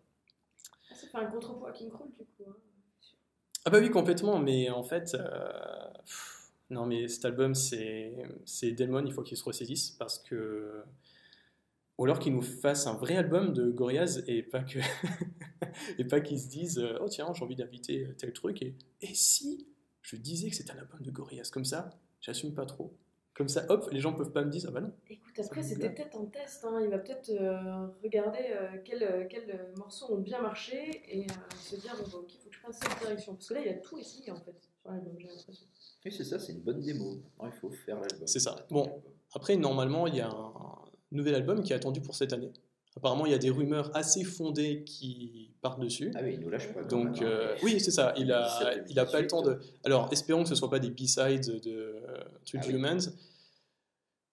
Ah, 0.89 0.95
Ça 0.95 1.07
fait 1.07 1.17
un 1.17 1.25
contrepoids 1.25 1.69
à 1.69 1.71
King 1.73 1.89
Cruel 1.89 2.09
du 2.17 2.25
coup. 2.25 2.49
hein. 2.49 2.55
Ah 3.65 3.69
bah 3.69 3.79
oui, 3.81 3.89
complètement, 3.91 4.39
mais 4.39 4.69
en 4.69 4.83
fait, 4.83 5.13
euh, 5.13 5.49
non 6.71 6.85
mais 6.87 7.07
cet 7.07 7.25
album, 7.25 7.53
c'est 7.53 8.13
c'est 8.45 8.71
Delmon, 8.71 9.05
il 9.05 9.11
faut 9.13 9.21
qu'il 9.23 9.37
se 9.37 9.43
ressaisisse 9.43 9.91
parce 9.91 10.17
que... 10.19 10.81
Ou 11.97 12.05
alors 12.05 12.17
qu'il 12.17 12.33
nous 12.33 12.41
fasse 12.41 12.87
un 12.87 12.95
vrai 12.95 13.15
album 13.15 13.53
de 13.53 13.69
Gorillaz 13.69 14.23
et 14.25 14.41
pas 14.41 14.63
que 14.63 14.79
et 15.99 16.05
pas 16.05 16.19
qu'ils 16.19 16.39
se 16.39 16.47
disent 16.47 16.79
euh, 16.79 16.97
oh 16.99 17.07
tiens 17.07 17.31
j'ai 17.35 17.43
envie 17.43 17.55
d'inviter 17.55 18.07
tel 18.17 18.33
truc 18.33 18.61
et, 18.63 18.75
et 19.01 19.13
si 19.13 19.67
je 20.01 20.15
disais 20.15 20.49
que 20.49 20.55
c'était 20.55 20.71
un 20.71 20.77
album 20.79 21.01
de 21.01 21.11
Gorillaz 21.11 21.51
comme 21.51 21.65
ça 21.65 21.91
j'assume 22.19 22.55
pas 22.55 22.65
trop 22.65 22.97
comme 23.35 23.49
ça 23.49 23.65
hop 23.69 23.87
les 23.91 23.99
gens 23.99 24.13
peuvent 24.13 24.31
pas 24.31 24.43
me 24.43 24.49
dire 24.49 24.63
ah 24.67 24.71
bah 24.71 24.81
non 24.81 24.93
Écoute, 25.09 25.37
après 25.45 25.61
c'était 25.61 25.91
peut-être 25.91 26.17
un 26.19 26.25
test. 26.25 26.65
hein. 26.65 26.79
Il 26.83 26.89
va 26.89 26.97
peut-être 26.97 27.29
euh, 27.29 27.87
regarder 28.03 28.45
euh, 28.51 28.77
quels 28.83 29.03
euh, 29.03 29.25
quels, 29.29 29.51
euh, 29.51 29.75
morceaux 29.77 30.11
ont 30.15 30.19
bien 30.21 30.41
marché 30.41 31.03
et 31.07 31.25
euh, 31.25 31.55
se 31.59 31.75
dire 31.75 31.95
bon, 31.97 32.09
bah, 32.11 32.17
ok, 32.19 32.33
il 32.33 32.39
faut 32.39 32.49
que 32.49 32.55
je 32.55 32.59
fasse 32.61 32.79
cette 32.81 32.99
direction. 32.99 33.35
Parce 33.35 33.47
que 33.49 33.53
là, 33.53 33.61
il 33.61 33.69
a 33.69 33.73
tout 33.75 33.97
essayé 33.99 34.31
en 34.31 34.37
fait 34.37 34.55
sur 34.81 34.91
l'album, 34.91 35.13
j'ai 35.19 35.27
l'impression. 35.27 35.65
Oui, 36.05 36.11
c'est 36.11 36.23
ça, 36.23 36.39
c'est 36.39 36.53
une 36.53 36.61
bonne 36.61 36.81
démo. 36.81 37.21
Il 37.43 37.51
faut 37.51 37.69
faire 37.69 37.99
l'album. 37.99 38.27
C'est 38.27 38.39
ça. 38.39 38.65
Bon. 38.69 39.01
Après, 39.33 39.55
normalement, 39.55 40.07
il 40.07 40.15
y 40.15 40.21
a 40.21 40.29
un 40.29 40.81
nouvel 41.11 41.35
album 41.35 41.63
qui 41.63 41.73
est 41.73 41.75
attendu 41.75 42.01
pour 42.01 42.15
cette 42.15 42.33
année. 42.33 42.51
Apparemment, 42.97 43.25
il 43.25 43.31
y 43.31 43.35
a 43.35 43.37
des 43.37 43.49
rumeurs 43.49 43.89
assez 43.95 44.25
fondées 44.25 44.83
qui 44.83 45.53
partent 45.61 45.79
dessus. 45.79 46.11
Ah 46.13 46.19
oui, 46.23 46.33
il 46.33 46.41
nous 46.41 46.49
lâche 46.49 46.73
pas. 46.73 46.83
Donc, 46.83 47.21
hein. 47.21 47.25
euh, 47.25 47.55
oui, 47.63 47.79
c'est 47.79 47.91
ça. 47.91 48.13
Il 48.17 48.31
a, 48.33 48.59
2017, 48.59 48.85
il 48.89 48.99
a 48.99 49.05
pas 49.05 49.21
le 49.21 49.27
temps 49.27 49.41
de. 49.41 49.51
2018. 49.51 49.79
Alors, 49.85 50.09
espérons 50.11 50.43
que 50.43 50.49
ce 50.49 50.55
soit 50.55 50.69
pas 50.69 50.79
des 50.79 50.89
B-sides 50.89 51.61
de 51.61 51.71
euh, 51.71 52.23
True 52.45 52.59
Ah 52.61 52.65
oui. 52.67 52.73
Humans. 52.73 52.99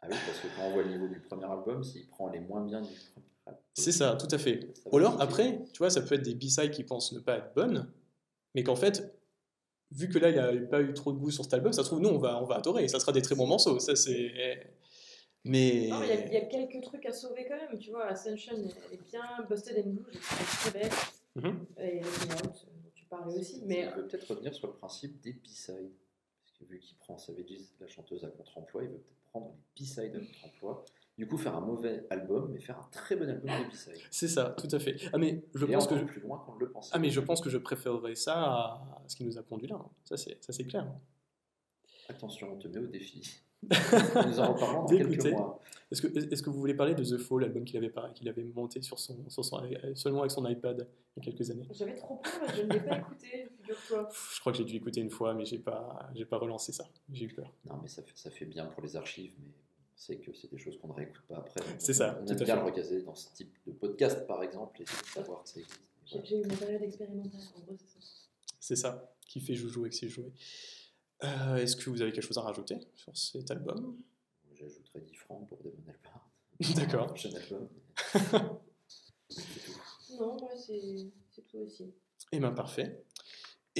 Ah 0.00 0.08
oui, 0.10 0.16
parce 0.26 0.40
que 0.40 0.46
quand 0.56 0.66
on 0.66 0.72
voit 0.72 0.82
le 0.82 0.90
niveau 0.90 1.06
du 1.06 1.20
premier 1.20 1.44
album, 1.44 1.84
s'il 1.84 2.08
prend 2.08 2.30
les 2.30 2.40
moins 2.40 2.64
bien 2.64 2.80
du 2.80 2.88
premier 2.88 3.26
album. 3.46 3.62
C'est 3.74 3.92
ça, 3.92 4.16
tout 4.16 4.34
à 4.34 4.38
fait. 4.38 4.74
Ou 4.90 4.96
alors, 4.96 5.20
après, 5.20 5.64
tu 5.72 5.78
vois, 5.78 5.90
ça 5.90 6.02
peut 6.02 6.16
être 6.16 6.22
des 6.22 6.34
B-sides 6.34 6.72
qui 6.72 6.82
pensent 6.82 7.12
ne 7.12 7.20
pas 7.20 7.36
être 7.36 7.54
bonnes, 7.54 7.88
mais 8.56 8.64
qu'en 8.64 8.76
fait, 8.76 9.17
vu 9.90 10.08
que 10.08 10.18
là, 10.18 10.30
il 10.30 10.36
n'a 10.62 10.66
pas 10.68 10.80
eu 10.80 10.92
trop 10.94 11.12
de 11.12 11.18
goût 11.18 11.30
sur 11.30 11.44
cet 11.44 11.54
album, 11.54 11.72
ça 11.72 11.82
se 11.82 11.88
trouve, 11.88 12.00
nous, 12.00 12.08
on 12.10 12.18
va, 12.18 12.42
on 12.42 12.46
va 12.46 12.56
adorer. 12.56 12.86
Ça 12.88 13.00
sera 13.00 13.12
des 13.12 13.22
très 13.22 13.34
bons 13.34 13.46
morceaux. 13.46 13.78
Ça, 13.78 13.96
c'est. 13.96 14.32
Mais. 15.44 15.84
Il 15.84 15.88
y 15.88 15.92
a- 15.92 16.32
y, 16.32 16.36
a 16.36 16.40
quelques 16.46 16.82
trucs 16.84 17.06
à 17.06 17.12
sauver 17.12 17.46
quand 17.48 17.56
même. 17.56 17.78
Tu 17.78 17.90
vois, 17.90 18.06
Ascension, 18.06 18.52
elle 18.56 18.94
est 18.94 19.10
bien. 19.10 19.22
Busted 19.48 19.78
and 19.86 19.90
Blue, 19.90 20.04
trouvé 20.20 20.44
très 20.44 20.70
belle. 20.78 20.92
Mhm. 21.36 21.66
Et 21.80 21.98
Out, 22.00 22.42
dont 22.42 22.90
tu 22.94 23.04
parlais 23.04 23.38
aussi. 23.38 23.62
Mais 23.64 23.88
il 23.90 23.96
veut 24.02 24.06
peut-être 24.08 24.28
revenir 24.28 24.52
sur 24.54 24.66
le 24.66 24.74
principe 24.74 25.20
des 25.20 25.32
B-sides. 25.32 25.92
Parce 26.44 26.58
que 26.58 26.64
vu 26.64 26.78
qu'il 26.80 26.96
prend 26.98 27.16
Savages, 27.18 27.44
la 27.80 27.86
chanteuse 27.86 28.24
à 28.24 28.28
contre-emploi, 28.28 28.82
il 28.84 28.88
veut 28.90 28.96
peut-être 28.98 29.24
prendre 29.30 29.52
les 29.78 29.82
B-sides 29.84 30.16
à 30.16 30.18
contre-emploi. 30.18 30.84
Du 31.18 31.26
coup, 31.26 31.36
faire 31.36 31.56
un 31.56 31.60
mauvais 31.60 32.06
album, 32.10 32.50
mais 32.52 32.60
faire 32.60 32.78
un 32.78 32.88
très 32.92 33.16
bon 33.16 33.28
album 33.28 33.50
de 33.50 33.68
B-sides. 33.70 33.94
C'est 34.10 34.28
ça, 34.28 34.54
tout 34.56 34.68
à 34.70 34.78
fait. 34.78 34.96
Ah, 35.12 35.18
mais 35.18 35.42
je 35.54 35.66
Et 35.66 35.72
pense 35.72 35.86
que. 35.88 35.94
encore 35.94 36.06
plus 36.06 36.20
loin 36.20 36.38
qu'on 36.38 36.54
ne 36.54 36.60
le 36.60 36.70
pensait. 36.70 36.90
Ah 36.94 36.98
mais 37.00 37.10
je 37.10 37.20
pense 37.20 37.40
que 37.40 37.50
je 37.50 37.58
préférerais 37.58 38.14
ça 38.14 38.34
à 38.40 39.02
ce 39.08 39.16
qui 39.16 39.24
nous 39.24 39.36
a 39.36 39.42
conduit 39.42 39.66
là. 39.68 39.76
hein. 39.76 39.90
Ça 40.04 40.16
c'est 40.16 40.38
ça 40.42 40.52
c'est 40.52 40.64
clair. 40.64 40.86
Attention, 42.08 42.52
on 42.52 42.56
te 42.56 42.68
met 42.68 42.78
au 42.78 42.86
défi. 42.86 43.40
Nous 43.62 44.38
en 44.38 44.52
reparlons 44.54 44.82
dans 44.82 44.86
quelques 44.86 45.08
D'écouter. 45.10 45.32
mois. 45.32 45.58
Est-ce 45.90 46.00
que 46.02 46.06
est-ce 46.32 46.42
que 46.42 46.48
vous 46.50 46.60
voulez 46.60 46.74
parler 46.74 46.94
de 46.94 47.02
The 47.02 47.18
Fall, 47.18 47.40
l'album 47.40 47.64
qu'il 47.64 47.76
avait 47.76 47.92
qu'il 48.14 48.28
avait 48.28 48.44
monté 48.44 48.80
sur 48.82 49.00
son, 49.00 49.28
sur 49.28 49.44
son 49.44 49.60
seulement 49.96 50.20
avec 50.20 50.30
son 50.30 50.46
iPad 50.48 50.86
il 51.16 51.24
y 51.24 51.28
a 51.28 51.32
quelques 51.32 51.50
années? 51.50 51.66
j'avais 51.72 51.96
trop 51.96 52.16
peur 52.16 52.32
je 52.54 52.62
ne 52.62 52.72
l'ai 52.72 52.80
pas 52.80 52.98
écouté, 52.98 53.48
figure-toi. 53.58 54.08
Je 54.34 54.40
crois 54.40 54.52
que 54.52 54.58
j'ai 54.58 54.64
dû 54.64 54.76
écouter 54.76 55.00
une 55.00 55.10
fois, 55.10 55.34
mais 55.34 55.44
j'ai 55.44 55.58
pas 55.58 56.08
j'ai 56.14 56.24
pas 56.24 56.38
relancé 56.38 56.70
ça. 56.72 56.84
J'ai 57.12 57.24
eu 57.24 57.34
peur. 57.34 57.52
Non, 57.64 57.80
mais 57.82 57.88
ça 57.88 58.02
fait, 58.04 58.12
ça 58.14 58.30
fait 58.30 58.46
bien 58.46 58.66
pour 58.66 58.82
les 58.84 58.94
archives, 58.94 59.34
mais 59.40 59.50
sait 59.98 60.16
que 60.18 60.32
c'est 60.32 60.50
des 60.50 60.58
choses 60.58 60.78
qu'on 60.78 60.88
ne 60.88 60.92
réécoute 60.94 61.22
pas 61.28 61.36
après. 61.38 61.60
C'est 61.78 61.92
ça, 61.94 62.18
On 62.22 62.26
aime 62.26 62.36
à 62.40 62.44
bien 62.44 62.56
le 62.56 62.62
recaser 62.62 63.02
dans 63.02 63.14
ce 63.14 63.32
type 63.34 63.52
de 63.66 63.72
podcast, 63.72 64.26
par 64.26 64.42
exemple, 64.42 64.80
et 64.82 64.86
savoir 65.12 65.42
que 65.42 65.48
ça 65.48 65.60
existe. 65.60 65.80
J'ai 66.06 66.12
Voilà. 66.18 66.28
j'ai 66.28 66.38
eu 66.40 66.46
ma 66.46 66.56
période 66.56 66.82
expérimentale, 66.82 67.40
en 67.56 67.60
gros, 67.60 67.76
c'est 67.78 67.86
ça. 68.00 68.06
C'est 68.60 68.76
ça 68.76 69.14
qui 69.26 69.40
fait 69.40 69.54
joujou 69.54 69.80
avec 69.82 69.94
ses 69.94 70.08
jouets. 70.08 70.32
Euh, 71.24 71.56
est-ce 71.56 71.76
que 71.76 71.90
vous 71.90 72.00
avez 72.00 72.12
quelque 72.12 72.24
chose 72.24 72.38
à 72.38 72.42
rajouter 72.42 72.76
sur 72.94 73.16
cet 73.16 73.50
album? 73.50 73.98
J'ajouterais 74.54 75.00
10 75.00 75.14
francs 75.16 75.48
pour 75.48 75.58
Damon 75.62 75.76
Albarn. 75.88 76.20
D'accord. 76.76 77.06
Prochain 77.08 77.30
album. 77.34 77.68
C'est 79.28 79.42
tout. 79.64 80.16
Non, 80.18 80.36
moi, 80.38 80.50
c'est 80.56 81.10
c'est 81.30 81.46
tout 81.46 81.58
aussi. 81.58 81.92
Eh 82.32 82.38
bien, 82.40 82.52
parfait. 82.52 83.04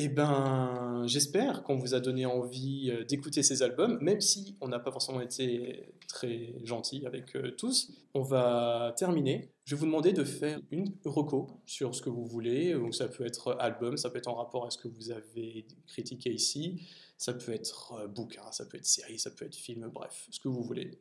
Eh 0.01 0.07
ben, 0.07 1.03
j'espère 1.09 1.65
qu'on 1.65 1.75
vous 1.75 1.93
a 1.93 1.99
donné 1.99 2.25
envie 2.25 2.89
euh, 2.89 3.03
d'écouter 3.03 3.43
ces 3.43 3.65
albums, 3.65 3.99
même 4.01 4.21
si 4.21 4.57
on 4.61 4.69
n'a 4.69 4.79
pas 4.79 4.93
forcément 4.93 5.21
été 5.21 5.93
très 6.07 6.55
gentil 6.63 7.05
avec 7.05 7.35
euh, 7.35 7.51
tous. 7.51 7.91
On 8.15 8.23
va 8.23 8.95
terminer. 8.97 9.51
Je 9.65 9.75
vais 9.75 9.81
vous 9.81 9.87
demander 9.87 10.13
de 10.13 10.23
faire 10.23 10.61
une 10.71 10.95
reco 11.05 11.49
sur 11.67 11.97
ce 11.97 12.03
que 12.03 12.11
vous 12.11 12.25
voulez. 12.25 12.75
Donc 12.75 12.95
ça 12.95 13.09
peut 13.09 13.27
être 13.27 13.57
album, 13.59 13.97
ça 13.97 14.09
peut 14.09 14.19
être 14.19 14.29
en 14.29 14.37
rapport 14.37 14.67
à 14.67 14.71
ce 14.71 14.79
que 14.79 14.87
vous 14.87 15.11
avez 15.11 15.67
critiqué 15.89 16.33
ici, 16.33 16.81
ça 17.17 17.33
peut 17.33 17.51
être 17.51 17.95
euh, 17.95 18.07
bouquin, 18.07 18.53
ça 18.53 18.67
peut 18.67 18.77
être 18.77 18.87
série, 18.87 19.19
ça 19.19 19.33
peut 19.33 19.47
être 19.47 19.57
film, 19.57 19.91
bref, 19.93 20.29
ce 20.31 20.39
que 20.39 20.47
vous 20.47 20.63
voulez. 20.63 20.93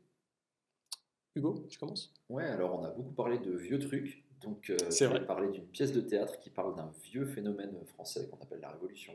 Hugo, 1.35 1.67
tu 1.69 1.77
commences? 1.77 2.15
Ouais, 2.29 2.45
alors 2.45 2.79
on 2.79 2.83
a 2.83 2.89
beaucoup 2.89 3.13
parlé 3.13 3.37
de 3.37 3.51
vieux 3.51 3.77
trucs. 3.77 4.23
Donc, 4.41 4.69
euh, 4.69 4.77
C'est 4.89 5.05
je 5.05 5.09
vais 5.11 5.17
vrai. 5.19 5.25
parler 5.25 5.49
d'une 5.49 5.65
pièce 5.67 5.91
de 5.91 6.01
théâtre 6.01 6.39
qui 6.39 6.49
parle 6.49 6.75
d'un 6.75 6.91
vieux 7.03 7.25
phénomène 7.25 7.75
français 7.85 8.27
qu'on 8.29 8.37
appelle 8.37 8.59
la 8.61 8.69
Révolution. 8.71 9.13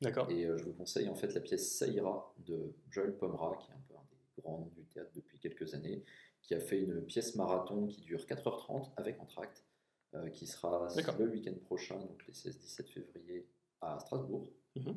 D'accord 0.00 0.30
Et 0.30 0.44
euh, 0.46 0.56
je 0.56 0.64
vous 0.64 0.72
conseille 0.72 1.08
en 1.08 1.14
fait 1.14 1.34
la 1.34 1.40
pièce 1.40 1.76
Ça 1.76 1.86
ira 1.86 2.32
de 2.46 2.72
Joël 2.90 3.16
Pomera, 3.16 3.56
qui 3.56 3.70
est 3.70 3.74
un 3.74 3.80
peu 3.88 3.94
un 3.94 4.02
des 4.36 4.42
grands 4.42 4.58
noms 4.60 4.72
du 4.76 4.84
théâtre 4.86 5.10
depuis 5.14 5.38
quelques 5.38 5.74
années, 5.74 6.04
qui 6.40 6.54
a 6.54 6.60
fait 6.60 6.80
une 6.80 7.02
pièce 7.02 7.34
marathon 7.34 7.86
qui 7.86 8.00
dure 8.02 8.20
4h30 8.24 8.90
avec 8.96 9.20
entracte, 9.20 9.64
euh, 10.14 10.28
qui 10.30 10.46
sera 10.46 10.88
le 11.18 11.28
week-end 11.28 11.54
prochain, 11.64 11.98
donc 11.98 12.26
les 12.26 12.32
16-17 12.32 12.88
février 12.88 13.46
à 13.80 13.98
Strasbourg, 13.98 14.48
Mhm. 14.76 14.96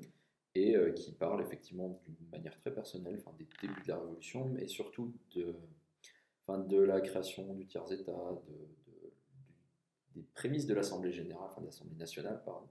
et 0.55 0.76
euh, 0.76 0.91
qui 0.91 1.11
parle 1.11 1.41
effectivement 1.41 1.99
d'une 2.07 2.30
manière 2.32 2.55
très 2.59 2.71
personnelle 2.74 3.15
enfin, 3.19 3.36
des 3.39 3.47
débuts 3.61 3.82
de 3.82 3.88
la 3.89 3.97
Révolution, 3.99 4.45
mais 4.49 4.67
surtout 4.67 5.11
de, 5.36 5.55
enfin, 6.47 6.59
de 6.59 6.80
la 6.80 7.01
création 7.01 7.53
du 7.55 7.65
tiers-État, 7.65 8.11
de, 8.47 8.83
des 10.16 10.24
prémices 10.34 10.66
de 10.66 10.74
l'Assemblée 10.74 11.11
générale, 11.11 11.47
enfin 11.49 11.61
de 11.61 11.66
l'Assemblée 11.68 11.95
nationale, 11.95 12.41
pardon. 12.45 12.68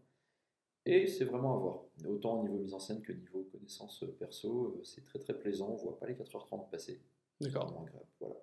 Et 0.84 1.07
c'est 1.07 1.24
vraiment 1.24 1.55
à 1.55 1.59
voir. 1.59 1.82
Autant 2.09 2.40
au 2.40 2.43
niveau 2.43 2.59
mise 2.59 2.74
en 2.74 2.78
scène 2.80 3.03
que 3.03 3.12
niveau 3.12 3.45
connaissance 3.53 4.05
perso, 4.18 4.74
euh, 4.78 4.84
c'est 4.84 5.05
très 5.05 5.18
très 5.20 5.38
plaisant. 5.38 5.68
On 5.70 5.76
voit 5.76 5.99
pas 5.99 6.07
les 6.07 6.14
4h30 6.14 6.68
passer. 6.70 7.01
D'accord. 7.40 7.86
Voilà. 8.20 8.34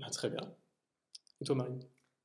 Ah, 0.00 0.10
très 0.10 0.30
bien. 0.30 0.56
Et 1.40 1.44
toi, 1.44 1.54
Marine? 1.54 1.80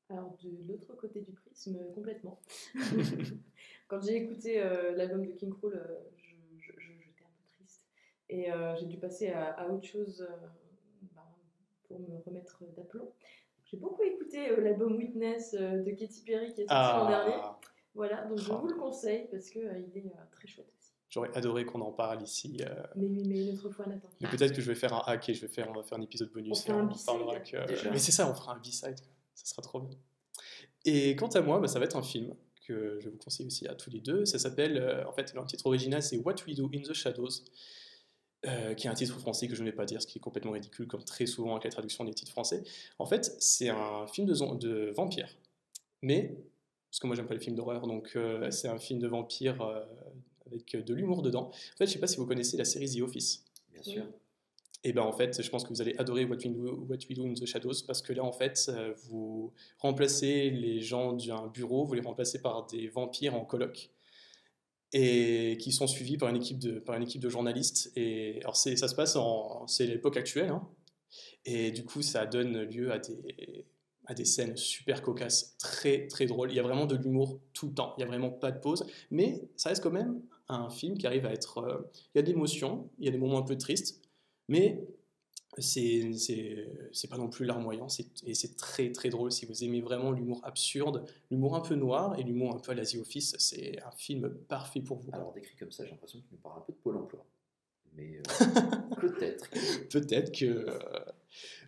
Alors, 0.10 0.38
de 0.42 0.50
l'autre 0.68 0.94
côté 0.96 1.20
du 1.20 1.34
prisme, 1.34 1.76
euh, 1.78 1.92
complètement. 1.94 2.40
Quand 3.90 4.02
j'ai 4.02 4.16
écouté 4.16 4.62
euh, 4.62 4.96
l'album 4.96 5.26
de 5.26 5.32
King 5.34 5.54
Krul, 5.54 5.74
euh, 5.76 5.98
je- 6.16 6.36
je- 6.60 6.80
je- 6.80 6.94
j'étais 7.02 7.24
un 7.24 7.28
peu 7.38 7.44
triste. 7.58 7.86
Et 8.30 8.52
euh, 8.52 8.74
j'ai 8.78 8.86
dû 8.86 8.98
passer 8.98 9.30
à, 9.30 9.52
à 9.52 9.68
autre 9.68 9.86
chose 9.86 10.22
euh, 10.22 10.48
bah, 11.14 11.30
pour 11.84 12.00
me 12.00 12.18
remettre 12.26 12.64
d'aplomb. 12.78 13.12
J'ai 13.70 13.78
beaucoup 13.78 14.04
écouté 14.04 14.50
euh, 14.50 14.62
l'album 14.62 14.96
Witness 14.96 15.56
euh, 15.60 15.84
de 15.84 15.92
Katy 15.92 16.22
Perry 16.26 16.54
qui 16.54 16.62
est 16.62 16.68
sorti 16.68 16.98
l'an 16.98 17.08
dernier. 17.10 17.34
Ah, 17.36 17.60
Voilà, 17.94 18.26
donc 18.26 18.38
je 18.38 18.52
Ah. 18.52 18.56
vous 18.56 18.68
le 18.68 18.76
conseille 18.76 19.28
parce 19.32 19.50
qu'il 19.50 19.62
il 19.62 19.98
est 19.98 20.06
euh, 20.06 20.10
très 20.32 20.48
chouette 20.48 20.68
aussi. 20.78 20.92
J'aurais 21.10 21.36
adoré 21.38 21.66
qu'on 21.66 21.82
en 21.82 21.92
parle 21.92 22.22
ici. 22.22 22.58
euh, 22.62 22.84
Mais 22.96 23.08
oui, 23.08 23.24
mais 23.26 23.48
une 23.48 23.56
autre 23.56 23.70
fois, 23.72 23.86
Nathan. 23.88 24.10
Mais 24.22 24.28
peut-être 24.30 24.54
que 24.54 24.62
je 24.62 24.68
vais 24.68 24.76
faire 24.76 24.94
un 24.94 25.02
hack 25.06 25.30
et 25.30 25.34
je 25.34 25.42
vais 25.42 25.48
faire, 25.48 25.70
on 25.70 25.74
va 25.74 25.84
faire 25.84 25.98
un 25.98 26.02
épisode 26.02 26.32
bonus 26.32 26.66
On 26.68 26.72
et 26.72 26.76
un 26.76 26.90
on 26.90 27.06
parlera 27.06 27.40
que. 27.40 27.90
Mais 27.92 27.98
c'est 28.00 28.12
ça, 28.12 28.30
on 28.30 28.34
fera 28.34 28.54
un 28.56 28.60
B-side. 28.60 29.00
Ça 29.34 29.46
sera 29.46 29.62
trop 29.62 29.80
bien. 29.82 29.98
Et 30.86 31.16
quant 31.16 31.28
à 31.28 31.42
moi, 31.42 31.60
bah, 31.60 31.68
ça 31.68 31.80
va 31.80 31.86
être 31.86 31.96
un 31.98 32.02
film 32.04 32.34
que 32.68 33.00
je 33.00 33.10
vous 33.10 33.18
conseille 33.18 33.46
aussi 33.48 33.68
à 33.68 33.76
tous 33.76 33.90
les 33.90 34.02
deux. 34.02 34.26
Ça 34.26 34.38
s'appelle, 34.40 34.78
euh, 34.78 35.06
en 35.08 35.14
fait, 35.14 35.34
le 35.34 35.46
titre 35.46 35.66
original, 35.68 36.02
c'est 36.04 36.18
What 36.18 36.36
We 36.46 36.56
Do 36.58 36.70
in 36.74 36.82
the 36.82 36.94
Shadows, 36.94 37.30
euh, 38.46 38.76
qui 38.76 38.86
est 38.86 38.90
un 38.90 38.94
titre 38.94 39.20
français 39.20 39.48
que 39.48 39.56
je 39.56 39.64
ne 39.64 39.70
vais 39.70 39.76
pas 39.76 39.86
dire, 39.86 40.00
ce 40.00 40.06
qui 40.06 40.20
est 40.20 40.22
complètement 40.22 40.52
ridicule, 40.52 40.86
comme 40.88 41.04
très 41.04 41.26
souvent 41.26 41.54
avec 41.54 41.64
les 41.64 41.70
traductions 41.72 42.04
des 42.04 42.14
titres 42.14 42.32
français. 42.32 42.64
En 43.00 43.06
fait, 43.08 43.36
c'est 43.40 43.70
un 43.70 44.06
film 44.06 44.28
de, 44.28 44.58
de 44.58 44.92
vampire. 44.92 45.28
Mais, 46.04 46.38
parce 46.92 47.00
que 47.00 47.08
moi, 47.08 47.16
j'aime 47.16 47.26
pas 47.26 47.34
les 47.34 47.40
films 47.40 47.56
d'horreur, 47.56 47.88
donc 47.88 48.12
euh, 48.16 48.52
c'est 48.52 48.68
un 48.68 48.78
film 48.78 49.00
de 49.00 49.08
vampire 49.08 49.60
euh, 49.64 49.84
avec 50.46 50.76
de 50.76 50.94
l'humour 50.94 51.24
dedans. 51.24 51.50
En 51.50 51.78
fait, 51.78 51.88
je 51.88 51.94
sais 51.94 52.00
pas 52.00 52.06
si 52.06 52.18
vous 52.18 52.28
connaissez 52.28 52.58
la 52.58 52.66
série 52.66 52.88
The 52.88 53.02
Office. 53.02 53.44
Bien 53.74 53.82
sûr. 53.82 54.06
Et 54.84 54.94
ben 54.94 55.02
en 55.02 55.12
fait, 55.12 55.42
je 55.42 55.50
pense 55.50 55.64
que 55.64 55.70
vous 55.70 55.82
allez 55.82 55.96
adorer 55.98 56.26
What 56.26 56.38
We 56.38 56.50
Do, 56.50 56.86
What 56.88 56.98
We 57.10 57.18
Do 57.18 57.26
in 57.26 57.34
the 57.34 57.46
Shadows 57.48 57.84
parce 57.88 58.04
que 58.04 58.14
là, 58.14 58.24
en 58.24 58.32
fait, 58.32 58.72
vous 59.10 59.52
remplacez 59.80 60.52
les 60.52 60.80
gens 60.80 61.14
d'un 61.14 61.48
bureau, 61.48 61.84
vous 61.84 61.96
les 61.96 62.02
remplacez 62.02 62.40
par 62.40 62.68
des 62.68 62.88
vampires 62.88 63.34
en 63.34 63.44
coloc 63.44 63.90
et 64.94 65.58
qui 65.60 65.72
sont 65.72 65.88
suivis 65.88 66.18
par 66.18 66.30
une 66.30 66.38
équipe 66.38 66.60
de, 66.60 66.80
par 66.80 66.96
une 66.96 67.04
équipe 67.04 67.22
de 67.22 67.30
journalistes. 67.30 67.92
Et 67.96 68.40
alors, 68.42 68.56
ça 68.56 68.76
se 68.76 68.96
passe 68.96 69.16
en, 69.16 69.68
c'est 69.68 69.86
l'époque 69.86 70.18
actuelle, 70.18 70.50
hein. 70.50 70.68
et 71.46 71.72
du 71.72 71.84
coup, 71.84 72.02
ça 72.02 72.26
donne 72.26 72.64
lieu 72.64 72.92
à 72.92 73.00
des, 73.00 73.66
à 74.06 74.14
des 74.14 74.26
scènes 74.26 74.56
super 74.56 75.02
cocasses, 75.02 75.56
très 75.58 76.08
très 76.08 76.26
drôles. 76.26 76.52
Il 76.52 76.56
y 76.56 76.60
a 76.60 76.64
vraiment 76.64 76.86
de 76.86 76.96
l'humour 76.96 77.40
tout 77.54 77.68
le 77.68 77.74
temps, 77.74 77.94
il 77.98 78.02
n'y 78.02 78.04
a 78.06 78.08
vraiment 78.08 78.32
pas 78.32 78.52
de 78.52 78.60
pause, 78.60 78.86
mais 79.12 79.42
ça 79.58 79.70
reste 79.70 79.84
quand 79.84 79.92
même 79.92 80.22
un 80.48 80.70
film 80.70 80.98
qui 80.98 81.06
arrive 81.06 81.26
à 81.26 81.34
être. 81.34 81.58
euh, 81.60 81.92
il 82.16 82.18
y 82.18 82.20
a 82.20 82.22
de 82.22 82.28
l'émotion, 82.28 82.90
il 83.00 83.06
y 83.06 83.10
a 83.10 83.12
des 83.12 83.18
moments 83.18 83.40
un 83.40 83.44
peu 83.44 83.58
tristes, 83.58 84.02
mais 84.48 84.88
c'est 85.62 87.08
pas 87.10 87.18
non 87.18 87.30
plus 87.30 87.46
larmoyant 87.46 87.88
et 88.26 88.34
c'est 88.34 88.56
très 88.58 88.92
très 88.92 89.10
drôle 89.10 89.32
si 89.32 89.46
vous 89.46 89.64
aimez 89.64 89.82
vraiment 89.82 90.12
l'humour 90.12 90.40
absurde 90.44 91.06
l'humour 91.32 91.56
un 91.56 91.62
peu 91.62 91.76
noir 91.76 92.18
et 92.20 92.24
l'humour 92.24 92.56
un 92.56 92.60
peu 92.60 92.72
à 92.72 92.76
la 92.76 92.86
The 92.86 92.96
Office 92.96 93.36
c'est 93.40 93.82
un 93.82 93.92
film 93.92 94.30
parfait 94.48 94.82
pour 94.82 94.98
vous 95.00 95.10
Alors 95.14 95.34
décrit 95.34 95.56
comme 95.56 95.72
ça, 95.72 95.84
j'ai 95.86 95.92
l'impression 95.92 96.20
qu'il 96.20 96.30
nous 96.32 96.38
parle 96.38 96.60
un 96.60 96.62
peu 96.62 96.74
de 96.74 96.78
Pôle 96.78 96.98
emploi. 96.98 97.26
Mais 97.96 98.18
euh, 98.18 98.22
peut-être. 99.02 99.50
que- 99.50 99.84
peut-être 99.88 100.32
que 100.38 100.46
euh, 100.46 100.80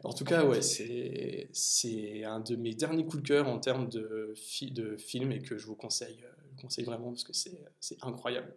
en 0.04 0.14
tout 0.14 0.26
cas 0.26 0.46
ouais 0.46 0.62
c'est 0.62 2.24
un 2.24 2.40
de 2.42 2.56
mes 2.56 2.76
derniers 2.76 3.06
coups 3.06 3.24
de 3.24 3.28
cœur 3.28 3.48
en 3.48 3.60
termes 3.60 3.90
de 3.90 4.34
fi- 4.36 4.72
de 4.72 4.98
film 4.98 5.32
et 5.32 5.40
que 5.40 5.58
je 5.58 5.66
vous 5.66 5.76
conseille 5.76 6.20
euh, 6.24 6.32
je 6.56 6.62
conseille 6.62 6.86
vraiment 6.86 7.10
parce 7.12 7.24
que 7.24 7.34
c'est 7.34 7.98
incroyable 8.02 8.54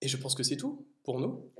et 0.00 0.08
je 0.08 0.16
pense 0.16 0.34
que 0.34 0.42
c'est 0.42 0.56
tout 0.56 0.86
pour 1.02 1.18
nous. 1.20 1.50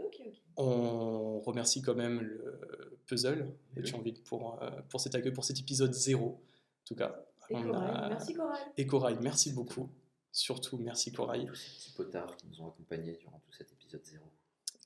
On 0.61 1.41
remercie 1.41 1.83
quand 1.83 1.95
même 1.95 2.21
le 2.21 2.99
puzzle 3.07 3.49
et 3.77 3.81
Oui. 3.83 3.95
envie 3.95 4.13
pour, 4.13 4.61
euh, 4.63 4.71
pour 4.91 5.01
cet 5.01 5.15
accueil, 5.15 5.33
pour 5.33 5.45
cet 5.45 5.59
épisode 5.61 5.93
zéro. 5.95 6.27
En 6.27 6.85
tout 6.85 6.95
cas, 6.97 7.25
Et 7.49 7.55
on 7.55 7.63
Corail, 7.63 7.91
a- 7.95 8.09
merci 8.11 8.35
Corail. 8.35 8.63
Et 8.77 8.87
Corail, 8.87 9.17
merci 9.23 9.53
beaucoup. 9.53 9.89
Surtout, 10.33 10.77
merci 10.79 11.13
Corail. 11.13 11.47
Tous 11.47 11.55
ces 11.55 11.71
petits 11.77 11.93
potards 11.97 12.37
qui 12.37 12.47
nous 12.49 12.61
ont 12.61 12.69
accompagnés 12.69 13.17
durant 13.21 13.41
tout 13.47 13.53
cet 13.53 13.71
épisode 13.73 14.05
zéro. 14.05 14.25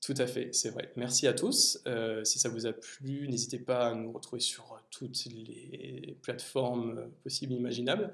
Tout 0.01 0.13
à 0.17 0.27
fait, 0.27 0.53
c'est 0.53 0.69
vrai. 0.69 0.91
Merci 0.95 1.27
à 1.27 1.33
tous. 1.33 1.81
Euh, 1.87 2.23
si 2.23 2.37
ça 2.37 2.49
vous 2.49 2.65
a 2.65 2.73
plu, 2.73 3.27
n'hésitez 3.27 3.57
pas 3.59 3.87
à 3.89 3.95
nous 3.95 4.11
retrouver 4.11 4.41
sur 4.41 4.79
toutes 4.91 5.25
les 5.25 6.17
plateformes 6.21 6.97
euh, 6.97 7.07
possibles 7.23 7.53
et 7.53 7.55
imaginables. 7.57 8.13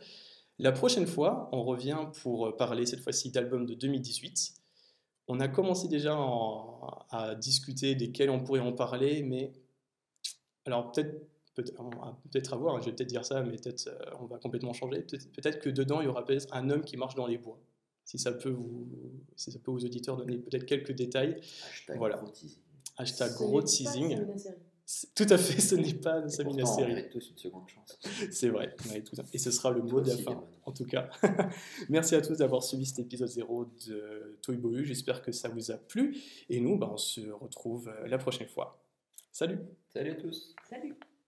La 0.60 0.72
prochaine 0.72 1.08
fois, 1.08 1.50
on 1.52 1.64
revient 1.64 1.98
pour 2.22 2.56
parler 2.58 2.86
cette 2.86 3.00
fois-ci 3.02 3.32
d'albums 3.32 3.66
de 3.66 3.74
2018. 3.74 4.54
On 5.30 5.40
a 5.40 5.48
commencé 5.48 5.88
déjà 5.88 6.18
en- 6.18 7.06
à 7.12 7.36
discuter 7.36 7.96
desquels 7.96 8.30
on 8.30 8.44
pourrait 8.44 8.60
en 8.60 8.74
parler, 8.74 9.24
mais 9.24 9.54
alors 10.66 10.92
peut-être 10.92 11.16
peut-être 11.56 12.54
à 12.54 12.56
voir, 12.58 12.80
je 12.82 12.86
vais 12.86 12.96
peut-être 12.96 13.10
dire 13.10 13.26
ça, 13.26 13.42
mais 13.44 13.58
peut-être 13.58 13.88
euh, 13.88 14.16
on 14.22 14.26
va 14.26 14.38
complètement 14.38 14.72
changer. 14.74 15.02
Peut-être 15.02 15.60
que 15.60 15.70
dedans, 15.70 16.00
il 16.02 16.06
y 16.06 16.08
aura 16.08 16.24
peut-être 16.26 16.48
un 16.54 16.70
homme 16.70 16.84
qui 16.84 16.96
marche 16.96 17.16
dans 17.16 17.28
les 17.28 17.38
bois. 17.38 17.60
Si 18.06 18.18
ça 18.18 18.32
peut 18.32 18.50
vous, 18.50 18.88
si 19.36 19.52
ça 19.52 19.60
peut 19.60 19.72
aux 19.72 19.84
auditeurs 19.84 20.16
donner 20.18 20.38
peut-être 20.38 20.66
quelques 20.66 20.94
détails. 20.94 21.40
Hashtag 21.70 21.98
Voilà. 21.98 22.18
gros 22.18 22.30
teasing. 22.30 22.58
Hashtag 22.98 23.34
gros 23.34 23.62
teasing. 23.62 24.18
Tout 25.14 25.28
à 25.30 25.38
fait, 25.38 25.62
ce 25.62 25.76
n'est 25.76 25.94
pas 25.94 26.28
Samina 26.30 26.64
pourtant, 26.64 26.82
on 26.82 26.88
mérite 26.88 27.10
tous 27.10 27.30
une 27.30 27.38
seconde 27.38 27.70
chance. 27.70 28.00
C'est 28.32 28.50
vrai, 28.50 28.76
on 28.84 28.88
mérite 28.88 29.06
tout 29.06 29.16
ça. 29.16 29.24
Et 29.34 29.38
ce 29.38 29.52
sera 29.52 29.70
le 29.70 29.84
mot 29.84 30.02
de 30.02 30.10
la 30.10 30.18
fin, 30.18 30.44
en 30.66 30.72
tout 30.72 30.86
cas. 30.86 31.10
Merci 31.90 32.16
à 32.16 32.22
tous 32.22 32.38
d'avoir 32.38 32.64
suivi 32.64 32.86
cet 32.86 33.00
épisode 33.00 33.28
0 33.28 33.66
de 33.88 34.40
Toy 34.42 34.58
Bohu. 34.58 34.86
J'espère 34.86 35.22
que 35.22 35.32
ça 35.32 35.48
vous 35.50 35.70
a 35.70 35.78
plu. 35.78 36.18
Et 36.50 36.60
nous, 36.60 36.78
bah, 36.78 36.90
on 36.92 36.98
se 36.98 37.22
retrouve 37.30 37.90
euh, 37.90 38.08
la 38.08 38.18
prochaine 38.18 38.48
fois. 38.48 38.84
Salut 39.32 39.60
Salut 39.94 40.12
à 40.12 40.16
tous 40.16 40.56
Salut. 40.68 40.96